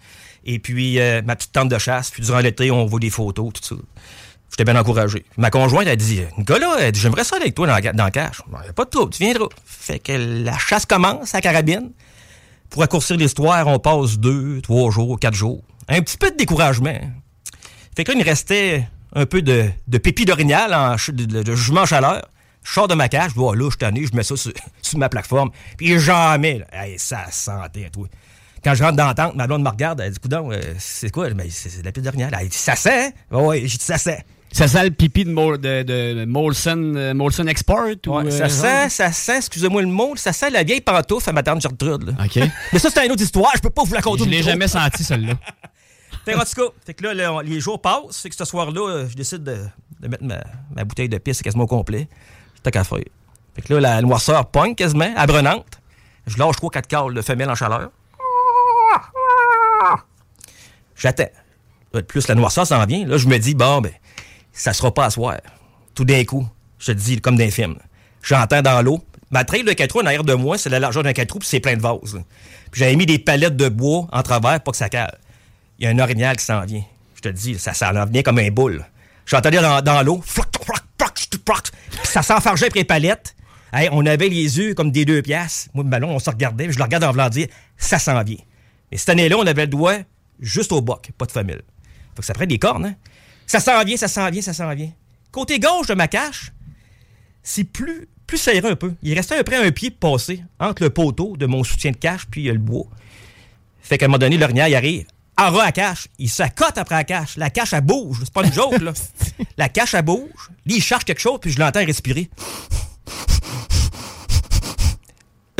et 0.46 0.60
puis 0.60 1.00
euh, 1.00 1.22
ma 1.26 1.36
petite 1.36 1.52
tente 1.52 1.70
de 1.70 1.78
chasse. 1.78 2.12
Puis 2.12 2.24
durant 2.24 2.40
l'été, 2.40 2.72
on 2.72 2.86
voit 2.86 3.00
des 3.00 3.10
photos, 3.10 3.52
tout 3.54 3.64
ça. 3.64 3.76
J'étais 4.52 4.64
bien 4.72 4.80
encouragé. 4.80 5.26
Ma 5.38 5.50
conjointe 5.50 5.88
a 5.88 5.96
dit 5.98 6.22
Nicolas, 6.38 6.76
elle 6.80 6.92
dit, 6.94 7.00
j'aimerais 7.02 7.24
ça 7.26 7.36
aller 7.36 7.46
avec 7.46 7.56
toi 7.56 7.68
dans, 7.68 7.74
la- 7.78 7.92
dans 7.94 8.06
le 8.06 8.12
cache. 8.12 8.42
Il 8.48 8.62
n'y 8.64 8.70
a 8.70 8.74
pas 8.74 8.86
de 8.86 8.90
trouble, 8.90 9.12
tu 9.12 9.22
viendras. 9.24 9.48
Fait 9.66 10.00
que 10.00 10.14
la 10.14 10.58
chasse 10.58 10.86
commence 10.86 11.36
à 11.36 11.42
carabine. 11.42 11.92
Pour 12.70 12.82
raccourcir 12.82 13.18
l'histoire, 13.18 13.68
on 13.68 13.80
passe 13.80 14.18
deux, 14.18 14.62
trois 14.62 14.92
jours, 14.92 15.20
quatre 15.20 15.34
jours. 15.34 15.62
Un 15.90 16.02
petit 16.02 16.18
peu 16.18 16.32
de 16.32 16.38
découragement. 16.38 16.98
Fait 17.96 18.04
que 18.04 18.12
là, 18.12 18.18
il 18.18 18.24
me 18.24 18.26
restait 18.30 18.88
un 19.14 19.26
peu 19.26 19.42
de, 19.42 19.66
de 19.88 19.98
pépi 19.98 20.26
d'orignal, 20.26 20.74
en 20.74 20.96
de, 20.96 21.26
de, 21.26 21.44
de 21.44 21.56
jugement 21.56 21.82
en 21.82 21.86
chaleur. 21.86 22.28
Je 22.64 22.72
sors 22.74 22.88
de 22.88 22.96
ma 22.96 23.08
cage, 23.10 23.30
je 23.30 23.34
dis, 23.36 23.40
oh, 23.40 23.54
là, 23.54 23.70
je 23.70 23.86
suis 24.02 24.08
je 24.08 24.16
mets 24.16 24.24
ça 24.24 24.36
sur, 24.36 24.52
sur 24.82 24.98
ma 24.98 25.08
plateforme. 25.10 25.52
Puis 25.78 26.00
jamais, 26.00 26.60
là, 26.60 26.86
hey, 26.86 26.96
ça 26.98 27.26
sentait, 27.32 27.90
toi. 27.92 28.08
Quand 28.64 28.74
je 28.74 28.84
rentre 28.84 28.96
dans 28.98 29.06
la 29.06 29.14
tente, 29.14 29.36
ma 29.36 29.46
blonde 29.46 29.62
me 29.62 29.70
regarde, 29.70 30.02
elle 30.02 30.12
dit, 30.12 30.20
coudon, 30.20 30.52
euh, 30.52 30.60
c'est 30.80 31.12
quoi? 31.12 31.30
Mais 31.36 31.48
c'est 31.52 31.80
de 31.82 31.86
la 31.86 31.92
pépi 31.92 32.04
d'orignal. 32.04 32.36
Elle 32.42 32.50
dit, 32.50 32.58
ça 32.58 32.76
sent? 32.76 33.14
Ouais, 33.32 33.62
j'ai 33.62 33.78
dit, 33.78 33.84
ça 33.86 33.98
sent. 34.00 34.24
Ça 34.52 34.68
sent 34.68 34.84
le 34.86 34.90
pipi 34.92 35.24
de, 35.26 35.32
Mol- 35.32 35.60
de, 35.60 35.84
de 35.84 36.26
Molson, 36.26 36.94
euh, 36.96 37.14
Molson 37.14 37.46
Export? 37.46 37.88
ou, 38.08 38.10
Ouais, 38.18 38.26
euh, 38.26 38.32
ça 38.32 38.48
genre? 38.48 38.58
sent, 38.58 38.90
ça 38.90 39.12
sent, 39.12 39.38
excusez-moi 39.38 39.82
le 39.84 39.88
mot, 39.90 40.16
ça 40.16 40.34
sent 40.34 40.50
la 40.50 40.64
vieille 40.64 40.82
pantoufle 40.82 41.30
à 41.30 41.34
ma 41.34 41.44
tante 41.44 41.62
Gertrude. 41.62 42.04
Là. 42.18 42.26
OK. 42.26 42.40
Mais 42.74 42.80
ça, 42.80 42.90
c'est 42.90 43.06
une 43.06 43.12
autre 43.12 43.22
histoire, 43.22 43.52
je 43.56 43.62
peux 43.62 43.70
pas 43.70 43.84
vous 43.84 43.94
la 43.94 44.02
conter. 44.02 44.24
Je 44.24 44.30
l'ai 44.30 44.42
jamais 44.44 44.68
senti, 44.68 45.04
celle-là. 45.04 45.34
Fait 46.86 46.94
que, 46.94 47.04
là, 47.04 47.14
le- 47.14 47.44
les 47.48 47.60
jours 47.60 47.82
passent, 47.82 48.22
fait 48.22 48.30
que 48.30 48.36
ce 48.36 48.46
soir-là, 48.46 48.82
euh, 48.90 49.08
je 49.10 49.16
décide 49.16 49.44
de, 49.44 49.58
de 50.00 50.08
mettre 50.08 50.24
ma, 50.24 50.84
bouteille 50.84 51.10
de 51.10 51.18
pisse 51.18 51.42
quasiment 51.42 51.64
au 51.66 51.68
complet. 51.68 52.08
Tant 52.64 52.72
qu'à 52.72 52.84
faire. 52.84 53.00
Fait 53.56 53.62
que 53.62 53.74
là, 53.74 53.80
la 53.80 54.02
noirceur 54.02 54.46
pogne 54.48 54.76
quasiment, 54.76 55.14
à 55.16 55.28
Brunante. 55.28 55.80
Je 56.28 56.38
lâche 56.38 56.56
3-4 56.56 56.88
cales 56.88 57.14
de 57.14 57.22
femelle 57.22 57.50
en 57.50 57.56
chaleur. 57.56 57.92
J'attends. 60.96 61.30
Là, 61.94 62.02
Plus 62.02 62.28
la 62.28 62.36
noirceur 62.36 62.66
s'en 62.66 62.84
vient, 62.86 63.06
là, 63.06 63.18
je 63.18 63.28
me 63.28 63.38
dis, 63.38 63.54
bon, 63.56 63.82
ben, 63.82 63.92
ça 64.54 64.74
sera 64.74 64.94
pas 64.94 65.06
à 65.06 65.10
soir. 65.10 65.38
Tout 65.94 66.06
d'un 66.06 66.24
coup, 66.26 66.48
je 66.80 66.88
te 66.88 66.98
dis, 66.98 67.22
comme 67.22 67.36
dans 67.38 67.44
les 67.44 67.52
films. 67.52 67.78
J'entends 68.24 68.62
dans 68.62 68.82
l'eau. 68.82 69.00
Ma 69.32 69.44
trail 69.44 69.64
de 69.64 69.74
4 69.74 69.92
roues 69.94 70.02
en 70.02 70.06
arrière 70.06 70.24
de 70.24 70.34
moi, 70.34 70.58
c'est 70.58 70.70
la 70.70 70.80
largeur 70.80 71.04
d'un 71.04 71.14
4 71.14 71.32
roues, 71.32 71.40
puis 71.40 71.48
c'est 71.48 71.60
plein 71.60 71.76
de 71.76 71.82
vases. 71.82 72.22
Puis 72.72 72.80
j'avais 72.80 72.96
mis 72.96 73.06
des 73.06 73.20
palettes 73.20 73.56
de 73.58 73.70
bois 73.70 74.08
en 74.12 74.24
travers 74.24 74.62
pour 74.62 74.72
que 74.72 74.78
ça 74.78 74.90
cale. 74.90 75.18
Il 75.80 75.86
y 75.86 75.88
a 75.88 75.92
un 75.92 76.00
orignal 76.00 76.38
qui 76.38 76.46
s'en 76.46 76.64
vient. 76.66 76.84
Je 77.16 77.22
te 77.22 77.30
dis, 77.30 77.58
ça 77.60 77.74
s'en 77.74 78.06
vient 78.06 78.22
comme 78.22 78.40
un 78.40 78.50
boule. 78.50 78.86
J'entendais 79.26 79.62
dans, 79.62 79.82
dans 79.82 80.02
l'eau, 80.04 80.24
ça 82.04 82.24
s'enfargeait 82.24 82.68
après 82.68 82.82
les 82.82 82.86
palettes. 82.86 83.36
Hey, 83.74 83.90
on 83.92 84.06
avait 84.06 84.30
les 84.30 84.58
yeux 84.58 84.74
comme 84.74 84.92
des 84.92 85.04
deux 85.04 85.22
piastres. 85.22 85.70
Moi, 85.74 85.84
le 85.84 85.90
ballon, 85.90 86.12
on 86.12 86.20
se 86.20 86.30
regardait, 86.30 86.72
je 86.72 86.78
le 86.78 86.84
regarde 86.84 87.04
en 87.04 87.12
voulant 87.12 87.30
dire, 87.30 87.48
ça 87.78 88.00
s'en 88.00 88.24
vient. 88.24 88.38
Mais 88.92 88.98
cette 88.98 89.10
année-là, 89.10 89.38
on 89.38 89.46
avait 89.46 89.64
le 89.64 89.68
doigt 89.68 89.98
juste 90.40 90.72
au 90.72 90.82
boc, 90.82 91.12
pas 91.18 91.26
de 91.26 91.32
femelle. 91.32 91.62
Faut 92.16 92.22
que 92.22 92.26
ça 92.26 92.34
prenne 92.34 92.50
des 92.50 92.60
cornes, 92.60 92.86
hein? 92.86 92.96
Ça 93.48 93.60
s'en 93.60 93.84
vient, 93.84 93.98
ça 93.98 94.08
s'en 94.08 94.30
vient, 94.30 94.42
ça 94.42 94.54
s'en 94.54 94.74
vient. 94.74 94.92
Côté 95.32 95.60
gauche 95.60 95.88
de 95.88 95.94
ma 95.94 96.08
cache, 96.08 96.52
c'est 97.44 97.66
plus, 97.66 98.08
plus 98.26 98.38
serré 98.38 98.68
un 98.70 98.76
peu. 98.76 98.94
Il 99.04 99.14
restait 99.14 99.36
à 99.36 99.38
peu 99.40 99.52
près 99.52 99.58
un 99.58 99.72
pied 99.72 99.92
passé 99.92 100.44
entre 100.60 100.84
le 100.84 100.90
poteau 100.90 101.36
de 101.36 101.46
mon 101.46 101.64
soutien 101.64 101.92
de 101.92 101.98
cache 101.98 102.26
puis 102.32 102.46
le 102.46 102.58
bois. 102.58 102.88
Fait 103.82 103.98
qu'à 103.98 104.06
un 104.06 104.08
moment 104.08 104.18
donné, 104.18 104.38
l'orignal, 104.38 104.72
il 104.72 104.76
arrive. 104.76 105.06
En 105.38 105.52
ras 105.52 105.66
à 105.66 105.72
cache. 105.72 106.08
Il 106.18 106.30
s'accote 106.30 106.78
après 106.78 106.96
la 106.96 107.04
cache. 107.04 107.36
La 107.38 107.50
cache, 107.50 107.74
elle 107.74 107.82
bouge. 107.82 108.20
C'est 108.24 108.34
pas 108.34 108.44
une 108.46 108.54
joke, 108.54 108.80
là. 108.82 108.94
la 109.58 109.70
cache, 109.70 109.94
elle 109.94 110.04
bouge. 110.04 110.50
Lui, 110.66 110.78
il 110.78 110.82
cherche 110.84 111.04
quelque 111.04 111.20
chose, 111.22 111.40
puis 111.42 111.52
je 111.52 111.60
l'entends 111.60 111.86
respirer. 111.86 112.30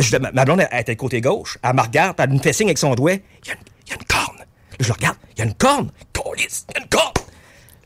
Je- 0.00 0.16
ma, 0.18 0.30
ma 0.32 0.44
blonde, 0.44 0.60
elle, 0.60 0.68
elle 0.70 0.80
était 0.80 0.96
côté 0.96 1.20
gauche. 1.20 1.58
Elle 1.62 1.74
me 1.74 1.80
regarde, 1.82 2.16
elle 2.18 2.30
me 2.30 2.38
fait 2.38 2.52
signe 2.52 2.68
avec 2.68 2.78
son 2.78 2.94
doigt. 2.94 3.12
Il 3.14 3.48
y 3.48 3.50
a 3.50 3.54
une, 3.54 3.60
il 3.86 3.90
y 3.90 3.92
a 3.92 3.96
une 3.96 4.04
corne. 4.06 4.44
Je 4.80 4.86
le 4.86 4.92
regarde. 4.92 5.16
Il 5.36 5.38
y 5.38 5.42
a 5.42 5.44
une 5.46 5.54
corne. 5.54 5.90
Câlisse, 6.12 6.66
il 6.70 6.74
y 6.74 6.78
a 6.78 6.82
une 6.82 6.88
corne. 6.88 7.12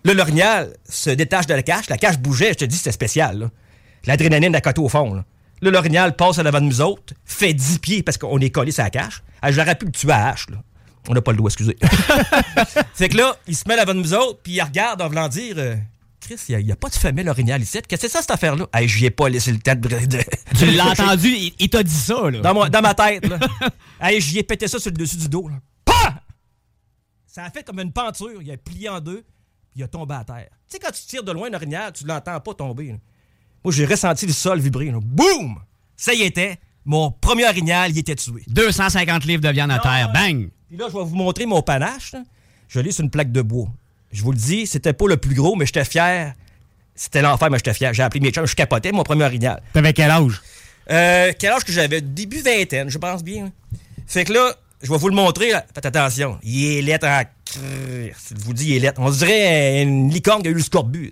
Là, 0.04 0.14
l'orignal 0.14 0.76
se 0.88 1.10
détache 1.10 1.46
de 1.46 1.54
la 1.54 1.62
cache. 1.62 1.88
La 1.88 1.98
cache 1.98 2.18
bougeait. 2.18 2.50
Je 2.50 2.58
te 2.58 2.64
dis, 2.64 2.76
c'était 2.76 2.92
spécial. 2.92 3.50
L'adrénaline 4.06 4.54
a 4.56 4.60
coté 4.60 4.80
au 4.80 4.88
fond. 4.88 5.14
Là, 5.14 5.24
Là, 5.62 5.70
l'orignal 5.70 6.16
passe 6.16 6.38
à 6.38 6.42
l'avant 6.42 6.60
de 6.62 6.64
nous 6.64 6.80
autres, 6.80 7.12
fait 7.26 7.52
10 7.52 7.80
pieds 7.80 8.02
parce 8.02 8.16
qu'on 8.16 8.38
est 8.38 8.48
collé 8.48 8.72
sur 8.72 8.82
la 8.82 8.88
cache. 8.88 9.22
Ah, 9.42 9.52
J'aurais 9.52 9.74
pu 9.74 9.84
le 9.84 9.92
tuer 9.92 10.10
à 10.12 10.28
hache. 10.30 10.48
Là. 10.48 10.56
On 11.08 11.14
n'a 11.14 11.22
pas 11.22 11.32
le 11.32 11.38
doigt, 11.38 11.48
excusez. 11.48 11.76
fait 12.94 13.08
que 13.08 13.16
là, 13.16 13.36
il 13.46 13.56
se 13.56 13.66
met 13.66 13.82
de 13.84 13.92
nous 13.92 14.14
autres, 14.14 14.40
puis 14.42 14.52
il 14.52 14.60
regarde 14.62 15.00
en 15.02 15.08
voulant 15.08 15.28
dire 15.28 15.54
euh, 15.58 15.76
Chris, 16.20 16.36
il 16.50 16.58
n'y 16.64 16.72
a, 16.72 16.76
pas 16.76 16.88
de 16.88 16.94
femelle 16.94 17.28
orignal 17.28 17.60
ici. 17.62 17.78
Qu'est-ce 17.88 18.02
que 18.02 18.08
c'est 18.08 18.12
ça, 18.12 18.20
cette 18.20 18.30
affaire-là? 18.30 18.66
Hey, 18.74 18.86
J'y 18.86 19.06
ai 19.06 19.10
pas 19.10 19.28
laissé 19.28 19.50
le 19.52 19.58
temps 19.58 19.74
de. 19.74 19.88
de- 19.88 20.24
Tu 20.58 20.66
l'as 20.72 20.88
entendu, 20.90 21.28
il, 21.28 21.54
il 21.58 21.68
t'a 21.70 21.82
dit 21.82 21.92
ça, 21.94 22.30
là. 22.30 22.40
dans, 22.40 22.54
mon- 22.54 22.68
dans 22.68 22.82
ma 22.82 22.94
tête, 22.94 23.26
là. 23.26 23.38
hey, 24.00 24.20
j'y 24.20 24.38
ai 24.38 24.42
pété 24.42 24.68
ça 24.68 24.78
sur 24.78 24.90
le 24.90 24.96
dessus 24.96 25.16
du 25.16 25.28
dos, 25.28 25.48
là. 25.48 25.56
Pah! 25.84 26.20
Ça 27.26 27.44
a 27.44 27.50
fait 27.50 27.64
comme 27.64 27.80
une 27.80 27.92
penture. 27.92 28.42
Il 28.42 28.50
a 28.50 28.56
plié 28.56 28.88
en 28.90 29.00
deux, 29.00 29.22
puis 29.70 29.80
il 29.80 29.82
a 29.82 29.88
tombé 29.88 30.14
à 30.14 30.24
terre. 30.24 30.48
Tu 30.68 30.76
sais, 30.76 30.78
quand 30.78 30.92
tu 30.92 31.02
tires 31.06 31.24
de 31.24 31.32
loin 31.32 31.48
un 31.50 31.54
orignal, 31.54 31.92
tu 31.92 32.04
l'entends 32.04 32.38
pas 32.40 32.54
tomber. 32.54 32.88
là. 32.88 32.98
Moi, 33.64 33.72
j'ai 33.72 33.86
ressenti 33.86 34.26
le 34.26 34.32
sol 34.32 34.60
vibrer. 34.60 34.90
là. 34.90 34.98
Boum! 35.02 35.58
Ça 35.96 36.12
y 36.14 36.22
était. 36.22 36.58
Mon 36.84 37.10
premier 37.10 37.46
orignal, 37.46 37.90
il 37.90 37.98
était 37.98 38.14
tué. 38.16 38.42
250 38.48 39.24
livres 39.24 39.42
de 39.42 39.48
viande 39.50 39.70
à 39.70 39.78
terre, 39.78 40.12
bang! 40.12 40.50
Puis 40.70 40.78
là, 40.78 40.86
je 40.88 40.96
vais 40.96 41.04
vous 41.04 41.16
montrer 41.16 41.44
mon 41.46 41.60
panache. 41.62 42.12
là. 42.12 42.20
Je 42.68 42.78
l'ai 42.80 42.92
sur 42.92 43.02
une 43.04 43.10
plaque 43.10 43.32
de 43.32 43.42
bois. 43.42 43.66
Je 44.12 44.22
vous 44.22 44.30
le 44.32 44.38
dis, 44.38 44.66
c'était 44.66 44.92
pas 44.92 45.06
le 45.08 45.16
plus 45.16 45.34
gros, 45.34 45.56
mais 45.56 45.66
j'étais 45.66 45.84
fier. 45.84 46.34
C'était 46.94 47.22
l'enfer, 47.22 47.50
mais 47.50 47.58
j'étais 47.58 47.74
fier. 47.74 47.92
J'ai 47.92 48.02
appelé 48.04 48.20
mes 48.20 48.30
chums, 48.30 48.46
je 48.46 48.54
capotais 48.54 48.92
mon 48.92 49.02
premier 49.02 49.24
orignal. 49.24 49.60
T'avais 49.72 49.92
quel 49.92 50.10
âge? 50.10 50.40
Euh, 50.90 51.32
quel 51.38 51.52
âge 51.52 51.64
que 51.64 51.72
j'avais? 51.72 52.00
Début 52.00 52.40
vingtaine, 52.40 52.88
je 52.88 52.98
pense 52.98 53.22
bien. 53.24 53.46
hein. 53.46 53.52
Fait 54.06 54.24
que 54.24 54.32
là, 54.32 54.54
je 54.82 54.90
vais 54.90 54.98
vous 54.98 55.08
le 55.08 55.14
montrer. 55.14 55.50
là. 55.50 55.64
Faites 55.74 55.86
attention. 55.86 56.38
Il 56.42 56.64
est 56.78 56.82
lettre 56.82 57.06
en... 57.08 57.22
Je 57.56 58.10
vous 58.44 58.52
dis, 58.52 58.68
il 58.70 58.76
est 58.76 58.80
lettre. 58.80 59.00
On 59.02 59.10
dirait 59.10 59.82
une 59.82 60.08
licorne 60.10 60.42
qui 60.42 60.48
a 60.48 60.50
eu 60.52 60.54
le 60.54 60.62
scorbut. 60.62 61.10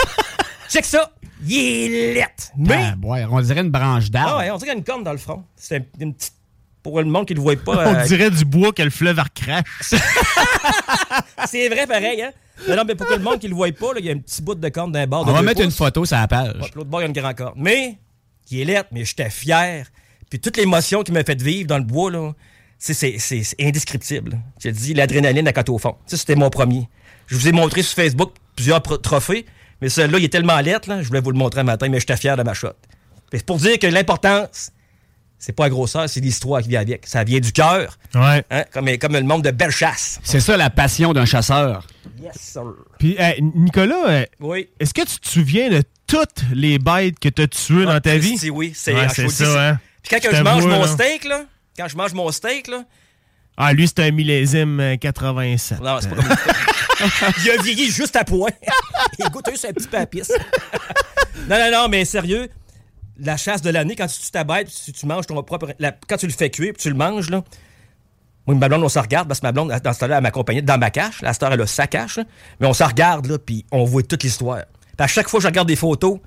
Check 0.68 0.84
ça. 0.84 1.12
Il 1.46 1.56
est 1.56 2.14
lettre. 2.14 2.50
Mais... 2.56 2.92
Ah, 2.92 3.26
on 3.30 3.40
dirait 3.40 3.60
une 3.60 3.70
branche 3.70 4.10
d'arbre. 4.10 4.32
Ah 4.34 4.38
ouais, 4.38 4.50
on 4.50 4.56
dirait 4.58 4.74
une 4.74 4.84
corne 4.84 5.02
dans 5.04 5.12
le 5.12 5.18
front. 5.18 5.42
C'est 5.56 5.76
un- 5.78 5.84
une 6.00 6.14
petite... 6.14 6.34
Pour 6.82 6.98
le 7.00 7.06
monde 7.06 7.26
qui 7.26 7.34
le 7.34 7.40
voit 7.40 7.56
pas... 7.56 7.84
On 7.86 7.94
euh, 7.94 8.04
dirait 8.06 8.30
du 8.30 8.44
bois 8.44 8.72
que 8.72 8.82
le 8.82 8.90
fleuve 8.90 9.18
recrache. 9.18 9.64
C'est 11.46 11.68
vrai, 11.68 11.86
pareil, 11.86 12.22
hein? 12.22 12.30
Mais 12.68 12.76
non, 12.76 12.82
mais 12.86 12.94
pour 12.94 13.06
que 13.06 13.14
le 13.14 13.20
monde 13.20 13.38
qui 13.38 13.48
le 13.48 13.54
voit 13.54 13.72
pas, 13.72 13.88
il 13.98 14.04
y 14.04 14.10
a 14.10 14.12
un 14.12 14.18
petit 14.18 14.42
bout 14.42 14.54
de 14.54 14.68
corne 14.68 14.92
d'un 14.92 15.06
bord 15.06 15.24
de 15.24 15.30
On 15.30 15.34
va 15.34 15.42
mettre 15.42 15.62
une 15.62 15.70
photo 15.70 16.04
sur 16.04 16.16
la 16.16 16.28
page. 16.28 16.54
Ouais, 16.60 16.70
l'autre 16.74 16.88
bord, 16.90 17.00
il 17.00 17.04
y 17.04 17.06
a 17.06 17.08
une 17.08 17.14
grande 17.14 17.34
corne. 17.34 17.54
Mais, 17.56 17.96
qui 18.44 18.60
est 18.60 18.64
lettre, 18.64 18.88
mais 18.92 19.04
j'étais 19.04 19.30
fier. 19.30 19.86
Puis 20.28 20.40
toute 20.40 20.56
l'émotion 20.56 21.02
qui 21.02 21.12
m'a 21.12 21.24
fait 21.24 21.40
vivre 21.40 21.66
dans 21.66 21.78
le 21.78 21.84
bois, 21.84 22.10
là, 22.10 22.32
c'est, 22.78 22.94
c'est, 22.94 23.18
c'est- 23.18 23.42
c'est 23.42 23.56
indescriptible. 23.62 24.38
J'ai 24.58 24.72
dit 24.72 24.94
l'adrénaline 24.94 25.48
à 25.48 25.52
côté 25.52 25.70
au 25.72 25.78
fond. 25.78 25.96
Ça, 26.06 26.16
c'était 26.16 26.36
mon 26.36 26.50
premier. 26.50 26.88
Je 27.26 27.36
vous 27.36 27.48
ai 27.48 27.52
montré 27.52 27.82
sur 27.82 27.94
Facebook 27.94 28.32
plusieurs 28.56 28.82
trophées, 28.82 29.46
mais 29.80 29.88
celui-là, 29.88 30.18
il 30.18 30.24
est 30.24 30.28
tellement 30.28 30.58
lettre, 30.60 30.88
là, 30.88 31.02
je 31.02 31.08
voulais 31.08 31.20
vous 31.20 31.30
le 31.30 31.38
montrer 31.38 31.60
un 31.60 31.64
matin, 31.64 31.88
mais 31.88 32.00
j'étais 32.00 32.16
fier 32.16 32.36
de 32.36 32.42
ma 32.42 32.52
shot. 32.54 32.68
C'est 33.32 33.44
pour 33.46 33.56
dire 33.56 33.78
que 33.78 33.86
l'importance, 33.86 34.72
c'est 35.40 35.52
pas 35.52 35.64
la 35.64 35.70
grosseur, 35.70 36.08
c'est 36.08 36.20
l'histoire 36.20 36.62
qui 36.62 36.68
vient 36.68 36.80
avec. 36.80 37.06
Ça 37.06 37.24
vient 37.24 37.40
du 37.40 37.50
cœur. 37.50 37.98
Ouais. 38.14 38.44
Hein, 38.50 38.64
comme, 38.72 38.96
comme 38.98 39.14
le 39.14 39.22
monde 39.22 39.42
de 39.42 39.50
belle 39.50 39.70
chasse. 39.72 40.20
C'est 40.22 40.38
ça 40.40 40.56
la 40.56 40.70
passion 40.70 41.12
d'un 41.12 41.24
chasseur. 41.24 41.84
Yes, 42.22 42.34
sir. 42.38 42.62
Puis, 42.98 43.16
hey, 43.18 43.42
Nicolas, 43.42 44.08
euh, 44.08 44.26
Oui. 44.38 44.68
est-ce 44.78 44.92
que 44.94 45.00
tu 45.00 45.18
te 45.18 45.28
souviens 45.28 45.70
de 45.70 45.82
toutes 46.06 46.42
les 46.52 46.78
bêtes 46.78 47.18
que 47.18 47.30
tu 47.30 47.42
as 47.42 47.48
tuées 47.48 47.86
dans 47.86 47.98
ta 48.00 48.16
vie? 48.18 48.36
Si, 48.38 48.50
oui, 48.50 48.72
c'est 48.74 48.94
Ouais, 48.94 49.06
dis, 49.06 49.30
ça, 49.30 49.70
hein? 49.70 49.78
Puis 50.02 50.20
quand 50.20 50.30
Je 50.30 50.36
je 50.36 50.42
mange 50.42 50.64
mon 50.66 50.80
là. 50.82 50.86
steak, 50.88 51.24
là, 51.24 51.44
quand 51.76 51.88
je 51.88 51.96
mange 51.96 52.12
mon 52.12 52.30
steak, 52.30 52.68
là, 52.68 52.84
Ah, 53.56 53.72
lui, 53.72 53.88
c'est 53.88 54.00
un 54.00 54.10
millésime 54.10 54.78
euh, 54.80 54.96
87. 54.96 55.80
non, 55.80 55.98
c'est 56.00 56.08
pas 56.10 56.16
comme 56.16 56.26
Il 57.44 57.50
a 57.50 57.62
vieilli 57.62 57.90
juste 57.90 58.14
à 58.16 58.24
point. 58.24 58.50
Il 59.18 59.30
goûte 59.30 59.48
un 59.48 59.52
petit 59.72 59.88
peu 59.88 59.96
à 59.96 60.04
pisse. 60.06 60.30
non, 61.48 61.58
non, 61.58 61.70
non, 61.72 61.88
mais 61.88 62.04
sérieux, 62.04 62.48
la 63.20 63.36
chasse 63.36 63.62
de 63.62 63.70
l'année, 63.70 63.94
quand 63.96 64.06
tu 64.06 64.18
tues 64.20 64.30
ta 64.30 64.44
bête, 64.44 64.68
si 64.68 64.92
tu 64.92 65.06
manges 65.06 65.26
ton 65.26 65.40
propre. 65.42 65.74
la- 65.78 65.92
quand 66.08 66.16
tu 66.16 66.26
le 66.26 66.32
fais 66.32 66.50
cuire, 66.50 66.72
puis 66.72 66.82
tu 66.82 66.88
le 66.88 66.96
manges, 66.96 67.30
là. 67.30 67.42
Moi, 68.46 68.56
ma 68.56 68.68
blonde, 68.68 68.82
on 68.82 68.88
se 68.88 68.98
regarde, 68.98 69.28
parce 69.28 69.40
que 69.40 69.46
ma 69.46 69.52
blonde, 69.52 69.68
dans 69.70 69.92
ce 69.92 69.98
temps-là, 70.00 70.16
elle 70.16 70.22
m'accompagnait 70.22 70.62
dans 70.62 70.78
ma 70.78 70.90
cache. 70.90 71.20
La 71.22 71.32
star, 71.34 71.52
elle 71.52 71.60
a 71.60 71.66
sa 71.66 71.86
cache, 71.86 72.16
là. 72.16 72.24
Mais 72.58 72.66
on 72.66 72.72
se 72.72 72.82
regarde, 72.82 73.26
là, 73.26 73.38
puis 73.38 73.64
on 73.70 73.84
voit 73.84 74.02
toute 74.02 74.22
l'histoire. 74.22 74.62
À 74.98 75.06
chaque 75.06 75.28
fois 75.28 75.38
que 75.38 75.42
je 75.42 75.48
regarde 75.48 75.68
des 75.68 75.76
photos, 75.76 76.18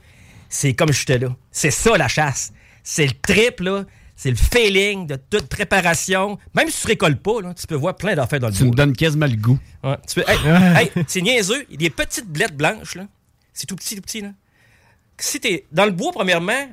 c'est 0.49 0.73
comme 0.73 0.91
j'étais 0.91 1.17
là. 1.19 1.29
C'est 1.51 1.71
ça, 1.71 1.97
la 1.97 2.07
chasse. 2.07 2.53
C'est 2.83 3.05
le 3.05 3.13
trip, 3.21 3.59
là. 3.59 3.83
C'est 4.15 4.29
le 4.29 4.35
feeling 4.35 5.07
de 5.07 5.15
toute 5.15 5.47
préparation. 5.47 6.37
Même 6.55 6.69
si 6.69 6.81
tu 6.81 6.87
récoltes 6.87 7.19
pas, 7.21 7.41
là, 7.41 7.53
tu 7.55 7.65
peux 7.67 7.75
voir 7.75 7.95
plein 7.95 8.15
d'affaires 8.15 8.39
dans 8.39 8.47
le 8.47 8.53
Tu 8.53 8.63
me 8.63 8.71
donnes 8.71 8.95
quasiment 8.95 9.25
le 9.25 9.35
goût. 9.35 9.59
Ouais, 9.83 9.97
tu 10.07 10.21
peux- 10.21 10.29
hey, 10.31 10.37
hey, 10.95 11.03
c'est 11.07 11.21
niaiseux. 11.21 11.65
Il 11.69 11.73
y 11.81 11.85
a 11.85 11.89
des 11.89 11.89
petites 11.89 12.27
blettes 12.27 12.55
blanches, 12.55 12.95
là. 12.95 13.07
C'est 13.53 13.65
tout 13.65 13.75
petit, 13.75 13.95
tout 13.95 14.01
petit, 14.01 14.21
là. 14.21 14.29
Si 15.17 15.39
t'es 15.39 15.65
dans 15.71 15.85
le 15.85 15.91
bois, 15.91 16.11
premièrement, 16.11 16.67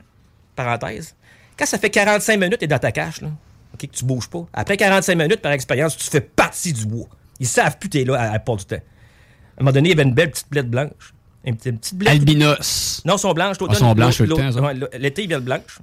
parenthèse, 0.65 1.15
quand 1.59 1.67
ça 1.67 1.79
fait 1.79 1.91
45 1.91 2.39
minutes, 2.39 2.59
t'es 2.59 2.67
dans 2.67 2.79
ta 2.79 2.93
cache, 2.93 3.21
là. 3.21 3.29
OK, 3.75 3.81
que 3.81 3.97
tu 3.97 4.05
bouges 4.05 4.29
pas. 4.29 4.47
Après 4.53 4.77
45 4.77 5.15
minutes, 5.17 5.41
par 5.41 5.53
expérience, 5.53 5.97
tu 5.97 6.05
fais 6.05 6.21
partie 6.21 6.73
du 6.73 6.87
bois. 6.87 7.07
Ils 7.39 7.47
savent 7.47 7.79
plus 7.79 7.89
t'es 7.89 8.05
là 8.05 8.15
à, 8.19 8.23
à 8.29 8.33
la 8.33 8.39
part 8.41 8.57
du 8.57 8.65
temps. 8.65 8.77
À 8.77 8.79
un 9.61 9.65
moment 9.65 9.73
donné, 9.73 9.89
il 9.91 9.93
y 9.97 10.01
avait 10.01 10.09
une 10.09 10.15
belle 10.15 10.31
petite 10.31 10.49
blette 10.51 10.69
blanche. 10.71 11.15
Une, 11.45 11.57
petite- 11.57 11.73
une 11.73 11.79
petite 11.79 11.95
blette. 11.97 12.13
Albinos. 12.13 13.03
Non, 13.05 13.17
sont 13.17 13.33
blanches. 13.33 13.57
Ah, 13.69 13.75
sont 13.75 13.95
blanches 13.95 14.17
tout 14.19 14.25
le 14.25 14.29
temps, 14.35 14.53
ça. 14.53 14.61
ouais, 14.61 14.75
L'été, 14.99 15.23
ils 15.23 15.29
viennent 15.29 15.41
blanches. 15.41 15.79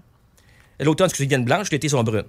L'automne, 0.79 1.05
excusez, 1.07 1.25
ils 1.25 1.29
viennent 1.29 1.45
blanches. 1.45 1.71
L'été, 1.71 1.87
ils 1.87 1.91
sont 1.91 2.03
brunes. 2.03 2.25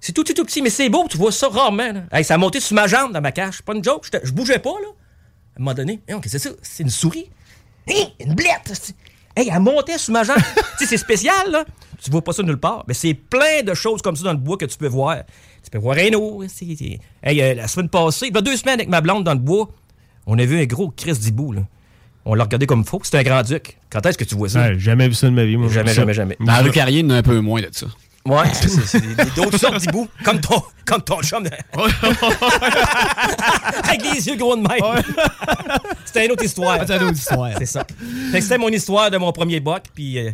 C'est 0.00 0.12
tout, 0.12 0.24
tout, 0.24 0.32
tout 0.34 0.44
petit, 0.44 0.62
mais 0.62 0.70
c'est 0.70 0.88
beau. 0.88 1.06
Tu 1.10 1.16
vois 1.18 1.32
ça 1.32 1.48
rarement. 1.48 1.92
Là. 1.92 2.02
Hey, 2.12 2.24
ça 2.24 2.34
a 2.34 2.38
monté 2.38 2.60
sur 2.60 2.74
ma 2.74 2.86
jambe 2.86 3.12
dans 3.12 3.20
ma 3.20 3.32
cache. 3.32 3.62
Pas 3.62 3.74
une 3.74 3.82
joke. 3.84 4.06
Je, 4.22 4.32
bougeais 4.32 4.58
pas, 4.58 4.70
là. 4.82 4.88
À 4.88 5.60
un 5.60 5.62
moment 5.64 5.74
donné, 5.74 6.00
Hey, 6.08 6.18
que 6.20 6.28
c'est 6.28 6.38
ça? 6.38 6.50
C'est 6.62 6.82
une 6.82 6.90
souris. 6.90 7.30
Une 8.20 8.34
blette. 8.34 8.94
Hey, 9.36 9.50
elle 9.52 9.60
montait 9.60 9.98
sur 9.98 10.12
ma 10.12 10.22
jambe. 10.22 10.36
tu 10.78 10.84
sais, 10.84 10.86
c'est 10.86 10.96
spécial, 10.96 11.50
là. 11.50 11.64
Tu 12.02 12.10
vois 12.10 12.22
pas 12.22 12.32
ça 12.32 12.42
nulle 12.42 12.58
part. 12.58 12.84
Mais 12.86 12.94
c'est 12.94 13.14
plein 13.14 13.62
de 13.64 13.74
choses 13.74 14.02
comme 14.02 14.14
ça 14.14 14.24
dans 14.24 14.32
le 14.32 14.38
bois 14.38 14.56
que 14.56 14.66
tu 14.66 14.76
peux 14.78 14.88
voir. 14.88 15.18
Tu 15.62 15.70
peux 15.70 15.78
voir 15.78 15.96
un 15.98 16.12
eau. 16.14 16.42
Hey, 17.22 17.42
euh, 17.42 17.54
la 17.54 17.66
semaine 17.66 17.88
passée, 17.88 18.28
il 18.28 18.34
y 18.34 18.38
a 18.38 18.40
deux 18.40 18.56
semaines 18.56 18.74
avec 18.74 18.88
ma 18.88 19.00
blonde 19.00 19.24
dans 19.24 19.32
le 19.32 19.40
bois, 19.40 19.68
on 20.26 20.38
a 20.38 20.44
vu 20.44 20.60
un 20.60 20.66
gros 20.66 20.92
Chris 20.96 21.14
d'hibou, 21.14 21.52
là. 21.52 21.62
On 22.26 22.34
l'a 22.34 22.44
regardé 22.44 22.66
comme 22.66 22.84
faux. 22.84 23.00
C'était 23.02 23.18
un 23.18 23.22
grand-duc. 23.22 23.78
Quand 23.90 24.04
est-ce 24.06 24.16
que 24.16 24.24
tu 24.24 24.34
vois 24.34 24.48
ça? 24.48 24.60
Ouais, 24.60 24.78
jamais 24.78 25.08
vu 25.08 25.14
ça 25.14 25.28
de 25.28 25.34
ma 25.34 25.44
vie, 25.44 25.56
moi. 25.56 25.68
Jamais, 25.68 25.92
jamais, 25.92 26.14
jamais. 26.14 26.36
Dans 26.40 26.64
le 26.64 26.70
carrier, 26.70 27.00
il 27.00 27.04
y 27.04 27.06
en 27.06 27.10
a 27.10 27.16
un 27.16 27.22
peu 27.22 27.38
moins 27.40 27.60
de 27.60 27.68
ça. 27.72 27.86
Ouais, 28.26 28.50
c'est 28.54 29.34
d'autres 29.36 29.58
sortes 29.58 29.78
d'hiboux. 29.80 30.08
Comme 30.24 30.40
ton, 30.40 30.62
comme 30.86 31.02
ton 31.02 31.20
chum. 31.22 31.44
Avec 33.84 34.02
des 34.02 34.26
yeux 34.28 34.36
gros 34.36 34.56
de 34.56 34.62
même. 34.62 35.02
C'était 36.06 36.24
une 36.26 36.32
autre 36.32 36.44
histoire. 36.44 36.78
C'est 36.86 36.96
une 36.96 37.02
autre 37.04 37.18
histoire. 37.18 37.50
C'est 37.58 37.66
ça. 37.66 37.84
C'était 38.32 38.58
mon 38.58 38.68
histoire 38.68 39.10
de 39.10 39.18
mon 39.18 39.30
premier 39.32 39.60
buck. 39.60 39.82
Puis 39.94 40.18
euh, 40.18 40.30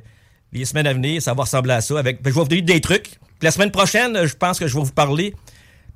les 0.53 0.65
semaines 0.65 0.87
à 0.87 0.93
venir, 0.93 1.21
ça 1.21 1.35
va 1.35 1.43
ressembler 1.43 1.73
à 1.75 1.81
ça. 1.81 1.99
Avec, 1.99 2.23
que 2.23 2.31
je 2.31 2.35
vais 2.35 2.41
vous 2.41 2.49
donner 2.49 2.62
des 2.62 2.81
trucs. 2.81 3.09
Puis 3.09 3.19
la 3.43 3.51
semaine 3.51 3.71
prochaine, 3.73 4.25
je 4.25 4.35
pense 4.35 4.59
que 4.59 4.67
je 4.69 4.75
vais 4.77 4.85
vous 4.85 4.93
parler 4.93 5.35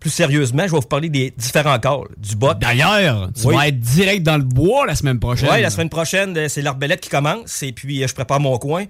plus 0.01 0.11
sérieusement. 0.11 0.65
Je 0.67 0.73
vais 0.73 0.81
vous 0.81 0.89
parler 0.89 1.09
des 1.09 1.33
différents 1.37 1.79
calls 1.79 2.09
du 2.17 2.35
buck. 2.35 2.59
D'ailleurs, 2.59 3.29
tu 3.41 3.47
Oui. 3.47 3.55
vas 3.55 3.69
être 3.69 3.79
direct 3.81 4.23
dans 4.25 4.37
le 4.37 4.43
bois 4.45 4.87
la 4.87 4.97
semaine 4.97 5.21
prochaine. 5.21 5.49
Oui, 5.53 5.61
la 5.63 5.71
semaine 5.71 5.91
prochaine, 5.91 6.37
euh, 6.37 6.49
c'est 6.49 6.63
l'arbalète 6.63 7.01
qui 7.01 7.09
commence. 7.11 7.63
Et 7.63 7.73
puis, 7.73 8.03
euh, 8.03 8.09
je 8.09 8.15
prépare 8.15 8.41
mon 8.41 8.59
coin. 8.59 8.85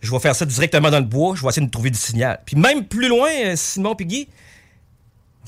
Je 0.00 0.10
vais 0.10 0.18
faire 0.18 0.34
ça 0.34 0.44
directement 0.44 0.90
dans 0.90 1.00
le 1.00 1.04
bois. 1.04 1.34
Je 1.34 1.42
vais 1.42 1.48
essayer 1.48 1.66
de 1.66 1.70
trouver 1.70 1.90
du 1.90 1.98
signal. 1.98 2.40
Puis 2.46 2.56
même 2.56 2.84
plus 2.84 3.08
loin, 3.08 3.30
euh, 3.44 3.56
Simon 3.56 3.94
Piggy, 3.94 4.28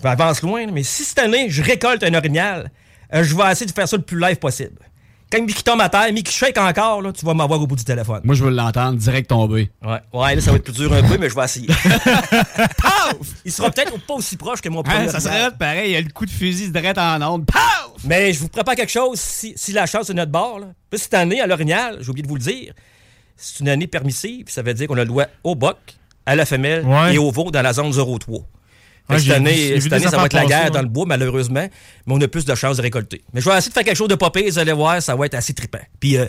je 0.03 0.09
avance 0.09 0.43
loin, 0.43 0.67
mais 0.73 0.83
si 0.83 1.05
cette 1.05 1.19
année, 1.19 1.51
je 1.51 1.63
récolte 1.63 2.03
un 2.03 2.15
orignal, 2.15 2.71
euh, 3.15 3.23
je 3.23 3.37
vais 3.37 3.51
essayer 3.51 3.67
de 3.67 3.73
faire 3.73 3.89
ça 3.89 3.97
le 3.97 4.03
plus 4.03 4.19
live 4.19 4.37
possible. 4.37 4.79
Quand 5.31 5.41
Mickey 5.43 5.63
tombe 5.63 5.81
à 5.81 5.89
terre, 5.89 6.13
Mickey 6.13 6.33
shake 6.33 6.59
encore, 6.59 7.03
là, 7.03 7.13
tu 7.13 7.25
vas 7.25 7.35
m'avoir 7.35 7.61
au 7.61 7.67
bout 7.67 7.77
du 7.77 7.85
téléphone. 7.85 8.21
Moi, 8.25 8.35
je 8.35 8.43
veux 8.43 8.51
l'entendre 8.51 8.99
direct 8.99 9.29
tomber. 9.29 9.71
Ouais, 9.81 10.01
ouais, 10.13 10.35
là, 10.35 10.41
ça 10.41 10.51
va 10.51 10.57
être 10.57 10.65
plus 10.65 10.73
dur 10.73 10.93
un 10.93 11.03
peu, 11.05 11.19
mais 11.19 11.29
je 11.29 11.37
vais 11.37 11.45
essayer. 11.45 11.69
Paf! 12.77 13.15
Il 13.45 13.53
sera 13.53 13.71
peut-être 13.71 13.97
pas 14.07 14.15
aussi 14.15 14.37
proche 14.37 14.61
que 14.61 14.69
mon 14.69 14.83
premier. 14.83 15.07
Hein, 15.07 15.09
ça 15.09 15.21
serait 15.21 15.53
pareil, 15.57 15.91
il 15.91 15.93
y 15.93 15.97
a 15.97 16.01
le 16.01 16.11
coup 16.11 16.27
de 16.27 16.31
fusil 16.31 16.73
direct 16.73 16.99
en 16.99 17.23
onde. 17.23 17.47
Paf! 17.47 17.93
Mais 18.05 18.33
je 18.33 18.41
vous 18.41 18.49
prépare 18.49 18.75
quelque 18.75 18.91
chose 18.91 19.21
si, 19.21 19.53
si 19.55 19.73
la 19.73 19.87
chance 19.87 20.11
est 20.11 20.15
notre 20.15 20.33
bord. 20.33 20.59
Là. 20.59 20.67
Puis 20.91 20.99
cette 20.99 21.15
année, 21.15 21.41
à 21.41 21.47
l'Orignal, 21.47 21.99
j'ai 22.01 22.09
oublié 22.09 22.25
de 22.25 22.29
vous 22.29 22.37
le 22.37 22.43
dire, 22.43 22.73
c'est 23.41 23.61
une 23.61 23.69
année 23.69 23.87
permissive. 23.87 24.45
puis 24.45 24.53
Ça 24.55 24.63
veut 24.63 24.75
dire 24.75 24.87
qu'on 24.87 24.97
a 24.97 25.01
le 25.01 25.07
droit 25.07 25.25
au 25.45 25.55
boc, 25.55 25.79
à 26.27 26.37
la 26.37 26.45
femelle 26.47 26.85
Ouais. 26.85 27.15
et 27.15 27.19
au 27.19 27.31
veau 27.31 27.51
dans 27.51 27.63
la 27.63 27.73
zone 27.73 27.91
0-3. 27.91 28.45
Fait 29.09 29.15
Ouais, 29.15 29.19
cette 29.21 29.31
année, 29.33 29.75
vu 29.75 29.81
cette 29.81 29.93
année 29.93 30.07
ça 30.07 30.17
va 30.17 30.27
être 30.27 30.33
la 30.35 30.45
guerre 30.45 30.65
ouais. 30.67 30.71
dans 30.71 30.83
le 30.83 30.89
bois, 30.89 31.05
malheureusement, 31.07 31.67
mais 32.07 32.15
on 32.15 32.21
a 32.21 32.29
plus 32.29 32.45
de 32.45 32.55
chances 32.55 32.77
de 32.77 32.83
récolter. 32.83 33.23
Mais 33.33 33.41
je 33.41 33.49
vais 33.51 33.57
essayer 33.57 33.71
de 33.71 33.75
faire 33.75 33.83
quelque 33.85 33.97
chose 33.97 34.09
de 34.09 34.15
pire, 34.15 34.45
vous 34.47 34.59
allez 34.59 34.73
voir, 34.73 35.03
ça 35.03 35.17
va 35.17 35.27
être 35.27 35.35
assez 35.35 35.55
trippant. 35.55 35.81
Puis, 35.99 36.17
euh, 36.17 36.27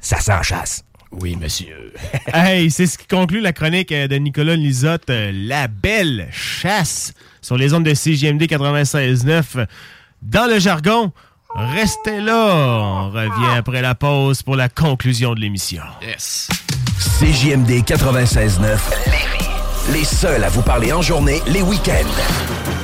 ça 0.00 0.18
sent 0.20 0.32
chasse. 0.42 0.84
Oui, 1.12 1.36
monsieur. 1.40 1.92
Hey, 2.32 2.70
c'est 2.70 2.86
ce 2.86 2.98
qui 2.98 3.06
conclut 3.06 3.40
la 3.40 3.52
chronique 3.52 3.90
euh, 3.92 4.06
de 4.06 4.16
Nicolas 4.16 4.54
Lisotte, 4.56 5.08
euh, 5.10 5.32
La 5.34 5.66
Belle 5.68 6.28
Chasse, 6.30 7.14
sur 7.40 7.56
les 7.56 7.72
ondes 7.74 7.84
de 7.84 7.92
CJMD 7.94 8.42
96.9. 8.42 9.66
Dans 10.22 10.46
le 10.48 10.58
jargon, 10.58 11.12
restez 11.54 12.20
là. 12.20 12.46
On 12.54 13.10
revient 13.10 13.56
après 13.56 13.82
la 13.82 13.94
pause 13.94 14.42
pour 14.42 14.56
la 14.56 14.68
conclusion 14.68 15.34
de 15.34 15.40
l'émission. 15.40 15.82
Yes. 16.02 16.48
CJMD 17.18 17.70
96.9. 17.84 18.78
Les 19.92 20.04
seuls 20.04 20.44
à 20.44 20.48
vous 20.48 20.62
parler 20.62 20.92
en 20.92 21.02
journée, 21.02 21.42
les 21.46 21.62
week-ends. 21.62 22.79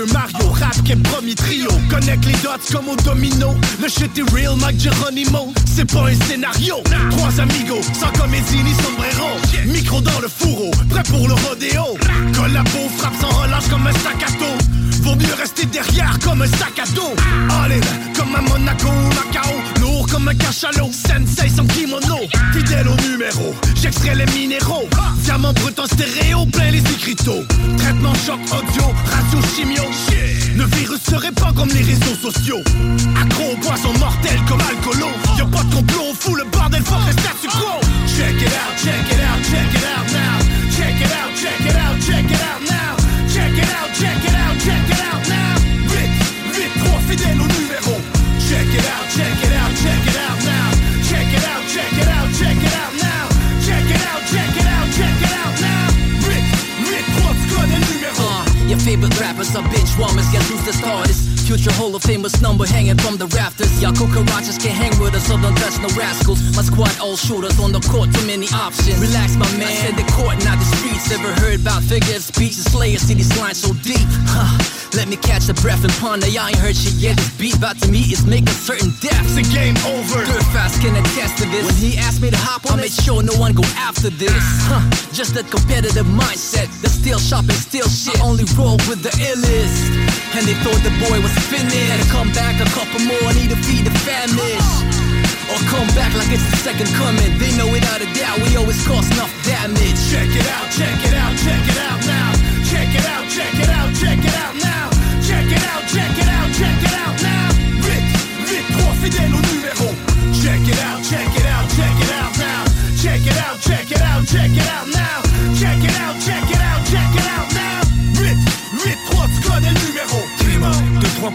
Mario, 0.00 0.48
rap 0.52 0.82
qui 0.84 0.92
est 0.92 0.96
premier 0.96 1.34
trio. 1.34 1.68
Connecte 1.90 2.24
les 2.24 2.32
dots 2.42 2.72
comme 2.72 2.88
au 2.88 2.96
domino. 2.96 3.54
Le 3.80 3.88
shit 3.88 4.16
est 4.16 4.32
real, 4.32 4.56
Mike 4.56 4.80
Geronimo. 4.80 5.52
C'est 5.66 5.84
pas 5.84 6.08
un 6.08 6.14
scénario. 6.26 6.76
Trois 7.10 7.40
amigos, 7.40 7.82
sans 8.00 8.10
comédie 8.18 8.62
ni 8.64 8.72
sombrero. 8.82 9.28
Micro 9.66 10.00
dans 10.00 10.20
le 10.20 10.28
fourreau, 10.28 10.70
prêt 10.88 11.02
pour 11.04 11.28
le 11.28 11.34
rodéo. 11.34 11.98
Collabo, 12.34 12.88
frappe 12.96 13.14
sans 13.20 13.42
relâche 13.42 13.68
comme 13.68 13.86
un 13.86 13.92
sac 13.92 14.22
à 14.26 14.30
dos. 14.38 14.91
Vaut 15.02 15.16
mieux 15.16 15.34
rester 15.34 15.66
derrière 15.66 16.16
comme 16.24 16.42
un 16.42 16.46
sac 16.46 16.78
à 16.78 16.86
dos. 16.94 17.14
All 17.50 17.72
comme 18.16 18.34
à 18.34 18.40
Monaco 18.40 18.88
ou 18.88 19.08
Macao. 19.08 19.52
Lourd 19.80 20.06
comme 20.06 20.28
un 20.28 20.34
cachalot. 20.34 20.90
Sensei 20.92 21.48
sans 21.48 21.66
kimono. 21.66 22.20
Fidèle 22.52 22.88
au 22.88 22.96
numéro, 23.08 23.54
j'extrais 23.80 24.14
les 24.14 24.26
minéraux. 24.26 24.88
Diamant 25.24 25.52
brut 25.52 25.78
stéréo, 25.86 26.46
plein 26.46 26.70
les 26.70 26.80
écriteaux. 26.80 27.44
Traitement 27.78 28.14
choc 28.14 28.40
audio, 28.46 28.84
radio 29.10 29.40
chimio. 29.54 29.82
Le 30.54 30.64
virus 30.76 31.00
se 31.02 31.16
répand 31.16 31.54
comme 31.54 31.70
les 31.70 31.82
réseaux 31.82 32.16
sociaux. 32.20 32.62
Accro 33.20 33.52
aux 33.52 33.56
poissons 33.56 33.94
mortels 33.98 34.40
comme 34.48 34.60
alcoolo. 34.60 35.08
Y'a 35.36 35.46
pas 35.46 35.64
de 35.64 35.74
complot, 35.74 36.02
on 36.10 36.14
fout 36.14 36.36
le 36.36 36.44
bordel, 36.44 36.82
fuck 36.82 37.00
le 37.06 37.12
statu 37.12 37.48
quo. 37.48 37.80
Check 38.06 38.40
it 38.40 38.48
out, 38.48 38.76
check 38.76 39.10
it 39.10 39.20
out, 39.20 39.42
check 39.50 39.74
it 39.74 39.84
out 39.96 40.06
now. 40.12 40.38
Check 40.76 41.00
it 41.00 41.10
out, 41.10 41.32
check 41.34 41.60
it 41.66 41.76
out, 41.76 41.98
check 42.06 42.30
it 42.30 42.42
out 42.42 42.62
now. 42.70 42.96
Check 43.32 43.56
it 43.56 43.64
out, 43.64 43.90
check 43.98 44.24
it 44.24 44.28
out, 44.28 44.31
fidèle 47.12 47.40
au 47.40 47.46
numéro. 47.46 48.00
Check 48.38 48.72
it 48.72 48.84
out, 48.86 49.08
check 49.10 49.44
it 49.44 49.52
out, 49.52 49.76
check 49.76 50.06
it 50.06 50.08
out 50.08 50.11
favorite 58.82 59.14
rappers 59.20 59.54
are 59.54 59.62
bitch 59.70 59.96
warmers, 59.98 60.26
guess 60.32 60.48
who's 60.50 60.64
the 60.66 60.72
starters? 60.72 61.32
Future 61.46 61.72
Hall 61.72 61.94
of 61.94 62.02
Famous 62.02 62.40
number 62.40 62.66
hanging 62.66 62.98
from 62.98 63.16
the 63.16 63.26
rafters. 63.34 63.70
Y'all 63.82 63.92
cucarachas 63.92 64.58
can't 64.62 64.74
hang 64.74 64.94
with 64.98 65.14
us, 65.14 65.26
so 65.26 65.38
don't 65.38 65.56
touch 65.56 65.78
no 65.78 65.88
rascals. 65.98 66.40
My 66.56 66.62
squad 66.62 66.90
all 67.00 67.16
shooters 67.16 67.58
on 67.60 67.72
the 67.72 67.80
court, 67.80 68.12
too 68.14 68.26
many 68.26 68.46
options. 68.54 68.98
Relax, 68.98 69.36
my 69.36 69.46
man. 69.58 69.70
I 69.70 69.74
said 69.74 69.94
the 69.94 70.06
court, 70.12 70.38
not 70.44 70.58
the 70.58 70.68
streets. 70.78 71.10
Ever 71.10 71.32
heard 71.42 71.60
about 71.60 71.82
figures, 71.82 72.26
speech? 72.26 72.56
The 72.56 72.70
slayer, 72.70 72.98
see 72.98 73.14
these 73.14 73.36
lines 73.38 73.58
so 73.58 73.74
deep. 73.82 74.06
Huh. 74.26 74.82
Let 74.94 75.08
me 75.08 75.16
catch 75.16 75.48
the 75.48 75.54
breath 75.54 75.82
and 75.84 75.92
ponder. 76.04 76.28
Y'all 76.28 76.48
ain't 76.48 76.60
heard 76.60 76.76
shit 76.76 76.94
yet. 76.94 77.16
This 77.16 77.32
beat 77.40 77.56
about 77.56 77.78
to 77.80 77.88
me 77.88 78.12
is 78.12 78.26
making 78.26 78.52
certain 78.52 78.92
death. 79.00 79.24
It's 79.24 79.40
a 79.40 79.46
game 79.48 79.76
over. 79.88 80.20
Good 80.20 80.46
fast 80.52 80.80
can 80.84 80.94
attest 80.94 81.40
to 81.40 81.48
this. 81.48 81.64
When 81.64 81.76
he 81.80 81.96
asked 81.96 82.20
me 82.20 82.30
to 82.30 82.36
hop 82.36 82.68
on, 82.70 82.78
I 82.78 82.84
made 82.84 82.92
sure 82.92 83.22
no 83.22 83.32
one 83.40 83.52
go 83.52 83.64
after 83.76 84.10
this. 84.10 84.36
Ah. 84.68 84.84
Huh. 84.84 85.12
Just 85.12 85.34
that 85.34 85.48
competitive 85.50 86.06
mindset. 86.06 86.68
The 86.84 86.88
still 86.88 87.18
sharp 87.18 87.48
and 87.48 87.56
still 87.56 87.88
shit. 87.88 88.20
I 88.20 88.24
only 88.24 88.44
roll 88.52 88.76
with 88.88 89.02
the 89.02 89.12
illest. 89.28 89.90
And 90.34 90.46
they 90.48 90.56
thought 90.64 90.80
the 90.82 90.94
boy 91.02 91.20
was 91.20 91.34
finished. 91.50 91.90
Had 91.90 92.00
to 92.00 92.08
come 92.08 92.30
back 92.32 92.56
a 92.60 92.68
couple 92.72 93.00
more. 93.04 93.28
Need 93.34 93.50
to 93.50 93.60
feed 93.66 93.84
the 93.84 93.94
famished. 94.06 95.02
Or 95.52 95.60
come 95.68 95.88
back 95.92 96.14
like 96.16 96.32
it's 96.32 96.46
the 96.50 96.56
second 96.64 96.88
coming. 96.96 97.36
They 97.38 97.52
know 97.58 97.68
without 97.68 98.00
a 98.00 98.08
doubt 98.16 98.40
we 98.40 98.56
always 98.56 98.80
cause 98.86 99.06
enough 99.12 99.32
damage. 99.44 99.98
Check 100.08 100.30
it 100.32 100.46
out, 100.56 100.68
check 100.72 100.98
it 101.04 101.14
out, 101.14 101.34
check 101.36 101.64
it 101.68 101.78
out 101.78 102.00
now. 102.06 102.30
Check 102.70 102.90
it 102.94 103.06
out, 103.06 103.24
check 103.28 103.54
it 103.54 103.68
out, 103.68 103.90
check 103.94 104.18
it 104.18 104.36
out 104.40 104.54
now. 104.56 104.88
Check 105.20 105.46
it 105.46 105.64
out, 105.68 105.82
check 105.92 106.14
it 106.16 106.28
out, 106.28 106.48
check 106.56 106.78
it 106.80 106.94
out 106.96 107.16
now. 107.20 107.48
Vite, 107.84 108.06
vite, 108.48 108.66
trop 108.72 109.61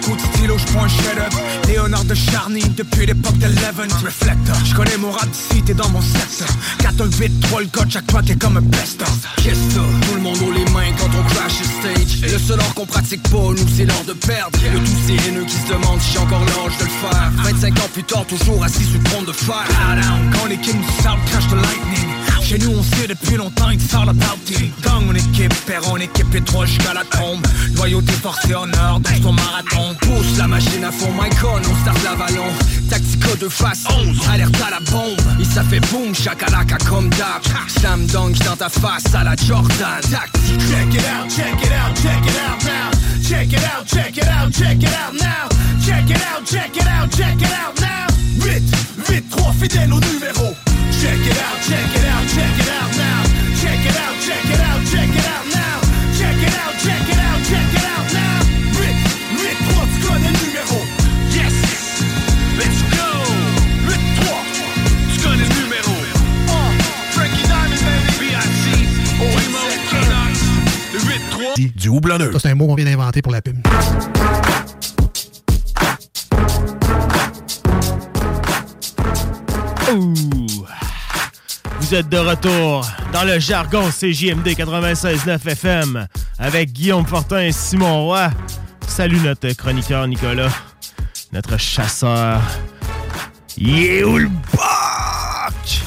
Coups 0.01 0.21
de 0.21 0.27
stylo, 0.37 0.57
j'prends 0.57 0.83
un 0.83 0.87
shut-up 0.87 1.33
Léonard 1.67 2.05
de 2.05 2.15
Charny, 2.15 2.63
depuis 2.75 3.05
l'époque 3.05 3.37
de 3.37 3.47
Levin 3.47 3.93
Reflector, 4.03 4.55
j'connais 4.65 4.97
mon 4.97 5.11
rap 5.11 5.29
d'ici, 5.29 5.61
t'es 5.63 5.73
dans 5.73 5.89
mon 5.89 6.01
secteur 6.01 6.47
4 6.79 7.01
1 7.01 7.05
8 7.19 7.39
3 7.41 7.61
le 7.61 7.67
code, 7.67 7.89
chaque 7.89 8.07
track 8.07 8.29
est 8.29 8.35
comme 8.41 8.57
un 8.57 8.61
best-of 8.61 9.27
Qu'est-ce 9.43 9.75
que 9.75 10.07
Tout 10.07 10.15
le 10.15 10.21
monde 10.21 10.37
haut 10.41 10.51
les 10.51 10.65
mains 10.71 10.91
quand 10.99 11.09
on 11.17 11.23
crash 11.33 11.53
le 11.59 11.65
stage. 11.65 12.31
Le 12.33 12.37
seul 12.37 12.59
art 12.59 12.73
qu'on 12.73 12.85
pratique 12.85 13.23
pas, 13.23 13.37
nous 13.37 13.67
c'est 13.75 13.85
l'art 13.85 14.03
de 14.05 14.13
perdre. 14.13 14.59
Le 14.73 14.79
tous 14.79 14.97
ces 15.07 15.27
haineux 15.27 15.45
qui 15.45 15.55
se 15.55 15.67
demandent 15.67 16.01
si 16.01 16.13
j'ai 16.13 16.19
encore 16.19 16.43
l'âge 16.43 16.77
de 16.77 16.83
le 16.83 16.89
faire. 16.89 17.31
25 17.43 17.79
ans 17.79 17.89
plus 17.93 18.03
tard, 18.03 18.25
toujours 18.25 18.63
assis 18.63 18.83
sous 18.83 18.97
le 18.97 19.03
trône 19.03 19.25
de 19.25 19.31
fer. 19.31 19.63
Quand 20.33 20.47
les 20.47 20.57
kings 20.57 20.81
du 20.81 21.31
crash 21.31 21.47
de 21.47 21.55
lightning 21.55 22.16
Chez 22.47 22.57
nous 22.59 22.77
on 22.77 22.81
sait 22.81 23.07
depuis 23.07 23.35
longtemps 23.35 23.71
it's 23.71 23.93
all 23.93 24.07
about 24.07 24.37
team 24.45 24.71
Gang. 24.81 25.03
On 25.09 25.13
équipe, 25.13 25.53
père 25.65 25.81
on 25.91 25.97
équipe 25.97 26.33
et 26.33 26.39
trois 26.39 26.65
jusqu'à 26.65 26.93
la 26.93 27.03
tombe. 27.03 27.45
Loyauté, 27.75 28.13
force 28.13 28.39
et 28.49 28.55
honneur, 28.55 29.01
dans 29.01 29.21
ton 29.21 29.33
marathon. 29.33 29.93
Pousse 29.99 30.37
la 30.37 30.47
machine 30.47 30.81
à 30.85 30.91
fond, 30.93 31.11
con, 31.41 31.59
on 31.59 31.81
start 31.81 32.01
l'avalon 32.05 32.47
Tactico 32.89 33.35
de 33.35 33.49
face 33.49 33.83
11, 33.89 34.17
alerte 34.31 34.55
à 34.65 34.69
la 34.71 34.79
bombe. 34.79 35.19
Et 35.41 35.43
ça 35.43 35.61
fait 35.61 35.81
boum, 35.91 36.15
chakalaka 36.15 36.77
comme 36.87 37.09
d'hab. 37.09 37.41
Slam 37.67 38.05
dunk 38.05 38.37
dans 38.45 38.55
ta 38.55 38.69
face 38.69 39.13
à 39.13 39.25
la 39.25 39.35
Jordan. 39.35 39.99
Tactique. 40.09 40.61
Check 40.69 40.93
it 40.93 41.01
out, 41.01 41.29
check 41.29 41.61
it 41.61 41.71
out, 41.73 41.95
check 42.01 42.25
it 42.25 42.37
out 42.47 42.63
now. 42.63 43.27
Check 43.27 43.51
it 43.51 43.59
out, 43.59 43.85
check 43.85 44.17
it 44.17 44.23
out, 44.25 44.53
check 44.53 44.83
it 44.83 44.87
out 44.87 45.13
now. 45.19 45.49
Check 45.85 46.09
it 46.09 46.15
out, 46.15 46.45
check 46.45 46.77
it 46.77 46.87
out, 46.87 47.11
check 47.11 47.41
it 47.41 47.51
out 47.51 47.81
now. 47.81 48.07
Vite, 48.37 48.75
vite, 49.05 49.29
trop 49.31 49.51
fidèle 49.51 49.91
au 49.91 49.99
numéro. 49.99 50.55
Check 51.07 51.23
it 51.23 51.39
out, 51.39 51.55
check 51.63 51.87
it 51.95 52.03
out, 52.03 52.27
check 52.27 52.59
it 52.59 52.67
out 52.67 52.91
now. 52.97 53.23
Check 53.61 53.79
it 53.79 53.95
out, 53.95 54.19
check 54.19 54.43
it 54.43 54.59
out, 54.59 54.83
check 54.91 55.07
it 55.07 55.25
out 55.25 55.47
now. 55.55 55.79
Check 56.19 56.35
it 56.35 56.51
out, 56.59 56.75
check 56.83 57.07
it 57.07 57.17
out, 57.17 57.39
check 57.47 57.73
it 57.73 57.85
out 57.95 58.11
now. 58.11 58.43
8, 58.75 58.91
8, 59.39 59.55
3, 59.71 59.87
tu 59.87 59.99
connais 60.05 60.27
le 60.27 60.39
numéro? 60.45 60.83
Yes, 61.31 61.55
let's 62.59 62.83
go. 62.91 63.23
8, 63.87 63.95
3, 64.19 64.35
tu 65.13 65.19
connais 65.23 65.47
le 65.47 65.55
numéro? 65.63 65.95
Uh, 66.49 66.75
Frankie 67.11 67.47
Diamond, 67.47 67.79
baby. 67.87 68.27
B.I.C. 68.27 68.65
Primo, 69.15 69.63
K-Nox. 69.89 70.35
Le 70.93 70.99
8, 70.99 71.21
3. 71.31 71.55
Du 71.73 71.87
houblonneux. 71.87 72.33
Ça, 72.33 72.39
c'est 72.39 72.49
un 72.49 72.55
mot 72.55 72.67
qu'on 72.67 72.75
vient 72.75 72.83
d'inventer 72.83 73.21
pour 73.21 73.31
la 73.31 73.41
pub. 73.41 73.55
Ouh. 79.89 80.67
Vous 81.89 81.95
êtes 81.95 82.09
de 82.09 82.17
retour 82.17 82.85
dans 83.13 83.23
le 83.23 83.39
jargon 83.39 83.89
CJMD 83.89 84.45
96.9 84.45 85.47
FM 85.47 86.05
avec 86.37 86.73
Guillaume 86.73 87.05
Fortin 87.07 87.39
et 87.39 87.53
Simon 87.53 88.03
Roy. 88.03 88.29
Salut 88.85 89.21
notre 89.21 89.49
chroniqueur 89.53 90.05
Nicolas, 90.05 90.49
notre 91.31 91.57
chasseur. 91.57 92.41
Où 93.57 94.17
le 94.17 94.27
bac? 94.53 95.81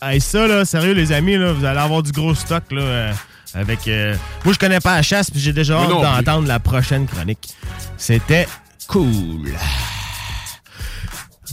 Hey, 0.00 0.20
ça, 0.20 0.46
là, 0.46 0.64
sérieux, 0.64 0.92
les 0.92 1.10
amis, 1.10 1.36
là, 1.36 1.52
vous 1.52 1.64
allez 1.64 1.80
avoir 1.80 2.04
du 2.04 2.12
gros 2.12 2.36
stock, 2.36 2.70
là, 2.70 2.80
euh, 2.80 3.12
avec... 3.54 3.88
euh, 3.88 4.14
Moi, 4.44 4.54
je 4.54 4.58
connais 4.60 4.78
pas 4.78 4.94
la 4.94 5.02
chasse, 5.02 5.32
puis 5.32 5.40
j'ai 5.40 5.52
déjà 5.52 5.80
hâte 5.80 5.88
d'entendre 5.90 6.46
la 6.46 6.60
prochaine 6.60 7.08
chronique. 7.08 7.48
C'était 7.96 8.46
cool. 8.86 9.52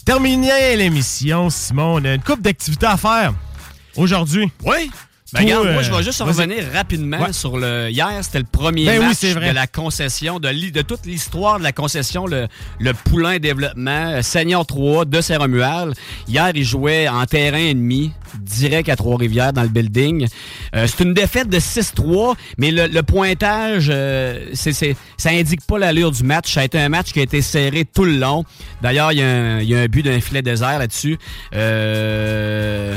Terminé 0.05 0.75
l'émission, 0.75 1.49
Simon. 1.49 1.95
On 1.99 2.05
a 2.05 2.13
une 2.13 2.21
couple 2.21 2.43
d'activités 2.43 2.85
à 2.85 2.97
faire 2.97 3.33
aujourd'hui? 3.95 4.51
Oui. 4.63 4.89
Ben, 5.33 5.39
Toi, 5.39 5.57
regarde, 5.57 5.73
moi, 5.73 5.81
euh, 5.81 5.83
je 5.83 5.91
vais 5.91 6.03
juste 6.03 6.19
vas-y. 6.21 6.27
revenir 6.29 6.63
rapidement 6.71 7.19
Ouais. 7.19 7.33
sur 7.33 7.57
le. 7.57 7.89
Hier, 7.89 8.11
c'était 8.21 8.37
le 8.37 8.45
premier 8.49 8.85
Ben 8.85 9.01
match 9.01 9.21
de 9.21 9.51
la 9.53 9.65
concession, 9.65 10.39
de, 10.39 10.81
toute 10.83 11.05
l'histoire 11.07 11.57
de 11.57 11.63
la 11.63 11.71
concession, 11.71 12.27
le, 12.27 12.47
le 12.79 12.93
Poulain 12.93 13.39
Développement, 13.39 14.11
euh, 14.11 14.21
Seigneur 14.21 14.67
3 14.67 15.05
de 15.05 15.19
Saint-Romuald. 15.21 15.95
Hier, 16.27 16.51
ils 16.53 16.63
jouaient 16.63 17.07
en 17.09 17.25
terrain 17.25 17.57
ennemi, 17.57 18.11
direct 18.39 18.87
à 18.87 18.95
Trois-Rivières, 18.95 19.51
dans 19.51 19.63
le 19.63 19.67
building. 19.69 20.27
Euh, 20.75 20.85
c'est 20.87 21.03
une 21.03 21.15
défaite 21.15 21.49
de 21.49 21.59
6-3, 21.59 22.35
mais 22.59 22.69
le, 22.69 22.85
le 22.85 23.01
pointage, 23.01 23.87
euh, 23.91 24.51
c'est, 24.53 24.73
c'est- 24.73 24.95
ça 25.17 25.31
indique 25.31 25.65
pas 25.65 25.79
l'allure 25.79 26.11
du 26.11 26.21
match. 26.23 26.53
Ça 26.53 26.61
a 26.61 26.65
été 26.65 26.77
un 26.79 26.89
match 26.89 27.11
qui 27.11 27.19
a 27.19 27.23
été 27.23 27.41
serré 27.41 27.83
tout 27.83 28.05
le 28.05 28.17
long. 28.17 28.45
D'ailleurs, 28.83 29.11
il 29.11 29.17
y, 29.17 29.23
a 29.23 29.27
un- 29.27 29.59
il 29.59 29.67
y 29.67 29.75
a 29.75 29.79
un 29.79 29.87
but 29.87 30.03
d'un 30.03 30.21
filet 30.21 30.43
désert 30.43 30.77
là-dessus. 30.77 31.17
Euh, 31.55 32.95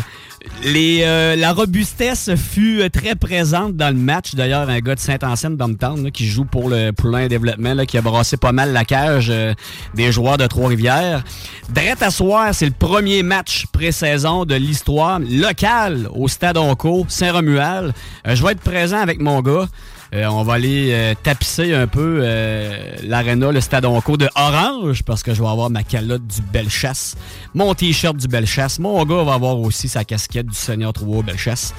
euh, 0.64 1.36
la 1.36 1.52
robustesse 1.52 2.30
fut 2.36 2.80
euh, 2.80 2.88
très 2.88 3.14
présente 3.14 3.76
dans 3.76 3.88
le 3.88 4.00
match. 4.00 4.34
D'ailleurs, 4.34 4.68
un 4.68 4.80
gars 4.80 4.94
de 4.94 5.00
Saint-Anselme 5.00 5.56
Downtown 5.56 6.04
là, 6.04 6.10
qui 6.10 6.26
joue 6.26 6.44
pour 6.44 6.68
le 6.68 6.92
Poulain 6.92 7.26
Développement, 7.26 7.84
qui 7.86 7.98
a 7.98 8.02
brassé 8.02 8.36
pas 8.36 8.52
mal 8.52 8.72
la 8.72 8.84
cage 8.84 9.28
euh, 9.30 9.54
des 9.94 10.12
joueurs 10.12 10.36
de 10.36 10.46
Trois-Rivières. 10.46 11.24
Drette 11.70 12.02
à 12.02 12.10
soir, 12.10 12.48
c'est 12.52 12.66
le 12.66 12.72
premier 12.72 13.22
match 13.22 13.66
pré-saison 13.72 14.44
de 14.44 14.54
l'histoire 14.54 15.20
locale 15.20 16.08
au 16.14 16.28
Stade 16.28 16.56
Onco, 16.56 17.06
Saint-Romuald. 17.08 17.92
Euh, 18.26 18.34
je 18.34 18.42
vais 18.44 18.52
être 18.52 18.60
présent 18.60 18.98
avec 18.98 19.20
mon 19.20 19.40
gars. 19.42 19.68
Euh, 20.14 20.26
on 20.26 20.42
va 20.42 20.54
aller 20.54 20.90
euh, 20.92 21.14
tapisser 21.22 21.74
un 21.74 21.86
peu 21.86 22.20
euh, 22.22 22.94
l'aréna, 23.02 23.52
le 23.52 23.60
stade 23.60 23.84
Onco 23.84 24.16
de 24.16 24.28
orange 24.34 25.02
parce 25.02 25.22
que 25.22 25.34
je 25.34 25.42
vais 25.42 25.48
avoir 25.48 25.68
ma 25.68 25.82
calotte 25.82 26.26
du 26.26 26.40
Bellechasse, 26.40 27.14
mon 27.54 27.74
t-shirt 27.74 28.16
du 28.16 28.26
Bellechasse. 28.26 28.78
Mon 28.78 29.04
gars 29.04 29.22
va 29.22 29.34
avoir 29.34 29.58
aussi 29.60 29.88
sa 29.88 30.04
casquette 30.04 30.46
du 30.46 30.54
Seigneur 30.54 30.92
3 30.92 31.22
Bellechasse. 31.22 31.74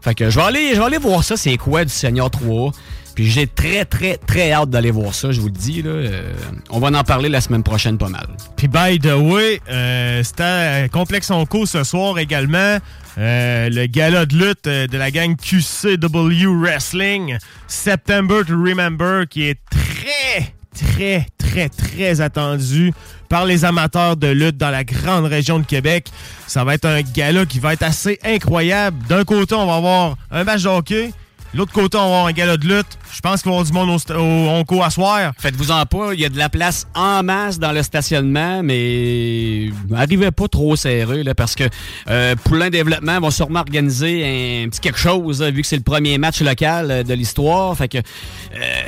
Fait 0.00 0.14
que 0.14 0.30
je 0.30 0.38
vais 0.38 0.46
aller, 0.46 0.74
je 0.74 0.80
vais 0.80 0.86
aller 0.86 0.98
voir 0.98 1.22
ça, 1.22 1.36
c'est 1.36 1.56
quoi 1.56 1.84
du 1.84 1.92
Seigneur 1.92 2.30
3 2.30 2.72
Puis 3.14 3.30
j'ai 3.30 3.46
très, 3.46 3.84
très, 3.84 4.16
très 4.16 4.52
hâte 4.52 4.70
d'aller 4.70 4.90
voir 4.90 5.14
ça, 5.14 5.30
je 5.30 5.40
vous 5.40 5.46
le 5.46 5.52
dis. 5.52 5.82
Là. 5.82 5.90
Euh, 5.90 6.32
on 6.70 6.80
va 6.80 6.88
en 6.88 7.04
parler 7.04 7.28
la 7.28 7.40
semaine 7.40 7.62
prochaine 7.62 7.96
pas 7.98 8.08
mal. 8.08 8.26
Puis, 8.56 8.68
by 8.68 8.98
the 8.98 9.14
way, 9.14 9.60
euh, 9.70 10.22
c'était 10.22 10.42
à 10.42 10.88
Complexe 10.88 11.30
Onco 11.30 11.66
ce 11.66 11.84
soir 11.84 12.18
également. 12.18 12.78
Euh, 13.16 13.68
le 13.70 13.86
gala 13.86 14.26
de 14.26 14.34
lutte 14.34 14.66
euh, 14.66 14.88
de 14.88 14.98
la 14.98 15.10
gang 15.12 15.36
QCW 15.36 16.46
Wrestling, 16.46 17.38
September 17.68 18.42
to 18.44 18.54
Remember, 18.54 19.28
qui 19.28 19.44
est 19.44 19.60
très, 19.70 20.52
très, 20.74 21.26
très, 21.38 21.68
très 21.68 22.20
attendu 22.20 22.92
par 23.28 23.44
les 23.44 23.64
amateurs 23.64 24.16
de 24.16 24.26
lutte 24.26 24.56
dans 24.56 24.70
la 24.70 24.82
grande 24.82 25.26
région 25.26 25.60
de 25.60 25.64
Québec. 25.64 26.08
Ça 26.48 26.64
va 26.64 26.74
être 26.74 26.86
un 26.86 27.02
gala 27.02 27.46
qui 27.46 27.60
va 27.60 27.72
être 27.72 27.84
assez 27.84 28.18
incroyable. 28.24 28.96
D'un 29.08 29.24
côté, 29.24 29.54
on 29.54 29.66
va 29.66 29.76
avoir 29.76 30.16
un 30.32 30.42
match 30.42 30.64
de 30.64 30.68
hockey. 30.68 31.12
L'autre 31.54 31.72
côté, 31.72 31.96
on 31.96 32.00
va 32.00 32.06
avoir 32.06 32.26
un 32.26 32.32
gala 32.32 32.56
de 32.56 32.66
lutte. 32.66 32.98
Je 33.14 33.20
pense 33.20 33.42
qu'il 33.42 33.50
va 33.50 33.56
y 33.58 33.60
avoir 33.60 33.64
du 33.66 33.72
monde 33.72 34.00
au, 34.10 34.14
au 34.20 34.48
Onco 34.58 34.82
à 34.82 34.90
soir. 34.90 35.32
Faites-vous-en 35.38 35.86
pas, 35.86 36.14
il 36.14 36.20
y 36.20 36.24
a 36.24 36.28
de 36.28 36.36
la 36.36 36.48
place 36.48 36.86
en 36.94 37.22
masse 37.22 37.58
dans 37.58 37.70
le 37.72 37.82
stationnement, 37.82 38.62
mais 38.62 39.70
arrivez 39.94 40.30
pas 40.32 40.48
trop 40.48 40.74
serré, 40.76 41.22
là, 41.22 41.34
parce 41.34 41.54
que 41.54 41.64
euh, 42.10 42.34
Poulain 42.44 42.70
Développement 42.70 43.20
va 43.20 43.30
sûrement 43.30 43.60
organiser 43.60 44.62
un 44.64 44.68
petit 44.68 44.80
quelque 44.80 44.98
chose, 44.98 45.40
là, 45.40 45.50
vu 45.50 45.62
que 45.62 45.66
c'est 45.68 45.76
le 45.76 45.82
premier 45.82 46.18
match 46.18 46.40
local 46.40 46.90
euh, 46.90 47.02
de 47.04 47.14
l'histoire. 47.14 47.76
Fait 47.76 47.88
que 47.88 47.98
euh, 47.98 48.02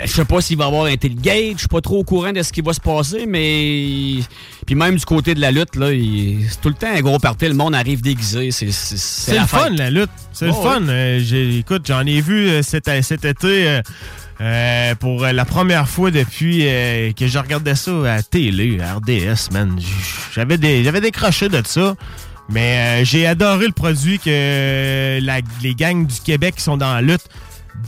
je 0.05 0.11
sais 0.13 0.25
pas 0.25 0.41
s'il 0.41 0.57
va 0.59 0.65
y 0.65 0.67
avoir 0.69 0.85
un 0.87 0.97
tailgate, 0.97 1.53
je 1.55 1.59
suis 1.61 1.69
pas 1.69 1.81
trop 1.81 1.99
au 2.01 2.05
courant 2.05 2.33
de 2.33 2.43
ce 2.43 2.53
qui 2.53 2.61
va 2.63 2.73
se 2.73 2.81
passer, 2.81 3.27
mais 3.27 4.17
puis 4.67 4.75
même 4.75 4.97
du 4.97 5.05
côté 5.05 5.35
de 5.35 5.41
la 5.41 5.53
lutte, 5.53 5.77
là, 5.77 5.93
il- 5.93 6.47
c'est 6.51 6.61
tout 6.61 6.69
le 6.69 6.75
temps 6.75 6.89
un 6.93 7.01
gros 7.01 7.19
party, 7.19 7.47
le 7.49 7.55
monde 7.55 7.75
arrive 7.75 8.03
déguisé. 8.03 8.51
C'est 8.51 8.71
c'est- 8.73 9.39
le 9.39 9.47
fun, 9.47 9.71
la 9.71 9.91
lutte. 9.91 10.11
C'est 10.33 10.47
Oh, 10.47 10.49
le 10.49 10.53
fun. 10.71 10.83
Euh, 10.89 11.21
j'ai- 11.23 11.59
écoute, 11.59 11.83
j'en 11.87 12.05
ai 12.05 12.21
vu 12.21 12.49
euh, 12.49 12.63
cet, 12.63 12.91
cet 13.03 13.25
été 13.25 13.81
euh, 14.41 14.95
pour 14.97 15.25
euh, 15.25 15.33
la 15.33 15.45
première 15.45 15.89
fois 15.89 16.11
depuis 16.11 16.67
euh, 16.67 17.13
que 17.13 17.27
je 17.27 17.39
regardais 17.39 17.75
ça 17.75 18.15
à 18.15 18.23
télé, 18.23 18.79
RDS, 18.79 19.53
man. 19.53 19.79
J'avais 20.35 20.59
des, 20.59 20.85
j'avais 20.85 21.01
décroché 21.01 21.49
de 21.49 21.63
ça. 21.65 21.95
Mais 22.49 23.01
euh, 23.01 23.05
j'ai 23.05 23.27
adoré 23.27 23.67
le 23.67 23.73
produit 23.73 24.19
que 24.19 25.19
les 25.63 25.75
gangs 25.75 26.07
du 26.07 26.21
Québec 26.21 26.57
qui 26.57 26.63
sont 26.63 26.77
dans 26.77 26.95
la 26.95 27.03
lutte 27.03 27.29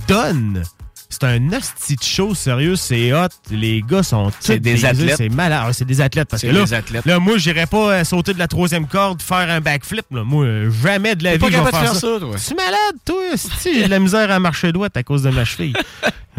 donnent. 0.09 0.65
C'est 1.11 1.25
un 1.25 1.53
hostie 1.53 1.97
de 1.97 2.03
show, 2.03 2.35
sérieux, 2.35 2.77
c'est 2.77 3.15
hot. 3.15 3.29
Les 3.51 3.83
gars 3.83 4.03
sont 4.03 4.27
tous 4.31 4.37
C'est 4.41 4.61
des 4.61 4.85
athlètes. 4.85 5.17
C'est 5.17 5.31
malade. 5.31 5.63
Ah, 5.67 5.73
c'est 5.73 5.87
des 5.87 6.03
athlètes. 6.03 6.29
Parce 6.29 6.43
que 6.43 6.49
là, 6.49 6.65
des 6.65 6.75
athlètes. 6.75 7.07
là, 7.07 7.19
moi, 7.19 7.39
j'irais 7.39 7.67
pas 7.67 7.93
euh, 7.93 8.05
sauter 8.05 8.35
de 8.35 8.39
la 8.39 8.47
troisième 8.47 8.87
corde, 8.87 9.23
faire 9.23 9.51
un 9.51 9.61
backflip. 9.61 10.05
Là. 10.11 10.23
Moi, 10.23 10.47
jamais 10.83 11.17
de 11.17 11.25
la 11.25 11.33
vie, 11.33 11.39
pas 11.39 11.51
capable 11.51 11.67
de 11.73 11.77
faire 11.77 11.81
faire 11.85 11.95
ça. 11.95 12.01
ça, 12.01 12.21
toi. 12.21 12.37
Tu 12.47 12.53
es 12.53 12.57
malade, 12.57 12.97
toi? 13.07 13.17
J'ai 13.65 13.85
de 13.85 13.91
la 13.91 13.99
misère 14.01 14.31
à 14.31 14.39
marcher 14.39 14.71
droite 14.71 14.97
à 14.99 15.03
cause 15.03 15.23
de 15.23 15.31
ma 15.31 15.45
cheville. 15.47 15.73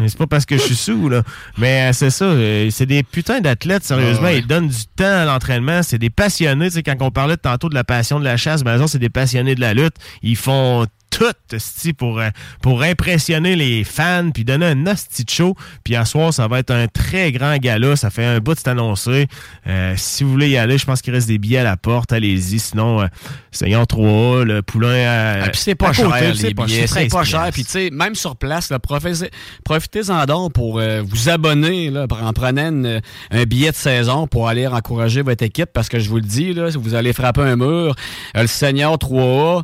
C'est 0.06 0.16
pas 0.16 0.26
parce 0.28 0.46
que 0.46 0.56
je 0.56 0.62
suis 0.62 0.76
sous, 0.76 1.08
là. 1.10 1.22
Mais 1.58 1.90
euh, 1.90 1.92
c'est 1.92 2.08
ça. 2.10 2.24
euh, 2.24 2.70
c'est 2.70 2.86
des 2.86 3.02
putains 3.02 3.40
d'athlètes, 3.40 3.84
sérieusement. 3.84 4.28
Ah 4.28 4.30
ouais. 4.30 4.38
Ils 4.38 4.46
donnent 4.46 4.68
du 4.68 4.86
temps 4.96 5.04
à 5.04 5.24
l'entraînement. 5.26 5.82
C'est 5.82 5.98
des 5.98 6.08
passionnés. 6.10 6.68
Tu 6.68 6.76
sais, 6.76 6.82
quand 6.82 6.96
on 7.00 7.10
parlait 7.10 7.36
tantôt 7.36 7.68
de 7.68 7.74
la 7.74 7.84
passion 7.84 8.18
de 8.18 8.24
la 8.24 8.36
chasse, 8.38 8.62
ben, 8.62 8.86
c'est 8.86 8.98
des 8.98 9.10
passionnés 9.10 9.54
de 9.56 9.60
la 9.60 9.74
lutte. 9.74 9.96
Ils 10.22 10.36
font 10.36 10.86
tout 11.10 11.24
pour, 11.98 12.20
euh, 12.20 12.28
pour 12.62 12.82
impressionner 12.82 13.56
les 13.56 13.84
fans 13.84 14.30
puis 14.32 14.44
donner 14.44 14.66
un 14.66 14.86
hostie 14.86 15.24
show. 15.28 15.54
Puis 15.84 15.96
à 15.96 16.04
soir, 16.04 16.32
ça 16.32 16.48
va 16.48 16.60
être 16.60 16.70
un 16.70 16.86
très 16.86 17.32
grand 17.32 17.56
gala. 17.56 17.96
Ça 17.96 18.10
fait 18.10 18.24
un 18.24 18.38
bout 18.38 18.54
de 18.54 18.68
annoncé. 18.70 19.26
Euh, 19.66 19.94
si 19.96 20.22
vous 20.24 20.30
voulez 20.30 20.50
y 20.50 20.56
aller, 20.56 20.78
je 20.78 20.84
pense 20.86 21.02
qu'il 21.02 21.12
reste 21.12 21.26
des 21.28 21.38
billets 21.38 21.58
à 21.58 21.64
la 21.64 21.76
porte. 21.76 22.12
Allez-y. 22.12 22.58
Sinon, 22.58 23.02
euh, 23.02 23.06
Seigneur 23.50 23.86
3, 23.86 24.44
le 24.44 24.62
poulain 24.62 25.06
à, 25.06 25.42
Ah, 25.44 25.48
puis 25.50 25.60
c'est 25.60 25.74
pas 25.74 25.88
à 25.88 25.92
cher, 25.92 26.08
les 26.42 26.54
billets, 26.66 26.86
c'est 26.86 26.94
13 26.94 27.08
pas 27.12 27.24
cher. 27.24 27.48
Puis 27.52 27.64
tu 27.64 27.70
sais, 27.70 27.90
même 27.90 28.14
sur 28.14 28.36
place, 28.36 28.70
profitez-en 29.64 30.24
donc 30.26 30.52
pour 30.52 30.78
euh, 30.78 31.02
vous 31.04 31.28
abonner 31.28 31.90
là, 31.90 32.06
en 32.10 32.32
prenant 32.32 32.68
une- 32.68 33.00
un 33.30 33.44
billet 33.44 33.70
de 33.70 33.76
saison 33.76 34.26
pour 34.26 34.48
aller 34.48 34.66
encourager 34.66 35.22
votre 35.22 35.44
équipe 35.44 35.70
parce 35.72 35.88
que 35.88 35.98
je 35.98 36.08
vous 36.08 36.16
le 36.16 36.22
dis, 36.22 36.52
là, 36.54 36.70
si 36.70 36.78
vous 36.78 36.94
allez 36.94 37.12
frapper 37.12 37.42
un 37.42 37.56
mur, 37.56 37.94
le 38.34 38.46
Seigneur 38.46 38.94
3A, 38.98 39.62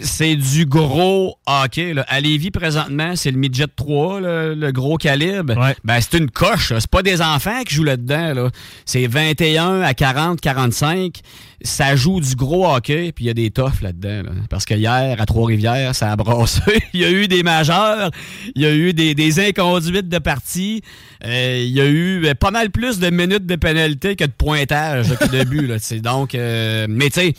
c'est 0.00 0.36
du 0.36 0.66
gros 0.66 1.36
hockey. 1.46 1.94
Là. 1.94 2.04
À 2.08 2.20
Lévis, 2.20 2.50
présentement, 2.50 3.16
c'est 3.16 3.30
le 3.30 3.38
midget 3.38 3.66
3, 3.74 4.20
là, 4.20 4.54
le 4.54 4.72
gros 4.72 4.96
calibre. 4.96 5.54
Ben, 5.84 6.00
c'est 6.00 6.18
une 6.18 6.30
coche. 6.30 6.72
C'est 6.78 6.90
pas 6.90 7.02
des 7.02 7.22
enfants 7.22 7.62
qui 7.64 7.74
jouent 7.74 7.84
là-dedans. 7.84 8.34
Là. 8.34 8.50
C'est 8.84 9.06
21 9.06 9.82
à 9.82 9.94
40, 9.94 10.40
45. 10.40 11.20
Ça 11.66 11.96
joue 11.96 12.20
du 12.20 12.36
gros 12.36 12.68
hockey, 12.68 13.10
puis 13.12 13.24
il 13.24 13.28
y 13.28 13.30
a 13.30 13.34
des 13.34 13.50
toughs 13.50 13.80
là-dedans. 13.80 14.22
là. 14.24 14.30
Parce 14.50 14.66
que 14.66 14.74
hier, 14.74 15.16
à 15.18 15.24
Trois-Rivières, 15.24 15.94
ça 15.94 16.12
a 16.12 16.16
brassé. 16.16 16.60
il 16.92 17.00
y 17.00 17.04
a 17.06 17.10
eu 17.10 17.26
des 17.26 17.42
majeurs, 17.42 18.10
il 18.54 18.60
y 18.60 18.66
a 18.66 18.74
eu 18.74 18.92
des, 18.92 19.14
des 19.14 19.40
inconduites 19.40 20.10
de 20.10 20.18
partie. 20.18 20.82
Euh, 21.24 21.58
il 21.64 21.70
y 21.72 21.80
a 21.80 21.86
eu 21.86 22.26
euh, 22.26 22.34
pas 22.34 22.50
mal 22.50 22.70
plus 22.70 22.98
de 22.98 23.08
minutes 23.08 23.46
de 23.46 23.56
pénalité 23.56 24.14
que 24.14 24.24
de 24.24 24.30
pointage 24.36 25.08
là, 25.08 25.16
que 25.16 25.34
de 25.36 25.44
but. 25.44 25.66
Là. 25.66 25.76
Donc, 26.02 26.34
euh, 26.34 26.86
mais 26.86 27.08
tu 27.08 27.20
sais, 27.20 27.34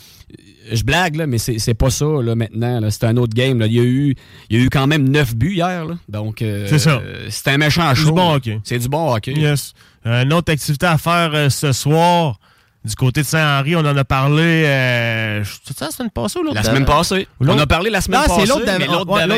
je 0.72 0.82
blague, 0.82 1.14
là, 1.14 1.28
mais 1.28 1.38
c'est 1.38 1.60
c'est 1.60 1.74
pas 1.74 1.90
ça 1.90 2.04
là, 2.20 2.34
maintenant. 2.34 2.80
là. 2.80 2.90
C'est 2.90 3.04
un 3.04 3.16
autre 3.18 3.32
game. 3.34 3.60
là. 3.60 3.66
Il, 3.66 3.74
y 3.74 3.78
a 3.80 3.84
eu, 3.84 4.16
il 4.50 4.58
y 4.58 4.60
a 4.60 4.64
eu 4.64 4.70
quand 4.70 4.88
même 4.88 5.08
9 5.08 5.36
buts 5.36 5.54
hier. 5.54 5.84
là. 5.84 5.94
Donc, 6.08 6.42
euh, 6.42 6.66
C'est 6.68 6.80
ça. 6.80 7.00
c'est 7.28 7.46
un 7.48 7.58
méchant 7.58 7.88
C'est 7.94 8.00
show. 8.00 8.06
du 8.08 8.12
bon 8.12 8.34
hockey. 8.34 8.58
C'est 8.64 8.80
du 8.80 8.88
bon 8.88 9.14
hockey. 9.14 9.34
Yes. 9.34 9.72
Une 10.04 10.32
autre 10.32 10.52
activité 10.52 10.86
à 10.86 10.98
faire 10.98 11.30
euh, 11.32 11.48
ce 11.48 11.70
soir. 11.70 12.40
Du 12.86 12.94
côté 12.94 13.22
de 13.22 13.26
Saint-Henri, 13.26 13.74
on 13.74 13.80
en 13.80 13.96
a 13.96 14.04
parlé. 14.04 14.62
Euh, 14.66 15.42
c'est 15.64 15.76
ça 15.76 15.86
la 15.86 15.90
semaine 15.90 16.10
passée 16.10 16.38
ou 16.38 16.42
l'autre 16.44 16.54
La 16.54 16.62
semaine 16.62 16.84
passée. 16.84 17.26
On 17.40 17.58
a 17.58 17.66
parlé 17.66 17.90
la 17.90 18.00
semaine 18.00 18.20
Ah, 18.22 18.26
c'est 18.28 18.34
passée, 18.36 18.46
l'autre 18.46 18.64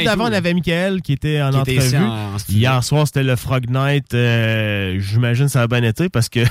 d'avant. 0.04 0.24
on 0.26 0.32
avait 0.32 0.52
Michael 0.52 1.00
qui 1.00 1.14
était 1.14 1.40
en 1.40 1.50
Qui 1.50 1.58
était 1.60 1.74
ici 1.76 1.96
entrevue. 1.96 2.10
en- 2.12 2.34
en 2.34 2.38
studio. 2.38 2.60
Hier 2.60 2.84
soir, 2.84 3.06
c'était 3.06 3.22
le 3.22 3.36
Frog 3.36 3.70
Night. 3.70 4.12
Euh, 4.12 4.98
J'imagine 5.00 5.46
que 5.46 5.52
ça 5.52 5.62
a 5.62 5.66
bien 5.66 5.82
été 5.82 6.10
parce 6.10 6.28
que 6.28 6.40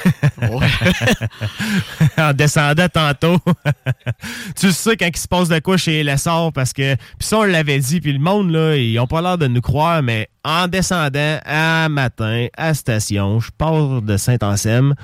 en 2.18 2.34
descendant 2.34 2.88
tantôt, 2.90 3.38
tu 4.60 4.72
sais 4.72 4.98
quand 4.98 5.08
il 5.08 5.18
se 5.18 5.28
passe 5.28 5.50
de 5.50 5.60
quoi 5.60 5.78
chez 5.78 6.04
Lessard 6.04 6.52
parce 6.54 6.74
que 6.74 6.96
puis 6.96 7.28
ça 7.28 7.40
on 7.40 7.44
l'avait 7.44 7.80
dit 7.80 8.02
puis 8.02 8.14
le 8.14 8.20
monde 8.20 8.52
là 8.52 8.76
ils 8.76 8.98
ont 9.00 9.08
pas 9.08 9.22
l'air 9.22 9.38
de 9.38 9.48
nous 9.48 9.62
croire 9.62 10.02
mais 10.02 10.30
en 10.44 10.68
descendant 10.68 11.40
à 11.46 11.90
matin 11.90 12.48
à 12.58 12.74
station, 12.74 13.40
je 13.40 13.50
pars 13.58 14.02
de 14.02 14.18
Saint-Anselme 14.18 14.96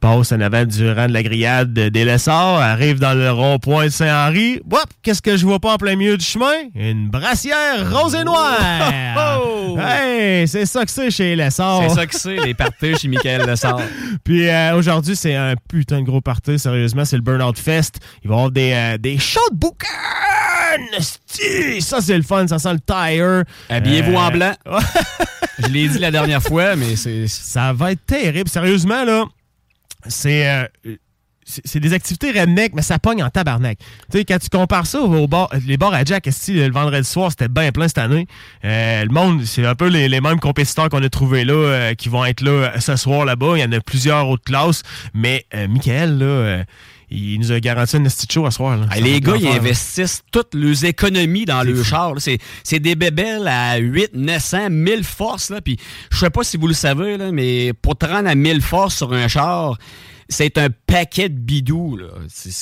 passe 0.00 0.32
en 0.32 0.40
avant 0.40 0.64
du 0.64 0.90
rang 0.90 1.06
de 1.06 1.12
la 1.12 1.22
grillade 1.22 1.72
des 1.72 2.04
Lessards, 2.04 2.60
arrive 2.60 2.98
dans 2.98 3.12
le 3.14 3.30
rond-point 3.30 3.84
de 3.86 3.90
Saint-Henri. 3.90 4.60
Woup! 4.70 4.80
Qu'est-ce 5.02 5.20
que 5.22 5.36
je 5.36 5.44
vois 5.44 5.60
pas 5.60 5.74
en 5.74 5.76
plein 5.76 5.94
milieu 5.96 6.16
du 6.16 6.24
chemin? 6.24 6.52
Une 6.74 7.08
brassière 7.08 7.90
rose 7.90 8.14
et 8.14 8.24
noire! 8.24 8.58
Hey! 9.78 10.48
C'est 10.48 10.66
ça 10.66 10.84
que 10.84 10.90
c'est 10.90 11.10
chez 11.10 11.36
Lessards. 11.36 11.82
C'est 11.88 11.94
ça 11.94 12.06
que 12.06 12.14
c'est, 12.18 12.36
les 12.36 12.54
parties 12.54 12.96
chez 12.96 13.08
Michael 13.08 13.46
Lessard. 13.46 13.80
Puis 14.24 14.48
euh, 14.48 14.74
aujourd'hui, 14.76 15.14
c'est 15.16 15.34
un 15.34 15.54
putain 15.68 16.00
de 16.00 16.06
gros 16.06 16.20
party, 16.20 16.58
sérieusement. 16.58 17.04
C'est 17.04 17.16
le 17.16 17.22
Burnout 17.22 17.56
Fest. 17.58 17.96
Il 18.24 18.28
va 18.28 18.34
y 18.34 18.38
avoir 18.38 18.50
des, 18.50 18.72
euh, 18.72 18.98
des 18.98 19.18
shows 19.18 19.38
de! 19.52 19.68
Esti! 20.96 21.80
Ça, 21.82 22.00
c'est 22.00 22.16
le 22.16 22.22
fun. 22.22 22.46
Ça 22.46 22.58
sent 22.58 22.72
le 22.74 22.80
tire. 22.80 23.44
Habillez-vous 23.68 24.12
Euh, 24.12 24.16
en 24.18 24.30
blanc. 24.30 24.52
Je 25.58 25.66
l'ai 25.68 25.88
dit 25.88 25.98
la 25.98 26.10
dernière 26.10 26.42
fois, 26.42 26.74
mais 26.76 26.96
c'est. 26.96 27.26
Ça 27.28 27.72
va 27.72 27.92
être 27.92 28.04
terrible. 28.06 28.48
Sérieusement, 28.48 29.04
là, 29.04 29.24
c'est. 30.06 30.48
euh, 30.48 30.96
c'est 31.64 31.80
des 31.80 31.94
activités 31.94 32.30
redneck, 32.30 32.74
mais 32.74 32.82
ça 32.82 33.00
pogne 33.00 33.24
en 33.24 33.30
tabarnak. 33.30 33.78
Tu 34.12 34.18
sais, 34.18 34.24
quand 34.24 34.38
tu 34.38 34.48
compares 34.50 34.86
ça 34.86 35.00
aux 35.00 35.26
bars, 35.26 35.50
les 35.66 35.76
bars 35.76 35.92
à 35.92 36.04
Jack, 36.04 36.28
esti, 36.28 36.52
le 36.52 36.70
vendredi 36.70 37.08
soir, 37.08 37.30
c'était 37.32 37.48
bien 37.48 37.72
plein 37.72 37.88
cette 37.88 37.98
année? 37.98 38.28
Euh, 38.64 39.02
le 39.02 39.08
monde, 39.08 39.44
c'est 39.44 39.66
un 39.66 39.74
peu 39.74 39.88
les, 39.88 40.08
les 40.08 40.20
mêmes 40.20 40.38
compétiteurs 40.38 40.88
qu'on 40.90 41.02
a 41.02 41.08
trouvés 41.08 41.44
là, 41.44 41.54
euh, 41.54 41.94
qui 41.94 42.08
vont 42.08 42.24
être 42.24 42.42
là 42.42 42.50
euh, 42.50 42.78
ce 42.78 42.94
soir 42.94 43.24
là-bas. 43.24 43.54
Il 43.56 43.62
y 43.62 43.64
en 43.64 43.72
a 43.72 43.80
plusieurs 43.80 44.28
autres 44.28 44.44
classes, 44.44 44.82
mais 45.12 45.44
euh, 45.54 45.66
Michael, 45.66 46.18
là, 46.18 46.24
euh, 46.24 46.64
il 47.10 47.40
nous 47.40 47.50
a 47.50 47.58
garanti 47.58 47.96
un 47.96 48.00
de 48.00 48.08
show 48.30 48.46
à 48.46 48.50
soir. 48.50 48.76
Là. 48.76 48.86
Ah, 48.90 49.00
les 49.00 49.20
gars, 49.20 49.36
ils 49.36 49.48
investissent 49.48 50.22
toutes 50.30 50.54
leurs 50.54 50.84
économies 50.84 51.44
dans 51.44 51.62
le 51.62 51.82
char. 51.82 52.14
C'est, 52.18 52.78
des 52.78 52.94
bébelles 52.94 53.48
à 53.48 53.76
8, 53.78 54.14
900, 54.14 54.70
1000 54.70 55.04
forces. 55.04 55.50
Là. 55.50 55.60
Puis, 55.60 55.76
je 56.10 56.18
sais 56.18 56.30
pas 56.30 56.44
si 56.44 56.56
vous 56.56 56.68
le 56.68 56.74
savez, 56.74 57.16
là, 57.16 57.32
mais 57.32 57.72
pour 57.72 57.96
te 57.96 58.06
rendre 58.06 58.28
à 58.28 58.34
1000 58.34 58.62
forces 58.62 58.96
sur 58.96 59.12
un 59.12 59.26
char, 59.26 59.76
c'est 60.28 60.56
un 60.56 60.68
paquet 60.86 61.28
de 61.28 61.38
bidous. 61.38 61.96
Là. 61.96 62.06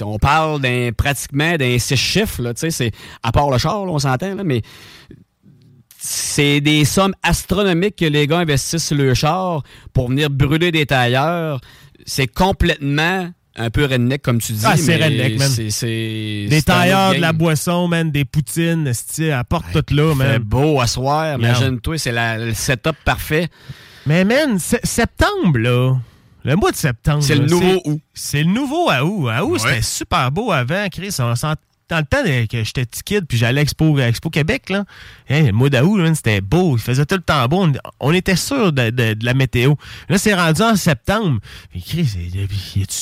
On 0.02 0.18
parle 0.18 0.62
d'un, 0.62 0.90
pratiquement 0.96 1.56
d'un 1.56 1.78
six 1.78 1.96
chiffres. 1.96 2.40
Là, 2.40 2.54
tu 2.54 2.60
sais, 2.60 2.70
c'est, 2.70 2.92
à 3.22 3.32
part 3.32 3.50
le 3.50 3.58
char, 3.58 3.84
là, 3.84 3.92
on 3.92 3.98
s'entend, 3.98 4.34
là, 4.34 4.44
mais 4.44 4.62
c'est 5.98 6.60
des 6.60 6.84
sommes 6.84 7.14
astronomiques 7.22 7.96
que 7.96 8.04
les 8.06 8.26
gars 8.26 8.38
investissent 8.38 8.86
sur 8.86 8.96
le 8.96 9.12
char 9.14 9.62
pour 9.92 10.08
venir 10.08 10.30
brûler 10.30 10.70
des 10.70 10.86
tailleurs. 10.86 11.60
C'est 12.06 12.28
complètement 12.28 13.30
un 13.58 13.70
peu 13.70 13.84
redneck, 13.84 14.22
comme 14.22 14.40
tu 14.40 14.52
dis. 14.52 14.62
Ah, 14.64 14.76
c'est 14.76 14.96
redneck, 14.96 15.38
man. 15.38 15.48
c'est- 15.48 15.70
c'est- 15.70 16.46
Des 16.48 16.62
tailleurs, 16.62 17.14
de 17.14 17.18
la 17.20 17.32
boisson, 17.32 17.88
man, 17.88 18.10
des 18.10 18.24
poutines, 18.24 18.86
esti, 18.86 19.30
apporte 19.30 19.66
tout 19.72 19.94
là, 19.94 20.12
Il 20.12 20.18
fait 20.18 20.28
man. 20.34 20.38
beau 20.42 20.80
à 20.80 20.86
soir, 20.86 21.38
imagine-toi, 21.38 21.98
c'est 21.98 22.12
la- 22.12 22.38
le 22.38 22.54
setup 22.54 22.96
parfait. 23.04 23.48
Mais 24.06 24.24
man, 24.24 24.58
se- 24.58 24.76
septembre, 24.84 25.58
là. 25.58 25.96
Le 26.44 26.54
mois 26.56 26.70
de 26.70 26.76
septembre. 26.76 27.22
C'est 27.22 27.34
là, 27.34 27.42
le 27.42 27.46
nouveau 27.48 27.80
août. 27.84 28.00
C'est 28.14 28.42
le 28.42 28.50
nouveau 28.50 28.88
à 28.88 29.04
août. 29.04 29.28
À 29.28 29.44
août, 29.44 29.52
Ouais. 29.52 29.58
c'était 29.58 29.82
super 29.82 30.30
beau 30.30 30.50
avant, 30.52 30.86
Chris. 30.90 31.14
On 31.18 31.34
sent- 31.34 31.48
dans 31.88 31.98
le 31.98 32.04
temps 32.04 32.22
que 32.22 32.64
j'étais 32.64 32.84
petit 32.86 33.02
kid, 33.02 33.24
puis 33.26 33.38
j'allais 33.38 33.60
à 33.60 33.62
Expo, 33.62 33.96
à 33.98 34.08
Expo 34.08 34.30
Québec, 34.30 34.70
là, 34.70 34.84
hein, 35.30 35.42
le 35.46 35.52
mois 35.52 35.70
d'août, 35.70 36.00
c'était 36.14 36.40
beau. 36.40 36.76
Il 36.76 36.80
faisait 36.82 37.06
tout 37.06 37.14
le 37.16 37.22
temps 37.22 37.46
beau. 37.48 37.64
On, 37.66 37.72
on 38.00 38.12
était 38.12 38.36
sûr 38.36 38.72
de, 38.72 38.90
de- 38.90 39.14
de 39.14 39.24
la 39.24 39.34
météo. 39.34 39.74
Là, 40.08 40.18
c'est 40.18 40.34
rendu 40.34 40.62
en 40.62 40.76
septembre. 40.76 41.40
Chris, 41.72 42.08
il, 42.16 42.46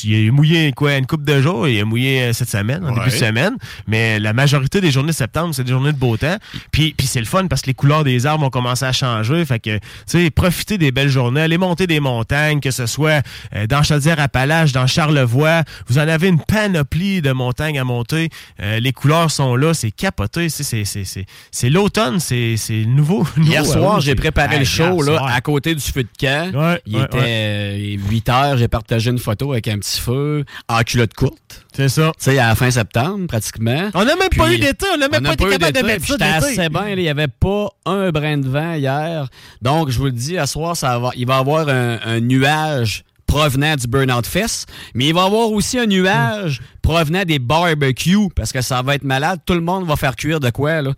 il- 0.04 0.28
a 0.28 0.32
mouillé 0.32 0.72
quoi, 0.72 0.96
une 0.96 1.06
coupe 1.06 1.24
de 1.24 1.40
jours. 1.40 1.68
Il 1.68 1.80
a 1.80 1.84
mouillé 1.84 2.22
euh, 2.22 2.32
cette 2.32 2.48
semaine, 2.50 2.84
en 2.84 2.88
Ouais. 2.90 2.94
début 3.04 3.10
de 3.10 3.24
semaine. 3.24 3.54
Mais 3.86 4.18
la 4.18 4.32
majorité 4.32 4.80
des 4.80 4.90
journées 4.90 5.10
de 5.10 5.16
septembre, 5.16 5.54
c'est 5.54 5.64
des 5.64 5.72
journées 5.72 5.92
de 5.92 5.98
beau 5.98 6.16
temps. 6.16 6.36
Puis, 6.70 6.94
puis 6.96 7.06
c'est 7.06 7.20
le 7.20 7.26
fun 7.26 7.46
parce 7.46 7.62
que 7.62 7.66
les 7.68 7.74
couleurs 7.74 8.04
des 8.04 8.26
arbres 8.26 8.44
ont 8.46 8.50
commencé 8.50 8.84
à 8.84 8.92
changer. 8.92 9.44
Fait 9.44 9.58
que, 9.58 9.76
tu 9.78 9.80
sais, 10.06 10.30
profitez 10.30 10.78
des 10.78 10.92
belles 10.92 11.08
journées. 11.08 11.42
Allez 11.42 11.58
monter 11.58 11.86
des 11.86 12.00
montagnes, 12.00 12.60
que 12.60 12.70
ce 12.70 12.86
soit 12.86 13.22
euh, 13.54 13.66
dans 13.66 13.82
Chaudière-Appalaches, 13.82 14.72
dans 14.72 14.86
Charlevoix. 14.86 15.62
Vous 15.88 15.98
en 15.98 16.06
avez 16.08 16.28
une 16.28 16.40
panoplie 16.40 17.22
de 17.22 17.32
montagnes 17.32 17.78
à 17.78 17.84
monter. 17.84 18.28
Euh, 18.60 18.75
les 18.80 18.92
couleurs 18.92 19.30
sont 19.30 19.56
là. 19.56 19.74
C'est 19.74 19.90
capoté. 19.90 20.48
C'est, 20.48 20.62
c'est, 20.62 20.84
c'est, 20.84 21.04
c'est, 21.04 21.26
c'est 21.50 21.70
l'automne. 21.70 22.20
C'est, 22.20 22.56
c'est 22.56 22.84
nouveau. 22.84 23.26
Hier 23.38 23.64
soir, 23.64 23.94
ah 23.94 23.96
oui, 23.96 24.02
j'ai 24.02 24.14
préparé 24.14 24.58
le 24.58 24.64
show 24.64 25.02
là, 25.02 25.18
soir. 25.18 25.26
à 25.26 25.40
côté 25.40 25.74
du 25.74 25.80
feu 25.80 26.02
de 26.02 26.08
camp. 26.18 26.78
Il 26.86 26.96
ouais, 26.96 27.04
était 27.04 27.96
ouais. 27.98 27.98
8 28.08 28.28
heures, 28.28 28.56
j'ai 28.56 28.68
partagé 28.68 29.10
une 29.10 29.18
photo 29.18 29.52
avec 29.52 29.68
un 29.68 29.78
petit 29.78 30.00
feu 30.00 30.44
en 30.68 30.82
culotte 30.82 31.14
courte. 31.14 31.64
C'est 31.74 31.88
ça. 31.88 32.12
Tu 32.18 32.24
sais, 32.24 32.38
à 32.38 32.48
la 32.48 32.54
fin 32.54 32.70
septembre, 32.70 33.26
pratiquement. 33.26 33.90
On 33.94 34.04
n'a 34.04 34.16
même 34.16 34.28
pas 34.36 34.52
eu 34.52 34.58
d'été. 34.58 34.86
On 34.94 34.98
n'a 34.98 35.08
même 35.08 35.20
on 35.22 35.26
pas 35.26 35.32
été 35.34 35.58
capable 35.58 35.78
de 35.78 35.86
mettre 35.86 36.06
ça 36.06 36.12
J'étais 36.14 36.24
assez 36.24 36.68
bien. 36.68 36.88
Il 36.88 36.98
n'y 36.98 37.08
avait 37.08 37.28
pas 37.28 37.68
un 37.84 38.10
brin 38.10 38.38
de 38.38 38.48
vent 38.48 38.74
hier. 38.74 39.28
Donc, 39.62 39.90
je 39.90 39.98
vous 39.98 40.06
le 40.06 40.12
dis, 40.12 40.38
à 40.38 40.46
soir, 40.46 40.76
ça 40.76 40.98
va, 40.98 41.10
il 41.16 41.26
va 41.26 41.36
y 41.36 41.38
avoir 41.38 41.68
un, 41.68 41.98
un 42.04 42.20
nuage 42.20 43.04
provenant 43.26 43.76
du 43.76 43.86
Burnout 43.86 44.26
Fest, 44.26 44.68
mais 44.94 45.08
il 45.08 45.14
va 45.14 45.22
y 45.22 45.26
avoir 45.26 45.50
aussi 45.50 45.78
un 45.78 45.86
nuage 45.86 46.62
provenant 46.86 47.24
des 47.24 47.40
barbecues, 47.40 48.28
parce 48.36 48.52
que 48.52 48.60
ça 48.62 48.80
va 48.80 48.94
être 48.94 49.02
malade. 49.02 49.40
Tout 49.44 49.54
le 49.54 49.60
monde 49.60 49.86
va 49.88 49.96
faire 49.96 50.14
cuire 50.14 50.38
de 50.38 50.50
quoi, 50.50 50.82
là? 50.82 50.92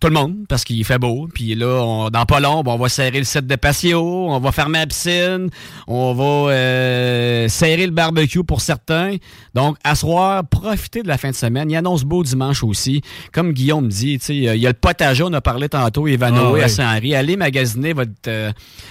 Tout 0.00 0.06
le 0.08 0.14
monde, 0.14 0.34
parce 0.48 0.64
qu'il 0.64 0.84
fait 0.84 0.98
beau. 0.98 1.28
Puis 1.32 1.54
là, 1.56 1.66
on- 1.82 2.10
dans 2.10 2.24
pas 2.26 2.38
long, 2.40 2.62
ben, 2.62 2.72
on 2.72 2.76
va 2.78 2.88
serrer 2.88 3.18
le 3.18 3.24
set 3.24 3.46
de 3.46 3.54
patio, 3.56 4.00
on 4.02 4.38
va 4.40 4.50
fermer 4.52 4.78
la 4.80 4.86
piscine, 4.86 5.48
on 5.86 6.12
va 6.14 6.52
euh, 6.52 7.48
serrer 7.48 7.86
le 7.86 7.92
barbecue 7.92 8.42
pour 8.44 8.60
certains. 8.60 9.16
Donc, 9.54 9.76
à 9.84 9.94
soir, 9.94 10.42
profitez 10.48 11.02
de 11.02 11.08
la 11.08 11.18
fin 11.18 11.30
de 11.30 11.34
semaine. 11.36 11.70
Il 11.70 11.76
annonce 11.76 12.02
beau 12.04 12.22
dimanche 12.24 12.62
aussi. 12.64 13.00
Comme 13.32 13.52
Guillaume 13.52 13.88
dit, 13.88 14.18
tu 14.18 14.24
sais, 14.26 14.36
il 14.36 14.42
y 14.60 14.66
a 14.66 14.70
le 14.70 14.74
potager, 14.74 15.22
on 15.24 15.32
a 15.32 15.40
parlé 15.40 15.68
tantôt, 15.68 16.06
Ivanoé 16.08 16.40
Ah 16.46 16.50
ouais. 16.52 16.62
à 16.64 16.68
Saint-Henri. 16.68 17.14
Allez 17.14 17.36
magasiner 17.36 17.92
votre, 17.92 18.10
euh, 18.28 18.50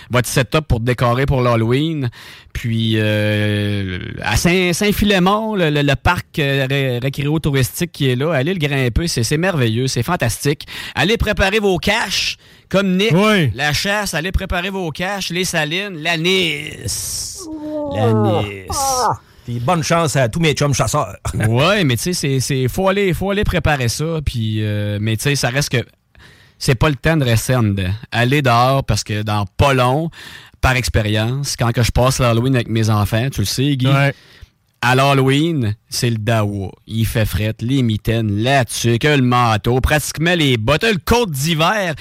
votre 0.10 0.28
setup 0.30 0.61
pour 0.68 0.80
décorer 0.82 1.26
pour 1.26 1.41
l'Halloween. 1.41 2.10
Puis, 2.53 2.94
euh, 2.98 3.99
à 4.22 4.36
Saint- 4.38 4.72
Saint-Philémon, 4.73 5.56
le, 5.56 5.69
le- 5.69 5.82
le 5.82 5.95
parc 5.95 6.40
euh, 6.41 6.68
ré- 6.69 6.99
récréo-touristique 6.99 7.91
qui 7.91 8.09
est 8.09 8.15
là, 8.15 8.34
allez 8.34 8.53
le 8.53 8.59
grimper, 8.59 9.07
c'est 9.07 9.23
c'est 9.23 9.38
merveilleux, 9.38 9.88
c'est 9.88 10.03
fantastique. 10.03 10.65
Allez 10.95 11.18
préparer 11.18 11.59
vos 11.59 11.77
caches, 11.77 12.38
comme 12.69 12.97
Nick, 12.97 13.11
la 13.55 13.73
chasse, 13.73 14.13
allez 14.13 14.31
préparer 14.31 14.69
vos 14.69 14.89
caches, 14.91 15.30
les 15.30 15.45
salines, 15.45 15.97
la 16.01 16.18
Nice. 16.18 17.41
La 17.95 18.11
Nice. 18.13 18.68
Puis 19.45 19.59
bonne 19.59 19.84
chance 19.84 20.15
à 20.15 20.30
tous 20.30 20.39
mes 20.39 20.53
chums 20.53 20.73
chasseurs. 20.73 21.15
ouais, 21.34 21.84
mais 21.84 21.95
tu 21.97 22.03
sais, 22.03 22.13
c'est- 22.13 22.39
c'est 22.39 22.68
faut 22.68 22.88
aller, 22.89 23.13
faut 23.13 23.31
aller 23.31 23.43
préparer 23.43 23.88
ça. 23.88 24.19
Puis, 24.23 24.57
euh, 24.63 24.97
mais 25.01 25.18
tu 25.18 25.23
sais, 25.23 25.35
ça 25.35 25.49
reste 25.49 25.69
que 25.69 25.84
c'est 26.59 26.76
pas 26.76 26.89
le 26.89 26.95
temps 26.95 27.18
de 27.18 27.26
rester 27.26 27.55
en 27.55 27.63
dedans. 27.63 27.91
Aller 28.11 28.41
dehors 28.43 28.84
parce 28.84 29.03
que 29.03 29.23
dans 29.23 29.45
pas 29.57 29.73
long, 29.73 30.11
par 30.61 30.76
expérience, 30.76 31.55
quand 31.57 31.72
que 31.72 31.81
je 31.81 31.91
passe 31.91 32.19
l'Halloween 32.19 32.53
avec 32.53 32.69
mes 32.69 32.91
enfants, 32.91 33.30
tu 33.31 33.41
le 33.41 33.45
sais, 33.47 33.76
Guy. 33.76 33.88
À 34.84 34.95
l'Halloween, 34.95 35.76
c'est 35.90 36.10
le 36.10 36.18
dawa. 36.18 36.72
Il 36.88 37.06
fait 37.06 37.26
fret, 37.26 37.53
les 37.62 37.84
mitaines, 37.84 38.41
la 38.41 38.66
tuque, 38.66 39.03
le 39.03 39.22
manteau, 39.22 39.80
pratiquement 39.80 40.34
les 40.34 40.58
bottes, 40.58 40.84
le 40.84 40.98
côte 40.98 41.30
d'hiver. 41.30 41.94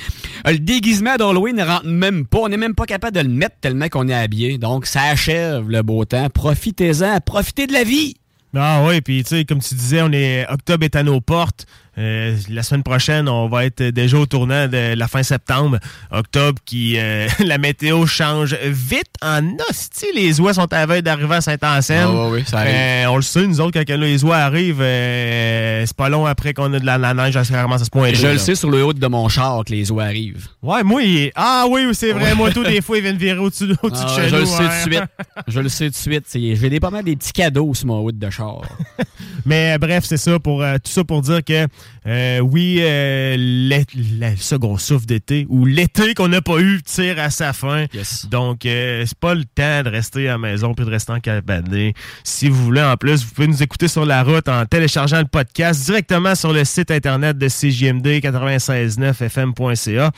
Le 0.46 0.58
déguisement 0.58 1.16
d'Halloween 1.16 1.56
ne 1.56 1.62
rentre 1.62 1.84
même 1.84 2.26
pas. 2.26 2.38
On 2.38 2.48
n'est 2.48 2.56
même 2.56 2.74
pas 2.74 2.86
capable 2.86 3.14
de 3.14 3.20
le 3.20 3.28
mettre 3.28 3.56
tellement 3.60 3.88
qu'on 3.88 4.08
est 4.08 4.14
habillé. 4.14 4.56
Donc, 4.56 4.86
ça 4.86 5.02
achève 5.02 5.68
le 5.68 5.82
beau 5.82 6.06
temps. 6.06 6.30
Profitez-en. 6.30 7.20
Profitez 7.20 7.66
de 7.66 7.74
la 7.74 7.84
vie. 7.84 8.14
Ah 8.56 8.82
oui, 8.86 9.02
puis 9.02 9.22
tu 9.24 9.36
sais, 9.36 9.44
comme 9.44 9.60
tu 9.60 9.74
disais, 9.74 10.00
on 10.00 10.10
est 10.12 10.46
octobre 10.50 10.84
est 10.84 10.96
à 10.96 11.02
nos 11.02 11.20
portes. 11.20 11.66
Euh, 12.00 12.34
la 12.48 12.62
semaine 12.62 12.82
prochaine, 12.82 13.28
on 13.28 13.48
va 13.48 13.66
être 13.66 13.82
déjà 13.82 14.16
au 14.16 14.24
tournant 14.24 14.66
de 14.68 14.94
la 14.94 15.06
fin 15.06 15.22
septembre. 15.22 15.78
Octobre, 16.10 16.58
qui 16.64 16.98
euh, 16.98 17.28
la 17.44 17.58
météo 17.58 18.06
change 18.06 18.54
vite 18.64 19.12
en 19.22 19.42
hostie. 19.68 20.06
Les 20.14 20.40
oies 20.40 20.54
sont 20.54 20.72
à 20.72 20.78
la 20.78 20.86
veille 20.86 21.02
d'arriver 21.02 21.34
à 21.34 21.40
Saint-Anselme. 21.42 22.10
Ah 22.10 22.24
ouais, 22.24 22.30
ouais, 22.30 22.44
ça 22.46 22.60
arrive. 22.60 22.74
Euh, 22.74 23.06
on 23.10 23.16
le 23.16 23.22
sait, 23.22 23.46
nous 23.46 23.60
autres, 23.60 23.78
quand 23.78 23.96
les 23.96 24.24
oies 24.24 24.36
arrivent, 24.36 24.80
euh, 24.80 25.84
c'est 25.84 25.96
pas 25.96 26.08
long 26.08 26.24
après 26.24 26.54
qu'on 26.54 26.72
a 26.72 26.78
de 26.78 26.86
la, 26.86 26.96
la 26.96 27.12
neige, 27.12 27.40
ça 27.42 27.62
commence 27.62 27.82
à 27.82 27.84
se 27.84 27.90
pointer. 27.90 28.14
Je 28.14 28.28
le 28.28 28.38
sais 28.38 28.54
sur 28.54 28.70
le 28.70 28.82
haut 28.82 28.94
de 28.94 29.06
mon 29.06 29.28
char 29.28 29.62
que 29.66 29.72
les 29.72 29.90
oies 29.90 30.04
arrivent. 30.04 30.48
Ouais, 30.62 30.82
moi, 30.82 31.02
il... 31.02 31.30
Ah 31.34 31.66
oui, 31.68 31.82
c'est 31.92 32.12
vrai. 32.12 32.34
Moi, 32.34 32.50
tous 32.50 32.64
des 32.64 32.80
fois, 32.80 32.96
ils 32.96 33.02
viennent 33.02 33.18
virer 33.18 33.38
au-dessus 33.38 33.74
au-dessus 33.82 34.04
Ah, 34.06 34.16
de 34.16 34.22
chez 34.22 34.28
je 34.30 34.36
le 34.36 34.46
sais 34.46 34.62
ouais. 34.62 34.68
de 34.68 34.92
suite. 34.92 35.04
Je 35.48 35.60
le 35.60 35.68
sais 35.68 35.90
de 35.90 35.94
suite. 35.94 36.24
J'ai 36.32 36.70
des, 36.70 36.80
pas 36.80 36.90
mal 36.90 37.04
des 37.04 37.16
petits 37.16 37.32
cadeaux 37.32 37.74
sur 37.74 37.88
mon 37.88 38.02
hood 38.02 38.18
de 38.18 38.30
char. 38.30 38.62
Mais 39.44 39.76
bref, 39.78 40.04
c'est 40.06 40.16
ça 40.16 40.38
pour 40.38 40.60
tout 40.60 40.90
ça 40.90 41.04
pour 41.04 41.20
dire 41.20 41.44
que 41.44 41.66
Euh, 42.06 42.40
oui, 42.40 42.78
euh, 42.80 43.36
le 43.38 44.36
second 44.36 44.78
souffle 44.78 45.06
d'été 45.06 45.46
ou 45.50 45.66
l'été 45.66 46.14
qu'on 46.14 46.28
n'a 46.28 46.40
pas 46.40 46.60
eu 46.60 46.80
tire 46.82 47.18
à 47.18 47.30
sa 47.30 47.52
fin. 47.52 47.86
Donc, 48.30 48.64
euh, 48.64 49.04
c'est 49.06 49.18
pas 49.18 49.34
le 49.34 49.44
temps 49.44 49.82
de 49.82 49.90
rester 49.90 50.28
à 50.28 50.32
la 50.32 50.38
maison 50.38 50.74
puis 50.74 50.86
de 50.86 50.90
rester 50.90 51.12
en 51.12 51.20
cabané. 51.20 51.94
Si 52.24 52.48
vous 52.48 52.64
voulez, 52.64 52.82
en 52.82 52.96
plus, 52.96 53.24
vous 53.24 53.34
pouvez 53.34 53.48
nous 53.48 53.62
écouter 53.62 53.88
sur 53.88 54.06
la 54.06 54.22
route 54.22 54.48
en 54.48 54.64
téléchargeant 54.64 55.18
le 55.18 55.26
podcast 55.26 55.84
directement 55.84 56.34
sur 56.34 56.52
le 56.52 56.64
site 56.64 56.90
internet 56.90 57.36
de 57.36 57.48
CJMD 57.48 58.06
969fm.ca. 58.06 60.10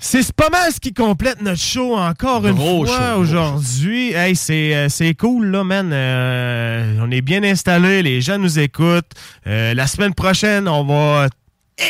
C'est 0.00 0.32
pas 0.32 0.48
mal 0.48 0.72
ce 0.72 0.78
qui 0.78 0.94
complète 0.94 1.42
notre 1.42 1.60
show 1.60 1.96
encore 1.96 2.46
une 2.46 2.54
Gros 2.54 2.86
fois 2.86 3.16
aujourd'hui. 3.16 4.12
Hey, 4.12 4.36
c'est 4.36 4.74
euh, 4.74 4.88
c'est 4.88 5.14
cool 5.14 5.46
là, 5.46 5.64
man. 5.64 5.90
Euh, 5.92 7.00
on 7.02 7.10
est 7.10 7.20
bien 7.20 7.42
installé, 7.42 8.02
les 8.04 8.20
gens 8.20 8.38
nous 8.38 8.60
écoutent. 8.60 9.10
Euh, 9.48 9.74
la 9.74 9.88
semaine 9.88 10.14
prochaine, 10.14 10.68
on 10.68 10.84
va 10.84 11.28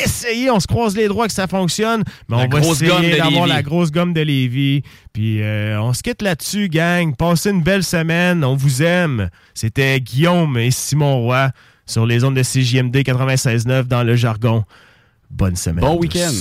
essayer, 0.03 0.49
on 0.49 0.59
se 0.59 0.67
croise 0.67 0.95
les 0.95 1.07
doigts 1.07 1.27
que 1.27 1.33
ça 1.33 1.47
fonctionne, 1.47 2.03
mais 2.27 2.37
La 2.37 2.43
on 2.45 2.47
va 2.47 2.59
essayer 2.59 3.17
d'avoir 3.17 3.47
la 3.47 3.61
grosse 3.61 3.91
gomme 3.91 4.13
de 4.13 4.21
Lévis. 4.21 4.81
Puis 5.13 5.41
euh, 5.41 5.79
on 5.81 5.93
se 5.93 6.01
quitte 6.01 6.23
là-dessus, 6.23 6.67
gang. 6.67 7.15
Passez 7.15 7.51
une 7.51 7.61
belle 7.61 7.83
semaine, 7.83 8.43
on 8.43 8.55
vous 8.55 8.81
aime. 8.81 9.29
C'était 9.53 9.99
Guillaume 9.99 10.57
et 10.57 10.71
Simon 10.71 11.21
Roy 11.21 11.51
sur 11.85 12.05
les 12.05 12.23
ondes 12.23 12.35
de 12.35 12.43
CJMD 12.43 12.97
96.9 12.97 13.83
dans 13.83 14.03
le 14.03 14.15
jargon. 14.15 14.63
Bonne 15.29 15.55
semaine. 15.55 15.85
Bon 15.85 15.97
week-end. 15.97 16.31